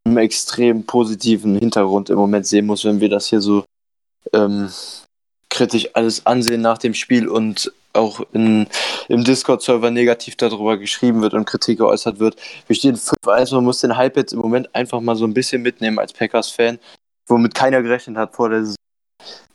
im 0.06 0.18
extrem 0.18 0.86
positiven 0.86 1.58
Hintergrund 1.58 2.10
im 2.10 2.18
Moment 2.18 2.46
sehen 2.46 2.66
muss, 2.66 2.86
wenn 2.86 3.02
wir 3.02 3.10
das 3.10 3.28
hier 3.28 3.42
so 3.42 3.66
ähm, 4.34 4.70
kritisch 5.50 5.90
alles 5.94 6.26
ansehen 6.26 6.62
nach 6.62 6.78
dem 6.78 6.94
Spiel 6.94 7.28
und 7.28 7.72
auch 7.94 8.22
in, 8.34 8.68
im 9.08 9.24
Discord-Server 9.24 9.90
negativ 9.90 10.36
darüber 10.36 10.78
geschrieben 10.78 11.22
wird 11.22 11.34
und 11.34 11.46
Kritik 11.46 11.80
geäußert 11.80 12.20
wird. 12.20 12.36
Wir 12.68 12.76
stehen 12.76 12.96
5-1, 12.96 13.56
man 13.56 13.64
muss 13.64 13.82
den 13.82 13.98
Hype 13.98 14.16
jetzt 14.16 14.34
im 14.34 14.40
Moment 14.40 14.74
einfach 14.76 15.02
mal 15.02 15.16
so 15.16 15.26
ein 15.26 15.34
bisschen 15.34 15.62
mitnehmen 15.62 15.98
als 15.98 16.14
Packers-Fan, 16.14 16.80
womit 17.28 17.56
keiner 17.56 17.82
gerechnet 17.82 18.18
hat 18.18 18.36
vor 18.36 18.50
der 18.50 18.62
Saison. 18.62 18.76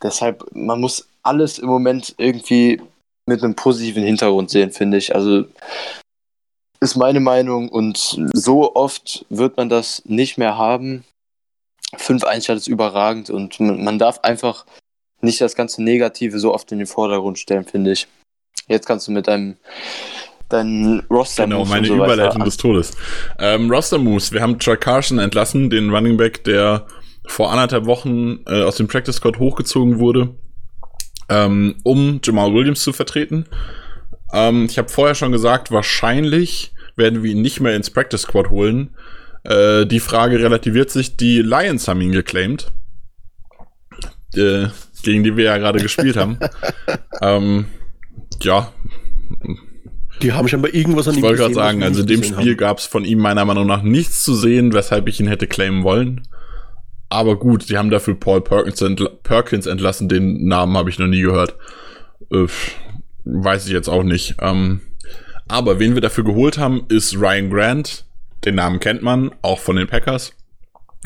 Deshalb, 0.03 0.45
man 0.53 0.81
muss 0.81 1.09
alles 1.23 1.59
im 1.59 1.69
Moment 1.69 2.15
irgendwie 2.19 2.81
mit 3.27 3.43
einem 3.43 3.55
positiven 3.55 4.05
Hintergrund 4.05 4.51
sehen, 4.51 4.71
finde 4.71 4.99
ich. 4.99 5.15
Also 5.15 5.45
ist 6.81 6.97
meine 6.97 7.21
Meinung 7.21 7.71
und 7.71 8.21
so 8.35 8.75
oft 8.75 9.25
wird 9.31 9.57
man 9.57 9.69
das 9.69 10.03
nicht 10.05 10.37
mehr 10.37 10.59
haben. 10.59 11.05
5-1 11.97 12.55
ist 12.55 12.67
überragend 12.67 13.31
und 13.31 13.59
man 13.61 13.99
darf 13.99 14.21
einfach 14.21 14.67
nicht 15.21 15.41
das 15.41 15.55
ganze 15.55 15.83
Negative 15.83 16.39
so 16.39 16.53
oft 16.53 16.71
in 16.73 16.79
den 16.79 16.87
Vordergrund 16.87 17.39
stellen, 17.39 17.65
finde 17.65 17.93
ich. 17.93 18.07
Jetzt 18.69 18.87
kannst 18.87 19.09
du 19.09 19.13
mit 19.13 19.29
deinem 19.29 19.57
deinen 20.49 21.01
Roster 21.11 21.45
Genau, 21.45 21.65
meine 21.65 21.87
so 21.87 21.95
Überleitung 21.95 22.45
des 22.45 22.57
Todes. 22.57 22.93
Ähm, 23.39 23.71
Roster 23.71 23.99
Moves. 23.99 24.33
Wir 24.33 24.43
haben 24.43 24.59
Troy 24.59 24.77
Carson 24.77 25.19
entlassen, 25.19 25.71
den 25.71 25.91
Running 25.91 26.17
Back, 26.17 26.45
der 26.45 26.87
vor 27.27 27.51
anderthalb 27.51 27.87
Wochen 27.87 28.41
äh, 28.47 28.63
aus 28.63 28.77
dem 28.77 28.89
Practice 28.89 29.17
Squad 29.17 29.39
hochgezogen 29.39 29.99
wurde, 29.99 30.35
ähm, 31.29 31.77
um 31.83 32.21
Jamal 32.23 32.53
Williams 32.53 32.83
zu 32.83 32.93
vertreten. 32.93 33.47
Ähm, 34.33 34.67
ich 34.69 34.79
habe 34.79 34.89
vorher 34.89 35.15
schon 35.15 35.33
gesagt, 35.33 35.71
wahrscheinlich 35.71 36.73
werden 36.97 37.23
wir 37.23 37.33
ihn 37.33 37.43
nicht 37.43 37.61
mehr 37.61 37.75
ins 37.75 37.91
Practice 37.91 38.23
Squad 38.23 38.51
holen. 38.51 38.91
Äh, 39.45 39.87
die 39.87 40.01
Frage 40.01 40.39
relativiert 40.39 40.91
sich. 40.91 41.17
Die 41.17 41.41
Lions 41.41 41.89
haben 41.89 42.01
ihn 42.01 42.13
geclaimed. 42.13 42.73
Äh, 44.35 44.69
gegen 45.03 45.23
die 45.23 45.37
wir 45.37 45.45
ja 45.45 45.59
gerade 45.59 45.81
gespielt 45.81 46.17
haben. 46.17 46.39
ähm, 47.23 47.67
ja. 48.43 48.73
Die 50.23 50.33
haben 50.33 50.49
scheinbar 50.49 50.73
irgendwas 50.73 51.09
an 51.09 51.15
ihm 51.15 51.19
Ich 51.19 51.25
wollte 51.25 51.39
gerade 51.39 51.55
sagen, 51.55 51.83
also 51.83 52.01
in 52.01 52.07
dem 52.07 52.23
Spiel 52.23 52.57
gab 52.57 52.79
es 52.79 52.87
von 52.87 53.05
ihm 53.05 53.19
meiner 53.19 53.45
Meinung 53.45 53.67
nach 53.67 53.83
nichts 53.83 54.23
zu 54.23 54.35
sehen, 54.35 54.73
weshalb 54.73 55.09
ich 55.09 55.21
ihn 55.21 55.27
hätte 55.27 55.47
claimen 55.47 55.85
wollen. 55.85 56.23
Aber 57.15 57.39
gut, 57.39 57.63
sie 57.63 57.79
haben 57.79 57.91
dafür 57.91 58.17
Paul 58.17 58.41
Perkins, 58.41 58.83
entl 58.83 59.09
Perkins 59.23 59.67
entlassen, 59.67 60.09
den 60.09 60.49
Namen 60.49 60.77
habe 60.77 60.91
ich 60.91 60.99
noch 60.99 61.07
nie 61.07 61.21
gehört. 61.21 61.55
Äh, 62.33 62.47
weiß 63.25 63.67
ich 63.67 63.73
jetzt 63.73 63.87
auch 63.87 64.03
nicht. 64.03 64.35
Ähm, 64.41 64.81
aber 65.47 65.79
wen 65.79 65.95
wir 65.95 66.01
dafür 66.01 66.25
geholt 66.25 66.59
haben, 66.59 66.87
ist 66.89 67.15
Ryan 67.17 67.51
Grant. 67.51 68.05
Den 68.45 68.57
Namen 68.57 68.81
kennt 68.81 69.03
man, 69.03 69.31
auch 69.43 69.61
von 69.61 69.77
den 69.77 69.87
Packers. 69.87 70.33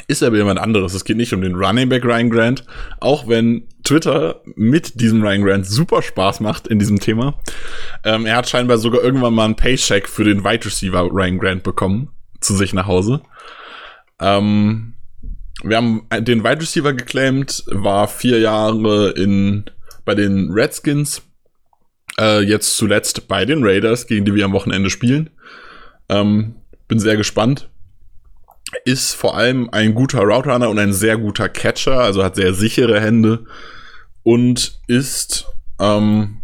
Ist 0.07 0.23
aber 0.23 0.39
jemand 0.39 0.59
anderes. 0.59 0.95
Es 0.95 1.05
geht 1.05 1.19
nicht 1.19 1.35
um 1.35 1.43
den 1.43 1.55
Running 1.55 1.91
Back 1.91 2.07
Ryan 2.07 2.31
Grant, 2.31 2.65
auch 3.01 3.29
wenn 3.29 3.69
Twitter 3.85 4.41
mit 4.57 5.03
diesem 5.03 5.23
Ryan 5.23 5.43
Grant 5.43 5.67
super 5.67 6.01
Spaß 6.01 6.41
macht 6.41 6.69
in 6.69 6.79
diesem 6.79 7.01
Thema. 7.01 7.39
Ähm, 8.03 8.25
er 8.25 8.37
hat 8.37 8.49
scheinbar 8.49 8.79
sogar 8.79 9.03
irgendwann 9.03 9.35
mal 9.35 9.45
einen 9.45 9.57
Paycheck 9.57 10.09
für 10.09 10.25
den 10.25 10.43
Wide 10.43 10.65
Receiver 10.65 11.03
Ryan 11.03 11.39
Grant 11.39 11.65
bekommen, 11.65 12.09
zu 12.41 12.57
sich 12.57 12.73
nach 12.73 12.87
Hause. 12.87 13.21
Ähm, 14.21 14.95
wir 15.63 15.77
haben 15.77 16.07
den 16.21 16.45
Wide 16.45 16.61
Receiver 16.61 16.93
geclaimed, 16.93 17.65
war 17.67 18.09
vier 18.09 18.39
Jahre 18.39 19.11
in, 19.11 19.65
bei 20.05 20.15
den 20.15 20.51
Redskins, 20.53 21.23
äh, 22.19 22.41
jetzt 22.41 22.77
zuletzt 22.77 23.29
bei 23.29 23.45
den 23.45 23.65
Raiders, 23.65 24.07
gegen 24.07 24.25
die 24.25 24.35
wir 24.35 24.45
am 24.45 24.53
Wochenende 24.53 24.91
spielen. 24.91 25.31
Ähm, 26.09 26.57
bin 26.87 26.99
sehr 26.99 27.17
gespannt. 27.17 27.69
Ist 28.85 29.15
vor 29.15 29.37
allem 29.37 29.71
ein 29.71 29.95
guter 29.95 30.21
Route 30.21 30.69
und 30.69 30.79
ein 30.79 30.93
sehr 30.93 31.17
guter 31.17 31.49
Catcher, 31.49 32.01
also 32.01 32.23
hat 32.23 32.37
sehr 32.37 32.53
sichere 32.53 33.01
Hände 33.01 33.47
und 34.23 34.79
ist 34.87 35.47
ähm, 35.81 36.43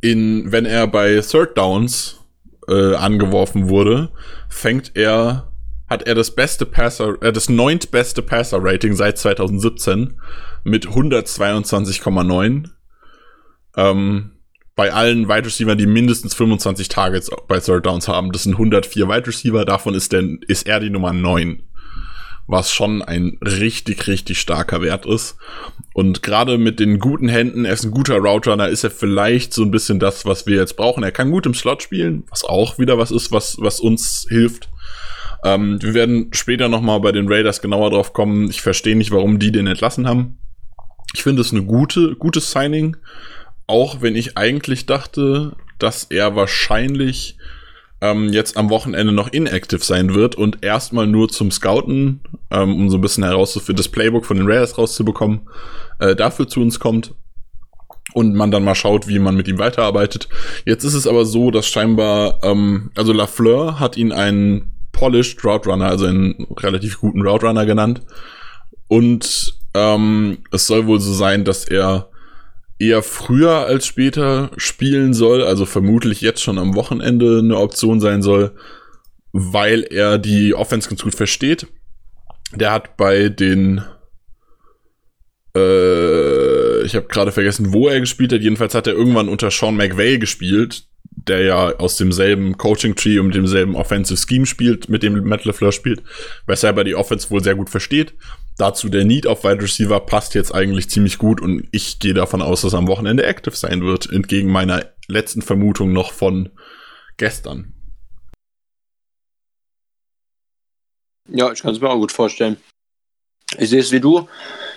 in, 0.00 0.50
wenn 0.50 0.64
er 0.64 0.86
bei 0.86 1.20
Third 1.20 1.58
Downs 1.58 2.20
äh, 2.68 2.94
angeworfen 2.94 3.68
wurde, 3.68 4.10
fängt 4.48 4.92
er, 4.94 5.52
hat 5.94 6.06
er 6.06 6.14
das 6.14 6.32
beste 6.32 6.66
Passer, 6.66 7.22
äh, 7.22 7.32
das 7.32 7.48
neuntbeste 7.48 8.20
Passer-Rating 8.20 8.94
seit 8.94 9.16
2017 9.16 10.20
mit 10.64 10.88
122,9. 10.88 12.68
Ähm, 13.76 14.30
bei 14.76 14.92
allen 14.92 15.28
Wide 15.28 15.46
Receiver, 15.46 15.76
die 15.76 15.86
mindestens 15.86 16.34
25 16.34 16.88
Targets 16.88 17.30
bei 17.46 17.60
Third 17.60 17.86
Downs 17.86 18.08
haben. 18.08 18.32
Das 18.32 18.42
sind 18.42 18.54
104 18.54 19.08
Wide 19.08 19.26
Receiver, 19.28 19.64
davon 19.64 19.94
ist, 19.94 20.12
denn, 20.12 20.40
ist 20.48 20.66
er 20.66 20.80
die 20.80 20.90
Nummer 20.90 21.12
9. 21.12 21.62
Was 22.46 22.72
schon 22.72 23.00
ein 23.00 23.38
richtig, 23.40 24.08
richtig 24.08 24.40
starker 24.40 24.82
Wert 24.82 25.06
ist. 25.06 25.36
Und 25.94 26.22
gerade 26.22 26.58
mit 26.58 26.80
den 26.80 26.98
guten 26.98 27.28
Händen, 27.28 27.64
er 27.64 27.72
ist 27.72 27.84
ein 27.84 27.92
guter 27.92 28.18
Route 28.18 28.50
Runner, 28.50 28.68
ist 28.68 28.82
er 28.82 28.90
vielleicht 28.90 29.54
so 29.54 29.62
ein 29.62 29.70
bisschen 29.70 30.00
das, 30.00 30.26
was 30.26 30.44
wir 30.44 30.56
jetzt 30.56 30.76
brauchen. 30.76 31.04
Er 31.04 31.12
kann 31.12 31.30
gut 31.30 31.46
im 31.46 31.54
Slot 31.54 31.84
spielen, 31.84 32.24
was 32.30 32.44
auch 32.44 32.78
wieder 32.78 32.98
was 32.98 33.12
ist, 33.12 33.30
was, 33.30 33.56
was 33.60 33.78
uns 33.78 34.26
hilft. 34.28 34.68
Ähm, 35.44 35.80
wir 35.82 35.94
werden 35.94 36.30
später 36.32 36.68
nochmal 36.68 37.00
bei 37.00 37.12
den 37.12 37.28
Raiders 37.30 37.60
genauer 37.60 37.90
drauf 37.90 38.12
kommen. 38.12 38.50
Ich 38.50 38.62
verstehe 38.62 38.96
nicht, 38.96 39.10
warum 39.10 39.38
die 39.38 39.52
den 39.52 39.66
entlassen 39.66 40.08
haben. 40.08 40.38
Ich 41.14 41.22
finde 41.22 41.42
es 41.42 41.52
eine 41.52 41.62
gute, 41.62 42.16
gutes 42.16 42.50
Signing. 42.50 42.96
Auch 43.66 44.02
wenn 44.02 44.16
ich 44.16 44.36
eigentlich 44.36 44.86
dachte, 44.86 45.56
dass 45.78 46.04
er 46.04 46.34
wahrscheinlich 46.34 47.36
ähm, 48.00 48.32
jetzt 48.32 48.56
am 48.56 48.70
Wochenende 48.70 49.12
noch 49.12 49.32
inactive 49.32 49.84
sein 49.84 50.14
wird 50.14 50.34
und 50.34 50.64
erstmal 50.64 51.06
nur 51.06 51.28
zum 51.28 51.50
Scouten, 51.50 52.20
ähm, 52.50 52.74
um 52.74 52.90
so 52.90 52.98
ein 52.98 53.00
bisschen 53.00 53.24
herauszufinden, 53.24 53.76
das 53.76 53.88
Playbook 53.88 54.26
von 54.26 54.36
den 54.36 54.46
Raiders 54.46 54.76
rauszubekommen, 54.76 55.42
äh, 56.00 56.16
dafür 56.16 56.48
zu 56.48 56.60
uns 56.60 56.80
kommt 56.80 57.14
und 58.12 58.34
man 58.34 58.50
dann 58.50 58.64
mal 58.64 58.74
schaut, 58.74 59.08
wie 59.08 59.18
man 59.18 59.36
mit 59.36 59.48
ihm 59.48 59.58
weiterarbeitet. 59.58 60.28
Jetzt 60.66 60.84
ist 60.84 60.94
es 60.94 61.06
aber 61.06 61.24
so, 61.24 61.50
dass 61.50 61.66
scheinbar, 61.66 62.40
ähm, 62.42 62.90
also 62.94 63.12
Lafleur 63.12 63.80
hat 63.80 63.96
ihn 63.96 64.12
einen 64.12 64.73
Polished 64.94 65.44
Route 65.44 65.68
Runner, 65.68 65.86
also 65.86 66.06
einen 66.06 66.46
relativ 66.58 67.00
guten 67.00 67.20
Route 67.20 67.46
Runner 67.46 67.66
genannt. 67.66 68.02
Und 68.88 69.54
ähm, 69.74 70.38
es 70.50 70.66
soll 70.66 70.86
wohl 70.86 71.00
so 71.00 71.12
sein, 71.12 71.44
dass 71.44 71.66
er 71.66 72.08
eher 72.78 73.02
früher 73.02 73.66
als 73.66 73.86
später 73.86 74.50
spielen 74.56 75.12
soll, 75.12 75.42
also 75.42 75.66
vermutlich 75.66 76.20
jetzt 76.22 76.42
schon 76.42 76.58
am 76.58 76.74
Wochenende 76.74 77.40
eine 77.40 77.58
Option 77.58 78.00
sein 78.00 78.22
soll, 78.22 78.52
weil 79.32 79.82
er 79.82 80.18
die 80.18 80.54
Offense 80.54 80.88
ganz 80.88 81.02
gut 81.02 81.14
versteht. 81.14 81.66
Der 82.54 82.72
hat 82.72 82.96
bei 82.96 83.28
den 83.28 83.82
äh, 85.56 86.82
ich 86.84 86.94
habe 86.94 87.06
gerade 87.06 87.32
vergessen, 87.32 87.72
wo 87.72 87.88
er 87.88 88.00
gespielt 88.00 88.32
hat. 88.32 88.42
Jedenfalls 88.42 88.74
hat 88.74 88.86
er 88.86 88.94
irgendwann 88.94 89.28
unter 89.28 89.50
Sean 89.50 89.76
McVay 89.76 90.18
gespielt, 90.18 90.86
der 91.28 91.42
ja 91.42 91.76
aus 91.76 91.96
demselben 91.96 92.58
Coaching-Tree 92.58 93.18
und 93.18 93.34
demselben 93.34 93.76
Offensive 93.76 94.20
Scheme 94.20 94.46
spielt, 94.46 94.88
mit 94.88 95.02
dem 95.02 95.24
Matt 95.24 95.44
LeFleur 95.44 95.72
spielt, 95.72 96.02
weshalb 96.46 96.76
er 96.76 96.84
die 96.84 96.94
Offense 96.94 97.30
wohl 97.30 97.42
sehr 97.42 97.54
gut 97.54 97.70
versteht. 97.70 98.14
Dazu 98.56 98.88
der 98.88 99.04
Need 99.04 99.26
auf 99.26 99.42
Wide 99.42 99.62
Receiver 99.62 100.00
passt 100.00 100.34
jetzt 100.34 100.54
eigentlich 100.54 100.88
ziemlich 100.88 101.18
gut 101.18 101.40
und 101.40 101.66
ich 101.72 101.98
gehe 101.98 102.14
davon 102.14 102.42
aus, 102.42 102.62
dass 102.62 102.72
er 102.72 102.78
am 102.78 102.88
Wochenende 102.88 103.24
active 103.24 103.56
sein 103.56 103.82
wird, 103.82 104.10
entgegen 104.10 104.50
meiner 104.50 104.92
letzten 105.08 105.42
Vermutung 105.42 105.92
noch 105.92 106.12
von 106.12 106.50
gestern. 107.16 107.72
Ja, 111.28 111.50
ich 111.50 111.62
kann 111.62 111.72
es 111.72 111.80
mir 111.80 111.88
auch 111.88 111.98
gut 111.98 112.12
vorstellen. 112.12 112.58
Ich 113.58 113.70
sehe 113.70 113.80
es 113.80 113.92
wie 113.92 114.00
du. 114.00 114.28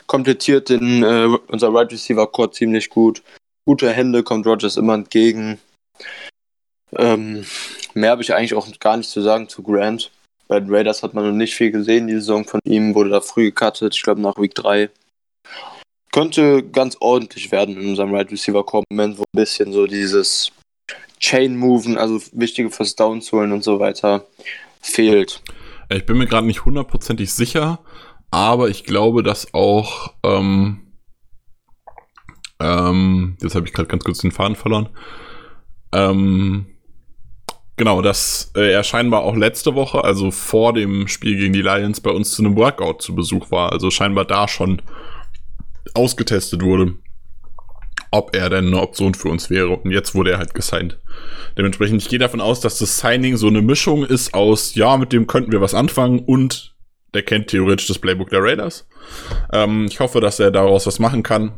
Komplettiert 0.05 0.69
den, 0.69 1.03
äh, 1.03 1.27
unser 1.47 1.73
Wide 1.73 1.91
Receiver 1.91 2.31
Core 2.31 2.51
ziemlich 2.51 2.89
gut. 2.89 3.21
Gute 3.65 3.91
Hände 3.91 4.23
kommt 4.23 4.45
Rogers 4.45 4.77
immer 4.77 4.93
entgegen. 4.93 5.59
Ähm, 6.95 7.45
mehr 7.93 8.11
habe 8.11 8.21
ich 8.21 8.33
eigentlich 8.33 8.53
auch 8.53 8.67
gar 8.79 8.97
nicht 8.97 9.09
zu 9.09 9.21
sagen 9.21 9.49
zu 9.49 9.63
Grant. 9.63 10.11
Bei 10.47 10.59
den 10.59 10.73
Raiders 10.73 11.03
hat 11.03 11.13
man 11.13 11.25
noch 11.25 11.33
nicht 11.33 11.55
viel 11.55 11.71
gesehen. 11.71 12.07
Die 12.07 12.13
Saison 12.13 12.45
von 12.45 12.61
ihm 12.63 12.95
wurde 12.95 13.09
da 13.09 13.21
früh 13.21 13.51
gecuttet, 13.51 13.95
ich 13.95 14.03
glaube 14.03 14.21
nach 14.21 14.37
Week 14.37 14.55
3. 14.55 14.89
Könnte 16.11 16.63
ganz 16.63 16.97
ordentlich 16.99 17.51
werden 17.51 17.77
in 17.77 17.89
unserem 17.89 18.13
Right 18.13 18.31
Receiver 18.31 18.65
Core 18.65 18.85
Moment, 18.89 19.17
wo 19.17 19.23
ein 19.23 19.37
bisschen 19.37 19.73
so 19.73 19.85
dieses 19.85 20.51
Chain 21.19 21.57
Moven, 21.57 21.97
also 21.97 22.21
wichtige 22.31 22.69
First 22.69 22.99
Downs 22.99 23.31
holen 23.31 23.51
und 23.51 23.63
so 23.63 23.79
weiter, 23.79 24.25
fehlt. 24.81 25.41
Ich 25.89 26.05
bin 26.05 26.17
mir 26.17 26.27
gerade 26.27 26.47
nicht 26.47 26.65
hundertprozentig 26.65 27.33
sicher, 27.33 27.79
aber 28.31 28.69
ich 28.69 28.83
glaube, 28.83 29.23
dass 29.23 29.53
auch 29.53 30.13
ähm, 30.23 30.87
ähm, 32.59 33.37
jetzt 33.41 33.55
habe 33.55 33.67
ich 33.67 33.73
gerade 33.73 33.87
ganz 33.87 34.03
kurz 34.03 34.19
den 34.19 34.31
Faden 34.31 34.55
verloren. 34.55 34.89
Ähm, 35.93 36.67
Genau, 37.77 38.01
dass 38.01 38.51
äh, 38.55 38.71
er 38.71 38.83
scheinbar 38.83 39.21
auch 39.21 39.35
letzte 39.35 39.75
Woche, 39.75 40.03
also 40.03 40.31
vor 40.31 40.73
dem 40.73 41.07
Spiel 41.07 41.37
gegen 41.37 41.53
die 41.53 41.61
Lions, 41.61 42.01
bei 42.01 42.09
uns 42.09 42.31
zu 42.31 42.43
einem 42.43 42.55
Workout 42.55 43.03
zu 43.03 43.13
Besuch 43.13 43.51
war. 43.51 43.71
Also 43.71 43.91
scheinbar 43.91 44.25
da 44.25 44.47
schon 44.47 44.81
ausgetestet 45.93 46.63
wurde, 46.63 46.95
ob 48.09 48.35
er 48.35 48.49
denn 48.49 48.67
eine 48.67 48.81
Option 48.81 49.13
für 49.13 49.29
uns 49.29 49.51
wäre. 49.51 49.69
Und 49.69 49.91
jetzt 49.91 50.15
wurde 50.15 50.31
er 50.31 50.37
halt 50.39 50.55
gesigned. 50.55 50.97
Dementsprechend, 51.55 52.01
ich 52.01 52.09
gehe 52.09 52.17
davon 52.17 52.41
aus, 52.41 52.61
dass 52.61 52.79
das 52.79 52.97
Signing 52.97 53.37
so 53.37 53.47
eine 53.47 53.61
Mischung 53.61 54.03
ist 54.03 54.33
aus, 54.33 54.73
ja, 54.73 54.97
mit 54.97 55.13
dem 55.13 55.27
könnten 55.27 55.51
wir 55.51 55.61
was 55.61 55.75
anfangen 55.75 56.19
und 56.19 56.75
der 57.13 57.21
kennt 57.21 57.47
theoretisch 57.47 57.87
das 57.87 57.99
Playbook 57.99 58.31
der 58.31 58.41
Raiders. 58.41 58.87
Ähm, 59.53 59.85
ich 59.87 59.99
hoffe, 59.99 60.19
dass 60.19 60.39
er 60.39 60.49
daraus 60.49 60.87
was 60.87 60.97
machen 60.97 61.21
kann. 61.21 61.53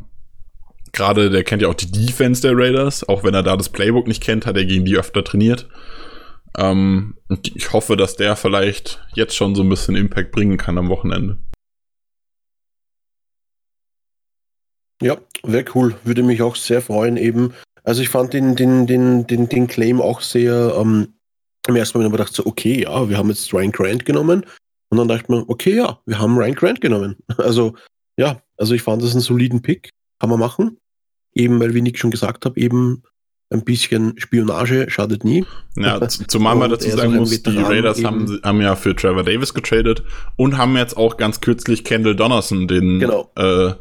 Gerade 0.92 1.30
der 1.30 1.44
kennt 1.44 1.62
ja 1.62 1.70
auch 1.70 1.76
die 1.76 1.92
Defense 1.92 2.42
der 2.42 2.58
Raiders. 2.58 3.08
Auch 3.08 3.24
wenn 3.24 3.34
er 3.34 3.44
da 3.44 3.56
das 3.56 3.70
Playbook 3.70 4.08
nicht 4.08 4.22
kennt, 4.22 4.46
hat 4.46 4.58
er 4.58 4.66
gegen 4.66 4.86
die 4.86 4.98
öfter 4.98 5.24
trainiert. 5.24 5.70
Ähm, 6.58 7.16
ich 7.44 7.74
hoffe, 7.74 7.96
dass 7.96 8.16
der 8.16 8.36
vielleicht 8.36 9.06
jetzt 9.14 9.36
schon 9.36 9.56
so 9.56 9.64
ein 9.64 9.70
bisschen 9.70 9.96
Impact 9.96 10.32
bringen 10.32 10.58
kann 10.58 10.78
am 10.78 10.90
Wochenende. 10.90 11.38
Ja, 15.02 15.18
wäre 15.44 15.66
cool. 15.76 15.96
Würde 16.04 16.24
mich 16.24 16.42
auch 16.42 16.56
sehr 16.56 16.82
freuen, 16.82 17.18
eben. 17.18 17.54
Also 17.84 18.02
ich 18.02 18.10
fand 18.10 18.34
den, 18.34 18.56
den, 18.56 18.86
den, 18.88 19.26
den, 19.28 19.48
den 19.48 19.68
Claim 19.68 20.02
auch 20.02 20.22
sehr, 20.22 20.76
ähm, 20.78 21.14
im 21.68 21.76
ersten 21.76 21.98
Moment 21.98 22.14
gedacht, 22.14 22.34
so, 22.34 22.46
okay, 22.46 22.84
ja, 22.84 23.10
wir 23.10 23.18
haben 23.18 23.30
jetzt 23.30 23.54
Ryan 23.54 23.72
Grant 23.72 24.06
genommen. 24.06 24.46
Und 24.90 24.98
dann 24.98 25.08
dachte 25.08 25.32
man, 25.32 25.46
okay, 25.48 25.76
ja, 25.76 26.00
wir 26.06 26.20
haben 26.20 26.38
Ryan 26.38 26.56
Grant 26.56 26.82
genommen. 26.82 27.16
Also, 27.38 27.76
ja, 28.18 28.42
also 28.58 28.74
ich 28.74 28.82
fand 28.82 29.02
das 29.02 29.12
einen 29.12 29.22
soliden 29.22 29.62
Pick. 29.62 29.92
Kann 30.20 30.30
man 30.30 30.40
machen. 30.40 30.78
Eben, 31.34 31.60
weil 31.60 31.74
wie 31.74 31.82
Nick 31.82 31.98
schon 31.98 32.12
gesagt 32.12 32.46
habe, 32.46 32.60
eben 32.60 33.04
ein 33.52 33.64
bisschen 33.64 34.14
Spionage 34.18 34.90
schadet 34.90 35.24
nie. 35.24 35.46
Ja, 35.76 36.00
zumal 36.28 36.56
man 36.56 36.70
dazu 36.70 36.90
sagen 36.90 37.16
muss, 37.16 37.42
die 37.42 37.58
Raiders 37.58 38.04
haben, 38.04 38.40
haben 38.44 38.62
ja 38.62 38.76
für 38.76 38.96
Trevor 38.96 39.24
Davis 39.24 39.54
getradet 39.54 40.04
und 40.36 40.58
haben 40.58 40.78
jetzt 40.78 40.98
auch 40.98 41.18
ganz 41.18 41.42
kürzlich 41.42 41.84
Kendall 41.84 42.16
Donnerson, 42.16 42.68
den 42.68 43.00
genau. 43.00 43.32
äh, 43.36 43.74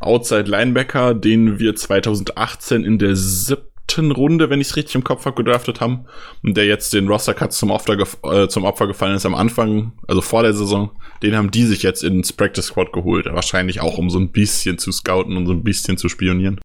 Outside 0.00 0.50
Linebacker, 0.50 1.14
den 1.14 1.58
wir 1.58 1.76
2018 1.76 2.84
in 2.84 2.98
der 2.98 3.14
siebten 3.14 4.10
Runde, 4.10 4.48
wenn 4.48 4.60
ich 4.60 4.68
es 4.68 4.76
richtig 4.76 4.94
im 4.94 5.04
Kopf 5.04 5.26
habe, 5.26 5.42
gedraftet 5.42 5.82
haben 5.82 6.06
und 6.42 6.56
der 6.56 6.64
jetzt 6.64 6.94
den 6.94 7.06
Roster 7.06 7.34
Cuts 7.34 7.58
zum 7.58 7.70
Opfer, 7.70 7.98
äh, 8.24 8.48
zum 8.48 8.64
Opfer 8.64 8.86
gefallen 8.86 9.16
ist 9.16 9.26
am 9.26 9.34
Anfang, 9.34 9.92
also 10.08 10.22
vor 10.22 10.42
der 10.42 10.54
Saison, 10.54 10.92
den 11.22 11.36
haben 11.36 11.50
die 11.50 11.64
sich 11.64 11.82
jetzt 11.82 12.02
ins 12.02 12.32
Practice 12.32 12.66
Squad 12.66 12.94
geholt, 12.94 13.26
wahrscheinlich 13.26 13.82
auch 13.82 13.98
um 13.98 14.08
so 14.08 14.18
ein 14.18 14.30
bisschen 14.30 14.78
zu 14.78 14.90
scouten 14.92 15.36
und 15.36 15.46
so 15.46 15.52
ein 15.52 15.62
bisschen 15.62 15.98
zu 15.98 16.08
spionieren. 16.08 16.58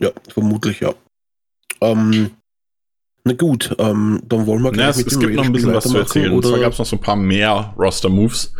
Ja, 0.00 0.10
vermutlich 0.32 0.80
ja. 0.80 0.94
Ähm, 1.80 2.30
na 3.24 3.32
gut, 3.34 3.74
ähm, 3.78 4.22
dann 4.24 4.46
wollen 4.46 4.62
wir 4.62 4.72
gleich 4.72 4.84
ja, 4.84 4.90
es, 4.90 4.96
mit 4.98 5.06
es 5.08 5.18
gibt 5.18 5.34
noch 5.34 5.44
ein 5.44 5.52
bisschen 5.52 5.74
was 5.74 5.84
zu 5.84 5.98
erzählen. 5.98 6.32
Oder? 6.32 6.36
Und 6.36 6.46
zwar 6.46 6.60
gab 6.60 6.72
es 6.72 6.78
noch 6.78 6.86
so 6.86 6.96
ein 6.96 7.02
paar 7.02 7.16
mehr 7.16 7.74
Roster-Moves. 7.76 8.54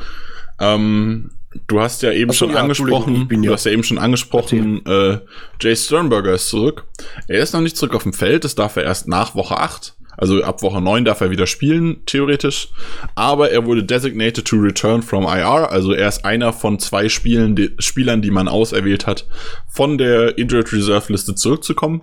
Ähm, 0.60 1.31
du 1.66 1.81
hast 1.81 2.02
ja 2.02 2.12
eben 2.12 2.31
so, 2.32 2.39
schon 2.39 2.51
ja, 2.51 2.60
angesprochen, 2.60 3.28
bin, 3.28 3.43
ja. 3.43 3.48
du 3.48 3.55
hast 3.55 3.65
ja 3.65 3.73
eben 3.73 3.85
schon 3.85 3.98
angesprochen, 3.98 4.85
äh, 4.86 5.20
Jay 5.60 5.74
Sternberger 5.74 6.35
ist 6.35 6.48
zurück. 6.48 6.86
Er 7.28 7.40
ist 7.40 7.55
noch 7.55 7.60
nicht 7.60 7.77
zurück 7.77 7.94
auf 7.94 8.02
dem 8.02 8.12
Feld, 8.12 8.44
das 8.44 8.55
darf 8.55 8.77
er 8.77 8.85
erst 8.85 9.09
nach 9.09 9.35
Woche 9.35 9.56
8. 9.59 9.97
Also 10.19 10.43
ab 10.43 10.62
Woche 10.62 10.82
9 10.82 11.05
darf 11.05 11.20
er 11.20 11.31
wieder 11.31 11.47
spielen, 11.47 12.05
theoretisch. 12.05 12.70
Aber 13.15 13.53
er 13.53 13.66
wurde 13.66 13.85
designated 13.85 14.45
to 14.45 14.57
return 14.57 15.01
from 15.01 15.23
IR. 15.24 15.70
Also 15.70 15.93
er 15.93 16.09
ist 16.09 16.24
einer 16.24 16.53
von 16.53 16.81
zwei 16.81 17.09
Spielen, 17.09 17.55
die, 17.55 17.70
Spielern, 17.78 18.20
die 18.20 18.32
man 18.32 18.49
auserwählt 18.49 19.07
hat, 19.07 19.28
von 19.69 19.97
der 19.97 20.36
Injured 20.36 20.73
Reserve 20.73 21.12
Liste 21.12 21.36
zurückzukommen. 21.36 22.03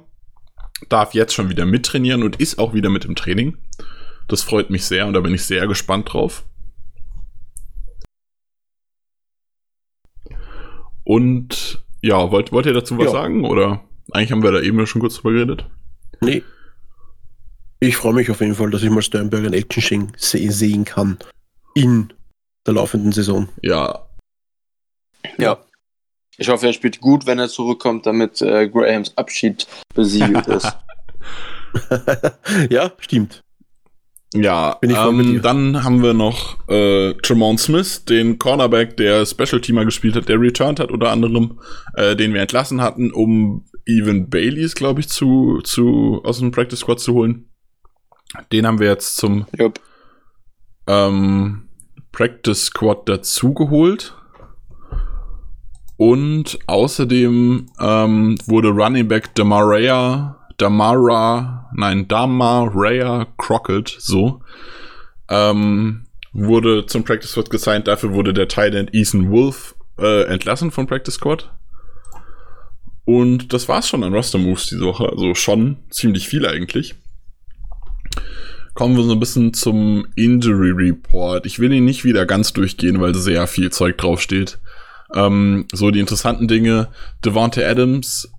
Darf 0.88 1.14
jetzt 1.14 1.34
schon 1.34 1.50
wieder 1.50 1.66
mittrainieren 1.66 2.24
und 2.24 2.38
ist 2.38 2.58
auch 2.58 2.74
wieder 2.74 2.90
mit 2.90 3.04
im 3.04 3.16
Training. 3.16 3.58
Das 4.30 4.44
freut 4.44 4.70
mich 4.70 4.86
sehr 4.86 5.08
und 5.08 5.14
da 5.14 5.20
bin 5.20 5.34
ich 5.34 5.44
sehr 5.44 5.68
gespannt 5.68 6.14
drauf. 6.14 6.46
Und 11.04 11.84
ja, 12.02 12.32
wollt, 12.32 12.54
wollt 12.54 12.66
ihr 12.66 12.74
dazu 12.74 12.98
was 12.98 13.08
ja. 13.08 13.12
sagen? 13.12 13.44
Oder 13.44 13.84
eigentlich 14.12 14.32
haben 14.32 14.42
wir 14.42 14.54
da 14.54 14.62
eben 14.62 14.88
schon 14.88 15.02
kurz 15.02 15.16
drüber 15.16 15.34
geredet? 15.34 15.66
Nee, 16.22 16.44
ich 17.86 17.98
freue 17.98 18.14
mich 18.14 18.30
auf 18.32 18.42
jeden 18.42 18.56
Fall, 18.56 18.70
dass 18.72 18.84
ich 18.84 18.90
mal 18.90 19.02
Sternberg 19.02 19.46
in 19.46 19.54
Action 19.54 20.12
sehen 20.18 20.86
kann. 20.86 21.18
In 21.74 22.14
der 22.66 22.74
laufenden 22.74 23.12
Saison. 23.12 23.50
Ja. 23.62 24.08
Ja. 25.38 25.60
Ich 26.38 26.50
hoffe, 26.50 26.68
er 26.68 26.74
spielt 26.74 27.00
gut, 27.00 27.26
wenn 27.26 27.40
er 27.40 27.48
zurückkommt, 27.48 28.06
damit 28.06 28.42
äh, 28.42 28.68
Grahams 28.68 29.16
Abschied 29.18 29.68
besiegelt 29.94 30.48
ist. 30.48 30.76
ja, 32.70 32.92
stimmt. 33.00 33.42
Ja, 34.34 34.80
ähm, 34.82 35.42
dann 35.42 35.84
haben 35.84 36.04
wir 36.04 36.14
noch 36.14 36.68
äh, 36.68 37.14
Tremont 37.22 37.60
Smith, 37.60 38.04
den 38.04 38.38
Cornerback, 38.38 38.98
der 38.98 39.26
Special 39.26 39.62
Teamer 39.62 39.86
gespielt 39.86 40.16
hat, 40.16 40.28
der 40.28 40.42
returned 40.42 40.82
hat 40.82 40.92
unter 40.92 41.10
anderem, 41.10 41.60
äh, 41.94 42.18
den 42.18 42.34
wir 42.34 42.42
entlassen 42.42 42.82
hatten, 42.82 43.12
um 43.12 43.66
Evan 43.86 44.30
Baileys, 44.30 44.76
glaube 44.76 45.00
ich, 45.00 45.08
zu, 45.08 45.62
zu 45.64 46.22
aus 46.26 46.40
dem 46.40 46.52
Practice 46.52 46.80
Squad 46.80 47.00
zu 47.00 47.14
holen. 47.14 47.50
Den 48.52 48.68
haben 48.68 48.80
wir 48.80 48.88
jetzt 48.88 49.18
zum 49.18 49.46
yep. 49.58 49.80
ähm, 50.88 51.70
Practice 52.12 52.66
Squad 52.66 53.08
dazugeholt. 53.10 54.14
Und 55.98 56.60
außerdem 56.68 57.68
ähm, 57.80 58.38
wurde 58.46 58.70
Running 58.70 59.08
Back 59.08 59.34
Damaria, 59.36 60.38
Damara, 60.58 61.70
nein, 61.74 62.08
Damaria 62.08 63.28
Crockett, 63.38 63.96
so, 64.00 64.42
ähm, 65.30 66.06
wurde 66.34 66.86
zum 66.86 67.04
Practice 67.04 67.32
Squad 67.32 67.50
gesigned. 67.50 67.88
Dafür 67.88 68.14
wurde 68.14 68.34
der 68.34 68.48
Tight 68.48 68.74
Ethan 68.94 69.32
Wolf 69.32 69.76
äh, 69.98 70.24
entlassen 70.26 70.72
vom 70.72 70.88
Practice 70.88 71.16
Squad. 71.16 71.52
Und 73.06 73.54
das 73.54 73.70
war's 73.70 73.88
schon 73.88 74.04
an 74.04 74.14
Roster 74.14 74.38
Moves 74.38 74.68
diese 74.68 74.86
Woche. 74.86 75.08
Also 75.10 75.36
schon 75.36 75.78
ziemlich 75.90 76.28
viel 76.28 76.46
eigentlich 76.46 76.96
kommen 78.76 78.98
wir 78.98 79.04
so 79.04 79.14
ein 79.14 79.20
bisschen 79.20 79.54
zum 79.54 80.06
Injury 80.16 80.72
Report. 80.72 81.46
Ich 81.46 81.60
will 81.60 81.72
ihn 81.72 81.86
nicht 81.86 82.04
wieder 82.04 82.26
ganz 82.26 82.54
durchgehen, 82.54 83.02
weil 83.02 83.16
sehr 83.16 83.48
viel 83.48 83.72
Zeug 83.72 83.98
draufsteht. 83.98 84.60
Ähm, 85.14 85.66
so 85.72 85.92
die 85.92 86.02
interessanten 86.02 86.48
Dinge. 86.48 86.90
Devonta 87.24 87.62
Adams 87.62 88.32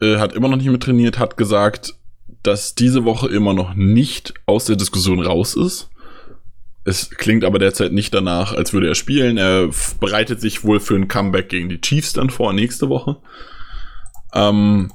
äh, 0.00 0.18
hat 0.18 0.32
immer 0.34 0.48
noch 0.48 0.56
nicht 0.56 0.70
mit 0.70 0.82
trainiert, 0.82 1.18
hat 1.18 1.36
gesagt, 1.36 1.94
dass 2.42 2.74
diese 2.74 3.04
Woche 3.04 3.28
immer 3.28 3.54
noch 3.54 3.74
nicht 3.74 4.34
aus 4.46 4.64
der 4.64 4.76
Diskussion 4.76 5.20
raus 5.20 5.54
ist. 5.54 5.90
Es 6.84 7.10
klingt 7.10 7.44
aber 7.44 7.58
derzeit 7.58 7.92
nicht 7.92 8.14
danach, 8.14 8.52
als 8.52 8.72
würde 8.72 8.88
er 8.88 8.94
spielen. 8.94 9.36
Er 9.36 9.68
bereitet 10.00 10.40
sich 10.40 10.64
wohl 10.64 10.80
für 10.80 10.94
ein 10.94 11.08
Comeback 11.08 11.48
gegen 11.48 11.68
die 11.68 11.80
Chiefs 11.80 12.12
dann 12.12 12.30
vor 12.30 12.52
nächste 12.52 12.88
Woche. 12.88 13.18
Ähm, 14.32 14.92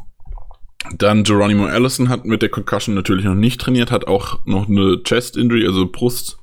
dann 0.95 1.23
Geronimo 1.23 1.65
Allison 1.65 2.09
hat 2.09 2.25
mit 2.25 2.41
der 2.41 2.49
Concussion 2.49 2.95
natürlich 2.95 3.25
noch 3.25 3.35
nicht 3.35 3.61
trainiert, 3.61 3.91
hat 3.91 4.07
auch 4.07 4.39
noch 4.45 4.67
eine 4.67 5.01
Chest 5.03 5.37
Injury, 5.37 5.65
also 5.65 5.87
Brust. 5.87 6.37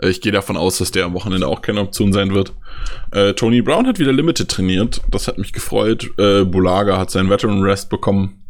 Äh, 0.00 0.10
ich 0.10 0.20
gehe 0.20 0.32
davon 0.32 0.56
aus, 0.56 0.78
dass 0.78 0.90
der 0.90 1.04
am 1.04 1.14
Wochenende 1.14 1.46
auch 1.46 1.62
keine 1.62 1.80
Option 1.80 2.12
sein 2.12 2.34
wird. 2.34 2.52
Äh, 3.12 3.34
Tony 3.34 3.62
Brown 3.62 3.86
hat 3.86 3.98
wieder 3.98 4.12
Limited 4.12 4.50
trainiert. 4.50 5.00
Das 5.10 5.28
hat 5.28 5.38
mich 5.38 5.52
gefreut. 5.52 6.10
Äh, 6.18 6.44
Bulaga 6.44 6.98
hat 6.98 7.10
seinen 7.10 7.30
Veteran 7.30 7.62
Rest 7.62 7.90
bekommen. 7.90 8.40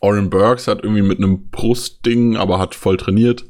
Oren 0.00 0.30
Burks 0.30 0.68
hat 0.68 0.82
irgendwie 0.82 1.02
mit 1.02 1.18
einem 1.18 1.50
Brustding, 1.50 2.36
aber 2.36 2.58
hat 2.58 2.74
voll 2.74 2.96
trainiert. 2.96 3.44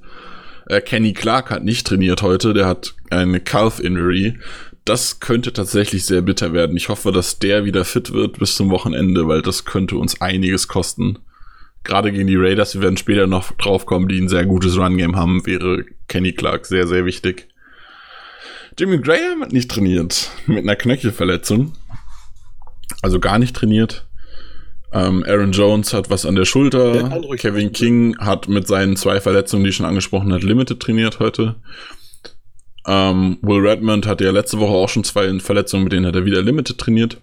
Äh, 0.67 0.81
Kenny 0.81 1.13
Clark 1.13 1.51
hat 1.51 1.65
nicht 1.65 1.87
trainiert 1.87 2.23
heute. 2.23 2.55
Der 2.55 2.67
hat 2.67 2.95
eine 3.11 3.41
Calf 3.41 3.81
Injury 3.81 4.39
das 4.85 5.21
könnte 5.21 5.53
tatsächlich 5.53 6.05
sehr 6.05 6.23
bitter 6.23 6.53
werden. 6.53 6.77
Ich 6.77 6.89
hoffe, 6.89 7.13
dass 7.13 7.39
der 7.39 7.65
wieder 7.65 7.85
fit 7.85 8.13
wird 8.13 8.39
bis 8.39 8.57
zum 8.57 8.71
Wochenende, 8.71 9.29
weil 9.29 9.43
das 9.43 9.65
könnte 9.65 9.97
uns 9.97 10.21
einiges 10.21 10.69
kosten. 10.69 11.19
Gerade 11.85 12.13
gegen 12.13 12.27
die 12.27 12.37
Raiders, 12.37 12.75
wir 12.75 12.83
werden 12.83 12.97
später 12.97 13.27
noch 13.27 13.53
draufkommen, 13.53 14.09
die 14.09 14.21
ein 14.21 14.29
sehr 14.29 14.47
gutes 14.47 14.77
Run-Game 14.77 15.17
haben, 15.17 15.45
wäre 15.47 15.85
Kenny 16.09 16.33
Clark 16.33 16.67
sehr, 16.67 16.87
sehr 16.87 17.05
wichtig. 17.05 17.49
Jimmy 18.79 18.99
Graham 18.99 19.43
hat 19.43 19.53
nicht 19.53 19.71
trainiert 19.71 20.31
mit 20.47 20.59
einer 20.59 20.77
Knöchelverletzung. 20.77 21.73
Also 23.03 23.21
gar 23.21 23.39
nicht 23.39 23.55
trainiert. 23.55 24.07
Ähm, 24.93 25.25
Aaron 25.27 25.53
Jones 25.53 25.93
hat 25.93 26.11
was 26.11 26.27
an 26.27 26.35
der 26.35 26.45
Schulter. 26.45 27.21
Kevin 27.37 27.73
King 27.73 28.17
hat 28.19 28.49
mit 28.49 28.67
seinen 28.67 28.97
zwei 28.97 29.21
Verletzungen, 29.21 29.65
die 29.65 29.71
ich 29.71 29.77
schon 29.77 29.87
angesprochen 29.87 30.33
hat, 30.33 30.43
Limited 30.43 30.81
trainiert 30.81 31.19
heute. 31.19 31.57
Ähm, 32.87 33.39
Will 33.43 33.67
Redmond 33.67 34.07
hatte 34.07 34.25
ja 34.25 34.31
letzte 34.31 34.59
Woche 34.59 34.73
auch 34.73 34.89
schon 34.89 35.05
zwei 35.05 35.39
Verletzungen, 35.39 35.85
mit 35.85 35.93
denen 35.93 36.07
hat 36.07 36.17
er 36.17 36.25
wieder 36.25 36.43
Limited 36.43 36.79
trainiert. 36.79 37.21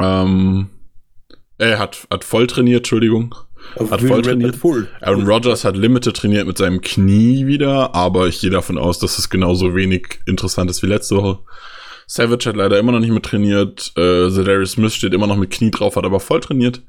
Ähm, 0.00 0.68
er 1.58 1.78
hat, 1.78 2.06
hat 2.10 2.24
voll 2.24 2.46
trainiert, 2.46 2.78
Entschuldigung. 2.78 3.34
hat 3.90 4.00
voll 4.00 4.22
trainiert. 4.22 4.56
Full. 4.56 4.88
Aaron 5.00 5.26
Rodgers 5.26 5.64
hat 5.64 5.76
Limited 5.76 6.16
trainiert 6.16 6.46
mit 6.46 6.58
seinem 6.58 6.80
Knie 6.80 7.46
wieder, 7.46 7.94
aber 7.94 8.28
ich 8.28 8.40
gehe 8.40 8.50
davon 8.50 8.78
aus, 8.78 9.00
dass 9.00 9.18
es 9.18 9.30
genauso 9.30 9.74
wenig 9.74 10.20
interessant 10.26 10.70
ist 10.70 10.82
wie 10.82 10.86
letzte 10.86 11.16
Woche. 11.16 11.40
Savage 12.06 12.48
hat 12.48 12.56
leider 12.56 12.78
immer 12.78 12.92
noch 12.92 13.00
nicht 13.00 13.12
mit 13.12 13.24
trainiert. 13.24 13.92
Äh, 13.96 14.30
Zedarius 14.30 14.72
Smith 14.72 14.94
steht 14.94 15.12
immer 15.12 15.26
noch 15.26 15.36
mit 15.36 15.50
Knie 15.50 15.70
drauf, 15.70 15.96
hat 15.96 16.04
aber 16.04 16.20
voll 16.20 16.40
trainiert. 16.40 16.82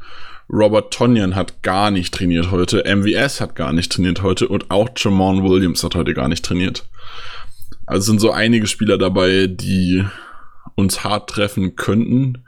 Robert 0.51 0.93
Tonyan 0.93 1.35
hat 1.35 1.61
gar 1.61 1.91
nicht 1.91 2.13
trainiert 2.13 2.51
heute. 2.51 2.83
MVS 2.83 3.41
hat 3.41 3.55
gar 3.55 3.73
nicht 3.73 3.91
trainiert 3.91 4.23
heute. 4.23 4.47
Und 4.47 4.71
auch 4.71 4.89
Jamon 4.95 5.43
Williams 5.43 5.83
hat 5.83 5.95
heute 5.95 6.13
gar 6.13 6.27
nicht 6.27 6.43
trainiert. 6.43 6.88
Also 7.89 8.11
sind 8.11 8.19
so 8.19 8.29
einige 8.29 8.67
Spieler 8.67 8.99
dabei, 8.99 9.47
die 9.47 10.05
uns 10.75 11.03
hart 11.03 11.27
treffen 11.27 11.75
könnten. 11.75 12.45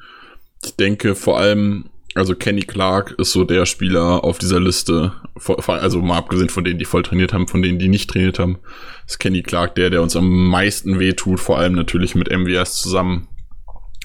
Ich 0.64 0.76
denke 0.76 1.16
vor 1.16 1.40
allem, 1.40 1.90
also 2.14 2.36
Kenny 2.36 2.62
Clark 2.62 3.16
ist 3.18 3.32
so 3.32 3.44
der 3.44 3.66
Spieler 3.66 4.24
auf 4.24 4.38
dieser 4.38 4.60
Liste, 4.60 5.14
also 5.66 6.00
mal 6.04 6.20
abgesehen 6.20 6.50
von 6.50 6.64
denen, 6.64 6.78
die 6.78 6.86
voll 6.86 7.02
trainiert 7.02 7.34
haben, 7.34 7.48
von 7.48 7.64
denen, 7.64 7.80
die 7.80 7.88
nicht 7.88 8.08
trainiert 8.08 8.38
haben, 8.38 8.60
ist 9.08 9.20
Kenny 9.20 9.42
Clark 9.42 9.74
der, 9.74 9.90
der 9.90 10.04
uns 10.04 10.16
am 10.16 10.30
meisten 10.30 11.00
wehtut, 11.00 11.40
vor 11.40 11.58
allem 11.58 11.74
natürlich 11.74 12.14
mit 12.14 12.30
MVS 12.30 12.80
zusammen, 12.80 13.28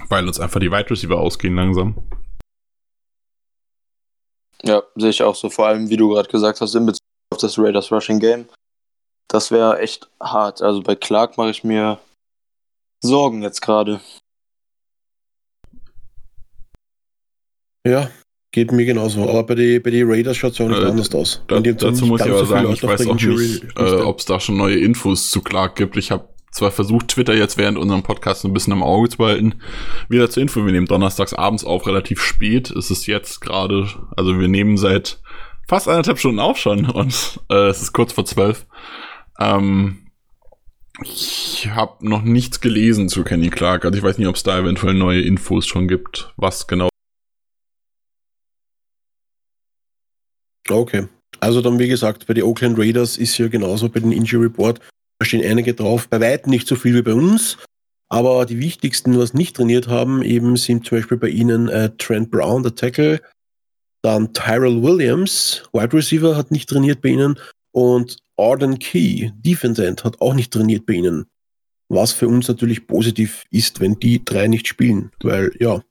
weil 0.08 0.26
uns 0.26 0.40
einfach 0.40 0.60
die 0.60 0.70
Wide 0.70 0.88
Receiver 0.88 1.18
ausgehen 1.18 1.54
langsam. 1.54 2.02
Ja, 4.62 4.82
sehe 4.94 5.10
ich 5.10 5.22
auch 5.22 5.34
so, 5.34 5.50
vor 5.50 5.66
allem, 5.66 5.90
wie 5.90 5.98
du 5.98 6.08
gerade 6.08 6.30
gesagt 6.30 6.62
hast, 6.62 6.74
in 6.74 6.86
Bezug 6.86 7.02
auf 7.30 7.40
das 7.40 7.58
Raiders 7.58 7.92
Rushing 7.92 8.20
Game. 8.20 8.46
Das 9.28 9.50
wäre 9.50 9.80
echt 9.80 10.08
hart. 10.20 10.62
Also 10.62 10.82
bei 10.82 10.94
Clark 10.94 11.36
mache 11.36 11.50
ich 11.50 11.64
mir 11.64 11.98
Sorgen 13.02 13.42
jetzt 13.42 13.60
gerade. 13.60 14.00
Ja, 17.86 18.10
geht 18.52 18.72
mir 18.72 18.84
genauso. 18.84 19.28
Aber 19.28 19.44
bei 19.44 19.54
den 19.54 19.82
bei 19.82 19.90
die 19.90 20.02
Raiders 20.02 20.36
schaut 20.36 20.52
es 20.52 20.60
auch 20.60 20.68
nicht 20.68 20.82
äh, 20.82 20.86
anders 20.86 21.14
aus. 21.14 21.42
Da, 21.46 21.60
dazu 21.60 22.06
muss 22.06 22.20
ich 22.20 22.26
aber 22.26 22.38
so 22.38 22.44
sagen, 22.46 22.72
ich 22.72 22.82
weiß 22.82 23.06
auch 23.06 23.14
nicht, 23.14 23.64
äh, 23.76 24.02
ob 24.02 24.18
es 24.18 24.24
da 24.24 24.40
schon 24.40 24.56
neue 24.56 24.76
Infos 24.76 25.30
zu 25.30 25.40
Clark 25.42 25.76
gibt. 25.76 25.96
Ich 25.96 26.10
habe 26.10 26.28
zwar 26.50 26.70
versucht, 26.70 27.08
Twitter 27.08 27.34
jetzt 27.34 27.58
während 27.58 27.78
unserem 27.78 28.02
Podcast 28.02 28.44
ein 28.44 28.52
bisschen 28.52 28.72
im 28.72 28.82
Auge 28.82 29.10
zu 29.10 29.18
behalten. 29.18 29.60
Wieder 30.08 30.30
zur 30.30 30.42
Info, 30.42 30.64
wir 30.64 30.72
nehmen 30.72 30.86
donnerstags 30.86 31.34
abends 31.34 31.64
auf, 31.64 31.86
relativ 31.86 32.20
spät. 32.20 32.70
Es 32.70 32.90
ist 32.90 33.06
jetzt 33.06 33.40
gerade, 33.40 33.88
also 34.16 34.38
wir 34.38 34.48
nehmen 34.48 34.78
seit 34.78 35.20
fast 35.68 35.88
anderthalb 35.88 36.18
Stunden 36.18 36.40
auf 36.40 36.56
schon 36.56 36.88
und 36.88 37.40
äh, 37.50 37.68
es 37.68 37.82
ist 37.82 37.92
kurz 37.92 38.12
vor 38.12 38.24
zwölf. 38.24 38.66
Ähm, 39.38 40.06
ich 41.02 41.68
habe 41.68 42.08
noch 42.08 42.22
nichts 42.22 42.60
gelesen 42.60 43.08
zu 43.08 43.22
Kenny 43.22 43.50
Clark. 43.50 43.84
Also 43.84 43.98
ich 43.98 44.04
weiß 44.04 44.18
nicht, 44.18 44.28
ob 44.28 44.36
es 44.36 44.42
da 44.42 44.58
eventuell 44.58 44.94
neue 44.94 45.20
Infos 45.20 45.66
schon 45.66 45.88
gibt, 45.88 46.32
was 46.36 46.66
genau. 46.66 46.88
Okay. 50.68 51.08
Also 51.40 51.60
dann, 51.60 51.78
wie 51.78 51.88
gesagt, 51.88 52.26
bei 52.26 52.34
den 52.34 52.44
Oakland 52.44 52.78
Raiders 52.78 53.18
ist 53.18 53.36
ja 53.38 53.48
genauso 53.48 53.88
bei 53.88 54.00
den 54.00 54.12
Injury 54.12 54.44
Report, 54.44 54.80
da 55.18 55.26
stehen 55.26 55.44
einige 55.44 55.74
drauf, 55.74 56.08
bei 56.08 56.20
weitem 56.20 56.50
nicht 56.50 56.66
so 56.66 56.76
viel 56.76 56.94
wie 56.94 57.02
bei 57.02 57.12
uns, 57.12 57.58
aber 58.08 58.46
die 58.46 58.58
wichtigsten, 58.58 59.18
was 59.18 59.34
nicht 59.34 59.56
trainiert 59.56 59.88
haben, 59.88 60.22
eben 60.22 60.56
sind 60.56 60.86
zum 60.86 60.98
Beispiel 60.98 61.18
bei 61.18 61.28
ihnen 61.28 61.68
äh, 61.68 61.90
Trent 61.98 62.30
Brown, 62.30 62.62
der 62.62 62.74
Tackle, 62.74 63.20
dann 64.02 64.32
Tyrell 64.32 64.82
Williams, 64.82 65.64
Wide 65.72 65.92
Receiver, 65.92 66.36
hat 66.36 66.50
nicht 66.50 66.68
trainiert 66.68 67.02
bei 67.02 67.10
ihnen 67.10 67.38
und 67.72 68.16
Arden 68.36 68.78
Key, 68.78 69.30
Defense 69.36 69.84
End, 69.84 70.04
hat 70.04 70.20
auch 70.20 70.34
nicht 70.34 70.52
trainiert 70.52 70.86
bei 70.86 70.94
ihnen. 70.94 71.26
Was 71.88 72.12
für 72.12 72.28
uns 72.28 72.48
natürlich 72.48 72.86
positiv 72.86 73.44
ist, 73.50 73.80
wenn 73.80 73.98
die 74.00 74.24
drei 74.24 74.48
nicht 74.48 74.66
spielen, 74.66 75.12
weil 75.22 75.52
ja, 75.60 75.82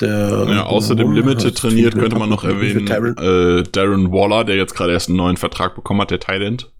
der 0.00 0.46
Ja, 0.48 0.66
außerdem 0.66 1.06
Warum? 1.08 1.14
Limited 1.16 1.56
trainiert 1.56 1.94
könnte 1.94 2.18
man 2.18 2.28
noch 2.28 2.44
erwähnen. 2.44 2.86
Äh, 3.16 3.62
Darren 3.70 4.12
Waller, 4.12 4.44
der 4.44 4.56
jetzt 4.56 4.74
gerade 4.74 4.92
erst 4.92 5.08
einen 5.08 5.16
neuen 5.16 5.36
Vertrag 5.36 5.74
bekommen 5.74 6.00
hat, 6.00 6.10
der 6.10 6.20
Thailand. 6.20 6.72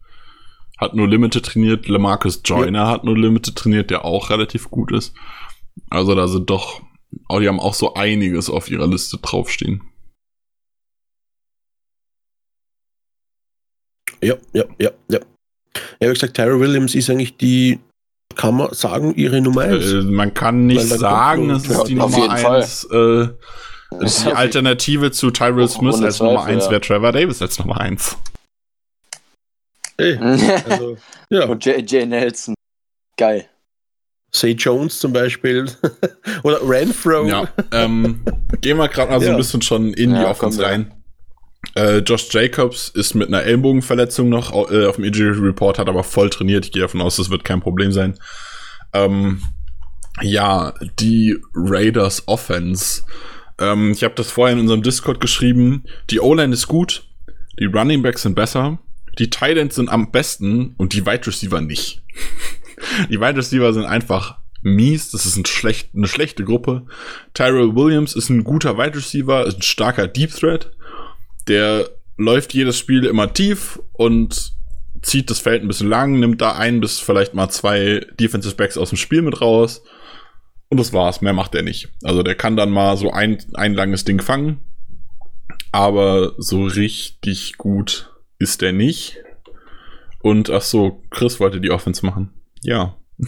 Hat 0.78 0.94
nur 0.94 1.08
Limited 1.08 1.44
trainiert. 1.44 1.88
Lamarcus 1.88 2.42
Joyner 2.44 2.88
hat 2.88 3.04
nur 3.04 3.16
Limited 3.16 3.54
trainiert, 3.54 3.90
der 3.90 4.04
auch 4.04 4.30
relativ 4.30 4.70
gut 4.70 4.92
ist. 4.92 5.14
Also 5.88 6.14
da 6.14 6.26
sind 6.26 6.50
doch, 6.50 6.82
oh, 7.28 7.38
die 7.38 7.48
haben 7.48 7.60
auch 7.60 7.74
so 7.74 7.94
einiges 7.94 8.50
auf 8.50 8.68
ihrer 8.68 8.88
Liste 8.88 9.18
draufstehen. 9.18 9.82
Ja, 14.24 14.34
ja, 14.52 14.64
ja, 14.78 14.90
ja. 15.08 15.18
Ja, 16.00 16.08
wie 16.08 16.14
gesagt, 16.14 16.34
Tyra 16.34 16.58
Williams 16.58 16.94
ist 16.94 17.10
eigentlich 17.10 17.36
die, 17.36 17.78
kann 18.36 18.56
man 18.56 18.72
sagen, 18.74 19.14
ihre 19.16 19.40
Nummer 19.40 19.62
1. 19.62 19.92
Äh, 19.92 20.02
man 20.02 20.32
kann 20.34 20.66
nicht 20.66 20.86
sagen, 20.88 21.50
es 21.50 21.66
ist 21.66 21.84
die 21.84 21.94
Nummer 21.94 22.16
jeden 22.16 22.36
Fall. 22.36 22.56
eins. 22.62 22.84
Äh, 22.84 23.28
Das 24.00 24.16
ist 24.18 24.26
die 24.26 24.32
Alternative 24.32 25.10
zu 25.12 25.30
Tyrell 25.30 25.68
Smith 25.68 26.00
als 26.02 26.18
Nummer 26.20 26.40
Zweifel, 26.40 26.52
eins 26.54 26.64
ja. 26.66 26.70
wäre 26.72 26.80
Trevor 26.80 27.12
Davis 27.12 27.42
als 27.42 27.58
Nummer 27.58 27.80
eins. 27.80 28.16
Hey, 29.98 30.16
also, 30.68 30.96
ja, 31.30 31.44
Und 31.46 31.64
J.J. 31.64 32.08
Nelson. 32.08 32.54
Geil. 33.16 33.46
Say 34.34 34.50
Jones 34.52 34.98
zum 34.98 35.12
Beispiel. 35.12 35.66
Oder 36.42 36.58
Renfro. 36.68 37.24
Ja, 37.26 37.48
ähm, 37.72 38.20
gehen 38.60 38.76
wir 38.78 38.88
gerade 38.88 39.12
mal 39.12 39.20
so 39.20 39.26
Ja. 39.26 39.32
ein 39.32 39.36
bisschen 39.36 39.62
schon 39.62 39.92
in 39.94 40.10
die 40.10 40.16
Ja, 40.20 40.30
Offense 40.30 40.60
rein. 40.60 40.92
Äh, 41.74 41.98
Josh 41.98 42.28
Jacobs 42.30 42.88
ist 42.88 43.14
mit 43.14 43.28
einer 43.28 43.42
Ellbogenverletzung 43.42 44.28
noch 44.28 44.52
äh, 44.70 44.86
auf 44.86 44.96
dem 44.96 45.04
Injury 45.04 45.38
Report, 45.38 45.78
hat 45.78 45.88
aber 45.88 46.04
voll 46.04 46.30
trainiert. 46.30 46.66
Ich 46.66 46.72
gehe 46.72 46.82
davon 46.82 47.00
aus, 47.00 47.16
das 47.16 47.30
wird 47.30 47.44
kein 47.44 47.60
Problem 47.60 47.92
sein. 47.92 48.18
Ähm, 48.92 49.42
ja, 50.20 50.74
die 50.98 51.36
Raiders 51.54 52.24
Offense. 52.26 53.02
Ähm, 53.58 53.92
ich 53.92 54.04
habe 54.04 54.14
das 54.14 54.30
vorher 54.30 54.54
in 54.54 54.60
unserem 54.60 54.82
Discord 54.82 55.20
geschrieben. 55.20 55.84
Die 56.10 56.20
O-Line 56.20 56.52
ist 56.52 56.68
gut, 56.68 57.06
die 57.58 57.66
Running 57.66 58.02
Backs 58.02 58.22
sind 58.22 58.34
besser, 58.34 58.78
die 59.18 59.30
Tight 59.30 59.56
Ends 59.56 59.76
sind 59.76 59.88
am 59.88 60.10
besten 60.10 60.74
und 60.76 60.92
die 60.92 61.06
Wide 61.06 61.26
Receiver 61.26 61.60
nicht. 61.60 62.02
die 63.10 63.20
Wide 63.20 63.36
Receiver 63.36 63.72
sind 63.72 63.84
einfach 63.84 64.38
mies. 64.62 65.10
Das 65.10 65.26
ist 65.26 65.36
ein 65.36 65.44
schlecht, 65.44 65.90
eine 65.94 66.08
schlechte 66.08 66.44
Gruppe. 66.44 66.86
Tyrell 67.34 67.76
Williams 67.76 68.16
ist 68.16 68.30
ein 68.30 68.42
guter 68.42 68.76
Wide 68.76 68.96
Receiver, 68.96 69.46
ist 69.46 69.58
ein 69.58 69.62
starker 69.62 70.08
Deep 70.08 70.34
Threat. 70.34 70.70
Der 71.48 71.88
läuft 72.16 72.54
jedes 72.54 72.78
Spiel 72.78 73.04
immer 73.04 73.32
tief 73.32 73.80
und 73.92 74.52
zieht 75.02 75.30
das 75.30 75.38
Feld 75.40 75.62
ein 75.62 75.68
bisschen 75.68 75.88
lang, 75.88 76.18
nimmt 76.18 76.40
da 76.40 76.52
ein 76.56 76.80
bis 76.80 76.98
vielleicht 77.00 77.34
mal 77.34 77.50
zwei 77.50 78.06
Defensive 78.18 78.54
Backs 78.54 78.78
aus 78.78 78.88
dem 78.90 78.96
Spiel 78.98 79.22
mit 79.22 79.40
raus. 79.40 79.82
Und 80.68 80.78
das 80.80 80.92
war's. 80.92 81.20
Mehr 81.20 81.32
macht 81.34 81.54
er 81.54 81.62
nicht. 81.62 81.88
Also 82.02 82.22
der 82.22 82.34
kann 82.34 82.56
dann 82.56 82.70
mal 82.70 82.96
so 82.96 83.10
ein, 83.10 83.38
ein 83.54 83.74
langes 83.74 84.04
Ding 84.04 84.20
fangen. 84.20 84.60
Aber 85.72 86.32
so 86.38 86.64
richtig 86.64 87.58
gut 87.58 88.10
ist 88.38 88.62
der 88.62 88.72
nicht. 88.72 89.18
Und 90.20 90.48
ach 90.50 90.62
so, 90.62 91.02
Chris 91.10 91.38
wollte 91.38 91.60
die 91.60 91.70
Offense 91.70 92.04
machen. 92.06 92.30
Ja. 92.62 92.96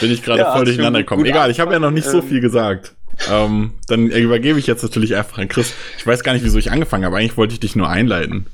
Bin 0.00 0.10
ich 0.10 0.22
gerade 0.22 0.40
Ja, 0.40 0.52
voll 0.52 0.64
durcheinander 0.64 1.00
gekommen. 1.00 1.24
Egal, 1.24 1.50
ich 1.50 1.60
habe 1.60 1.72
ja 1.72 1.78
noch 1.78 1.90
nicht 1.90 2.04
so 2.04 2.10
angefangen. 2.10 2.30
viel 2.30 2.40
gesagt. 2.40 2.94
Ähm, 3.30 3.72
dann 3.88 4.08
übergebe 4.08 4.58
ich 4.58 4.66
jetzt 4.66 4.82
natürlich 4.82 5.16
einfach 5.16 5.38
an 5.38 5.48
Chris. 5.48 5.72
Ich 5.98 6.06
weiß 6.06 6.22
gar 6.22 6.32
nicht, 6.34 6.44
wieso 6.44 6.58
ich 6.58 6.70
angefangen 6.70 7.04
habe. 7.04 7.16
Eigentlich 7.16 7.36
wollte 7.36 7.54
ich 7.54 7.60
dich 7.60 7.74
nur 7.76 7.88
einleiten. 7.88 8.46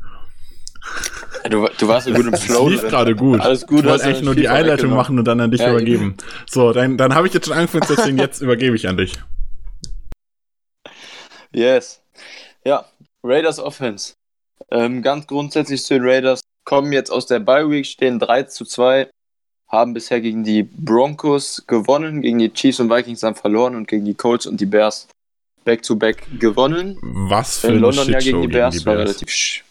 Du, 1.51 1.69
du 1.79 1.89
warst 1.89 2.07
gut 2.07 2.17
im 2.25 2.31
Das 2.31 2.45
Flow. 2.45 2.69
lief 2.69 2.81
drin. 2.81 2.91
gerade 2.91 3.15
gut. 3.17 3.41
Alles 3.41 3.67
gut. 3.67 3.81
Ich 3.81 3.85
wollte 3.91 4.05
eigentlich 4.05 4.23
nur 4.23 4.35
die 4.35 4.49
Einleitung 4.49 4.91
machen 4.91 5.19
und 5.19 5.27
dann 5.27 5.41
an 5.41 5.51
dich 5.51 5.61
Ja, 5.61 5.71
übergeben. 5.71 6.17
So, 6.47 6.73
dann, 6.73 6.97
dann 6.97 7.15
habe 7.15 7.27
ich 7.27 7.35
jetzt 7.35 7.47
schon 7.47 7.55
angefangen, 7.57 7.85
deswegen 7.89 8.19
jetzt 8.19 8.41
übergebe 8.41 8.75
ich 8.77 8.89
an 8.89 8.97
dich. 8.97 9.19
Yes. 11.53 12.03
Ja, 12.65 12.87
Raiders 13.23 13.59
Offense. 13.59 14.15
Ähm, 14.71 15.03
ganz 15.03 15.27
grundsätzlich 15.27 15.85
zu 15.85 15.95
den 15.95 16.05
Raiders. 16.09 16.41
Kommen 16.65 16.93
jetzt 16.93 17.11
aus 17.11 17.27
der 17.27 17.41
Bye 17.41 17.69
Week, 17.71 17.85
stehen 17.85 18.19
3 18.19 18.45
zu 18.45 18.65
2. 18.65 19.11
Haben 19.75 19.93
bisher 19.93 20.21
gegen 20.21 20.45
die 20.45 20.63
Broncos 20.63 21.65
gewonnen, 21.67 22.23
gegen 22.23 22.39
die 22.39 22.53
Chiefs 22.53 22.79
und 22.79 22.91
Vikings 22.91 23.21
dann 23.21 23.35
verloren 23.35 23.75
und 23.75 23.89
gegen 23.89 24.05
die 24.05 24.15
Colts 24.15 24.47
und 24.47 24.61
die 24.61 24.67
Bears 24.67 25.09
back-to-back 25.65 26.39
gewonnen. 26.39 26.97
Was 27.03 27.59
für 27.59 27.69
In 27.69 27.81
London 27.81 28.09
ja 28.09 28.21
Shitshow 28.21 28.39
gegen 28.39 28.43
die 28.43 28.49
Bears 28.49 28.87
war 28.87 28.99
relativ 28.99 29.65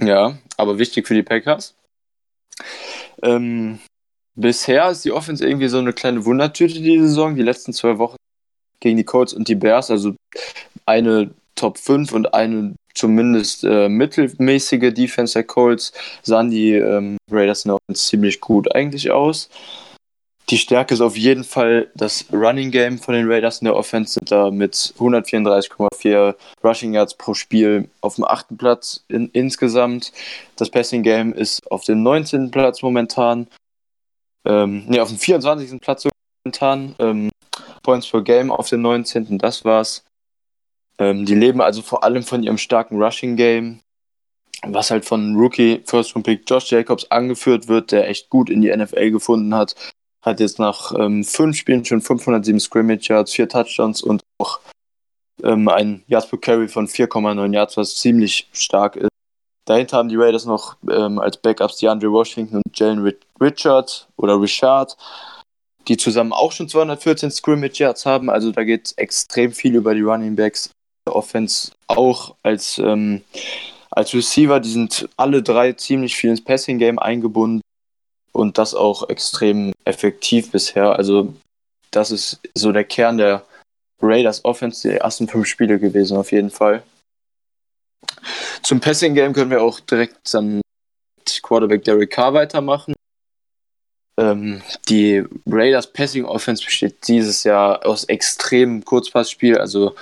Ja, 0.00 0.36
aber 0.56 0.78
wichtig 0.78 1.06
für 1.06 1.14
die 1.14 1.22
Packers. 1.22 1.74
Ähm, 3.22 3.78
bisher 4.34 4.90
ist 4.90 5.04
die 5.04 5.12
Offense 5.12 5.46
irgendwie 5.46 5.68
so 5.68 5.78
eine 5.78 5.92
kleine 5.92 6.24
Wundertüte 6.24 6.80
die 6.80 6.98
Saison. 6.98 7.36
Die 7.36 7.42
letzten 7.42 7.72
zwei 7.72 7.98
Wochen 7.98 8.16
gegen 8.80 8.96
die 8.96 9.04
Colts 9.04 9.32
und 9.32 9.46
die 9.46 9.54
Bears, 9.54 9.90
also 9.90 10.16
eine 10.84 11.30
Top 11.54 11.78
5 11.78 12.12
und 12.12 12.34
eine 12.34 12.74
zumindest 12.94 13.64
äh, 13.64 13.88
mittelmäßige 13.88 14.92
Defense 14.92 15.34
der 15.34 15.44
Colts, 15.44 15.92
sahen 16.22 16.50
die 16.50 16.72
ähm, 16.72 17.16
Raiders 17.30 17.64
in 17.64 17.70
der 17.70 17.76
Offense 17.76 18.08
ziemlich 18.08 18.40
gut 18.40 18.74
eigentlich 18.74 19.10
aus. 19.10 19.48
Die 20.50 20.56
Stärke 20.56 20.94
ist 20.94 21.02
auf 21.02 21.18
jeden 21.18 21.44
Fall 21.44 21.90
das 21.94 22.24
Running 22.32 22.70
Game 22.70 22.98
von 22.98 23.12
den 23.14 23.30
Raiders 23.30 23.60
in 23.60 23.66
der 23.66 23.76
Offense, 23.76 24.14
sind 24.14 24.30
da 24.30 24.50
mit 24.50 24.74
134,4 24.98 26.34
Rushing 26.64 26.94
Yards 26.94 27.14
pro 27.14 27.34
Spiel 27.34 27.90
auf 28.00 28.14
dem 28.14 28.24
achten 28.24 28.56
Platz 28.56 29.04
in, 29.08 29.28
insgesamt. 29.34 30.10
Das 30.56 30.70
Passing 30.70 31.02
Game 31.02 31.34
ist 31.34 31.70
auf 31.70 31.84
dem 31.84 32.02
19. 32.02 32.50
Platz 32.50 32.82
momentan. 32.82 33.46
Ähm, 34.46 34.86
ne, 34.86 35.02
auf 35.02 35.08
dem 35.08 35.18
24. 35.18 35.82
Platz 35.82 36.06
momentan. 36.44 36.94
Ähm, 36.98 37.28
Points 37.82 38.10
per 38.10 38.22
Game 38.22 38.50
auf 38.50 38.70
dem 38.70 38.80
19. 38.80 39.36
Das 39.36 39.66
war's. 39.66 40.02
Ähm, 40.98 41.24
die 41.24 41.34
leben 41.34 41.60
also 41.60 41.82
vor 41.82 42.04
allem 42.04 42.22
von 42.22 42.42
ihrem 42.42 42.58
starken 42.58 43.00
Rushing 43.00 43.36
Game, 43.36 43.80
was 44.62 44.90
halt 44.90 45.04
von 45.04 45.36
Rookie 45.36 45.82
First 45.84 46.14
Round 46.14 46.26
Pick 46.26 46.48
Josh 46.48 46.70
Jacobs 46.70 47.10
angeführt 47.10 47.68
wird, 47.68 47.92
der 47.92 48.08
echt 48.08 48.28
gut 48.30 48.50
in 48.50 48.60
die 48.60 48.74
NFL 48.74 49.10
gefunden 49.10 49.54
hat. 49.54 49.74
Hat 50.22 50.40
jetzt 50.40 50.58
nach 50.58 50.92
ähm, 50.98 51.22
fünf 51.22 51.56
Spielen 51.56 51.84
schon 51.84 52.00
507 52.00 52.58
Scrimmage 52.58 53.08
Yards, 53.08 53.32
vier 53.32 53.48
Touchdowns 53.48 54.02
und 54.02 54.22
auch 54.38 54.58
ähm, 55.44 55.68
ein 55.68 56.02
Yards 56.08 56.28
per 56.28 56.38
Carry 56.38 56.66
von 56.68 56.88
4,9 56.88 57.54
Yards, 57.54 57.76
was 57.76 57.94
ziemlich 57.94 58.48
stark 58.52 58.96
ist. 58.96 59.08
Dahinter 59.64 59.98
haben 59.98 60.08
die 60.08 60.16
Raiders 60.16 60.46
noch 60.46 60.76
ähm, 60.90 61.18
als 61.18 61.36
Backups 61.36 61.76
DeAndre 61.76 62.10
Washington 62.10 62.56
und 62.56 62.78
Jalen 62.78 63.06
Ri- 63.06 63.20
Richard 63.40 64.08
oder 64.16 64.40
Richard, 64.40 64.96
die 65.86 65.96
zusammen 65.96 66.32
auch 66.32 66.52
schon 66.52 66.68
214 66.68 67.30
Scrimmage 67.30 67.78
Yards 67.78 68.06
haben. 68.06 68.30
Also 68.30 68.50
da 68.50 68.64
geht 68.64 68.94
extrem 68.96 69.52
viel 69.52 69.76
über 69.76 69.94
die 69.94 70.00
Running 70.00 70.34
Backs. 70.34 70.70
Offense 71.14 71.72
auch 71.86 72.36
als, 72.42 72.78
ähm, 72.78 73.22
als 73.90 74.14
Receiver, 74.14 74.60
die 74.60 74.70
sind 74.70 75.08
alle 75.16 75.42
drei 75.42 75.72
ziemlich 75.72 76.16
viel 76.16 76.30
ins 76.30 76.44
Passing 76.44 76.78
Game 76.78 76.98
eingebunden 76.98 77.62
und 78.32 78.58
das 78.58 78.74
auch 78.74 79.08
extrem 79.08 79.72
effektiv 79.84 80.50
bisher. 80.50 80.92
Also 80.92 81.34
das 81.90 82.10
ist 82.10 82.40
so 82.54 82.72
der 82.72 82.84
Kern 82.84 83.18
der 83.18 83.44
Raiders 84.00 84.44
Offense 84.44 84.88
die 84.88 84.96
ersten 84.96 85.28
fünf 85.28 85.46
Spiele 85.46 85.78
gewesen, 85.78 86.16
auf 86.16 86.30
jeden 86.32 86.50
Fall. 86.50 86.82
Zum 88.62 88.80
Passing 88.80 89.14
Game 89.14 89.32
können 89.32 89.50
wir 89.50 89.62
auch 89.62 89.80
direkt 89.80 90.32
dann 90.32 90.56
mit 90.56 91.42
Quarterback 91.42 91.84
Derek 91.84 92.10
Carr 92.10 92.34
weitermachen. 92.34 92.94
Ähm, 94.18 94.62
die 94.88 95.24
Raiders 95.46 95.92
Passing 95.92 96.24
Offense 96.24 96.64
besteht 96.64 97.06
dieses 97.06 97.44
Jahr 97.44 97.86
aus 97.86 98.04
extremem 98.04 98.84
Kurzpassspiel, 98.84 99.56
also 99.58 99.94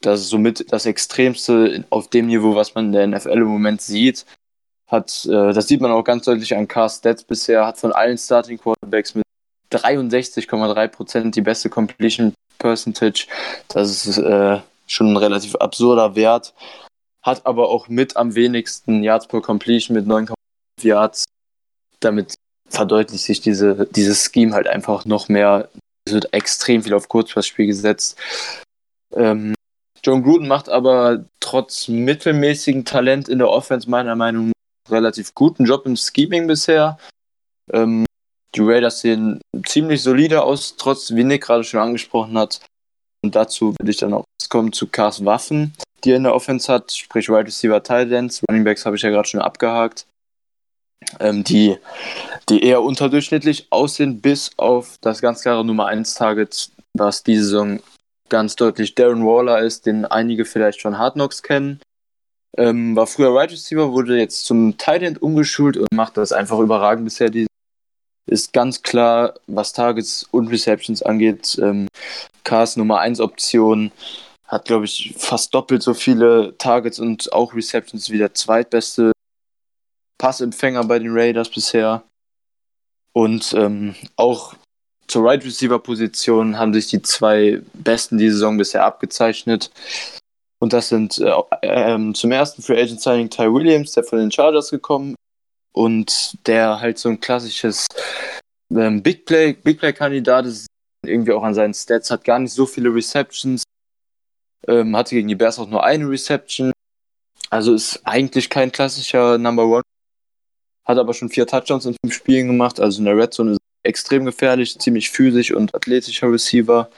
das 0.00 0.20
ist 0.20 0.28
somit 0.30 0.72
das 0.72 0.86
Extremste 0.86 1.84
auf 1.90 2.08
dem 2.08 2.26
Niveau, 2.26 2.54
was 2.54 2.74
man 2.74 2.86
in 2.86 2.92
der 2.92 3.06
NFL 3.06 3.38
im 3.38 3.44
Moment 3.44 3.80
sieht. 3.80 4.24
Hat, 4.86 5.26
äh, 5.26 5.52
das 5.52 5.68
sieht 5.68 5.80
man 5.80 5.90
auch 5.90 6.02
ganz 6.02 6.24
deutlich 6.24 6.54
an 6.54 6.68
Car 6.68 6.88
Stats 6.88 7.24
bisher, 7.24 7.66
hat 7.66 7.78
von 7.78 7.92
allen 7.92 8.16
Starting 8.16 8.58
Quarterbacks 8.58 9.14
mit 9.14 9.24
63,3% 9.70 11.30
die 11.30 11.42
beste 11.42 11.68
Completion 11.68 12.32
Percentage. 12.58 13.26
Das 13.68 14.06
ist 14.06 14.18
äh, 14.18 14.60
schon 14.86 15.12
ein 15.12 15.16
relativ 15.16 15.56
absurder 15.56 16.14
Wert. 16.14 16.54
Hat 17.22 17.44
aber 17.46 17.68
auch 17.68 17.88
mit 17.88 18.16
am 18.16 18.34
wenigsten 18.34 19.02
Yards 19.02 19.26
per 19.26 19.42
Completion 19.42 19.96
mit 19.96 20.06
9,5 20.06 20.34
Yards. 20.82 21.24
Damit 22.00 22.34
verdeutlicht 22.68 23.24
sich 23.24 23.40
diese, 23.40 23.86
dieses 23.90 24.24
Scheme 24.24 24.54
halt 24.54 24.68
einfach 24.68 25.04
noch 25.04 25.28
mehr. 25.28 25.68
Es 26.06 26.14
wird 26.14 26.32
extrem 26.32 26.82
viel 26.82 26.94
auf 26.94 27.08
Kurzpassspiel 27.08 27.66
gesetzt. 27.66 28.16
Ähm, 29.14 29.54
John 30.04 30.22
Gruden 30.22 30.48
macht 30.48 30.68
aber 30.68 31.24
trotz 31.40 31.88
mittelmäßigen 31.88 32.84
Talent 32.84 33.28
in 33.28 33.38
der 33.38 33.48
Offense 33.48 33.88
meiner 33.88 34.16
Meinung 34.16 34.48
nach 34.48 34.92
relativ 34.92 35.34
guten 35.34 35.64
Job 35.64 35.86
im 35.86 35.96
Scheming 35.96 36.46
bisher. 36.46 36.98
Ähm, 37.72 38.06
die 38.54 38.60
Raiders 38.60 39.00
sehen 39.00 39.40
ziemlich 39.66 40.02
solide 40.02 40.42
aus, 40.42 40.76
trotz, 40.76 41.14
wie 41.14 41.24
Nick 41.24 41.44
gerade 41.44 41.64
schon 41.64 41.80
angesprochen 41.80 42.38
hat. 42.38 42.60
Und 43.22 43.34
dazu 43.34 43.74
würde 43.78 43.90
ich 43.90 43.98
dann 43.98 44.14
auch 44.14 44.24
kommen 44.48 44.72
zu 44.72 44.86
Cars 44.86 45.24
Waffen, 45.24 45.74
die 46.04 46.10
er 46.10 46.16
in 46.16 46.22
der 46.24 46.34
Offense 46.34 46.72
hat, 46.72 46.92
sprich 46.92 47.28
Wide 47.28 47.46
Receiver 47.46 47.82
Titans. 47.82 48.42
Running 48.48 48.64
Backs 48.64 48.86
habe 48.86 48.96
ich 48.96 49.02
ja 49.02 49.10
gerade 49.10 49.28
schon 49.28 49.40
abgehakt. 49.40 50.06
Ähm, 51.20 51.44
die, 51.44 51.76
die 52.48 52.62
eher 52.64 52.82
unterdurchschnittlich 52.82 53.66
aussehen, 53.70 54.20
bis 54.20 54.50
auf 54.56 54.98
das 55.00 55.20
ganz 55.20 55.42
klare 55.42 55.64
Nummer 55.64 55.86
1 55.86 56.14
Target, 56.14 56.70
was 56.94 57.22
diese 57.22 57.44
Saison 57.44 57.80
ganz 58.28 58.56
deutlich 58.56 58.94
Darren 58.94 59.24
Waller 59.24 59.60
ist, 59.60 59.86
den 59.86 60.04
einige 60.04 60.44
vielleicht 60.44 60.80
schon 60.80 60.98
Hard 60.98 61.14
Knocks 61.14 61.42
kennen. 61.42 61.80
Ähm, 62.56 62.96
war 62.96 63.06
früher 63.06 63.34
right 63.34 63.50
Receiver, 63.50 63.92
wurde 63.92 64.18
jetzt 64.18 64.44
zum 64.44 64.76
Tight 64.78 65.02
End 65.02 65.22
umgeschult 65.22 65.76
und 65.76 65.92
macht 65.92 66.16
das 66.16 66.32
einfach 66.32 66.58
überragend 66.58 67.04
bisher. 67.04 67.30
Die 67.30 67.46
ist 68.26 68.52
ganz 68.52 68.82
klar, 68.82 69.34
was 69.46 69.72
Targets 69.72 70.24
und 70.30 70.48
Receptions 70.48 71.02
angeht, 71.02 71.58
ähm, 71.62 71.88
Cars 72.44 72.76
Nummer 72.76 73.00
1 73.00 73.20
Option. 73.20 73.92
Hat, 74.46 74.64
glaube 74.64 74.86
ich, 74.86 75.14
fast 75.16 75.54
doppelt 75.54 75.82
so 75.82 75.92
viele 75.92 76.56
Targets 76.56 76.98
und 76.98 77.32
auch 77.32 77.54
Receptions 77.54 78.10
wie 78.10 78.18
der 78.18 78.32
zweitbeste 78.32 79.12
Passempfänger 80.18 80.84
bei 80.84 80.98
den 80.98 81.10
Raiders 81.12 81.50
bisher. 81.50 82.02
Und 83.12 83.52
ähm, 83.52 83.94
auch 84.16 84.54
zur 85.08 85.24
Right 85.24 85.44
Receiver 85.44 85.78
Position 85.78 86.58
haben 86.58 86.72
sich 86.72 86.88
die 86.88 87.02
zwei 87.02 87.62
besten 87.74 88.18
die 88.18 88.30
Saison 88.30 88.56
bisher 88.56 88.84
abgezeichnet. 88.84 89.70
Und 90.60 90.72
das 90.72 90.88
sind 90.88 91.18
äh, 91.18 91.32
äh, 91.62 92.12
zum 92.12 92.32
ersten 92.32 92.62
Free 92.62 92.80
Agent 92.80 93.00
Signing 93.00 93.30
Ty 93.30 93.52
Williams, 93.52 93.92
der 93.92 94.04
von 94.04 94.18
den 94.18 94.30
Chargers 94.30 94.70
gekommen 94.70 95.14
und 95.72 96.36
der 96.46 96.80
halt 96.80 96.98
so 96.98 97.08
ein 97.08 97.20
klassisches 97.20 97.86
ähm, 98.74 99.02
Big 99.02 99.24
Play 99.24 99.52
Big 99.52 99.78
Play 99.78 99.92
Kandidat 99.92 100.46
ist 100.46 100.66
irgendwie 101.06 101.32
auch 101.32 101.42
an 101.42 101.54
seinen 101.54 101.74
Stats 101.74 102.10
hat 102.10 102.24
gar 102.24 102.38
nicht 102.38 102.52
so 102.52 102.66
viele 102.66 102.92
Receptions 102.92 103.62
ähm, 104.66 104.96
hatte 104.96 105.14
gegen 105.14 105.28
die 105.28 105.36
Bears 105.36 105.58
auch 105.58 105.68
nur 105.68 105.84
eine 105.84 106.08
Reception 106.08 106.72
also 107.50 107.74
ist 107.74 108.00
eigentlich 108.04 108.50
kein 108.50 108.72
klassischer 108.72 109.38
Number 109.38 109.66
One 109.66 109.82
hat 110.84 110.98
aber 110.98 111.14
schon 111.14 111.28
vier 111.28 111.46
Touchdowns 111.46 111.86
in 111.86 111.96
fünf 112.02 112.14
Spielen 112.14 112.48
gemacht 112.48 112.80
also 112.80 112.98
in 112.98 113.04
der 113.04 113.16
Red 113.16 113.32
Zone 113.32 113.52
ist 113.52 113.58
extrem 113.82 114.24
gefährlich, 114.24 114.78
ziemlich 114.78 115.10
physisch 115.10 115.52
und 115.52 115.74
athletischer 115.74 116.30
Receiver. 116.30 116.90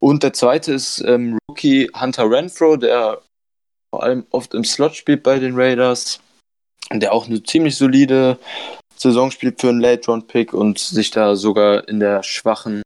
Und 0.00 0.22
der 0.22 0.32
zweite 0.32 0.72
ist 0.72 1.00
ähm, 1.00 1.38
Rookie 1.48 1.90
Hunter 1.98 2.30
Renfro, 2.30 2.76
der 2.76 3.20
vor 3.94 4.02
allem 4.02 4.26
oft 4.30 4.54
im 4.54 4.64
Slot 4.64 4.94
spielt 4.96 5.22
bei 5.22 5.38
den 5.38 5.54
Raiders, 5.54 6.20
der 6.92 7.12
auch 7.12 7.26
eine 7.26 7.42
ziemlich 7.42 7.76
solide 7.76 8.38
Saison 8.96 9.30
spielt 9.30 9.60
für 9.60 9.68
einen 9.68 9.80
Late-Round-Pick 9.80 10.52
und 10.52 10.78
sich 10.78 11.10
da 11.10 11.36
sogar 11.36 11.88
in 11.88 12.00
der 12.00 12.22
schwachen, 12.22 12.82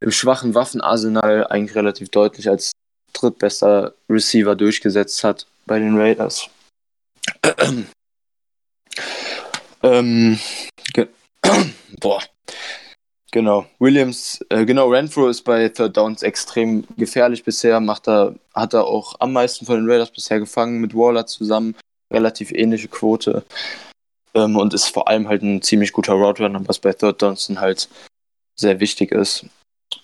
im 0.00 0.10
schwachen 0.10 0.54
Waffenarsenal 0.54 1.46
eigentlich 1.48 1.76
relativ 1.76 2.08
deutlich 2.10 2.48
als 2.48 2.72
drittbester 3.12 3.94
Receiver 4.08 4.54
durchgesetzt 4.54 5.24
hat 5.24 5.46
bei 5.66 5.78
den 5.78 5.96
Raiders. 5.98 6.48
ähm, 9.82 10.38
boah, 12.00 12.22
Genau, 13.30 13.66
Williams, 13.78 14.40
äh, 14.48 14.64
genau, 14.64 14.88
Renfro 14.88 15.28
ist 15.28 15.42
bei 15.42 15.68
Third 15.68 15.98
Downs 15.98 16.22
extrem 16.22 16.84
gefährlich 16.96 17.44
bisher, 17.44 17.78
macht 17.78 18.08
er, 18.08 18.34
hat 18.54 18.72
er 18.72 18.86
auch 18.86 19.16
am 19.20 19.34
meisten 19.34 19.66
von 19.66 19.76
den 19.76 19.90
Raiders 19.90 20.10
bisher 20.10 20.40
gefangen, 20.40 20.80
mit 20.80 20.94
Waller 20.94 21.26
zusammen, 21.26 21.76
relativ 22.10 22.52
ähnliche 22.52 22.88
Quote. 22.88 23.44
Ähm, 24.34 24.56
und 24.56 24.72
ist 24.72 24.86
vor 24.86 25.08
allem 25.08 25.28
halt 25.28 25.42
ein 25.42 25.60
ziemlich 25.60 25.92
guter 25.92 26.14
Route 26.14 26.42
Runner, 26.42 26.66
was 26.66 26.78
bei 26.78 26.92
Third 26.94 27.20
Downs 27.20 27.48
dann 27.48 27.60
halt 27.60 27.90
sehr 28.56 28.80
wichtig 28.80 29.12
ist. 29.12 29.44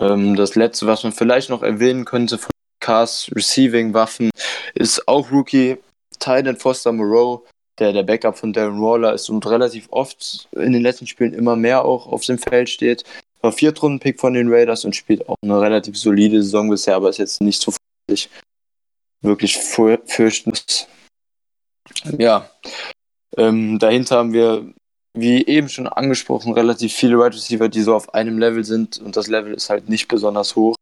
Ähm, 0.00 0.36
das 0.36 0.54
letzte, 0.54 0.86
was 0.86 1.02
man 1.02 1.12
vielleicht 1.12 1.48
noch 1.48 1.62
erwähnen 1.62 2.04
könnte 2.04 2.36
von 2.36 2.50
Cars 2.80 3.30
Receiving 3.34 3.94
Waffen, 3.94 4.30
ist 4.74 5.08
auch 5.08 5.30
Rookie 5.30 5.78
Titan 6.18 6.56
Foster 6.56 6.92
Moreau, 6.92 7.46
der 7.78 7.92
der 7.92 8.02
Backup 8.02 8.38
von 8.38 8.52
Darren 8.52 8.80
Waller 8.80 9.14
ist 9.14 9.28
und 9.28 9.46
relativ 9.46 9.88
oft 9.90 10.48
in 10.52 10.72
den 10.72 10.82
letzten 10.82 11.06
Spielen 11.06 11.34
immer 11.34 11.56
mehr 11.56 11.84
auch 11.84 12.06
auf 12.06 12.24
dem 12.24 12.38
Feld 12.38 12.68
steht. 12.70 13.04
War 13.40 13.52
Viertrunden-Pick 13.52 14.20
von 14.20 14.34
den 14.34 14.52
Raiders 14.52 14.84
und 14.84 14.96
spielt 14.96 15.28
auch 15.28 15.36
eine 15.42 15.60
relativ 15.60 15.98
solide 15.98 16.42
Saison 16.42 16.70
bisher, 16.70 16.96
aber 16.96 17.10
ist 17.10 17.18
jetzt 17.18 17.40
nicht 17.40 17.60
so 17.60 17.72
wirklich, 18.06 18.30
wirklich 19.22 19.56
fürchten 19.56 20.52
Ja, 22.18 22.50
ähm, 23.36 23.78
dahinter 23.78 24.16
haben 24.16 24.32
wir, 24.32 24.72
wie 25.14 25.44
eben 25.46 25.68
schon 25.68 25.86
angesprochen, 25.86 26.52
relativ 26.52 26.92
viele 26.92 27.18
Wide 27.18 27.34
Receiver, 27.34 27.68
die 27.68 27.82
so 27.82 27.94
auf 27.94 28.14
einem 28.14 28.38
Level 28.38 28.64
sind 28.64 28.98
und 28.98 29.16
das 29.16 29.26
Level 29.26 29.52
ist 29.54 29.70
halt 29.70 29.88
nicht 29.88 30.08
besonders 30.08 30.56
hoch. 30.56 30.76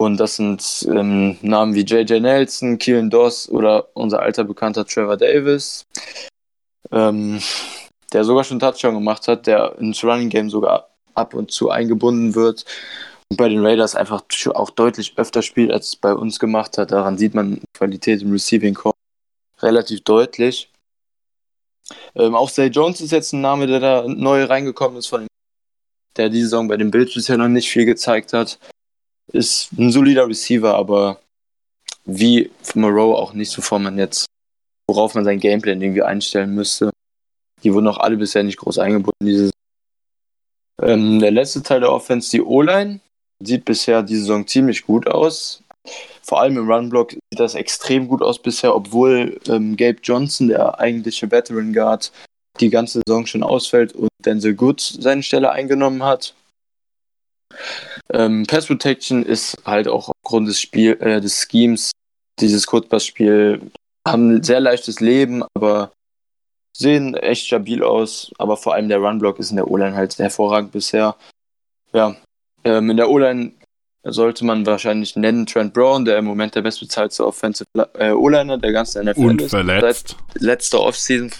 Und 0.00 0.16
das 0.16 0.36
sind 0.36 0.88
ähm, 0.90 1.36
Namen 1.42 1.74
wie 1.74 1.84
JJ 1.84 2.20
Nelson, 2.20 2.78
Kieran 2.78 3.10
Doss 3.10 3.50
oder 3.50 3.94
unser 3.94 4.20
alter 4.20 4.44
bekannter 4.44 4.86
Trevor 4.86 5.18
Davis, 5.18 5.84
ähm, 6.90 7.38
der 8.10 8.24
sogar 8.24 8.44
schon 8.44 8.58
Touchdown 8.58 8.94
gemacht 8.94 9.28
hat, 9.28 9.46
der 9.46 9.76
ins 9.78 10.02
Running 10.02 10.30
Game 10.30 10.48
sogar 10.48 10.88
ab 11.12 11.34
und 11.34 11.50
zu 11.50 11.68
eingebunden 11.68 12.34
wird 12.34 12.64
und 13.28 13.36
bei 13.36 13.50
den 13.50 13.62
Raiders 13.62 13.94
einfach 13.94 14.22
auch 14.54 14.70
deutlich 14.70 15.18
öfter 15.18 15.42
spielt, 15.42 15.70
als 15.70 15.88
es 15.88 15.96
bei 15.96 16.14
uns 16.14 16.38
gemacht 16.40 16.78
hat. 16.78 16.92
Daran 16.92 17.18
sieht 17.18 17.34
man 17.34 17.60
Qualität 17.74 18.22
im 18.22 18.32
Receiving 18.32 18.72
Core 18.72 18.94
relativ 19.58 20.00
deutlich. 20.00 20.70
Ähm, 22.14 22.34
auch 22.34 22.50
Zay 22.50 22.68
Jones 22.68 23.02
ist 23.02 23.10
jetzt 23.10 23.34
ein 23.34 23.42
Name, 23.42 23.66
der 23.66 23.80
da 23.80 24.04
neu 24.08 24.44
reingekommen 24.44 24.96
ist, 24.96 25.08
von 25.08 25.26
der 26.16 26.30
diese 26.30 26.44
Saison 26.44 26.68
bei 26.68 26.78
den 26.78 26.90
Bills 26.90 27.12
bisher 27.12 27.36
noch 27.36 27.48
nicht 27.48 27.68
viel 27.68 27.84
gezeigt 27.84 28.32
hat 28.32 28.58
ist 29.32 29.72
ein 29.72 29.90
solider 29.90 30.28
Receiver, 30.28 30.74
aber 30.74 31.20
wie 32.04 32.50
Moreau 32.74 33.14
auch 33.14 33.32
nicht 33.32 33.50
so, 33.50 33.78
man 33.78 33.98
jetzt, 33.98 34.26
worauf 34.88 35.14
man 35.14 35.24
sein 35.24 35.40
Gameplay 35.40 35.72
irgendwie 35.72 36.02
einstellen 36.02 36.54
müsste. 36.54 36.90
Die 37.62 37.72
wurden 37.72 37.88
auch 37.88 37.98
alle 37.98 38.16
bisher 38.16 38.42
nicht 38.42 38.58
groß 38.58 38.78
eingebunden. 38.78 39.26
Dieses 39.26 39.50
ähm, 40.82 41.20
der 41.20 41.30
letzte 41.30 41.62
Teil 41.62 41.80
der 41.80 41.92
Offense, 41.92 42.30
die 42.30 42.42
O-Line, 42.42 43.00
sieht 43.42 43.64
bisher 43.64 44.02
die 44.02 44.16
Saison 44.16 44.46
ziemlich 44.46 44.82
gut 44.82 45.06
aus. 45.06 45.62
Vor 46.22 46.40
allem 46.40 46.56
im 46.58 46.70
Run-Block 46.70 47.12
sieht 47.12 47.20
das 47.32 47.54
extrem 47.54 48.08
gut 48.08 48.22
aus 48.22 48.40
bisher, 48.40 48.74
obwohl 48.74 49.40
ähm, 49.48 49.76
Gabe 49.76 49.98
Johnson, 50.02 50.48
der 50.48 50.78
eigentliche 50.78 51.30
Veteran 51.30 51.72
Guard, 51.72 52.12
die 52.60 52.70
ganze 52.70 53.00
Saison 53.06 53.26
schon 53.26 53.42
ausfällt 53.42 53.92
und 53.94 54.08
Denzel 54.24 54.54
Good 54.54 54.80
seine 54.80 55.22
Stelle 55.22 55.50
eingenommen 55.50 56.02
hat. 56.02 56.34
Ähm, 58.12 58.44
Pass 58.46 58.66
Protection 58.66 59.24
ist 59.24 59.56
halt 59.64 59.88
auch 59.88 60.10
aufgrund 60.22 60.48
des 60.48 60.60
Spiel, 60.60 60.96
äh, 61.00 61.20
des 61.20 61.46
Schemes, 61.50 61.92
dieses 62.40 62.66
Kurzpassspiel, 62.66 63.60
haben 64.06 64.36
ein 64.36 64.42
sehr 64.42 64.60
leichtes 64.60 65.00
Leben, 65.00 65.44
aber 65.54 65.92
sehen 66.76 67.14
echt 67.14 67.46
stabil 67.46 67.82
aus. 67.82 68.32
Aber 68.38 68.56
vor 68.56 68.74
allem 68.74 68.88
der 68.88 68.98
Runblock 68.98 69.38
ist 69.38 69.50
in 69.50 69.56
der 69.56 69.70
O-Line 69.70 69.94
halt 69.94 70.18
hervorragend 70.18 70.72
bisher. 70.72 71.16
Ja, 71.92 72.16
ähm, 72.64 72.90
in 72.90 72.96
der 72.96 73.10
O-Line 73.10 73.52
sollte 74.04 74.44
man 74.44 74.64
wahrscheinlich 74.64 75.14
nennen 75.16 75.46
Trent 75.46 75.74
Brown, 75.74 76.04
der 76.04 76.18
im 76.18 76.24
Moment 76.24 76.54
der 76.54 76.62
bestbezahlte 76.62 77.26
Offensive 77.26 77.66
äh, 77.94 78.12
O-Liner 78.12 78.58
der 78.58 78.72
ganzen 78.72 79.04
NFL 79.04 79.20
Und 79.20 79.42
ist. 79.42 79.50
verletzt. 79.50 80.16
Seit 80.32 80.42
letzter 80.42 80.80
Offseason 80.80 81.30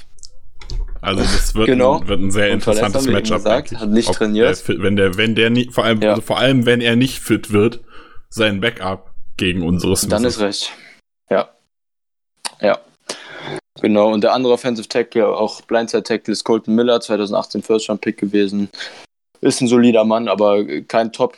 also 1.02 1.22
das 1.22 1.55
wird, 1.55 1.66
genau. 1.66 2.01
ein, 2.01 2.09
wird 2.09 2.20
ein 2.20 2.31
sehr 2.31 2.51
interessantes 2.51 3.06
Matchup. 3.06 3.39
Gesagt, 3.39 3.72
hat 3.72 3.89
nicht 3.89 4.12
trainiert. 4.12 4.68
Der, 4.68 4.82
wenn 4.82 4.97
der, 4.97 5.16
wenn 5.16 5.35
der 5.35 5.51
nie, 5.51 5.70
vor 5.70 5.85
allem, 5.85 6.01
ja. 6.02 6.10
also 6.10 6.22
vor 6.22 6.39
allem, 6.39 6.66
wenn 6.66 6.81
er 6.81 6.97
nicht 6.97 7.20
fit 7.20 7.52
wird, 7.52 7.81
sein 8.28 8.60
Backup 8.60 9.12
gegen 9.36 9.62
unsere 9.62 9.97
Smiths. 9.97 10.10
Dann 10.10 10.24
ist 10.24 10.40
recht. 10.40 10.72
Ja. 11.31 11.48
Ja. 12.60 12.78
Genau, 13.81 14.12
und 14.12 14.22
der 14.22 14.35
andere 14.35 14.52
Offensive 14.52 14.89
Tackle, 14.89 15.27
auch 15.27 15.62
Blindside 15.62 16.02
Tackle, 16.02 16.32
ist 16.32 16.44
Colton 16.44 16.74
Miller, 16.74 17.01
2018 17.01 17.62
First 17.62 17.89
Round 17.89 18.02
Pick 18.02 18.18
gewesen. 18.18 18.68
Ist 19.40 19.62
ein 19.62 19.68
solider 19.68 20.05
Mann, 20.05 20.28
aber 20.28 20.82
kein 20.82 21.12
Top, 21.12 21.36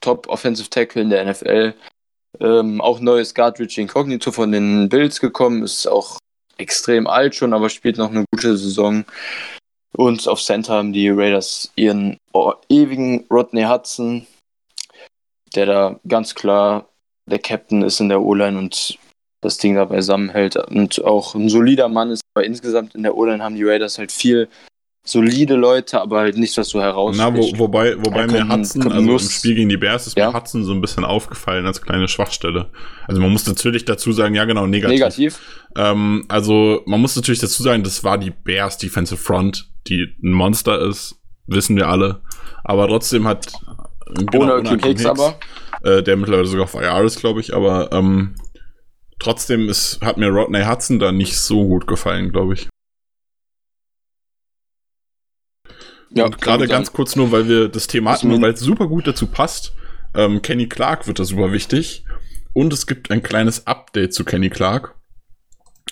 Top 0.00 0.26
Offensive 0.28 0.70
Tackle 0.70 1.02
in 1.02 1.10
der 1.10 1.30
NFL. 1.30 1.74
Ähm, 2.40 2.80
auch 2.80 3.00
neues 3.00 3.34
Guard 3.34 3.60
Rich 3.60 3.76
Incognito 3.76 4.32
von 4.32 4.52
den 4.52 4.88
Bills 4.88 5.20
gekommen, 5.20 5.62
ist 5.62 5.86
auch 5.86 6.18
extrem 6.62 7.06
alt 7.06 7.34
schon, 7.34 7.52
aber 7.52 7.68
spielt 7.68 7.98
noch 7.98 8.10
eine 8.10 8.24
gute 8.32 8.56
Saison. 8.56 9.04
Und 9.94 10.26
auf 10.26 10.40
Center 10.40 10.74
haben 10.74 10.92
die 10.92 11.10
Raiders 11.10 11.70
ihren 11.76 12.16
ewigen 12.70 13.26
Rodney 13.30 13.64
Hudson, 13.64 14.26
der 15.54 15.66
da 15.66 16.00
ganz 16.08 16.34
klar 16.34 16.88
der 17.26 17.38
Captain 17.38 17.82
ist 17.82 18.00
in 18.00 18.08
der 18.08 18.22
O-Line 18.22 18.58
und 18.58 18.98
das 19.42 19.58
Ding 19.58 19.74
da 19.74 19.84
beisammenhält 19.84 20.56
und 20.56 21.04
auch 21.04 21.34
ein 21.34 21.48
solider 21.48 21.88
Mann 21.88 22.10
ist. 22.10 22.22
Aber 22.34 22.46
insgesamt 22.46 22.94
in 22.94 23.02
der 23.02 23.16
O-Line 23.16 23.42
haben 23.42 23.56
die 23.56 23.64
Raiders 23.64 23.98
halt 23.98 24.12
viel 24.12 24.48
solide 25.04 25.54
Leute, 25.56 26.00
aber 26.00 26.20
halt 26.20 26.36
nicht, 26.36 26.56
was 26.56 26.68
so 26.68 26.80
heraussticht. 26.80 27.28
Na, 27.28 27.36
wo, 27.36 27.58
wobei, 27.58 27.96
wobei 28.04 28.26
mir 28.26 28.48
Hudson, 28.48 28.90
also 28.90 29.12
im 29.12 29.18
Spiel 29.18 29.54
gegen 29.56 29.68
die 29.68 29.76
Bears 29.76 30.06
ist 30.06 30.16
ja? 30.16 30.30
mir 30.30 30.36
Hudson 30.36 30.64
so 30.64 30.72
ein 30.72 30.80
bisschen 30.80 31.04
aufgefallen 31.04 31.66
als 31.66 31.82
kleine 31.82 32.06
Schwachstelle. 32.06 32.70
Also 33.08 33.20
man 33.20 33.32
muss 33.32 33.46
natürlich 33.46 33.84
dazu 33.84 34.12
sagen, 34.12 34.34
ja 34.34 34.44
genau, 34.44 34.66
negativ. 34.66 34.92
Negativ. 34.92 35.40
Ähm, 35.76 36.24
also 36.28 36.82
man 36.86 37.00
muss 37.00 37.16
natürlich 37.16 37.40
dazu 37.40 37.62
sagen, 37.62 37.82
das 37.82 38.04
war 38.04 38.16
die 38.16 38.30
Bears 38.30 38.78
Defensive 38.78 39.20
Front, 39.20 39.68
die 39.88 40.06
ein 40.22 40.32
Monster 40.32 40.80
ist, 40.80 41.16
wissen 41.46 41.76
wir 41.76 41.88
alle. 41.88 42.22
Aber 42.62 42.86
trotzdem 42.86 43.26
hat 43.26 43.52
genau, 44.14 44.44
ohne, 44.44 44.58
ohne 44.58 44.70
Hicks, 44.70 44.86
Hicks, 44.86 45.06
aber 45.06 45.38
äh, 45.82 46.02
der 46.02 46.16
mittlerweile 46.16 46.46
sogar 46.46 46.64
auf 46.64 46.74
IR 46.74 47.02
ist, 47.02 47.18
glaube 47.18 47.40
ich, 47.40 47.54
aber 47.54 47.90
ähm, 47.92 48.36
trotzdem 49.18 49.68
ist, 49.68 50.00
hat 50.00 50.16
mir 50.16 50.28
Rodney 50.28 50.62
Hudson 50.62 51.00
da 51.00 51.10
nicht 51.10 51.36
so 51.36 51.66
gut 51.66 51.88
gefallen, 51.88 52.30
glaube 52.30 52.54
ich. 52.54 52.68
Ja, 56.14 56.26
und 56.26 56.40
gerade 56.40 56.68
ganz 56.68 56.92
kurz 56.92 57.16
nur, 57.16 57.32
weil 57.32 57.48
wir 57.48 57.68
das 57.68 57.86
Thema 57.86 58.12
hatten 58.12 58.32
und 58.32 58.42
weil 58.42 58.52
es 58.52 58.60
super 58.60 58.86
gut 58.86 59.06
dazu 59.06 59.26
passt. 59.26 59.74
Ähm, 60.14 60.42
Kenny 60.42 60.68
Clark 60.68 61.06
wird 61.06 61.18
da 61.18 61.24
super 61.24 61.52
wichtig. 61.52 62.04
Und 62.52 62.72
es 62.72 62.86
gibt 62.86 63.10
ein 63.10 63.22
kleines 63.22 63.66
Update 63.66 64.12
zu 64.12 64.24
Kenny 64.24 64.50
Clark. 64.50 64.94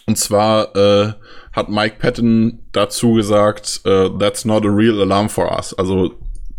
Und 0.06 0.16
zwar 0.16 0.76
äh, 0.76 1.12
hat 1.52 1.68
Mike 1.68 1.96
Patton 1.98 2.66
dazu 2.72 3.14
gesagt, 3.14 3.80
uh, 3.86 4.08
that's 4.10 4.44
not 4.44 4.64
a 4.64 4.68
real 4.68 5.00
alarm 5.00 5.28
for 5.28 5.50
us. 5.56 5.72
Also 5.74 6.14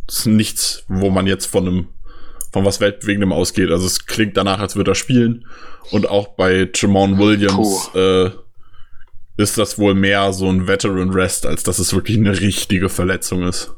das 0.07 0.19
ist 0.19 0.25
nichts, 0.25 0.83
wo 0.87 1.09
man 1.09 1.27
jetzt 1.27 1.45
von 1.45 1.67
einem 1.67 1.87
von 2.51 2.65
was 2.65 2.81
Weltbewegendem 2.81 3.31
ausgeht. 3.31 3.69
Also 3.69 3.85
es 3.85 4.05
klingt 4.05 4.35
danach, 4.35 4.59
als 4.59 4.75
würde 4.75 4.91
er 4.91 4.95
spielen. 4.95 5.45
Und 5.91 6.09
auch 6.09 6.29
bei 6.29 6.69
Jamon 6.73 7.17
Williams 7.17 7.89
äh, 7.95 8.31
ist 9.41 9.57
das 9.57 9.77
wohl 9.77 9.93
mehr 9.93 10.31
so 10.31 10.47
ein 10.47 10.67
Veteran 10.67 11.09
Rest, 11.09 11.45
als 11.45 11.63
dass 11.63 11.79
es 11.79 11.93
wirklich 11.93 12.17
eine 12.17 12.39
richtige 12.39 12.89
Verletzung 12.89 13.43
ist. 13.43 13.73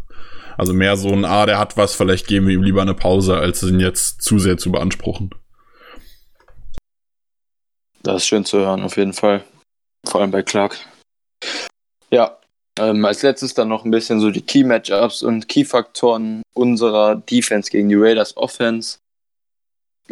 Also 0.57 0.73
mehr 0.73 0.97
so 0.97 1.09
ein, 1.09 1.25
ah, 1.25 1.45
der 1.45 1.57
hat 1.57 1.77
was, 1.77 1.95
vielleicht 1.95 2.27
geben 2.27 2.47
wir 2.47 2.53
ihm 2.53 2.63
lieber 2.63 2.81
eine 2.81 2.93
Pause, 2.93 3.37
als 3.37 3.63
ihn 3.63 3.79
jetzt 3.79 4.21
zu 4.21 4.37
sehr 4.37 4.57
zu 4.57 4.71
beanspruchen. 4.71 5.33
Das 8.03 8.17
ist 8.17 8.27
schön 8.27 8.45
zu 8.45 8.59
hören, 8.59 8.83
auf 8.83 8.97
jeden 8.97 9.13
Fall. 9.13 9.43
Vor 10.05 10.21
allem 10.21 10.31
bei 10.31 10.43
Clark. 10.43 10.77
Ja, 12.11 12.37
ähm, 12.77 13.05
als 13.05 13.21
letztes 13.21 13.53
dann 13.53 13.69
noch 13.69 13.85
ein 13.85 13.91
bisschen 13.91 14.19
so 14.19 14.29
die 14.29 14.41
Key-Matchups 14.41 15.23
und 15.23 15.47
Key-Faktoren 15.47 16.43
unserer 16.53 17.15
Defense 17.15 17.71
gegen 17.71 17.89
die 17.89 17.95
Raiders 17.95 18.35
Offense. 18.35 18.99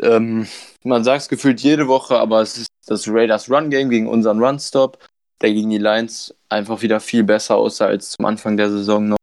Ähm, 0.02 0.48
man 0.84 1.04
sagt 1.04 1.24
es 1.24 1.30
gefühlt 1.30 1.60
jede 1.60 1.88
Woche, 1.88 2.18
aber 2.18 2.42
es 2.42 2.58
ist 2.58 2.68
das 2.88 3.08
Raiders 3.08 3.50
Run-Game 3.50 3.90
gegen 3.90 4.08
unseren 4.08 4.42
Run-Stop 4.44 4.98
der 5.42 5.54
gegen 5.54 5.70
die 5.70 5.78
Lions 5.78 6.34
einfach 6.50 6.82
wieder 6.82 7.00
viel 7.00 7.24
besser 7.24 7.56
aussah 7.56 7.88
als 7.88 8.12
zum 8.12 8.26
Anfang 8.26 8.58
der 8.58 8.70
Saison 8.70 9.10
noch. 9.10 9.18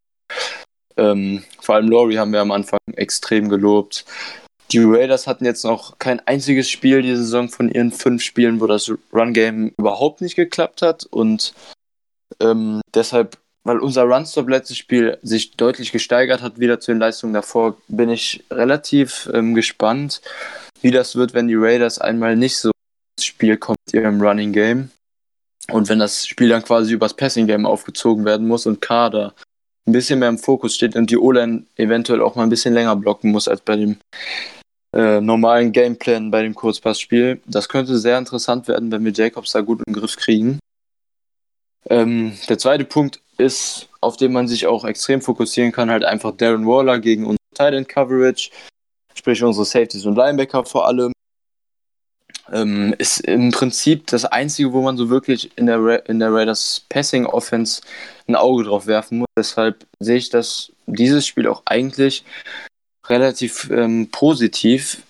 Ähm, 0.96 1.44
vor 1.60 1.76
allem 1.76 1.88
Laurie 1.88 2.18
haben 2.18 2.32
wir 2.32 2.40
am 2.40 2.50
Anfang 2.50 2.80
extrem 2.96 3.48
gelobt. 3.48 4.04
Die 4.72 4.82
Raiders 4.82 5.26
hatten 5.26 5.46
jetzt 5.46 5.64
noch 5.64 5.98
kein 5.98 6.20
einziges 6.26 6.68
Spiel 6.68 7.00
diese 7.00 7.22
Saison 7.22 7.48
von 7.48 7.70
ihren 7.70 7.90
fünf 7.90 8.22
Spielen, 8.22 8.60
wo 8.60 8.66
das 8.66 8.92
Run-Game 9.12 9.72
überhaupt 9.78 10.20
nicht 10.20 10.34
geklappt 10.34 10.82
hat. 10.82 11.06
Und 11.06 11.54
ähm, 12.40 12.82
deshalb, 12.92 13.38
weil 13.64 13.78
unser 13.78 14.02
Run-Stop 14.02 14.48
letztes 14.48 14.76
Spiel 14.76 15.18
sich 15.22 15.52
deutlich 15.56 15.92
gesteigert 15.92 16.42
hat, 16.42 16.58
wieder 16.58 16.80
zu 16.80 16.90
den 16.90 17.00
Leistungen 17.00 17.32
davor, 17.32 17.78
bin 17.88 18.10
ich 18.10 18.44
relativ 18.50 19.30
ähm, 19.32 19.54
gespannt, 19.54 20.20
wie 20.82 20.90
das 20.90 21.16
wird, 21.16 21.32
wenn 21.32 21.48
die 21.48 21.56
Raiders 21.56 21.98
einmal 21.98 22.36
nicht 22.36 22.58
so 22.58 22.70
ins 23.16 23.24
Spiel 23.24 23.56
kommen 23.56 23.76
mit 23.86 23.94
ihrem 23.94 24.20
Running 24.20 24.52
Game. 24.52 24.90
Und 25.70 25.88
wenn 25.88 25.98
das 25.98 26.26
Spiel 26.26 26.48
dann 26.48 26.62
quasi 26.62 26.94
übers 26.94 27.14
Passing-Game 27.14 27.66
aufgezogen 27.66 28.24
werden 28.24 28.46
muss 28.46 28.66
und 28.66 28.80
Kader 28.80 29.34
ein 29.86 29.92
bisschen 29.92 30.18
mehr 30.18 30.28
im 30.28 30.38
Fokus 30.38 30.74
steht 30.74 30.96
und 30.96 31.10
die 31.10 31.18
O-Line 31.18 31.64
eventuell 31.76 32.22
auch 32.22 32.34
mal 32.34 32.42
ein 32.42 32.50
bisschen 32.50 32.74
länger 32.74 32.96
blocken 32.96 33.30
muss 33.30 33.48
als 33.48 33.60
bei 33.60 33.76
dem 33.76 33.96
äh, 34.94 35.20
normalen 35.20 35.72
Gameplan 35.72 36.30
bei 36.30 36.42
dem 36.42 36.54
Kurzpassspiel. 36.54 37.40
Das 37.46 37.68
könnte 37.68 37.98
sehr 37.98 38.18
interessant 38.18 38.68
werden, 38.68 38.90
wenn 38.90 39.04
wir 39.04 39.12
Jacobs 39.12 39.52
da 39.52 39.60
gut 39.60 39.82
im 39.86 39.92
Griff 39.92 40.16
kriegen. 40.16 40.58
Ähm, 41.88 42.36
der 42.48 42.58
zweite 42.58 42.84
Punkt 42.84 43.20
ist, 43.38 43.88
auf 44.00 44.16
den 44.16 44.32
man 44.32 44.48
sich 44.48 44.66
auch 44.66 44.84
extrem 44.84 45.22
fokussieren 45.22 45.72
kann, 45.72 45.90
halt 45.90 46.04
einfach 46.04 46.36
Darren 46.36 46.66
Waller 46.66 46.98
gegen 46.98 47.24
unsere 47.24 47.38
Tight 47.54 47.74
End 47.74 47.88
Coverage, 47.88 48.50
sprich 49.14 49.42
unsere 49.42 49.64
Safeties 49.64 50.04
und 50.04 50.16
Linebacker 50.16 50.64
vor 50.64 50.86
allem 50.86 51.12
ähm, 52.52 52.94
ist 52.98 53.20
im 53.20 53.50
Prinzip 53.50 54.06
das 54.06 54.24
Einzige, 54.24 54.72
wo 54.72 54.82
man 54.82 54.96
so 54.96 55.10
wirklich 55.10 55.56
in 55.56 55.66
der, 55.66 55.78
Ra 55.78 55.96
in 55.96 56.18
der 56.18 56.32
Raiders 56.32 56.84
Passing 56.88 57.26
Offense 57.26 57.82
ein 58.26 58.36
Auge 58.36 58.64
drauf 58.64 58.86
werfen 58.86 59.18
muss. 59.18 59.28
Deshalb 59.36 59.86
sehe 60.00 60.16
ich 60.16 60.30
das, 60.30 60.72
dieses 60.86 61.26
Spiel 61.26 61.46
auch 61.46 61.62
eigentlich 61.66 62.24
relativ 63.06 63.70
ähm, 63.70 64.08
positiv, 64.10 65.02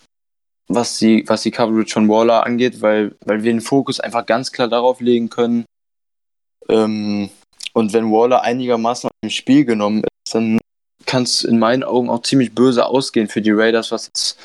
was 0.68 0.98
die, 0.98 1.24
was 1.26 1.42
die 1.42 1.50
Coverage 1.50 1.92
von 1.92 2.08
Waller 2.08 2.44
angeht, 2.44 2.80
weil, 2.80 3.14
weil 3.24 3.42
wir 3.42 3.52
den 3.52 3.60
Fokus 3.60 4.00
einfach 4.00 4.26
ganz 4.26 4.52
klar 4.52 4.68
darauf 4.68 5.00
legen 5.00 5.30
können. 5.30 5.64
Ähm, 6.68 7.30
und 7.72 7.92
wenn 7.92 8.10
Waller 8.10 8.42
einigermaßen 8.42 9.10
dem 9.24 9.30
Spiel 9.30 9.64
genommen 9.64 10.02
ist, 10.02 10.34
dann 10.34 10.58
kann 11.06 11.22
es 11.22 11.42
in 11.44 11.58
meinen 11.58 11.84
Augen 11.84 12.10
auch 12.10 12.22
ziemlich 12.22 12.54
böse 12.54 12.84
ausgehen 12.84 13.28
für 13.28 13.40
die 13.40 13.52
Raiders, 13.52 13.90
was 13.90 14.06
jetzt 14.06 14.38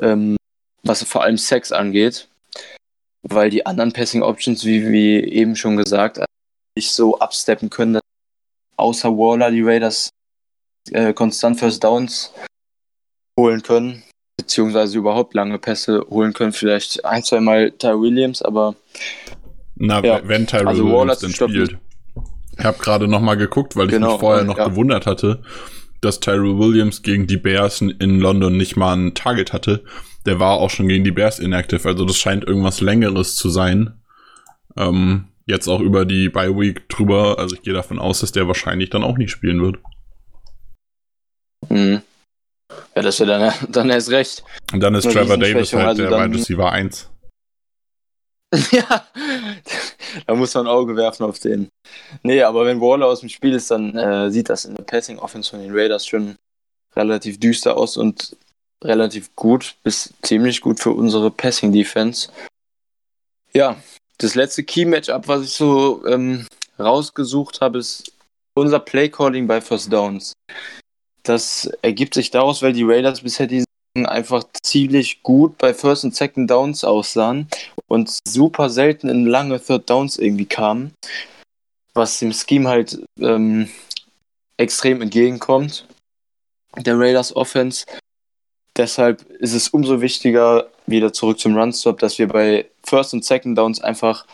ähm, 0.00 0.36
was 0.82 1.02
vor 1.02 1.22
allem 1.22 1.38
Sex 1.38 1.72
angeht, 1.72 2.28
weil 3.22 3.50
die 3.50 3.66
anderen 3.66 3.92
Passing 3.92 4.22
Options, 4.22 4.64
wie, 4.64 4.90
wie 4.90 5.18
eben 5.18 5.56
schon 5.56 5.76
gesagt, 5.76 6.20
nicht 6.76 6.92
so 6.92 7.18
absteppen 7.18 7.70
können, 7.70 7.94
dass 7.94 8.02
außer 8.76 9.10
Waller 9.10 9.50
die 9.50 9.62
Raiders 9.62 10.10
äh, 10.90 11.12
konstant 11.12 11.58
First 11.58 11.84
Downs 11.84 12.32
holen 13.38 13.62
können, 13.62 14.02
beziehungsweise 14.36 14.98
überhaupt 14.98 15.34
lange 15.34 15.58
Pässe 15.58 16.06
holen 16.08 16.32
können. 16.32 16.52
Vielleicht 16.52 17.04
ein, 17.04 17.22
zwei 17.22 17.40
Mal 17.40 17.72
Ty 17.72 18.00
Williams, 18.00 18.42
aber. 18.42 18.76
Na, 19.74 20.02
ja. 20.04 20.20
wenn 20.24 20.46
Ty 20.46 20.58
also 20.58 20.84
Williams 20.84 21.18
denn 21.18 21.32
spielt. 21.32 21.78
Ich 22.58 22.64
habe 22.64 22.78
gerade 22.78 23.06
noch 23.06 23.20
mal 23.20 23.36
geguckt, 23.36 23.76
weil 23.76 23.86
ich 23.86 23.92
genau, 23.92 24.12
mich 24.12 24.20
vorher 24.20 24.44
noch 24.44 24.58
ja. 24.58 24.66
gewundert 24.66 25.06
hatte, 25.06 25.42
dass 26.00 26.18
Tyrell 26.18 26.58
Williams 26.58 27.02
gegen 27.02 27.28
die 27.28 27.36
Bears 27.36 27.80
in 27.80 28.18
London 28.18 28.56
nicht 28.56 28.76
mal 28.76 28.96
ein 28.96 29.14
Target 29.14 29.52
hatte 29.52 29.84
der 30.28 30.38
war 30.38 30.58
auch 30.58 30.70
schon 30.70 30.88
gegen 30.88 31.04
die 31.04 31.10
Bears 31.10 31.38
inactive. 31.38 31.88
Also 31.88 32.04
das 32.04 32.18
scheint 32.18 32.44
irgendwas 32.44 32.80
Längeres 32.80 33.34
zu 33.34 33.48
sein. 33.48 34.00
Ähm, 34.76 35.28
jetzt 35.46 35.66
auch 35.68 35.80
über 35.80 36.04
die 36.04 36.28
Bye 36.28 36.54
Week 36.56 36.88
drüber. 36.88 37.38
Also 37.38 37.56
ich 37.56 37.62
gehe 37.62 37.72
davon 37.72 37.98
aus, 37.98 38.20
dass 38.20 38.30
der 38.30 38.46
wahrscheinlich 38.46 38.90
dann 38.90 39.02
auch 39.02 39.16
nicht 39.16 39.30
spielen 39.30 39.62
wird. 39.62 39.78
Mhm. 41.70 42.02
Ja, 42.94 43.02
das 43.02 43.18
wäre 43.20 43.30
dann, 43.30 43.52
dann 43.72 43.90
erst 43.90 44.10
recht. 44.10 44.44
Und 44.72 44.80
dann 44.80 44.94
ist 44.94 45.04
Nur 45.04 45.14
Trevor 45.14 45.38
Davis 45.38 45.72
halt 45.72 45.86
also 45.86 46.02
der 46.02 46.10
Wide 46.10 46.36
Receiver 46.36 46.70
1. 46.70 47.10
ja, 48.70 49.06
da 50.26 50.34
muss 50.34 50.54
man 50.54 50.66
ein 50.66 50.72
Auge 50.72 50.96
werfen 50.96 51.24
auf 51.24 51.38
den. 51.38 51.68
Nee, 52.22 52.42
aber 52.42 52.64
wenn 52.64 52.80
Waller 52.80 53.06
aus 53.06 53.20
dem 53.20 53.28
Spiel 53.28 53.54
ist, 53.54 53.70
dann 53.70 53.94
äh, 53.96 54.30
sieht 54.30 54.48
das 54.48 54.64
in 54.64 54.74
der 54.74 54.84
Passing 54.84 55.18
Offense 55.18 55.50
von 55.50 55.60
den 55.60 55.70
Raiders 55.72 56.06
schon 56.06 56.36
relativ 56.96 57.38
düster 57.38 57.76
aus 57.76 57.98
und 57.98 58.36
relativ 58.84 59.34
gut 59.36 59.76
bis 59.82 60.12
ziemlich 60.22 60.60
gut 60.60 60.80
für 60.80 60.90
unsere 60.90 61.30
Passing 61.30 61.72
Defense. 61.72 62.28
Ja, 63.52 63.76
das 64.18 64.34
letzte 64.34 64.64
Key 64.64 64.84
Matchup, 64.84 65.28
was 65.28 65.44
ich 65.44 65.50
so 65.50 66.06
ähm, 66.06 66.46
rausgesucht 66.78 67.60
habe, 67.60 67.78
ist 67.78 68.12
unser 68.54 68.80
Play 68.80 69.08
Calling 69.08 69.46
bei 69.46 69.60
First 69.60 69.92
Downs. 69.92 70.32
Das 71.22 71.66
ergibt 71.82 72.14
sich 72.14 72.30
daraus, 72.30 72.62
weil 72.62 72.72
die 72.72 72.84
Raiders 72.84 73.20
bisher 73.20 73.46
die 73.46 73.64
einfach 74.06 74.44
ziemlich 74.62 75.22
gut 75.22 75.58
bei 75.58 75.74
First 75.74 76.04
und 76.04 76.14
Second 76.14 76.50
Downs 76.50 76.84
aussahen 76.84 77.48
und 77.88 78.16
super 78.26 78.70
selten 78.70 79.08
in 79.08 79.26
lange 79.26 79.60
Third 79.60 79.88
Downs 79.90 80.18
irgendwie 80.18 80.46
kamen, 80.46 80.92
was 81.94 82.18
dem 82.18 82.32
Scheme 82.32 82.68
halt 82.68 83.02
ähm, 83.18 83.68
extrem 84.56 85.02
entgegenkommt. 85.02 85.86
Der 86.76 86.98
Raiders 86.98 87.34
Offense 87.34 87.86
Deshalb 88.78 89.28
ist 89.40 89.54
es 89.54 89.68
umso 89.70 90.00
wichtiger, 90.00 90.70
wieder 90.86 91.12
zurück 91.12 91.40
zum 91.40 91.56
Run-Stop, 91.56 91.98
dass 91.98 92.18
wir 92.18 92.28
bei 92.28 92.70
First 92.84 93.12
und 93.12 93.24
Second 93.24 93.58
Downs 93.58 93.80
einfach 93.80 94.24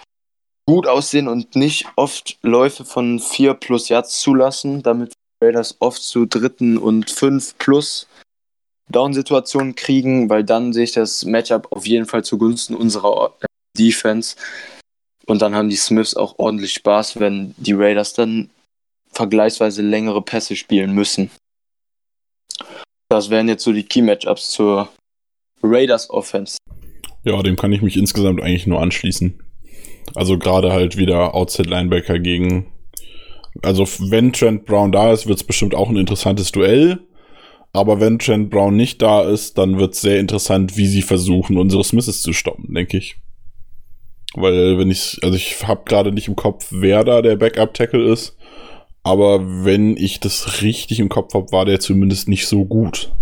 gut 0.67 0.87
aussehen 0.87 1.29
und 1.29 1.57
nicht 1.57 1.87
oft 1.97 2.39
Läufe 2.43 2.85
von 2.85 3.19
4 3.19 3.55
plus 3.55 3.89
Yards 3.89 4.21
zulassen, 4.21 4.83
damit 4.83 5.15
Raiders 5.43 5.77
oft 5.81 6.03
zu 6.03 6.27
dritten 6.27 6.77
und 6.77 7.11
5 7.11 7.57
plus 7.59 8.07
Down-Situationen 8.91 9.75
kriegen, 9.75 10.29
weil 10.29 10.45
dann 10.45 10.75
sehe 10.75 10.85
ich 10.85 10.93
das 10.93 11.25
Matchup 11.25 11.73
auf 11.73 11.87
jeden 11.87 12.07
Fall 12.07 12.23
zugunsten 12.23 12.75
unserer 12.75 13.35
Defense. 13.79 14.37
Und 15.27 15.41
dann 15.41 15.55
haben 15.55 15.71
die 15.71 15.77
Smiths 15.77 16.15
auch 16.15 16.39
ordentlich 16.39 16.75
Spaß, 16.75 17.19
wenn 17.19 17.55
die 17.57 17.73
Raiders 17.73 18.13
dann 18.13 18.51
vergleichsweise 19.11 19.81
längere 19.81 20.21
Pässe 20.21 20.55
spielen 20.55 20.93
müssen. 20.93 21.31
Das 23.15 23.31
wären 23.31 23.47
jetzt 23.47 23.63
so 23.63 23.73
die 23.73 23.85
Key-Matchups 23.85 24.51
zur 24.51 24.89
Raiders 25.63 26.11
Offense. 26.11 26.59
Ja, 27.23 27.41
dem 27.45 27.55
kann 27.55 27.71
ich 27.71 27.81
mich 27.81 27.97
insgesamt 27.97 28.43
eigentlich 28.43 28.67
nur 28.67 28.83
anschließen. 28.83 29.41
Also 30.17 30.37
gerade 30.37 30.73
halt 30.73 30.97
wieder 30.97 31.33
Outside 31.33 31.69
Linebacker 31.69 32.19
gegen. 32.19 32.73
Also 33.63 33.87
wenn 34.11 34.33
Trent 34.33 34.65
Brown 34.65 34.91
da 34.91 35.13
ist, 35.13 35.29
wird 35.29 35.39
es 35.39 35.45
bestimmt 35.45 35.77
auch 35.77 35.91
ein 35.91 35.97
interessantes 35.97 36.51
Duell. 36.51 37.07
Aber 37.73 38.01
wenn 38.01 38.19
Trent 38.19 38.51
Brown 38.51 38.75
nicht 38.75 39.01
da 39.01 39.23
ist, 39.23 39.59
dann 39.59 39.79
wird 39.79 39.95
es 39.95 40.01
sehr 40.01 40.19
interessant, 40.19 40.77
wie 40.77 40.89
sie 40.89 41.03
versuchen, 41.03 41.57
unsere 41.57 41.85
Smiths 41.85 42.21
zu 42.21 42.33
stoppen, 42.33 42.75
denke 42.75 42.97
ich. 42.97 43.19
Weil 44.35 44.77
wenn 44.77 44.91
ich, 44.91 45.21
also 45.23 45.37
ich 45.37 45.65
habe 45.69 45.85
gerade 45.85 46.11
nicht 46.11 46.27
im 46.27 46.35
Kopf, 46.35 46.67
wer 46.73 47.05
da 47.05 47.23
der 47.23 47.37
Backup-Tackle 47.37 48.13
ist. 48.13 48.37
Aber 49.05 49.65
wenn 49.65 49.97
ich 49.99 50.19
das 50.19 50.63
richtig 50.63 50.99
im 50.99 51.11
Kopf 51.11 51.35
habe, 51.35 51.53
war 51.53 51.67
der 51.67 51.79
zumindest 51.79 52.27
nicht 52.27 52.47
so 52.49 52.65
gut. 52.65 53.13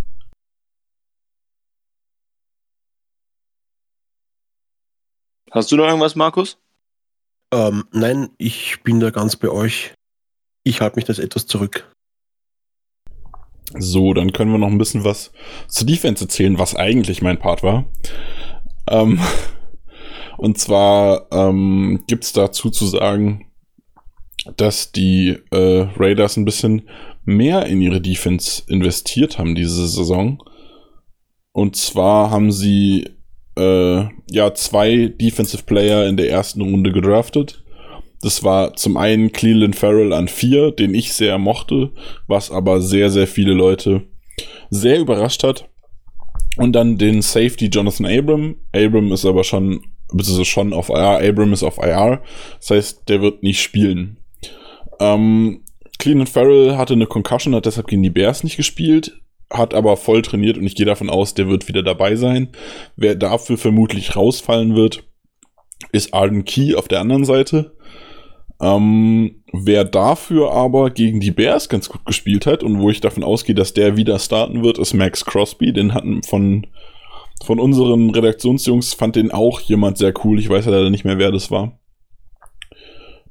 Hast 5.51 5.71
du 5.71 5.77
noch 5.77 5.85
irgendwas, 5.85 6.15
Markus? 6.15 6.57
Ähm, 7.53 7.85
nein, 7.93 8.31
ich 8.39 8.83
bin 8.83 9.01
da 9.01 9.11
ganz 9.11 9.37
bei 9.37 9.51
euch. 9.51 9.93
Ich 10.65 10.81
halte 10.81 10.97
mich 10.97 11.05
das 11.05 11.19
etwas 11.19 11.47
zurück. 11.47 11.93
So, 13.79 14.15
dann 14.15 14.33
können 14.33 14.53
wir 14.53 14.59
noch 14.59 14.69
ein 14.69 14.79
bisschen 14.79 15.05
was 15.05 15.33
zur 15.69 15.87
Defense 15.87 16.25
erzählen, 16.25 16.59
was 16.59 16.77
eigentlich 16.77 17.23
mein 17.23 17.39
Part 17.39 17.63
war. 17.63 17.85
Ähm, 18.89 19.21
und 20.39 20.59
zwar 20.59 21.27
ähm, 21.33 22.05
gibt 22.07 22.25
es 22.25 22.33
dazu 22.33 22.71
zu 22.71 22.87
sagen, 22.87 23.52
dass 24.57 24.93
die 24.93 25.39
äh, 25.51 25.87
Raiders 25.97 26.37
ein 26.37 26.45
bisschen 26.45 26.83
mehr 27.25 27.67
in 27.67 27.81
ihre 27.81 28.01
Defense 28.01 28.63
investiert 28.69 29.39
haben 29.39 29.55
diese 29.55 29.87
Saison. 29.87 30.43
Und 31.53 31.77
zwar 31.77 32.31
haben 32.31 32.51
sie 32.51 33.09
äh, 33.57 34.05
ja 34.31 34.55
zwei 34.55 35.13
Defensive 35.21 35.63
Player 35.65 36.07
in 36.07 36.17
der 36.17 36.31
ersten 36.31 36.63
Runde 36.63 36.93
gedraftet. 36.93 37.63
Das 38.23 38.45
war 38.45 38.75
zum 38.75 38.97
einen 38.97 39.33
Cleveland 39.33 39.77
Farrell 39.77 40.13
an 40.13 40.29
vier, 40.29 40.71
den 40.71 40.95
ich 40.95 41.13
sehr 41.13 41.39
mochte, 41.39 41.93
was 42.27 42.51
aber 42.51 42.81
sehr, 42.81 43.11
sehr 43.11 43.27
viele 43.27 43.53
Leute 43.53 44.03
sehr 44.71 45.01
überrascht 45.01 45.43
hat. 45.43 45.69
Und 46.57 46.73
dann 46.73 46.99
den 46.99 47.23
Safety 47.23 47.67
Jonathan 47.67 48.07
Abram. 48.07 48.57
Abram 48.73 49.13
ist 49.13 49.25
aber 49.25 49.43
schon, 49.43 49.83
beziehungsweise 50.13 50.45
schon 50.45 50.73
auf 50.73 50.89
IR. 50.89 51.21
Abram 51.29 51.53
ist 51.53 51.63
auf 51.63 51.79
IR. 51.79 52.23
Das 52.59 52.71
heißt, 52.71 53.09
der 53.09 53.23
wird 53.23 53.43
nicht 53.43 53.61
spielen. 53.61 54.22
Ähm, 55.03 55.65
Cleveland 55.99 56.29
Farrell 56.29 56.77
hatte 56.77 56.95
eine 56.95 57.07
Concussion, 57.07 57.55
hat 57.55 57.67
deshalb 57.67 57.89
gegen 57.89 58.03
die 58.03 58.11
Bears 58.11 58.45
nicht 58.45 58.57
gespielt 58.57 59.23
hat 59.53 59.75
aber 59.75 59.97
voll 59.97 60.23
trainiert 60.23 60.57
und 60.57 60.67
ich 60.67 60.75
gehe 60.75 60.87
davon 60.87 61.11
aus, 61.11 61.35
der 61.35 61.49
wird 61.49 61.69
wieder 61.69 61.83
dabei 61.83 62.17
sein. 62.17 62.49
Wer 62.97 63.15
dafür 63.15 63.59
vermutlich 63.59 64.17
rausfallen 64.17 64.75
wird, 64.75 65.05
ist 65.93 66.15
Arden 66.15 66.45
Key 66.45 66.75
auf 66.75 66.89
der 66.89 67.01
anderen 67.01 67.25
Seite. 67.25 67.77
Ähm, 68.61 69.43
wer 69.53 69.85
dafür 69.85 70.53
aber 70.53 70.91
gegen 70.91 71.21
die 71.21 71.33
Bears 71.33 71.69
ganz 71.69 71.89
gut 71.89 72.07
gespielt 72.07 72.47
hat 72.47 72.63
und 72.63 72.81
wo 72.81 72.91
ich 72.91 73.01
davon 73.01 73.25
ausgehe, 73.25 73.55
dass 73.55 73.75
der 73.75 73.97
wieder 73.97 74.19
starten 74.19 74.63
wird, 74.63 74.79
ist 74.79 74.95
Max 74.95 75.25
Crosby. 75.25 75.73
Den 75.73 75.95
hatten 75.95 76.23
von, 76.23 76.67
von 77.45 77.59
unseren 77.59 78.11
Redaktionsjungs, 78.11 78.95
fand 78.95 79.17
den 79.17 79.33
auch 79.33 79.61
jemand 79.61 79.99
sehr 79.99 80.15
cool. 80.25 80.39
Ich 80.39 80.49
weiß 80.49 80.67
leider 80.67 80.91
nicht 80.91 81.05
mehr, 81.05 81.19
wer 81.19 81.33
das 81.33 81.51
war 81.51 81.82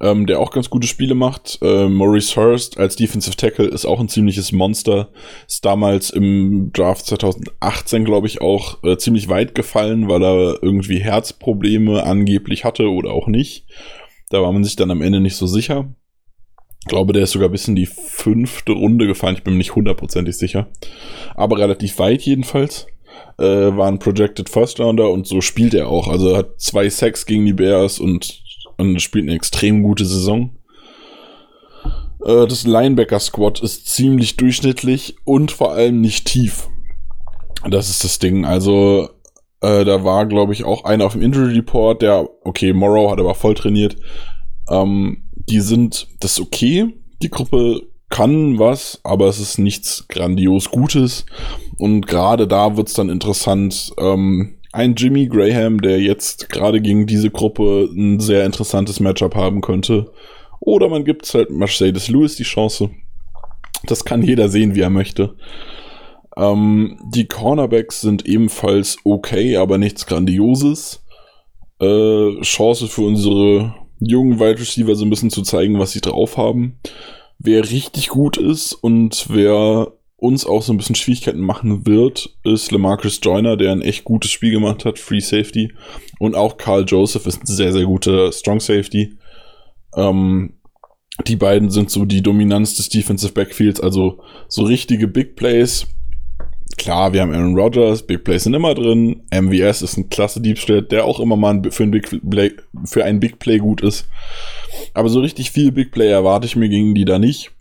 ähm, 0.01 0.25
der 0.25 0.39
auch 0.39 0.51
ganz 0.51 0.69
gute 0.69 0.87
Spiele 0.87 1.13
macht. 1.13 1.59
Äh, 1.61 1.87
Maurice 1.87 2.35
Hurst 2.35 2.79
als 2.79 2.95
Defensive 2.95 3.37
Tackle 3.37 3.67
ist 3.67 3.85
auch 3.85 3.99
ein 3.99 4.09
ziemliches 4.09 4.51
Monster. 4.51 5.09
Ist 5.47 5.63
damals 5.63 6.09
im 6.09 6.71
Draft 6.73 7.05
2018, 7.05 8.03
glaube 8.03 8.27
ich, 8.27 8.41
auch 8.41 8.83
äh, 8.83 8.97
ziemlich 8.97 9.29
weit 9.29 9.53
gefallen, 9.53 10.09
weil 10.09 10.23
er 10.23 10.63
irgendwie 10.63 10.99
Herzprobleme 10.99 12.03
angeblich 12.03 12.65
hatte 12.65 12.89
oder 12.89 13.11
auch 13.11 13.27
nicht. 13.27 13.65
Da 14.29 14.41
war 14.41 14.51
man 14.51 14.63
sich 14.63 14.75
dann 14.75 14.91
am 14.91 15.01
Ende 15.01 15.19
nicht 15.21 15.35
so 15.35 15.45
sicher. 15.45 15.93
Ich 16.83 16.87
glaube, 16.87 17.13
der 17.13 17.23
ist 17.23 17.31
sogar 17.31 17.49
bis 17.49 17.67
in 17.67 17.75
die 17.75 17.85
fünfte 17.85 18.71
Runde 18.71 19.05
gefallen. 19.05 19.35
Ich 19.35 19.43
bin 19.43 19.53
mir 19.53 19.59
nicht 19.59 19.75
hundertprozentig 19.75 20.35
sicher. 20.35 20.69
Aber 21.35 21.59
relativ 21.59 21.99
weit 21.99 22.23
jedenfalls. 22.23 22.87
Äh, 23.37 23.43
war 23.43 23.87
ein 23.87 23.99
Projected 23.99 24.49
First 24.49 24.79
Rounder 24.79 25.11
und 25.11 25.27
so 25.27 25.41
spielt 25.41 25.75
er 25.75 25.89
auch. 25.89 26.07
Also 26.07 26.31
er 26.31 26.37
hat 26.37 26.59
zwei 26.59 26.89
Sacks 26.89 27.27
gegen 27.27 27.45
die 27.45 27.53
Bears 27.53 27.99
und 27.99 28.41
und 28.81 29.01
spielt 29.01 29.25
eine 29.25 29.35
extrem 29.35 29.83
gute 29.83 30.05
Saison. 30.05 30.55
Äh, 32.25 32.47
das 32.47 32.65
Linebacker-Squad 32.65 33.61
ist 33.61 33.87
ziemlich 33.87 34.37
durchschnittlich 34.37 35.15
und 35.23 35.51
vor 35.51 35.73
allem 35.73 36.01
nicht 36.01 36.25
tief. 36.25 36.67
Das 37.69 37.89
ist 37.89 38.03
das 38.03 38.19
Ding. 38.19 38.45
Also, 38.45 39.09
äh, 39.61 39.85
da 39.85 40.03
war, 40.03 40.25
glaube 40.25 40.53
ich, 40.53 40.63
auch 40.63 40.83
einer 40.83 41.05
auf 41.05 41.13
dem 41.13 41.21
Injury 41.21 41.55
Report, 41.55 42.01
der, 42.01 42.27
okay, 42.43 42.73
Morrow 42.73 43.11
hat 43.11 43.19
aber 43.19 43.35
voll 43.35 43.53
trainiert. 43.53 43.95
Ähm, 44.69 45.29
die 45.49 45.61
sind, 45.61 46.07
das 46.19 46.39
okay. 46.39 46.95
Die 47.21 47.29
Gruppe 47.29 47.81
kann 48.09 48.59
was, 48.59 48.99
aber 49.03 49.27
es 49.27 49.39
ist 49.39 49.57
nichts 49.57 50.07
grandios 50.07 50.69
Gutes. 50.69 51.25
Und 51.77 52.07
gerade 52.07 52.47
da 52.47 52.77
wird's 52.77 52.93
dann 52.93 53.09
interessant, 53.09 53.91
ähm, 53.97 54.57
ein 54.71 54.95
Jimmy 54.95 55.27
Graham, 55.27 55.81
der 55.81 55.99
jetzt 55.99 56.49
gerade 56.49 56.81
gegen 56.81 57.05
diese 57.05 57.29
Gruppe 57.29 57.89
ein 57.91 58.19
sehr 58.19 58.45
interessantes 58.45 58.99
Matchup 58.99 59.35
haben 59.35 59.61
könnte. 59.61 60.11
Oder 60.59 60.89
man 60.89 61.03
gibt 61.03 61.31
halt 61.33 61.49
Mercedes 61.49 62.07
Lewis 62.07 62.35
die 62.35 62.43
Chance. 62.43 62.91
Das 63.85 64.05
kann 64.05 64.21
jeder 64.21 64.47
sehen, 64.47 64.75
wie 64.75 64.81
er 64.81 64.89
möchte. 64.89 65.35
Ähm, 66.37 66.99
die 67.13 67.27
Cornerbacks 67.27 68.01
sind 68.01 68.25
ebenfalls 68.25 68.97
okay, 69.03 69.57
aber 69.57 69.77
nichts 69.77 70.05
Grandioses. 70.05 71.03
Äh, 71.79 72.39
Chance 72.41 72.87
für 72.87 73.01
unsere 73.01 73.73
jungen 73.99 74.39
Wide 74.39 74.59
Receiver 74.59 74.95
so 74.95 75.03
ein 75.03 75.09
bisschen 75.09 75.31
zu 75.31 75.41
zeigen, 75.41 75.79
was 75.79 75.91
sie 75.91 76.01
drauf 76.01 76.37
haben. 76.37 76.79
Wer 77.39 77.69
richtig 77.69 78.09
gut 78.09 78.37
ist 78.37 78.73
und 78.73 79.27
wer 79.29 79.91
uns 80.21 80.45
auch 80.45 80.61
so 80.61 80.71
ein 80.71 80.77
bisschen 80.77 80.95
Schwierigkeiten 80.95 81.39
machen 81.39 81.87
wird, 81.87 82.37
ist 82.43 82.71
Lamarcus 82.71 83.19
Joyner, 83.23 83.57
der 83.57 83.71
ein 83.71 83.81
echt 83.81 84.03
gutes 84.03 84.29
Spiel 84.29 84.51
gemacht 84.51 84.85
hat, 84.85 84.99
Free 84.99 85.19
Safety. 85.19 85.73
Und 86.19 86.35
auch 86.35 86.57
Carl 86.57 86.85
Joseph 86.87 87.25
ist 87.25 87.41
ein 87.41 87.47
sehr, 87.47 87.73
sehr 87.73 87.85
guter 87.85 88.31
Strong 88.31 88.59
Safety. 88.59 89.17
Ähm, 89.95 90.53
die 91.25 91.35
beiden 91.35 91.71
sind 91.71 91.89
so 91.89 92.05
die 92.05 92.21
Dominanz 92.21 92.75
des 92.75 92.89
Defensive 92.89 93.33
Backfields, 93.33 93.81
also 93.81 94.21
so 94.47 94.61
richtige 94.61 95.07
Big 95.07 95.35
Plays. 95.35 95.87
Klar, 96.77 97.13
wir 97.13 97.21
haben 97.21 97.33
Aaron 97.33 97.57
Rodgers, 97.57 98.05
Big 98.05 98.23
Plays 98.23 98.43
sind 98.43 98.53
immer 98.53 98.75
drin. 98.75 99.23
MVS 99.33 99.81
ist 99.81 99.97
ein 99.97 100.09
klasse 100.09 100.39
Diebstahl, 100.39 100.83
der 100.83 101.05
auch 101.05 101.19
immer 101.19 101.35
mal 101.35 101.63
für 101.71 101.83
ein 101.83 101.91
Big 101.91 102.21
Play, 102.29 102.51
für 102.85 103.03
ein 103.03 103.19
Big 103.19 103.39
Play 103.39 103.57
gut 103.57 103.81
ist. 103.81 104.07
Aber 104.93 105.09
so 105.09 105.19
richtig 105.19 105.49
viel 105.49 105.71
Big 105.71 105.91
Play 105.91 106.09
erwarte 106.09 106.45
ich 106.45 106.55
mir 106.55 106.69
gegen 106.69 106.93
die 106.93 107.05
da 107.05 107.17
nicht. 107.17 107.51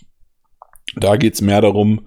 Da 0.96 1.16
geht's 1.16 1.40
mehr 1.40 1.62
darum, 1.62 2.02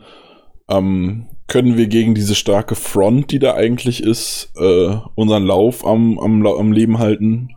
ähm, 0.69 1.27
können 1.47 1.77
wir 1.77 1.87
gegen 1.87 2.15
diese 2.15 2.35
starke 2.35 2.75
Front, 2.75 3.31
die 3.31 3.39
da 3.39 3.53
eigentlich 3.53 4.01
ist, 4.01 4.51
äh, 4.55 4.97
unseren 5.15 5.45
Lauf 5.45 5.85
am, 5.85 6.17
am, 6.19 6.45
am 6.45 6.71
Leben 6.71 6.99
halten? 6.99 7.49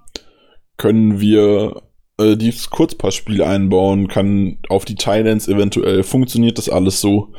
Können 0.76 1.20
wir 1.20 1.82
äh, 2.18 2.36
dieses 2.36 2.70
Kurzpassspiel 2.70 3.42
einbauen? 3.42 4.08
Kann 4.08 4.58
auf 4.68 4.84
die 4.84 4.96
Thailands 4.96 5.48
eventuell, 5.48 6.02
funktioniert 6.02 6.58
das 6.58 6.68
alles 6.68 7.00
so, 7.00 7.32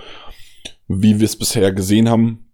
wie 0.88 1.19
wir 1.19 1.26
es 1.26 1.35
bisher 1.35 1.72
gesehen 1.73 2.10
haben? 2.10 2.52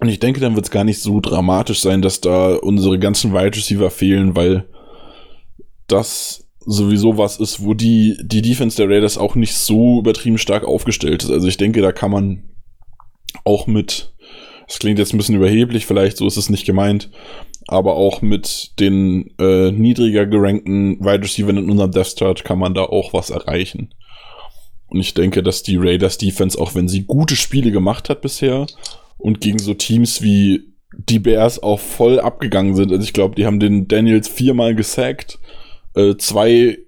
Und 0.00 0.08
ich 0.08 0.20
denke, 0.20 0.40
dann 0.40 0.54
wird 0.54 0.66
es 0.66 0.70
gar 0.70 0.84
nicht 0.84 1.00
so 1.00 1.20
dramatisch 1.20 1.80
sein, 1.80 2.02
dass 2.02 2.20
da 2.20 2.54
unsere 2.54 2.98
ganzen 2.98 3.32
Wide 3.32 3.56
Receiver 3.56 3.90
fehlen, 3.90 4.36
weil 4.36 4.68
das 5.88 6.47
sowieso 6.70 7.16
was 7.16 7.38
ist, 7.38 7.64
wo 7.64 7.72
die, 7.72 8.18
die 8.22 8.42
Defense 8.42 8.76
der 8.76 8.94
Raiders 8.94 9.16
auch 9.16 9.34
nicht 9.34 9.54
so 9.54 10.00
übertrieben 10.00 10.36
stark 10.36 10.64
aufgestellt 10.64 11.22
ist. 11.24 11.30
Also 11.30 11.48
ich 11.48 11.56
denke, 11.56 11.80
da 11.80 11.92
kann 11.92 12.10
man 12.10 12.42
auch 13.44 13.66
mit, 13.66 14.12
das 14.66 14.78
klingt 14.78 14.98
jetzt 14.98 15.14
ein 15.14 15.16
bisschen 15.16 15.36
überheblich, 15.36 15.86
vielleicht 15.86 16.18
so 16.18 16.26
ist 16.26 16.36
es 16.36 16.50
nicht 16.50 16.66
gemeint, 16.66 17.10
aber 17.68 17.94
auch 17.94 18.20
mit 18.20 18.78
den 18.80 19.34
äh, 19.38 19.72
niedriger 19.72 20.26
gerankten 20.26 21.00
Wide 21.00 21.24
Receivers 21.24 21.56
in 21.56 21.70
unserem 21.70 21.90
Death 21.90 22.08
Start 22.08 22.44
kann 22.44 22.58
man 22.58 22.74
da 22.74 22.82
auch 22.82 23.14
was 23.14 23.30
erreichen. 23.30 23.94
Und 24.88 25.00
ich 25.00 25.14
denke, 25.14 25.42
dass 25.42 25.62
die 25.62 25.76
Raiders 25.78 26.18
Defense, 26.18 26.60
auch 26.60 26.74
wenn 26.74 26.88
sie 26.88 27.04
gute 27.04 27.36
Spiele 27.36 27.70
gemacht 27.70 28.10
hat 28.10 28.20
bisher 28.20 28.66
und 29.16 29.40
gegen 29.40 29.58
so 29.58 29.72
Teams 29.72 30.20
wie 30.20 30.74
die 30.92 31.18
Bears 31.18 31.62
auch 31.62 31.80
voll 31.80 32.20
abgegangen 32.20 32.74
sind. 32.76 32.92
Also 32.92 33.04
ich 33.04 33.12
glaube, 33.14 33.36
die 33.36 33.46
haben 33.46 33.60
den 33.60 33.88
Daniels 33.88 34.28
viermal 34.28 34.74
gesackt 34.74 35.38
äh, 35.98 36.16
zwei 36.16 36.78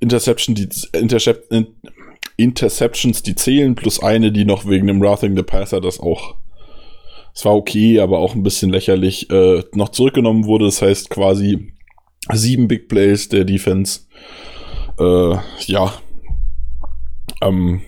Interception, 0.00 0.54
die, 0.54 0.68
Intercept, 0.92 1.52
Interceptions, 2.36 3.22
die 3.22 3.34
zählen, 3.34 3.74
plus 3.74 4.02
eine, 4.02 4.32
die 4.32 4.44
noch 4.44 4.66
wegen 4.68 4.86
dem 4.86 5.02
Roughing 5.02 5.36
the 5.36 5.42
Passer 5.42 5.80
das 5.80 6.00
auch 6.00 6.36
es 7.34 7.44
war 7.44 7.56
okay, 7.56 7.98
aber 7.98 8.20
auch 8.20 8.34
ein 8.34 8.44
bisschen 8.44 8.70
lächerlich, 8.70 9.28
äh, 9.30 9.64
noch 9.74 9.88
zurückgenommen 9.88 10.46
wurde. 10.46 10.66
Das 10.66 10.80
heißt 10.80 11.10
quasi 11.10 11.72
sieben 12.32 12.68
Big 12.68 12.88
Plays 12.88 13.28
der 13.28 13.44
Defense. 13.44 14.02
Äh, 15.00 15.36
ja, 15.66 15.92
ähm, 17.42 17.82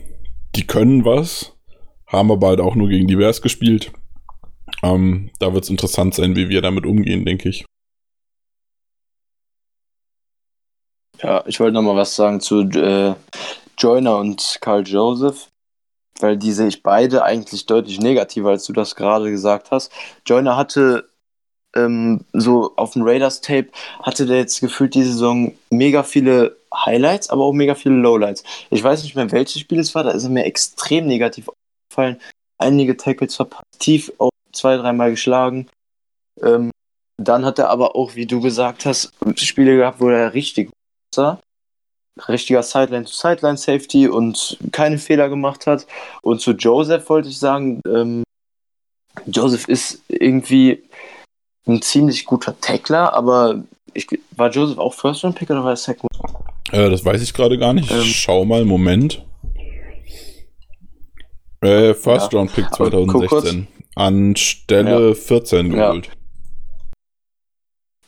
die 0.56 0.66
können 0.66 1.05
was, 1.05 1.56
haben 2.09 2.32
aber 2.32 2.48
halt 2.48 2.60
auch 2.60 2.74
nur 2.74 2.88
gegen 2.88 3.06
die 3.06 3.16
Bears 3.16 3.40
gespielt. 3.40 3.93
Ähm, 4.82 5.30
da 5.38 5.55
wird 5.55 5.62
es 5.62 5.70
interessant 5.70 6.14
sein, 6.14 6.34
wie 6.34 6.48
wir 6.48 6.60
damit 6.60 6.84
umgehen, 6.84 7.24
denke 7.24 7.48
ich. 7.48 7.65
Ja, 11.22 11.43
ich 11.47 11.60
wollte 11.60 11.74
noch 11.74 11.82
mal 11.82 11.97
was 11.97 12.14
sagen 12.14 12.40
zu 12.40 12.60
äh, 12.60 13.14
Joyner 13.78 14.18
und 14.18 14.59
Carl 14.60 14.86
Joseph 14.86 15.48
weil 16.20 16.36
die 16.36 16.52
sehe 16.52 16.68
ich 16.68 16.82
beide 16.82 17.24
eigentlich 17.24 17.66
deutlich 17.66 18.01
negativer, 18.01 18.51
als 18.51 18.64
du 18.64 18.72
das 18.72 18.97
gerade 18.97 19.30
gesagt 19.30 19.70
hast. 19.70 19.93
Joyner 20.24 20.56
hatte 20.56 21.10
ähm, 21.74 22.24
so 22.32 22.72
auf 22.76 22.93
dem 22.93 23.02
Raiders-Tape, 23.02 23.68
hatte 24.02 24.26
der 24.26 24.38
jetzt 24.38 24.60
gefühlt 24.60 24.94
die 24.94 25.05
Saison 25.05 25.52
mega 25.70 26.02
viele 26.02 26.56
Highlights, 26.74 27.30
aber 27.30 27.44
auch 27.44 27.52
mega 27.52 27.74
viele 27.74 27.97
Lowlights. 27.97 28.44
Ich 28.70 28.82
weiß 28.82 29.02
nicht 29.02 29.14
mehr, 29.14 29.30
welches 29.32 29.60
Spiel 29.60 29.78
es 29.78 29.94
war, 29.94 30.05
da 30.05 30.10
ist 30.10 30.24
er 30.24 30.30
mir 30.30 30.44
extrem 30.44 31.06
negativ 31.06 31.48
aufgefallen. 31.48 32.20
Einige 32.59 32.97
Tackles 32.97 33.36
verpasst, 33.36 33.64
tief 33.78 34.12
auch 34.18 34.30
zwei, 34.52 34.76
dreimal 34.76 35.10
geschlagen. 35.10 35.68
Ähm, 36.43 36.70
dann 37.18 37.44
hat 37.44 37.59
er 37.59 37.70
aber 37.70 37.97
auch, 37.97 38.14
wie 38.14 38.26
du 38.26 38.40
gesagt 38.40 38.86
hast, 38.86 39.12
Spiele 39.36 39.76
gehabt, 39.76 40.01
wo 40.01 40.09
er 40.09 40.34
richtig 40.34 40.70
richtiger 42.28 42.62
Sideline-to-Sideline-Safety 42.62 44.08
und 44.08 44.58
keine 44.72 44.98
Fehler 44.98 45.28
gemacht 45.28 45.66
hat. 45.66 45.86
Und 46.22 46.40
zu 46.40 46.52
Joseph 46.52 47.08
wollte 47.08 47.28
ich 47.28 47.38
sagen, 47.38 47.80
ähm, 47.86 48.22
Joseph 49.26 49.68
ist 49.68 50.02
irgendwie 50.08 50.82
ein 51.66 51.82
ziemlich 51.82 52.24
guter 52.24 52.58
Tackler, 52.60 53.12
aber 53.12 53.62
ich, 53.92 54.06
war 54.32 54.50
Joseph 54.50 54.78
auch 54.78 54.94
First-Round-Pick 54.94 55.50
oder 55.50 55.64
war 55.64 55.70
er 55.70 55.76
Second? 55.76 56.10
Äh, 56.70 56.90
das 56.90 57.04
weiß 57.04 57.22
ich 57.22 57.32
gerade 57.32 57.58
gar 57.58 57.72
nicht. 57.72 57.90
Ähm, 57.90 58.02
Schau 58.02 58.44
mal, 58.44 58.64
Moment. 58.64 59.24
Äh, 61.62 61.94
First-Round-Pick 61.94 62.64
ja, 62.64 62.72
2016. 62.72 63.66
Anstelle 63.94 65.08
ja. 65.08 65.14
14 65.14 65.70
geholt. 65.70 66.06
Ja. 66.06 66.12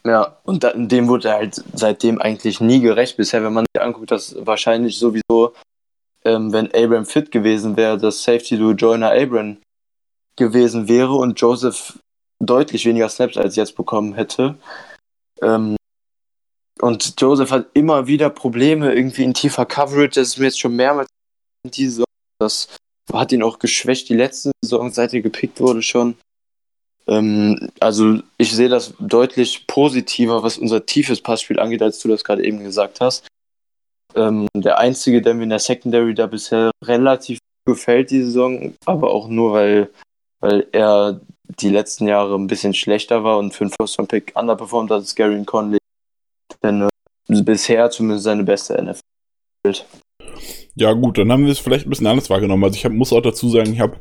Ja, 0.09 0.39
und 0.45 0.65
da, 0.65 0.73
dem 0.73 1.07
wurde 1.07 1.31
halt 1.31 1.63
seitdem 1.75 2.19
eigentlich 2.19 2.63
nie 2.63 2.81
gerecht 2.81 3.19
bisher, 3.19 3.45
wenn 3.45 3.53
man 3.53 3.67
sich 3.71 3.83
anguckt, 3.83 4.11
dass 4.11 4.35
wahrscheinlich 4.47 4.99
sowieso, 4.99 5.53
ähm, 6.25 6.51
wenn 6.51 6.73
Abram 6.75 7.05
fit 7.05 7.31
gewesen 7.31 7.77
wäre, 7.77 7.99
das 7.99 8.23
Safety 8.23 8.57
du 8.57 8.71
Joiner 8.71 9.11
Abram 9.11 9.59
gewesen 10.37 10.89
wäre 10.89 11.13
und 11.13 11.39
Joseph 11.39 11.99
deutlich 12.41 12.87
weniger 12.87 13.11
Snaps 13.11 13.37
als 13.37 13.57
jetzt 13.57 13.77
bekommen 13.77 14.15
hätte. 14.15 14.55
Ähm, 15.43 15.77
und 16.81 17.21
Joseph 17.21 17.51
hat 17.51 17.67
immer 17.75 18.07
wieder 18.07 18.31
Probleme 18.31 18.95
irgendwie 18.95 19.25
in 19.25 19.35
tiefer 19.35 19.67
Coverage. 19.67 20.21
Das 20.21 20.29
ist 20.29 20.39
mir 20.39 20.47
jetzt 20.47 20.61
schon 20.61 20.75
mehrmals 20.75 21.09
in 21.65 21.71
diese 21.71 21.91
Saison. 21.91 22.05
Das 22.39 22.69
hat 23.13 23.33
ihn 23.33 23.43
auch 23.43 23.59
geschwächt 23.59 24.09
die 24.09 24.15
letzte 24.15 24.53
Saison, 24.65 24.91
seit 24.91 25.13
er 25.13 25.21
gepickt 25.21 25.61
wurde 25.61 25.83
schon. 25.83 26.17
Ähm, 27.09 27.71
also 27.81 28.21
ich 28.37 28.55
sehe 28.55 28.69
das 28.69 28.95
deutlich 29.01 29.67
positiver, 29.67 30.43
was 30.43 30.59
unser 30.59 30.85
tiefes 30.85 31.21
Passspiel 31.21 31.59
angeht, 31.59 31.83
als 31.83 31.99
du 32.01 32.09
das 32.09 32.23
gerade 32.23 32.45
eben 32.45 32.63
gesagt 32.63 33.01
hast. 33.01 33.27
Ähm, 34.15 34.47
der 34.55 34.79
einzige, 34.79 35.23
der 35.23 35.35
mir 35.35 35.45
in 35.45 35.51
der 35.51 35.59
Secondary 35.59 36.15
da 36.15 36.27
bisher 36.27 36.71
relativ 36.85 37.39
gefällt 37.67 38.11
die 38.11 38.23
Saison, 38.23 38.75
aber 38.87 39.11
auch 39.11 39.29
nur, 39.29 39.53
weil, 39.53 39.91
weil 40.41 40.67
er 40.73 41.21
die 41.61 41.69
letzten 41.71 42.07
Jahre 42.09 42.35
ein 42.35 42.47
bisschen 42.47 42.75
schlechter 42.75 43.25
war 43.25 43.39
und 43.39 43.55
für 43.55 43.65
einen 43.65 43.73
First 43.79 43.99
Round 43.99 44.11
Pick 44.11 44.33
underperformed 44.35 44.91
hat, 44.91 45.03
ist 45.03 45.17
Gary 45.17 45.43
Conley. 45.45 45.79
Denn 46.63 46.83
äh, 46.83 47.43
bisher 47.43 47.91
zumindest 47.91 48.25
seine 48.25 48.45
beste 48.45 48.83
NFL. 48.83 49.85
Ja 50.75 50.93
gut, 50.93 51.19
dann 51.19 51.33
haben 51.33 51.45
wir 51.45 51.53
es 51.53 51.59
vielleicht 51.59 51.87
ein 51.87 51.91
bisschen 51.91 52.07
anders 52.07 52.31
wahrgenommen. 52.31 52.65
Also 52.65 52.77
ich 52.77 52.85
hab, 52.85 52.93
muss 52.93 53.13
auch 53.13 53.21
dazu 53.21 53.49
sagen, 53.49 53.73
ich 53.73 53.81
habe 53.81 54.01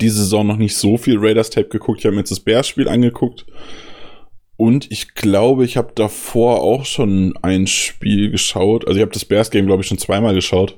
diese 0.00 0.18
Saison 0.18 0.46
noch 0.46 0.56
nicht 0.56 0.76
so 0.76 0.96
viel 0.96 1.18
Raiders 1.18 1.50
Tape 1.50 1.68
geguckt. 1.68 2.00
Ich 2.00 2.04
habe 2.06 2.14
mir 2.14 2.20
jetzt 2.20 2.30
das 2.30 2.40
Bears-Spiel 2.40 2.88
angeguckt. 2.88 3.46
Und 4.56 4.90
ich 4.90 5.14
glaube, 5.14 5.64
ich 5.64 5.76
habe 5.76 5.92
davor 5.94 6.62
auch 6.62 6.86
schon 6.86 7.34
ein 7.42 7.66
Spiel 7.66 8.30
geschaut. 8.30 8.86
Also 8.86 8.98
ich 8.98 9.02
habe 9.02 9.12
das 9.12 9.24
Bears-Game, 9.24 9.66
glaube 9.66 9.82
ich, 9.82 9.88
schon 9.88 9.98
zweimal 9.98 10.34
geschaut. 10.34 10.76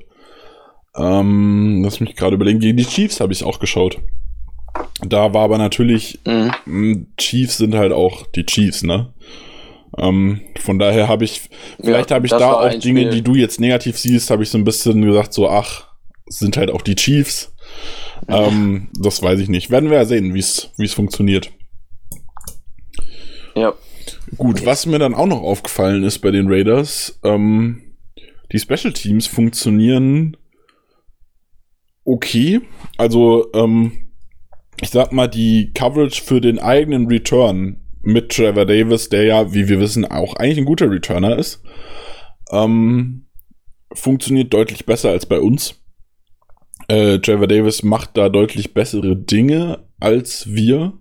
Ähm, 0.95 1.81
lass 1.83 1.99
mich 1.99 2.15
gerade 2.15 2.35
überlegen. 2.35 2.59
Gegen 2.59 2.77
die 2.77 2.85
Chiefs 2.85 3.19
habe 3.19 3.31
ich 3.31 3.43
auch 3.43 3.59
geschaut. 3.59 3.99
Da 5.01 5.33
war 5.33 5.43
aber 5.43 5.57
natürlich, 5.57 6.19
mhm. 6.25 7.07
Chiefs 7.17 7.57
sind 7.57 7.75
halt 7.75 7.93
auch 7.93 8.27
die 8.27 8.45
Chiefs, 8.45 8.83
ne? 8.83 9.13
Ähm, 9.97 10.41
von 10.59 10.77
daher 10.77 11.07
habe 11.07 11.23
ich, 11.23 11.49
vielleicht 11.79 12.11
ja, 12.11 12.15
habe 12.15 12.25
ich 12.25 12.31
da 12.31 12.53
auch 12.53 12.69
Dinge, 12.69 13.01
Spiel. 13.01 13.09
die 13.09 13.21
du 13.21 13.35
jetzt 13.35 13.59
negativ 13.59 13.97
siehst, 13.97 14.29
habe 14.29 14.43
ich 14.43 14.49
so 14.49 14.57
ein 14.57 14.63
bisschen 14.63 15.01
gesagt, 15.01 15.33
so, 15.33 15.49
ach, 15.49 15.87
sind 16.27 16.57
halt 16.57 16.69
auch 16.69 16.81
die 16.81 16.95
Chiefs. 16.95 17.53
Ähm, 18.27 18.89
das 18.99 19.21
weiß 19.21 19.39
ich 19.39 19.49
nicht. 19.49 19.69
Werden 19.71 19.89
wir 19.89 19.97
ja 19.97 20.05
sehen, 20.05 20.33
wie 20.33 20.39
es 20.39 20.93
funktioniert. 20.93 21.51
Ja. 23.55 23.73
Gut, 24.37 24.65
was 24.65 24.85
mir 24.85 24.99
dann 24.99 25.13
auch 25.13 25.25
noch 25.25 25.41
aufgefallen 25.41 26.03
ist 26.03 26.19
bei 26.19 26.31
den 26.31 26.51
Raiders, 26.51 27.19
ähm, 27.23 27.81
die 28.51 28.59
Special 28.59 28.93
Teams 28.93 29.27
funktionieren 29.27 30.37
okay. 32.09 32.61
Also, 32.97 33.47
ähm, 33.53 34.09
ich 34.81 34.89
sag 34.89 35.11
mal, 35.11 35.27
die 35.27 35.71
Coverage 35.73 36.21
für 36.21 36.41
den 36.41 36.59
eigenen 36.59 37.07
Return 37.07 37.77
mit 38.01 38.31
Trevor 38.31 38.65
Davis, 38.65 39.09
der 39.09 39.23
ja, 39.23 39.53
wie 39.53 39.67
wir 39.67 39.79
wissen, 39.79 40.05
auch 40.05 40.35
eigentlich 40.35 40.57
ein 40.57 40.65
guter 40.65 40.89
Returner 40.89 41.37
ist, 41.37 41.61
ähm, 42.51 43.27
funktioniert 43.93 44.53
deutlich 44.53 44.85
besser 44.85 45.09
als 45.09 45.25
bei 45.25 45.39
uns. 45.39 45.78
Äh, 46.89 47.19
Trevor 47.19 47.47
Davis 47.47 47.83
macht 47.83 48.17
da 48.17 48.29
deutlich 48.29 48.73
bessere 48.73 49.15
Dinge 49.15 49.85
als 49.99 50.51
wir, 50.53 50.93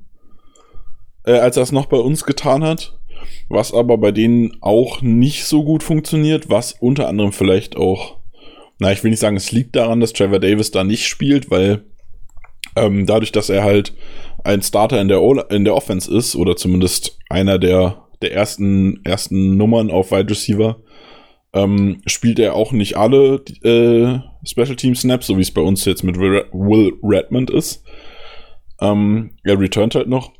äh, 1.24 1.32
als 1.32 1.56
er 1.56 1.62
es 1.62 1.73
noch 1.73 1.86
bei 1.86 1.97
uns 1.97 2.24
getan 2.24 2.62
hat. 2.62 2.98
Was 3.48 3.73
aber 3.73 3.97
bei 3.97 4.12
denen 4.12 4.59
auch 4.60 5.01
nicht 5.01 5.47
so 5.47 5.65
gut 5.65 5.82
funktioniert, 5.82 6.51
was 6.51 6.73
unter 6.73 7.09
anderem 7.09 7.32
vielleicht 7.32 7.77
auch, 7.77 8.19
na, 8.78 8.93
ich 8.93 9.02
will 9.02 9.10
nicht 9.10 9.20
sagen, 9.20 9.36
es 9.36 9.51
liegt 9.51 9.74
daran, 9.74 10.01
dass 10.01 10.12
Trevor 10.12 10.39
Davis 10.39 10.70
da 10.70 10.85
nicht 10.85 11.06
spielt, 11.06 11.51
weil 11.51 11.85
ähm, 12.77 13.06
dadurch, 13.06 13.32
dass 13.32 13.48
er 13.48 13.65
halt 13.65 13.94
ein 14.44 14.60
Starter 14.60 15.01
in 15.01 15.09
der, 15.09 15.23
o 15.23 15.40
in 15.40 15.65
der 15.65 15.74
Offense 15.74 16.15
ist, 16.15 16.36
oder 16.36 16.56
zumindest 16.56 17.19
einer 17.31 17.59
der, 17.59 18.05
der 18.20 18.35
ersten, 18.35 19.02
ersten 19.05 19.56
Nummern 19.56 19.90
auf 19.90 20.12
Wide 20.12 20.31
Receiver, 20.31 20.81
ähm, 21.55 22.02
spielt 22.06 22.39
er 22.39 22.55
auch 22.55 22.73
nicht 22.73 22.97
alle 22.97 23.43
äh, 23.62 24.20
Special 24.44 24.77
Team 24.77 24.94
Snaps, 24.94 25.27
so 25.27 25.36
wie 25.36 25.43
es 25.43 25.51
bei 25.51 25.60
uns 25.60 25.85
jetzt 25.85 26.05
mit 26.05 26.19
Will 26.19 26.94
Redmond 27.02 27.51
ist. 27.51 27.82
Ähm, 28.81 29.36
er 29.44 29.59
returnt 29.59 29.94
halt 29.94 30.09
noch. 30.09 30.32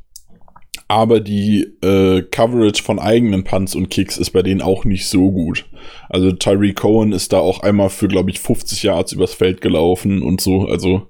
Aber 0.87 1.21
die 1.21 1.67
äh, 1.83 2.23
Coverage 2.23 2.83
von 2.83 2.99
eigenen 2.99 3.45
Punts 3.45 3.75
und 3.75 3.91
Kicks 3.91 4.17
ist 4.17 4.31
bei 4.31 4.43
denen 4.43 4.63
auch 4.63 4.85
nicht 4.85 5.07
so 5.07 5.31
gut. 5.31 5.67
Also 6.09 6.33
Tyree 6.33 6.73
Cohen 6.73 7.13
ist 7.13 7.33
da 7.33 7.41
auch 7.41 7.61
einmal 7.61 7.91
für, 7.91 8.09
glaube 8.09 8.31
ich, 8.31 8.41
50 8.41 8.85
Yards 8.85 9.13
übers 9.13 9.35
Feld 9.35 9.61
gelaufen 9.61 10.23
und 10.23 10.41
so. 10.41 10.63
Also 10.63 11.09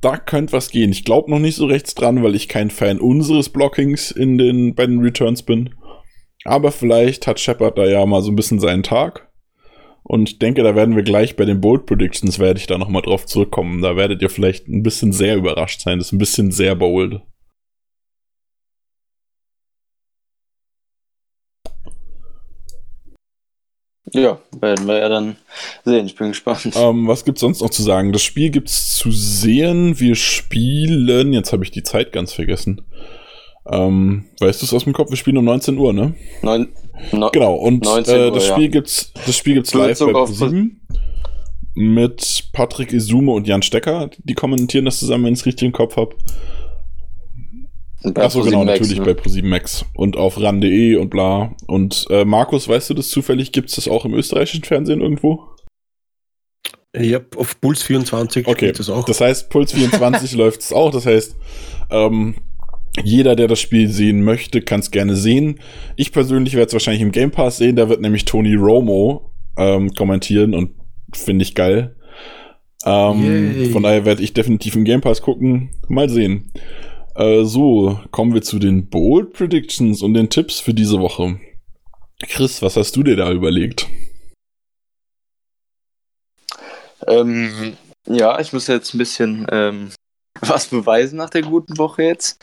da 0.00 0.16
könnte 0.16 0.54
was 0.54 0.70
gehen. 0.70 0.90
Ich 0.90 1.04
glaube 1.04 1.30
noch 1.30 1.38
nicht 1.38 1.56
so 1.56 1.66
rechts 1.66 1.94
dran, 1.94 2.22
weil 2.22 2.34
ich 2.34 2.48
kein 2.48 2.70
Fan 2.70 2.98
unseres 2.98 3.50
Blockings 3.50 4.10
in 4.10 4.38
den, 4.38 4.74
bei 4.74 4.86
den 4.86 5.00
Returns 5.00 5.42
bin. 5.42 5.74
Aber 6.44 6.72
vielleicht 6.72 7.26
hat 7.26 7.40
Shepard 7.40 7.76
da 7.76 7.84
ja 7.84 8.06
mal 8.06 8.22
so 8.22 8.30
ein 8.30 8.36
bisschen 8.36 8.60
seinen 8.60 8.84
Tag. 8.84 9.27
Und 10.02 10.28
ich 10.28 10.38
denke, 10.38 10.62
da 10.62 10.74
werden 10.74 10.96
wir 10.96 11.02
gleich 11.02 11.36
bei 11.36 11.44
den 11.44 11.60
Bold 11.60 11.86
Predictions, 11.86 12.38
werde 12.38 12.58
ich 12.58 12.66
da 12.66 12.78
nochmal 12.78 13.02
drauf 13.02 13.26
zurückkommen. 13.26 13.82
Da 13.82 13.96
werdet 13.96 14.22
ihr 14.22 14.30
vielleicht 14.30 14.68
ein 14.68 14.82
bisschen 14.82 15.12
sehr 15.12 15.36
überrascht 15.36 15.82
sein. 15.82 15.98
Das 15.98 16.08
ist 16.08 16.12
ein 16.12 16.18
bisschen 16.18 16.50
sehr 16.50 16.74
bold. 16.74 17.20
Ja, 24.12 24.38
werden 24.58 24.86
wir 24.86 24.98
ja 24.98 25.08
dann 25.08 25.36
sehen. 25.84 26.06
Ich 26.06 26.16
bin 26.16 26.28
gespannt. 26.28 26.70
Ähm, 26.74 27.06
was 27.06 27.24
gibt's 27.24 27.40
sonst 27.40 27.60
noch 27.60 27.70
zu 27.70 27.82
sagen? 27.82 28.12
Das 28.12 28.22
Spiel 28.22 28.50
gibt's 28.50 28.96
zu 28.96 29.10
sehen. 29.10 30.00
Wir 30.00 30.14
spielen. 30.14 31.32
Jetzt 31.32 31.52
habe 31.52 31.64
ich 31.64 31.70
die 31.70 31.82
Zeit 31.82 32.12
ganz 32.12 32.32
vergessen. 32.32 32.82
Ähm, 33.70 34.24
weißt 34.40 34.62
du 34.62 34.66
es 34.66 34.72
aus 34.72 34.84
dem 34.84 34.94
Kopf? 34.94 35.10
Wir 35.10 35.16
spielen 35.16 35.36
um 35.36 35.44
19 35.44 35.76
Uhr, 35.76 35.92
ne? 35.92 36.14
Neun, 36.42 36.68
no, 37.12 37.30
genau, 37.30 37.54
und 37.54 37.86
äh, 37.86 38.30
das, 38.30 38.46
Spiel 38.46 38.64
ja. 38.64 38.70
gibt's, 38.70 39.12
das 39.26 39.36
Spiel 39.36 39.54
gibt's 39.54 39.74
live 39.74 39.98
bei 39.98 40.12
ProSieben 40.12 40.80
mit 41.74 42.50
Patrick 42.52 42.92
Isume 42.92 43.32
und 43.32 43.46
Jan 43.46 43.62
Stecker. 43.62 44.10
Die 44.18 44.34
kommentieren 44.34 44.84
das 44.84 44.98
zusammen, 44.98 45.26
wenn 45.26 45.34
ich 45.34 45.40
es 45.40 45.46
richtig 45.46 45.66
im 45.66 45.72
Kopf 45.72 45.96
habe. 45.96 46.16
Achso, 48.14 48.42
genau, 48.42 48.64
Max, 48.64 48.80
natürlich 48.80 48.98
ne? 48.98 49.04
bei 49.04 49.14
ProSieben 49.14 49.50
Max 49.50 49.84
und 49.94 50.16
auf 50.16 50.40
ran.de 50.40 50.96
und 50.96 51.10
bla. 51.10 51.54
Und 51.66 52.06
äh, 52.10 52.24
Markus, 52.24 52.68
weißt 52.68 52.90
du 52.90 52.94
das 52.94 53.10
zufällig? 53.10 53.52
Gibt 53.52 53.70
es 53.70 53.76
das 53.76 53.88
auch 53.88 54.04
im 54.04 54.14
österreichischen 54.14 54.64
Fernsehen 54.64 55.00
irgendwo? 55.00 55.46
Ja, 56.96 57.20
auf 57.36 57.60
Puls 57.60 57.82
24 57.82 58.46
okay. 58.46 58.72
das 58.72 58.88
auch. 58.88 59.04
Das 59.04 59.20
heißt, 59.20 59.50
Puls 59.50 59.72
24 59.72 60.32
läuft 60.34 60.60
es 60.60 60.72
auch. 60.72 60.90
Das 60.90 61.06
heißt, 61.06 61.36
ähm, 61.90 62.36
jeder, 63.04 63.36
der 63.36 63.48
das 63.48 63.60
Spiel 63.60 63.88
sehen 63.88 64.22
möchte, 64.22 64.60
kann 64.62 64.80
es 64.80 64.90
gerne 64.90 65.16
sehen. 65.16 65.60
Ich 65.96 66.12
persönlich 66.12 66.54
werde 66.54 66.68
es 66.68 66.72
wahrscheinlich 66.72 67.02
im 67.02 67.12
Game 67.12 67.30
Pass 67.30 67.58
sehen. 67.58 67.76
Da 67.76 67.88
wird 67.88 68.00
nämlich 68.00 68.24
Tony 68.24 68.54
Romo 68.54 69.32
ähm, 69.56 69.92
kommentieren 69.94 70.54
und 70.54 70.72
finde 71.12 71.42
ich 71.42 71.54
geil. 71.54 71.96
Ähm, 72.84 73.70
von 73.72 73.82
daher 73.82 74.04
werde 74.04 74.22
ich 74.22 74.32
definitiv 74.32 74.76
im 74.76 74.84
Game 74.84 75.00
Pass 75.00 75.22
gucken. 75.22 75.70
Mal 75.88 76.08
sehen. 76.08 76.52
Äh, 77.14 77.44
so, 77.44 78.00
kommen 78.10 78.32
wir 78.32 78.42
zu 78.42 78.58
den 78.58 78.88
Bold 78.88 79.32
Predictions 79.32 80.02
und 80.02 80.14
den 80.14 80.30
Tipps 80.30 80.60
für 80.60 80.74
diese 80.74 81.00
Woche. 81.00 81.40
Chris, 82.28 82.62
was 82.62 82.76
hast 82.76 82.94
du 82.96 83.02
dir 83.02 83.16
da 83.16 83.30
überlegt? 83.32 83.88
Ähm, 87.06 87.76
ja, 88.06 88.38
ich 88.40 88.52
muss 88.52 88.66
jetzt 88.66 88.94
ein 88.94 88.98
bisschen 88.98 89.46
ähm, 89.50 89.90
was 90.40 90.66
beweisen 90.66 91.16
nach 91.16 91.30
der 91.30 91.42
guten 91.42 91.78
Woche 91.78 92.02
jetzt. 92.02 92.42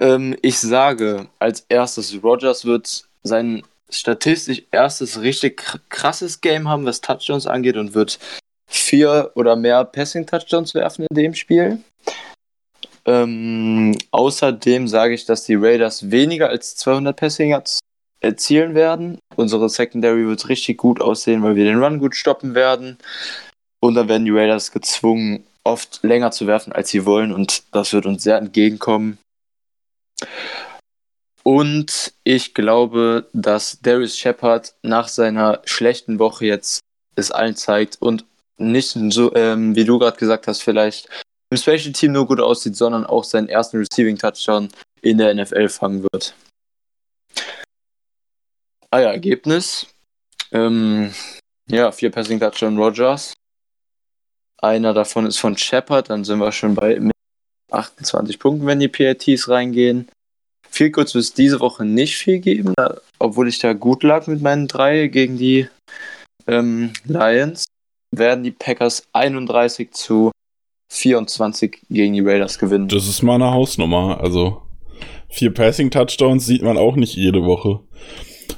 Ähm, 0.00 0.36
ich 0.42 0.58
sage 0.58 1.28
als 1.38 1.64
erstes, 1.68 2.22
Rogers 2.22 2.64
wird 2.64 3.04
sein 3.22 3.62
statistisch 3.90 4.62
erstes 4.70 5.20
richtig 5.20 5.62
krasses 5.88 6.40
Game 6.40 6.68
haben, 6.68 6.84
was 6.84 7.00
Touchdowns 7.00 7.46
angeht 7.46 7.76
und 7.76 7.94
wird 7.94 8.18
vier 8.68 9.30
oder 9.34 9.56
mehr 9.56 9.84
Passing-Touchdowns 9.84 10.74
werfen 10.74 11.06
in 11.08 11.16
dem 11.16 11.34
Spiel. 11.34 11.82
Ähm, 13.06 13.96
außerdem 14.10 14.86
sage 14.86 15.14
ich, 15.14 15.24
dass 15.24 15.44
die 15.44 15.54
Raiders 15.54 16.10
weniger 16.10 16.50
als 16.50 16.76
200 16.76 17.16
Passing 17.16 17.50
Yards 17.50 17.80
erzielen 18.20 18.74
werden. 18.74 19.18
Unsere 19.36 19.70
Secondary 19.70 20.26
wird 20.26 20.48
richtig 20.48 20.76
gut 20.76 21.00
aussehen, 21.00 21.42
weil 21.42 21.56
wir 21.56 21.64
den 21.64 21.82
Run 21.82 22.00
gut 22.00 22.14
stoppen 22.14 22.54
werden. 22.54 22.98
Und 23.80 23.94
dann 23.94 24.08
werden 24.08 24.24
die 24.24 24.32
Raiders 24.32 24.72
gezwungen, 24.72 25.44
oft 25.68 26.00
länger 26.02 26.30
zu 26.30 26.46
werfen, 26.46 26.72
als 26.72 26.90
sie 26.90 27.04
wollen. 27.04 27.32
Und 27.32 27.62
das 27.72 27.92
wird 27.92 28.06
uns 28.06 28.22
sehr 28.22 28.38
entgegenkommen. 28.38 29.18
Und 31.44 32.12
ich 32.24 32.54
glaube, 32.54 33.28
dass 33.32 33.80
Darius 33.80 34.18
Shepard 34.18 34.74
nach 34.82 35.08
seiner 35.08 35.62
schlechten 35.64 36.18
Woche 36.18 36.46
jetzt 36.46 36.80
es 37.16 37.30
allen 37.30 37.56
zeigt 37.56 38.00
und 38.00 38.24
nicht 38.58 38.96
so, 39.10 39.34
ähm, 39.34 39.74
wie 39.74 39.84
du 39.84 39.98
gerade 39.98 40.16
gesagt 40.16 40.46
hast, 40.46 40.62
vielleicht 40.62 41.08
im 41.50 41.56
Special 41.56 41.92
Team 41.92 42.12
nur 42.12 42.26
gut 42.26 42.40
aussieht, 42.40 42.76
sondern 42.76 43.06
auch 43.06 43.24
seinen 43.24 43.48
ersten 43.48 43.78
Receiving 43.78 44.18
Touchdown 44.18 44.68
in 45.00 45.18
der 45.18 45.34
NFL 45.34 45.68
fangen 45.68 46.04
wird. 46.12 46.34
Ah 48.90 49.00
ja, 49.00 49.12
Ergebnis. 49.12 49.86
Ähm, 50.52 51.14
ja, 51.68 51.92
vier 51.92 52.10
Passing 52.10 52.40
Touchdown 52.40 52.78
Rogers. 52.78 53.34
Einer 54.60 54.92
davon 54.92 55.26
ist 55.26 55.38
von 55.38 55.56
Shepard, 55.56 56.10
dann 56.10 56.24
sind 56.24 56.40
wir 56.40 56.52
schon 56.52 56.74
bei 56.74 57.00
28 57.70 58.38
Punkten, 58.38 58.66
wenn 58.66 58.80
die 58.80 58.88
PATs 58.88 59.48
reingehen. 59.48 60.08
Viel 60.68 60.90
kurz 60.90 61.14
wird 61.14 61.24
es 61.24 61.32
diese 61.32 61.60
Woche 61.60 61.84
nicht 61.84 62.16
viel 62.16 62.40
geben, 62.40 62.74
obwohl 63.18 63.48
ich 63.48 63.58
da 63.58 63.72
gut 63.72 64.02
lag 64.02 64.26
mit 64.26 64.42
meinen 64.42 64.68
drei 64.68 65.06
gegen 65.06 65.38
die 65.38 65.68
ähm, 66.46 66.92
Lions. 67.04 67.64
Werden 68.10 68.42
die 68.42 68.50
Packers 68.50 69.06
31 69.12 69.92
zu 69.92 70.30
24 70.90 71.82
gegen 71.90 72.14
die 72.14 72.20
Raiders 72.20 72.58
gewinnen. 72.58 72.88
Das 72.88 73.06
ist 73.06 73.22
mal 73.22 73.36
eine 73.36 73.52
Hausnummer. 73.52 74.20
Also 74.20 74.62
vier 75.28 75.52
Passing 75.52 75.90
Touchdowns 75.90 76.46
sieht 76.46 76.62
man 76.62 76.78
auch 76.78 76.96
nicht 76.96 77.14
jede 77.14 77.44
Woche. 77.44 77.80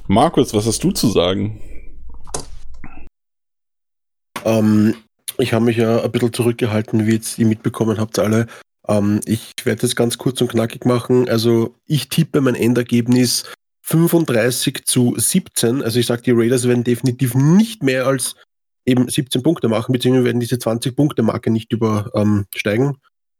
Markus, 0.07 0.55
was 0.55 0.67
hast 0.67 0.83
du 0.83 0.93
zu 0.93 1.09
sagen? 1.09 1.61
Ähm, 4.45 4.95
ich 5.41 5.53
habe 5.53 5.65
mich 5.65 5.77
ja 5.77 6.03
ein 6.03 6.11
bisschen 6.12 6.33
zurückgehalten, 6.33 7.07
wie 7.07 7.15
jetzt 7.15 7.39
ihr 7.39 7.47
mitbekommen 7.47 7.99
habt 7.99 8.19
alle. 8.19 8.47
Ähm, 8.89 9.21
ich 9.25 9.55
werde 9.65 9.83
das 9.83 9.97
ganz 9.97 10.19
kurz 10.19 10.41
und 10.41 10.49
knackig 10.49 10.85
machen. 10.85 11.29
Also 11.29 11.75
ich 11.87 12.09
tippe 12.09 12.41
mein 12.41 12.55
Endergebnis 12.55 13.45
35 13.83 14.85
zu 14.85 15.15
17. 15.17 15.83
Also 15.83 15.99
ich 15.99 16.07
sage, 16.07 16.23
die 16.23 16.33
Raiders 16.33 16.69
werden 16.69 16.85
definitiv 16.85 17.35
nicht 17.35 17.83
mehr 17.83 18.07
als 18.07 18.37
eben 18.87 19.09
17 19.09 19.43
Punkte 19.43 19.69
machen, 19.69 19.93
beziehungsweise 19.93 20.25
werden 20.25 20.41
diese 20.41 20.57
20-Punkte-Marke 20.57 21.51
nicht 21.51 21.73
übersteigen. 21.73 22.87
Ähm, 22.87 22.97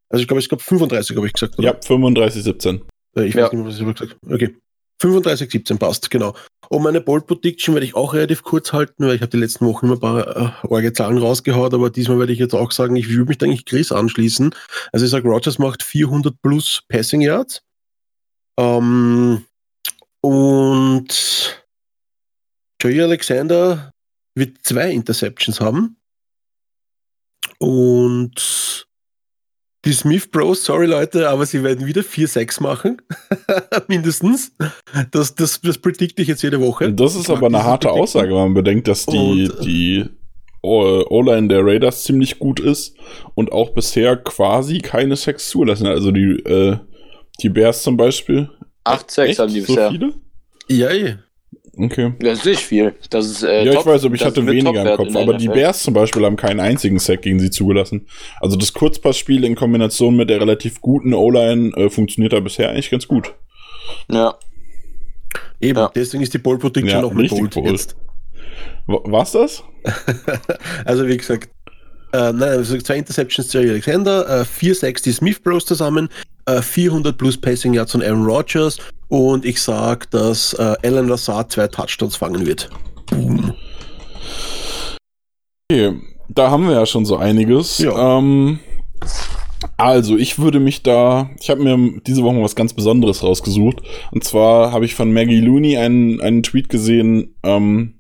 also 0.09 0.23
ich 0.23 0.29
glaube, 0.29 0.41
ich 0.41 0.49
glaube 0.49 0.63
35 0.63 1.17
habe 1.17 1.27
ich 1.27 1.33
gesagt. 1.33 1.59
Oder? 1.59 1.69
Ja, 1.69 1.77
35, 1.81 2.43
17. 2.43 2.83
Äh, 3.17 3.25
ich 3.25 3.35
ja. 3.35 3.45
weiß 3.45 3.53
nicht, 3.53 3.65
was 3.65 3.75
ich 3.77 3.81
habe 3.83 3.95
gesagt. 3.95 4.17
Okay. 4.29 4.57
35, 5.01 5.51
17 5.51 5.79
passt, 5.79 6.11
genau. 6.11 6.35
Und 6.69 6.83
meine 6.83 7.01
Bold 7.01 7.27
Prediction 7.27 7.75
werde 7.75 7.87
ich 7.87 7.97
auch 7.97 8.15
relativ 8.15 8.43
kurz 8.43 8.73
halten, 8.73 9.07
weil 9.07 9.17
ich 9.17 9.23
habe 9.23 9.31
die 9.31 9.39
letzten 9.39 9.67
Wochen 9.67 9.87
immer 9.87 9.97
ein 9.97 10.01
paar 10.01 10.37
äh, 10.37 10.67
orge 10.67 10.93
Zahlen 10.93 11.19
rausgehaut, 11.19 11.75
aber 11.75 11.91
diesmal 11.91 12.19
werde 12.21 12.33
ich 12.33 12.39
jetzt 12.39 12.55
auch 12.55 12.71
sagen, 12.71 12.95
ich 12.97 13.09
würde 13.09 13.29
mich 13.29 13.39
da 13.39 13.47
eigentlich 13.47 13.65
Chris 13.65 13.91
anschließen. 13.91 14.55
Also 14.93 15.05
ich 15.05 15.11
sage, 15.11 15.29
Rogers 15.29 15.59
macht 15.59 15.83
400 15.83 16.41
plus 16.43 16.83
Passing 16.89 17.23
Yards. 17.23 17.63
Ähm, 18.59 19.45
und 20.21 21.65
Joey 22.81 23.01
Alexander 23.03 23.93
wird 24.35 24.59
zwei 24.63 24.91
Interceptions 24.91 25.61
haben. 25.61 25.97
Und 27.59 28.87
die 29.85 29.93
Smith 29.93 30.31
Bros, 30.31 30.65
sorry 30.65 30.87
Leute, 30.87 31.29
aber 31.29 31.47
sie 31.47 31.63
werden 31.63 31.87
wieder 31.87 32.03
4-6 32.03 32.63
machen. 32.63 33.01
Mindestens. 33.89 34.53
Das, 35.11 35.35
das, 35.35 35.61
das 35.61 35.79
predikte 35.79 36.23
ich 36.23 36.29
jetzt 36.29 36.43
jede 36.43 36.61
Woche. 36.61 36.93
Das 36.93 37.15
ist 37.15 37.31
aber 37.31 37.47
eine 37.47 37.65
harte 37.65 37.91
Aussage, 37.91 38.29
wenn 38.29 38.37
man 38.37 38.55
bedenkt, 38.55 38.89
dass 38.89 39.07
die, 39.07 39.49
und, 39.51 39.65
die 39.65 40.05
O-Line 40.63 41.49
der 41.49 41.65
Raiders 41.65 42.05
ziemlich 42.05 42.39
gut 42.39 42.61
ist 42.61 42.95
und 43.35 43.53
auch 43.53 43.71
bisher 43.71 44.17
quasi 44.17 44.79
keine 44.81 45.17
Sex 45.17 45.49
zulassen. 45.49 45.87
Also 45.87 46.11
die, 46.11 46.39
äh, 46.45 46.77
die 47.41 47.49
Bears 47.49 47.83
zum 47.83 47.97
Beispiel. 47.97 48.51
8 48.85 49.11
Sex 49.11 49.39
haben 49.39 49.53
die 49.53 49.61
bisher. 49.61 49.87
So 49.87 49.93
viele? 49.93 50.13
Ja, 50.69 50.93
ja. 50.93 51.15
Okay. 51.77 52.13
Das 52.19 52.41
ist 52.41 52.45
nicht 52.47 52.61
viel. 52.61 52.95
Das 53.11 53.27
ist, 53.27 53.43
äh, 53.43 53.65
ja, 53.65 53.73
top, 53.73 53.83
ich 53.83 53.93
weiß, 53.93 54.05
aber 54.05 54.15
ich 54.15 54.25
hatte 54.25 54.47
weniger 54.47 54.91
im 54.91 54.97
Kopf. 54.97 55.15
Aber 55.15 55.35
die 55.35 55.49
Bears 55.49 55.83
zum 55.83 55.95
Beispiel 55.95 56.25
haben 56.25 56.37
keinen 56.37 56.61
einzigen 56.61 56.99
Sack 56.99 57.23
gegen 57.23 57.39
sie 57.39 57.51
zugelassen. 57.51 58.07
Also 58.41 58.57
das 58.57 58.73
Kurzpassspiel 58.73 59.45
in 59.45 59.55
Kombination 59.55 60.17
mit 60.17 60.31
der 60.31 60.41
relativ 60.41 60.81
guten 60.81 61.15
O-Line 61.15 61.73
äh, 61.77 61.91
funktioniert 61.91 62.33
da 62.33 62.41
bisher 62.41 62.71
eigentlich 62.71 62.91
ganz 62.91 63.07
gut. 63.07 63.35
Ja. 64.11 64.35
Eben, 65.61 65.79
ja. 65.79 65.91
deswegen 65.95 66.23
ist 66.23 66.35
die 66.35 66.39
Ball 66.39 66.59
Prediction 66.59 66.91
ja, 66.91 67.03
noch 67.03 67.13
mit 67.13 67.31
Bold, 67.31 67.55
Bold 67.55 67.67
jetzt. 67.67 67.97
War's 68.87 69.33
das? 69.33 69.63
also 70.85 71.07
wie 71.07 71.17
gesagt, 71.17 71.51
äh, 72.13 72.33
nein, 72.33 72.43
also 72.43 72.77
zwei 72.79 72.97
Interceptions 72.97 73.53
Jerry 73.53 73.71
Alexander, 73.71 74.41
äh, 74.41 74.45
vier 74.45 74.75
Sacks 74.75 75.03
die 75.03 75.13
Smith 75.13 75.41
Bros 75.43 75.65
zusammen, 75.65 76.09
äh, 76.47 76.63
400 76.63 77.17
plus 77.17 77.37
Passing 77.37 77.75
Yards 77.75 77.93
von 77.93 78.03
Aaron 78.03 78.25
Rodgers 78.25 78.79
und 79.09 79.45
ich 79.45 79.61
sage, 79.61 80.07
dass 80.11 80.55
äh, 80.55 80.77
Alan 80.83 81.09
Lazard 81.09 81.53
zwei 81.53 81.69
Touchdowns 81.69 82.17
fangen 82.17 82.47
wird. 82.47 82.71
Boom. 83.07 83.55
Okay, 85.71 86.01
da 86.29 86.51
haben 86.51 86.67
wir 86.67 86.75
ja 86.75 86.87
schon 86.87 87.05
so 87.05 87.17
einiges. 87.17 87.79
Ja. 87.79 88.19
Ähm, 88.19 88.61
also, 89.77 90.17
ich 90.17 90.39
würde 90.39 90.61
mich 90.61 90.83
da, 90.83 91.31
ich 91.41 91.51
habe 91.51 91.63
mir 91.63 92.01
diese 92.07 92.23
Woche 92.23 92.43
was 92.43 92.57
ganz 92.57 92.73
Besonderes 92.73 93.23
rausgesucht. 93.23 93.83
Und 94.11 94.25
zwar 94.25 94.73
habe 94.73 94.85
ich 94.85 94.95
von 94.95 95.13
Maggie 95.13 95.41
Looney 95.41 95.77
einen, 95.77 96.21
einen 96.21 96.43
Tweet 96.43 96.69
gesehen, 96.69 97.35
ähm, 97.43 97.95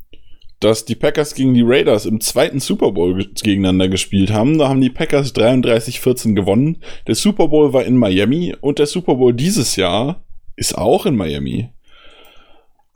dass 0.60 0.84
die 0.84 0.94
Packers 0.94 1.34
gegen 1.34 1.54
die 1.54 1.64
Raiders 1.64 2.04
im 2.04 2.20
zweiten 2.20 2.60
Super 2.60 2.92
Bowl 2.92 3.24
gegeneinander 3.42 3.88
gespielt 3.88 4.30
haben. 4.30 4.58
Da 4.58 4.68
haben 4.68 4.82
die 4.82 4.90
Packers 4.90 5.34
33-14 5.34 6.34
gewonnen. 6.34 6.78
Der 7.06 7.14
Super 7.14 7.48
Bowl 7.48 7.72
war 7.72 7.84
in 7.84 7.96
Miami 7.96 8.54
und 8.60 8.78
der 8.78 8.86
Super 8.86 9.14
Bowl 9.14 9.32
dieses 9.32 9.76
Jahr 9.76 10.22
ist 10.56 10.76
auch 10.76 11.06
in 11.06 11.16
Miami. 11.16 11.70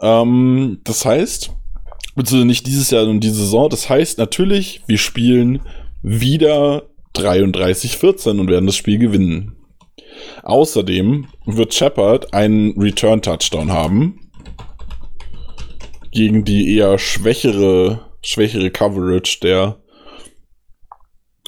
Ähm, 0.00 0.80
das 0.84 1.06
heißt, 1.06 1.52
beziehungsweise 2.14 2.46
nicht 2.46 2.66
dieses 2.66 2.90
Jahr 2.90 3.06
und 3.06 3.20
diese 3.20 3.36
Saison, 3.36 3.70
das 3.70 3.88
heißt 3.88 4.18
natürlich, 4.18 4.82
wir 4.86 4.98
spielen 4.98 5.60
wieder 6.02 6.82
33-14 7.16 8.40
und 8.40 8.48
werden 8.48 8.66
das 8.66 8.76
Spiel 8.76 8.98
gewinnen. 8.98 9.56
Außerdem 10.42 11.28
wird 11.46 11.72
Shepard 11.72 12.34
einen 12.34 12.78
Return-Touchdown 12.78 13.72
haben 13.72 14.23
gegen 16.14 16.44
die 16.44 16.76
eher 16.76 16.98
schwächere, 16.98 18.00
schwächere 18.22 18.70
Coverage 18.70 19.40
der. 19.42 19.76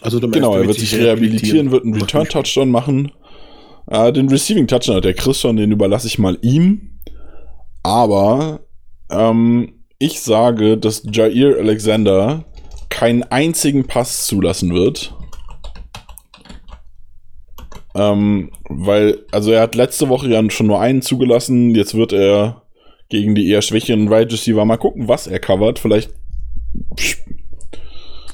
Also 0.03 0.21
genau, 0.21 0.57
er 0.57 0.67
wird 0.67 0.79
sich 0.79 0.95
rehabilitieren, 0.95 1.71
wird 1.71 1.85
einen 1.85 1.95
Return-Touchdown 1.95 2.71
machen 2.71 3.13
äh, 3.87 4.13
den 4.13 4.29
Receiving 4.29 4.67
Touchdown 4.67 4.97
hat 4.97 5.05
der 5.05 5.15
Chris 5.15 5.41
schon, 5.41 5.57
den 5.57 5.73
überlasse 5.73 6.07
ich 6.07 6.19
mal 6.19 6.39
ihm. 6.43 6.99
Aber 7.83 8.61
ähm, 9.11 9.85
ich 9.99 10.21
sage, 10.21 10.77
dass 10.77 11.05
Jair 11.11 11.57
Alexander 11.59 12.45
keinen 12.89 13.23
einzigen 13.25 13.87
Pass 13.87 14.27
zulassen 14.27 14.75
wird. 14.75 15.15
Ähm, 17.95 18.51
weil, 18.69 19.25
also 19.31 19.53
er 19.53 19.63
hat 19.63 19.75
letzte 19.75 20.09
Woche 20.09 20.29
ja 20.29 20.51
schon 20.51 20.67
nur 20.67 20.81
einen 20.81 21.01
zugelassen, 21.01 21.75
jetzt 21.75 21.95
wird 21.95 22.13
er 22.13 22.63
gegen 23.09 23.35
die 23.35 23.49
eher 23.49 23.63
schwächeren 23.63 24.11
Wide 24.11 24.33
Receiver 24.33 24.65
mal 24.65 24.77
gucken, 24.77 25.09
was 25.09 25.27
er 25.27 25.39
covert. 25.39 25.79
Vielleicht 25.79 26.11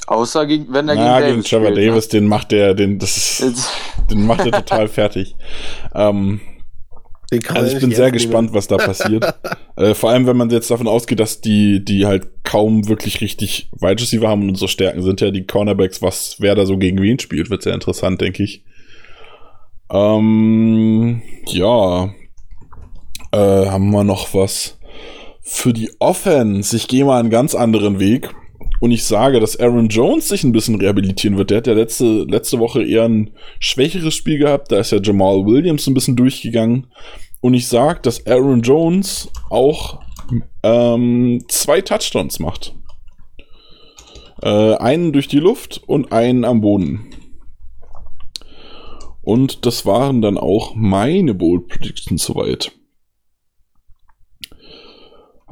Außer 0.07 0.47
gegen, 0.47 0.73
wenn 0.73 0.89
er 0.89 0.95
na, 0.95 1.21
gegen, 1.21 1.27
gegen 1.27 1.37
Davis 1.37 1.51
Trevor 1.51 1.67
spielt, 1.69 1.79
ne? 1.79 1.87
Davis, 1.91 2.09
den 2.09 2.27
macht 2.27 2.53
er, 2.53 2.75
den, 2.75 2.99
das 2.99 3.41
ist, 3.41 3.71
den 4.11 4.27
macht 4.27 4.45
er 4.45 4.53
total 4.53 4.89
fertig. 4.89 5.37
Ähm, 5.95 6.41
Den 7.31 7.41
kann 7.41 7.55
man 7.55 7.65
also 7.65 7.77
ich 7.77 7.81
bin 7.81 7.93
sehr 7.93 8.07
nehmen. 8.07 8.13
gespannt, 8.15 8.53
was 8.53 8.67
da 8.67 8.77
passiert. 8.77 9.35
äh, 9.77 9.95
vor 9.95 10.11
allem, 10.11 10.27
wenn 10.27 10.37
man 10.37 10.51
jetzt 10.51 10.71
davon 10.71 10.89
ausgeht, 10.89 11.21
dass 11.21 11.41
die, 11.41 11.85
die 11.85 12.05
halt 12.05 12.29
kaum 12.45 12.89
wirklich 12.89 13.21
richtig 13.21 13.71
Wide 13.81 14.03
Receiver 14.03 14.29
haben 14.29 14.43
und 14.43 14.51
unsere 14.51 14.69
Stärken 14.69 15.03
sind 15.03 15.21
ja 15.21 15.31
die 15.31 15.47
Cornerbacks, 15.47 16.03
was 16.03 16.37
wer 16.41 16.55
da 16.57 16.67
so 16.67 16.77
gegen 16.77 17.01
wen 17.01 17.19
spielt, 17.19 17.49
wird 17.49 17.63
sehr 17.63 17.75
interessant, 17.75 18.21
denke 18.21 18.43
ich. 18.43 18.65
Ähm, 19.91 21.23
ja. 21.47 22.13
Äh, 23.33 23.67
haben 23.67 23.91
wir 23.91 24.05
noch 24.05 24.35
was 24.35 24.79
für 25.41 25.73
die 25.73 25.91
Offense? 25.99 26.77
Ich 26.77 26.87
gehe 26.87 27.05
mal 27.05 27.19
einen 27.19 27.31
ganz 27.31 27.55
anderen 27.55 27.99
Weg. 27.99 28.35
Und 28.81 28.91
ich 28.91 29.05
sage, 29.05 29.39
dass 29.39 29.59
Aaron 29.61 29.89
Jones 29.89 30.29
sich 30.29 30.43
ein 30.43 30.51
bisschen 30.51 30.75
rehabilitieren 30.81 31.39
wird. 31.39 31.51
Der 31.51 31.59
hat 31.59 31.67
ja 31.69 31.73
letzte, 31.73 32.25
letzte 32.25 32.59
Woche 32.59 32.83
eher 32.83 33.05
ein 33.05 33.31
schwächeres 33.61 34.15
Spiel 34.15 34.39
gehabt. 34.39 34.73
Da 34.73 34.81
ist 34.81 34.91
ja 34.91 34.99
Jamal 35.01 35.47
Williams 35.47 35.87
ein 35.87 35.95
bisschen 35.95 36.17
durchgegangen. 36.17 36.89
Und 37.41 37.55
ich 37.55 37.69
sage, 37.69 38.01
dass 38.03 38.27
Aaron 38.27 38.63
Jones 38.63 39.29
auch 39.51 40.01
ähm, 40.63 41.45
zwei 41.49 41.81
Touchdowns 41.81 42.41
macht. 42.41 42.75
Äh, 44.43 44.75
einen 44.75 45.13
durch 45.13 45.29
die 45.29 45.39
Luft 45.39 45.81
und 45.87 46.11
einen 46.13 46.45
am 46.45 46.61
Boden. 46.61 47.11
Und 49.23 49.65
das 49.65 49.87
waren 49.87 50.21
dann 50.23 50.39
auch 50.39 50.75
meine 50.75 51.35
Bold 51.35 51.69
Predictions 51.69 52.25
soweit. 52.25 52.73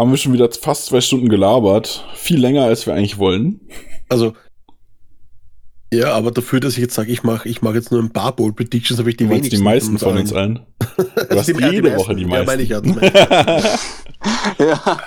Haben 0.01 0.11
wir 0.13 0.17
schon 0.17 0.33
wieder 0.33 0.49
fast 0.51 0.87
zwei 0.87 1.01
Stunden 1.03 1.29
gelabert. 1.29 2.05
Viel 2.15 2.41
länger, 2.41 2.65
als 2.65 2.87
wir 2.87 2.95
eigentlich 2.95 3.19
wollen. 3.19 3.61
Also, 4.09 4.33
ja, 5.93 6.13
aber 6.15 6.31
dafür, 6.31 6.59
dass 6.61 6.73
ich 6.75 6.79
jetzt 6.79 6.95
sage, 6.95 7.13
ich 7.13 7.23
mache 7.23 7.49
ich 7.49 7.61
mach 7.63 7.75
jetzt 7.75 7.91
nur 7.93 8.01
ein 8.03 8.11
paar 8.11 8.35
Bold 8.35 8.57
Predictions, 8.57 8.99
habe 8.99 9.11
ich 9.11 9.17
die 9.19 9.25
Du 9.25 9.31
wenigsten. 9.31 9.57
die 9.57 9.63
meisten 9.63 9.99
von 9.99 10.17
uns 10.17 10.33
allen. 10.33 10.61
Du 10.97 11.37
hast 11.37 11.49
ja, 11.49 11.55
die 11.55 11.65
jede 11.77 11.91
meisten. 11.91 11.99
Woche 11.99 12.15
die 12.15 12.23
Ja, 12.23 12.45
meine 12.45 12.63
ich 12.63 12.71
meisten. 12.71 12.71
ja. 12.71 12.81
das 12.81 12.97
meine 12.97 13.13
ich. 14.59 14.59
ja. 14.59 15.01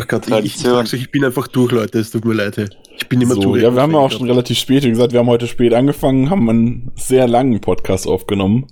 Ach 0.00 0.06
Gott, 0.08 0.22
ich, 0.28 0.28
ich, 0.28 0.32
Tradition. 0.32 0.72
sag's 0.74 0.94
euch, 0.94 1.00
ich 1.02 1.10
bin 1.10 1.24
einfach 1.24 1.48
durch, 1.48 1.70
Leute. 1.72 1.98
Es 1.98 2.10
tut 2.10 2.24
mir 2.24 2.34
leid. 2.34 2.56
hey. 2.56 2.66
Ich 2.96 3.08
bin 3.08 3.20
immer 3.20 3.34
So, 3.34 3.42
zu 3.42 3.56
ja, 3.56 3.74
wir 3.74 3.80
haben 3.82 3.92
ja 3.92 3.98
auch 3.98 4.10
schon 4.10 4.26
relativ 4.28 4.58
spät, 4.58 4.82
wie 4.84 4.90
gesagt, 4.90 5.12
wir 5.12 5.20
haben 5.20 5.28
heute 5.28 5.46
spät 5.46 5.72
angefangen, 5.72 6.30
haben 6.30 6.48
einen 6.50 6.90
sehr 6.96 7.28
langen 7.28 7.60
Podcast 7.60 8.06
aufgenommen. 8.08 8.66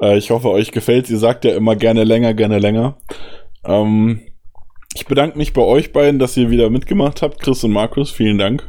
Äh, 0.00 0.18
ich 0.18 0.30
hoffe, 0.30 0.48
euch 0.50 0.70
gefällt's. 0.70 1.08
Ihr 1.10 1.18
sagt 1.18 1.44
ja 1.44 1.54
immer 1.54 1.76
gerne 1.76 2.04
länger, 2.04 2.34
gerne 2.34 2.58
länger. 2.58 2.96
Ähm, 3.64 4.20
ich 4.94 5.06
bedanke 5.06 5.38
mich 5.38 5.52
bei 5.52 5.62
euch 5.62 5.92
beiden, 5.92 6.18
dass 6.18 6.36
ihr 6.36 6.50
wieder 6.50 6.70
mitgemacht 6.70 7.22
habt. 7.22 7.40
Chris 7.40 7.62
und 7.64 7.72
Markus, 7.72 8.10
vielen 8.10 8.38
Dank. 8.38 8.66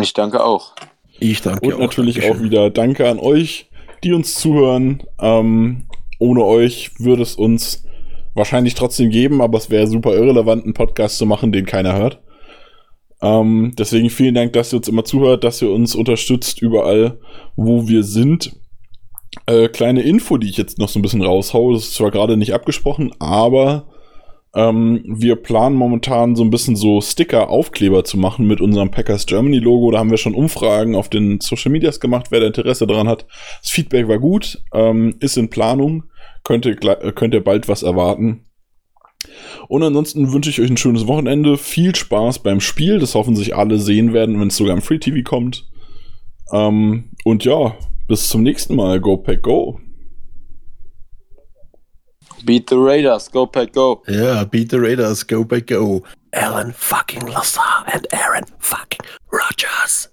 Ich 0.00 0.12
danke 0.12 0.42
auch. 0.42 0.74
Ich 1.18 1.42
danke 1.42 1.66
Und 1.66 1.74
auch. 1.74 1.78
natürlich 1.78 2.18
auch 2.18 2.22
Dankeschön. 2.22 2.44
wieder 2.50 2.70
Danke 2.70 3.08
an 3.08 3.18
euch, 3.18 3.70
die 4.02 4.12
uns 4.12 4.34
zuhören. 4.34 5.02
Ähm, 5.20 5.86
ohne 6.18 6.44
euch 6.44 6.92
würde 6.98 7.22
es 7.22 7.34
uns 7.34 7.84
wahrscheinlich 8.34 8.74
trotzdem 8.74 9.10
geben, 9.10 9.40
aber 9.40 9.58
es 9.58 9.70
wäre 9.70 9.86
super 9.86 10.14
irrelevant, 10.14 10.64
einen 10.64 10.74
Podcast 10.74 11.18
zu 11.18 11.26
machen, 11.26 11.52
den 11.52 11.66
keiner 11.66 11.96
hört. 11.96 12.20
Ähm, 13.22 13.74
deswegen 13.78 14.10
vielen 14.10 14.34
Dank, 14.34 14.52
dass 14.54 14.72
ihr 14.72 14.78
uns 14.78 14.88
immer 14.88 15.04
zuhört, 15.04 15.44
dass 15.44 15.60
ihr 15.60 15.70
uns 15.70 15.94
unterstützt 15.94 16.62
überall, 16.62 17.18
wo 17.56 17.86
wir 17.88 18.02
sind. 18.02 18.56
Äh, 19.46 19.68
kleine 19.68 20.02
Info, 20.02 20.38
die 20.38 20.48
ich 20.48 20.56
jetzt 20.56 20.78
noch 20.78 20.88
so 20.88 20.98
ein 20.98 21.02
bisschen 21.02 21.22
raushaue, 21.22 21.74
das 21.74 21.84
ist 21.84 21.94
zwar 21.94 22.10
gerade 22.10 22.36
nicht 22.36 22.52
abgesprochen, 22.52 23.12
aber 23.18 23.86
ähm, 24.54 25.04
wir 25.06 25.36
planen 25.36 25.76
momentan 25.76 26.34
so 26.34 26.42
ein 26.42 26.50
bisschen 26.50 26.74
so 26.74 27.00
Sticker-Aufkleber 27.00 28.02
zu 28.02 28.18
machen 28.18 28.46
mit 28.46 28.60
unserem 28.60 28.90
Packers 28.90 29.26
Germany 29.26 29.58
Logo. 29.58 29.92
Da 29.92 29.98
haben 29.98 30.10
wir 30.10 30.18
schon 30.18 30.34
Umfragen 30.34 30.96
auf 30.96 31.08
den 31.08 31.40
Social 31.40 31.70
Medias 31.70 32.00
gemacht, 32.00 32.26
wer 32.30 32.40
da 32.40 32.46
Interesse 32.46 32.86
daran 32.86 33.08
hat. 33.08 33.26
Das 33.62 33.70
Feedback 33.70 34.08
war 34.08 34.18
gut, 34.18 34.60
ähm, 34.74 35.14
ist 35.20 35.36
in 35.36 35.50
Planung, 35.50 36.04
könnt 36.42 36.66
ihr, 36.66 36.76
äh, 36.82 37.12
könnt 37.12 37.34
ihr 37.34 37.44
bald 37.44 37.68
was 37.68 37.84
erwarten. 37.84 38.46
Und 39.68 39.82
ansonsten 39.82 40.32
wünsche 40.32 40.50
ich 40.50 40.60
euch 40.60 40.70
ein 40.70 40.78
schönes 40.78 41.06
Wochenende, 41.06 41.56
viel 41.56 41.94
Spaß 41.94 42.40
beim 42.40 42.60
Spiel, 42.60 42.98
das 42.98 43.14
hoffen 43.14 43.36
sich 43.36 43.54
alle 43.54 43.78
sehen 43.78 44.12
werden, 44.12 44.40
wenn 44.40 44.48
es 44.48 44.56
sogar 44.56 44.74
im 44.74 44.82
Free 44.82 44.98
TV 44.98 45.22
kommt. 45.22 45.68
Ähm, 46.52 47.10
und 47.24 47.44
ja, 47.44 47.76
bis 48.10 48.28
zum 48.28 48.42
nächsten 48.42 48.74
Mal. 48.74 49.00
Go 49.00 49.16
Pack 49.16 49.42
Go. 49.42 49.80
Beat 52.44 52.68
the 52.68 52.76
Raiders. 52.76 53.30
Go, 53.30 53.46
Pack, 53.46 53.72
go. 53.72 54.02
Ja, 54.08 54.44
beat 54.44 54.70
the 54.70 54.80
Raiders, 54.80 55.22
go 55.22 55.44
by 55.44 55.60
go. 55.60 56.02
Alan 56.32 56.72
fucking 56.72 57.22
Lassar 57.22 57.84
and 57.92 58.06
Aaron 58.12 58.44
fucking 58.58 59.06
Rodgers. 59.30 60.08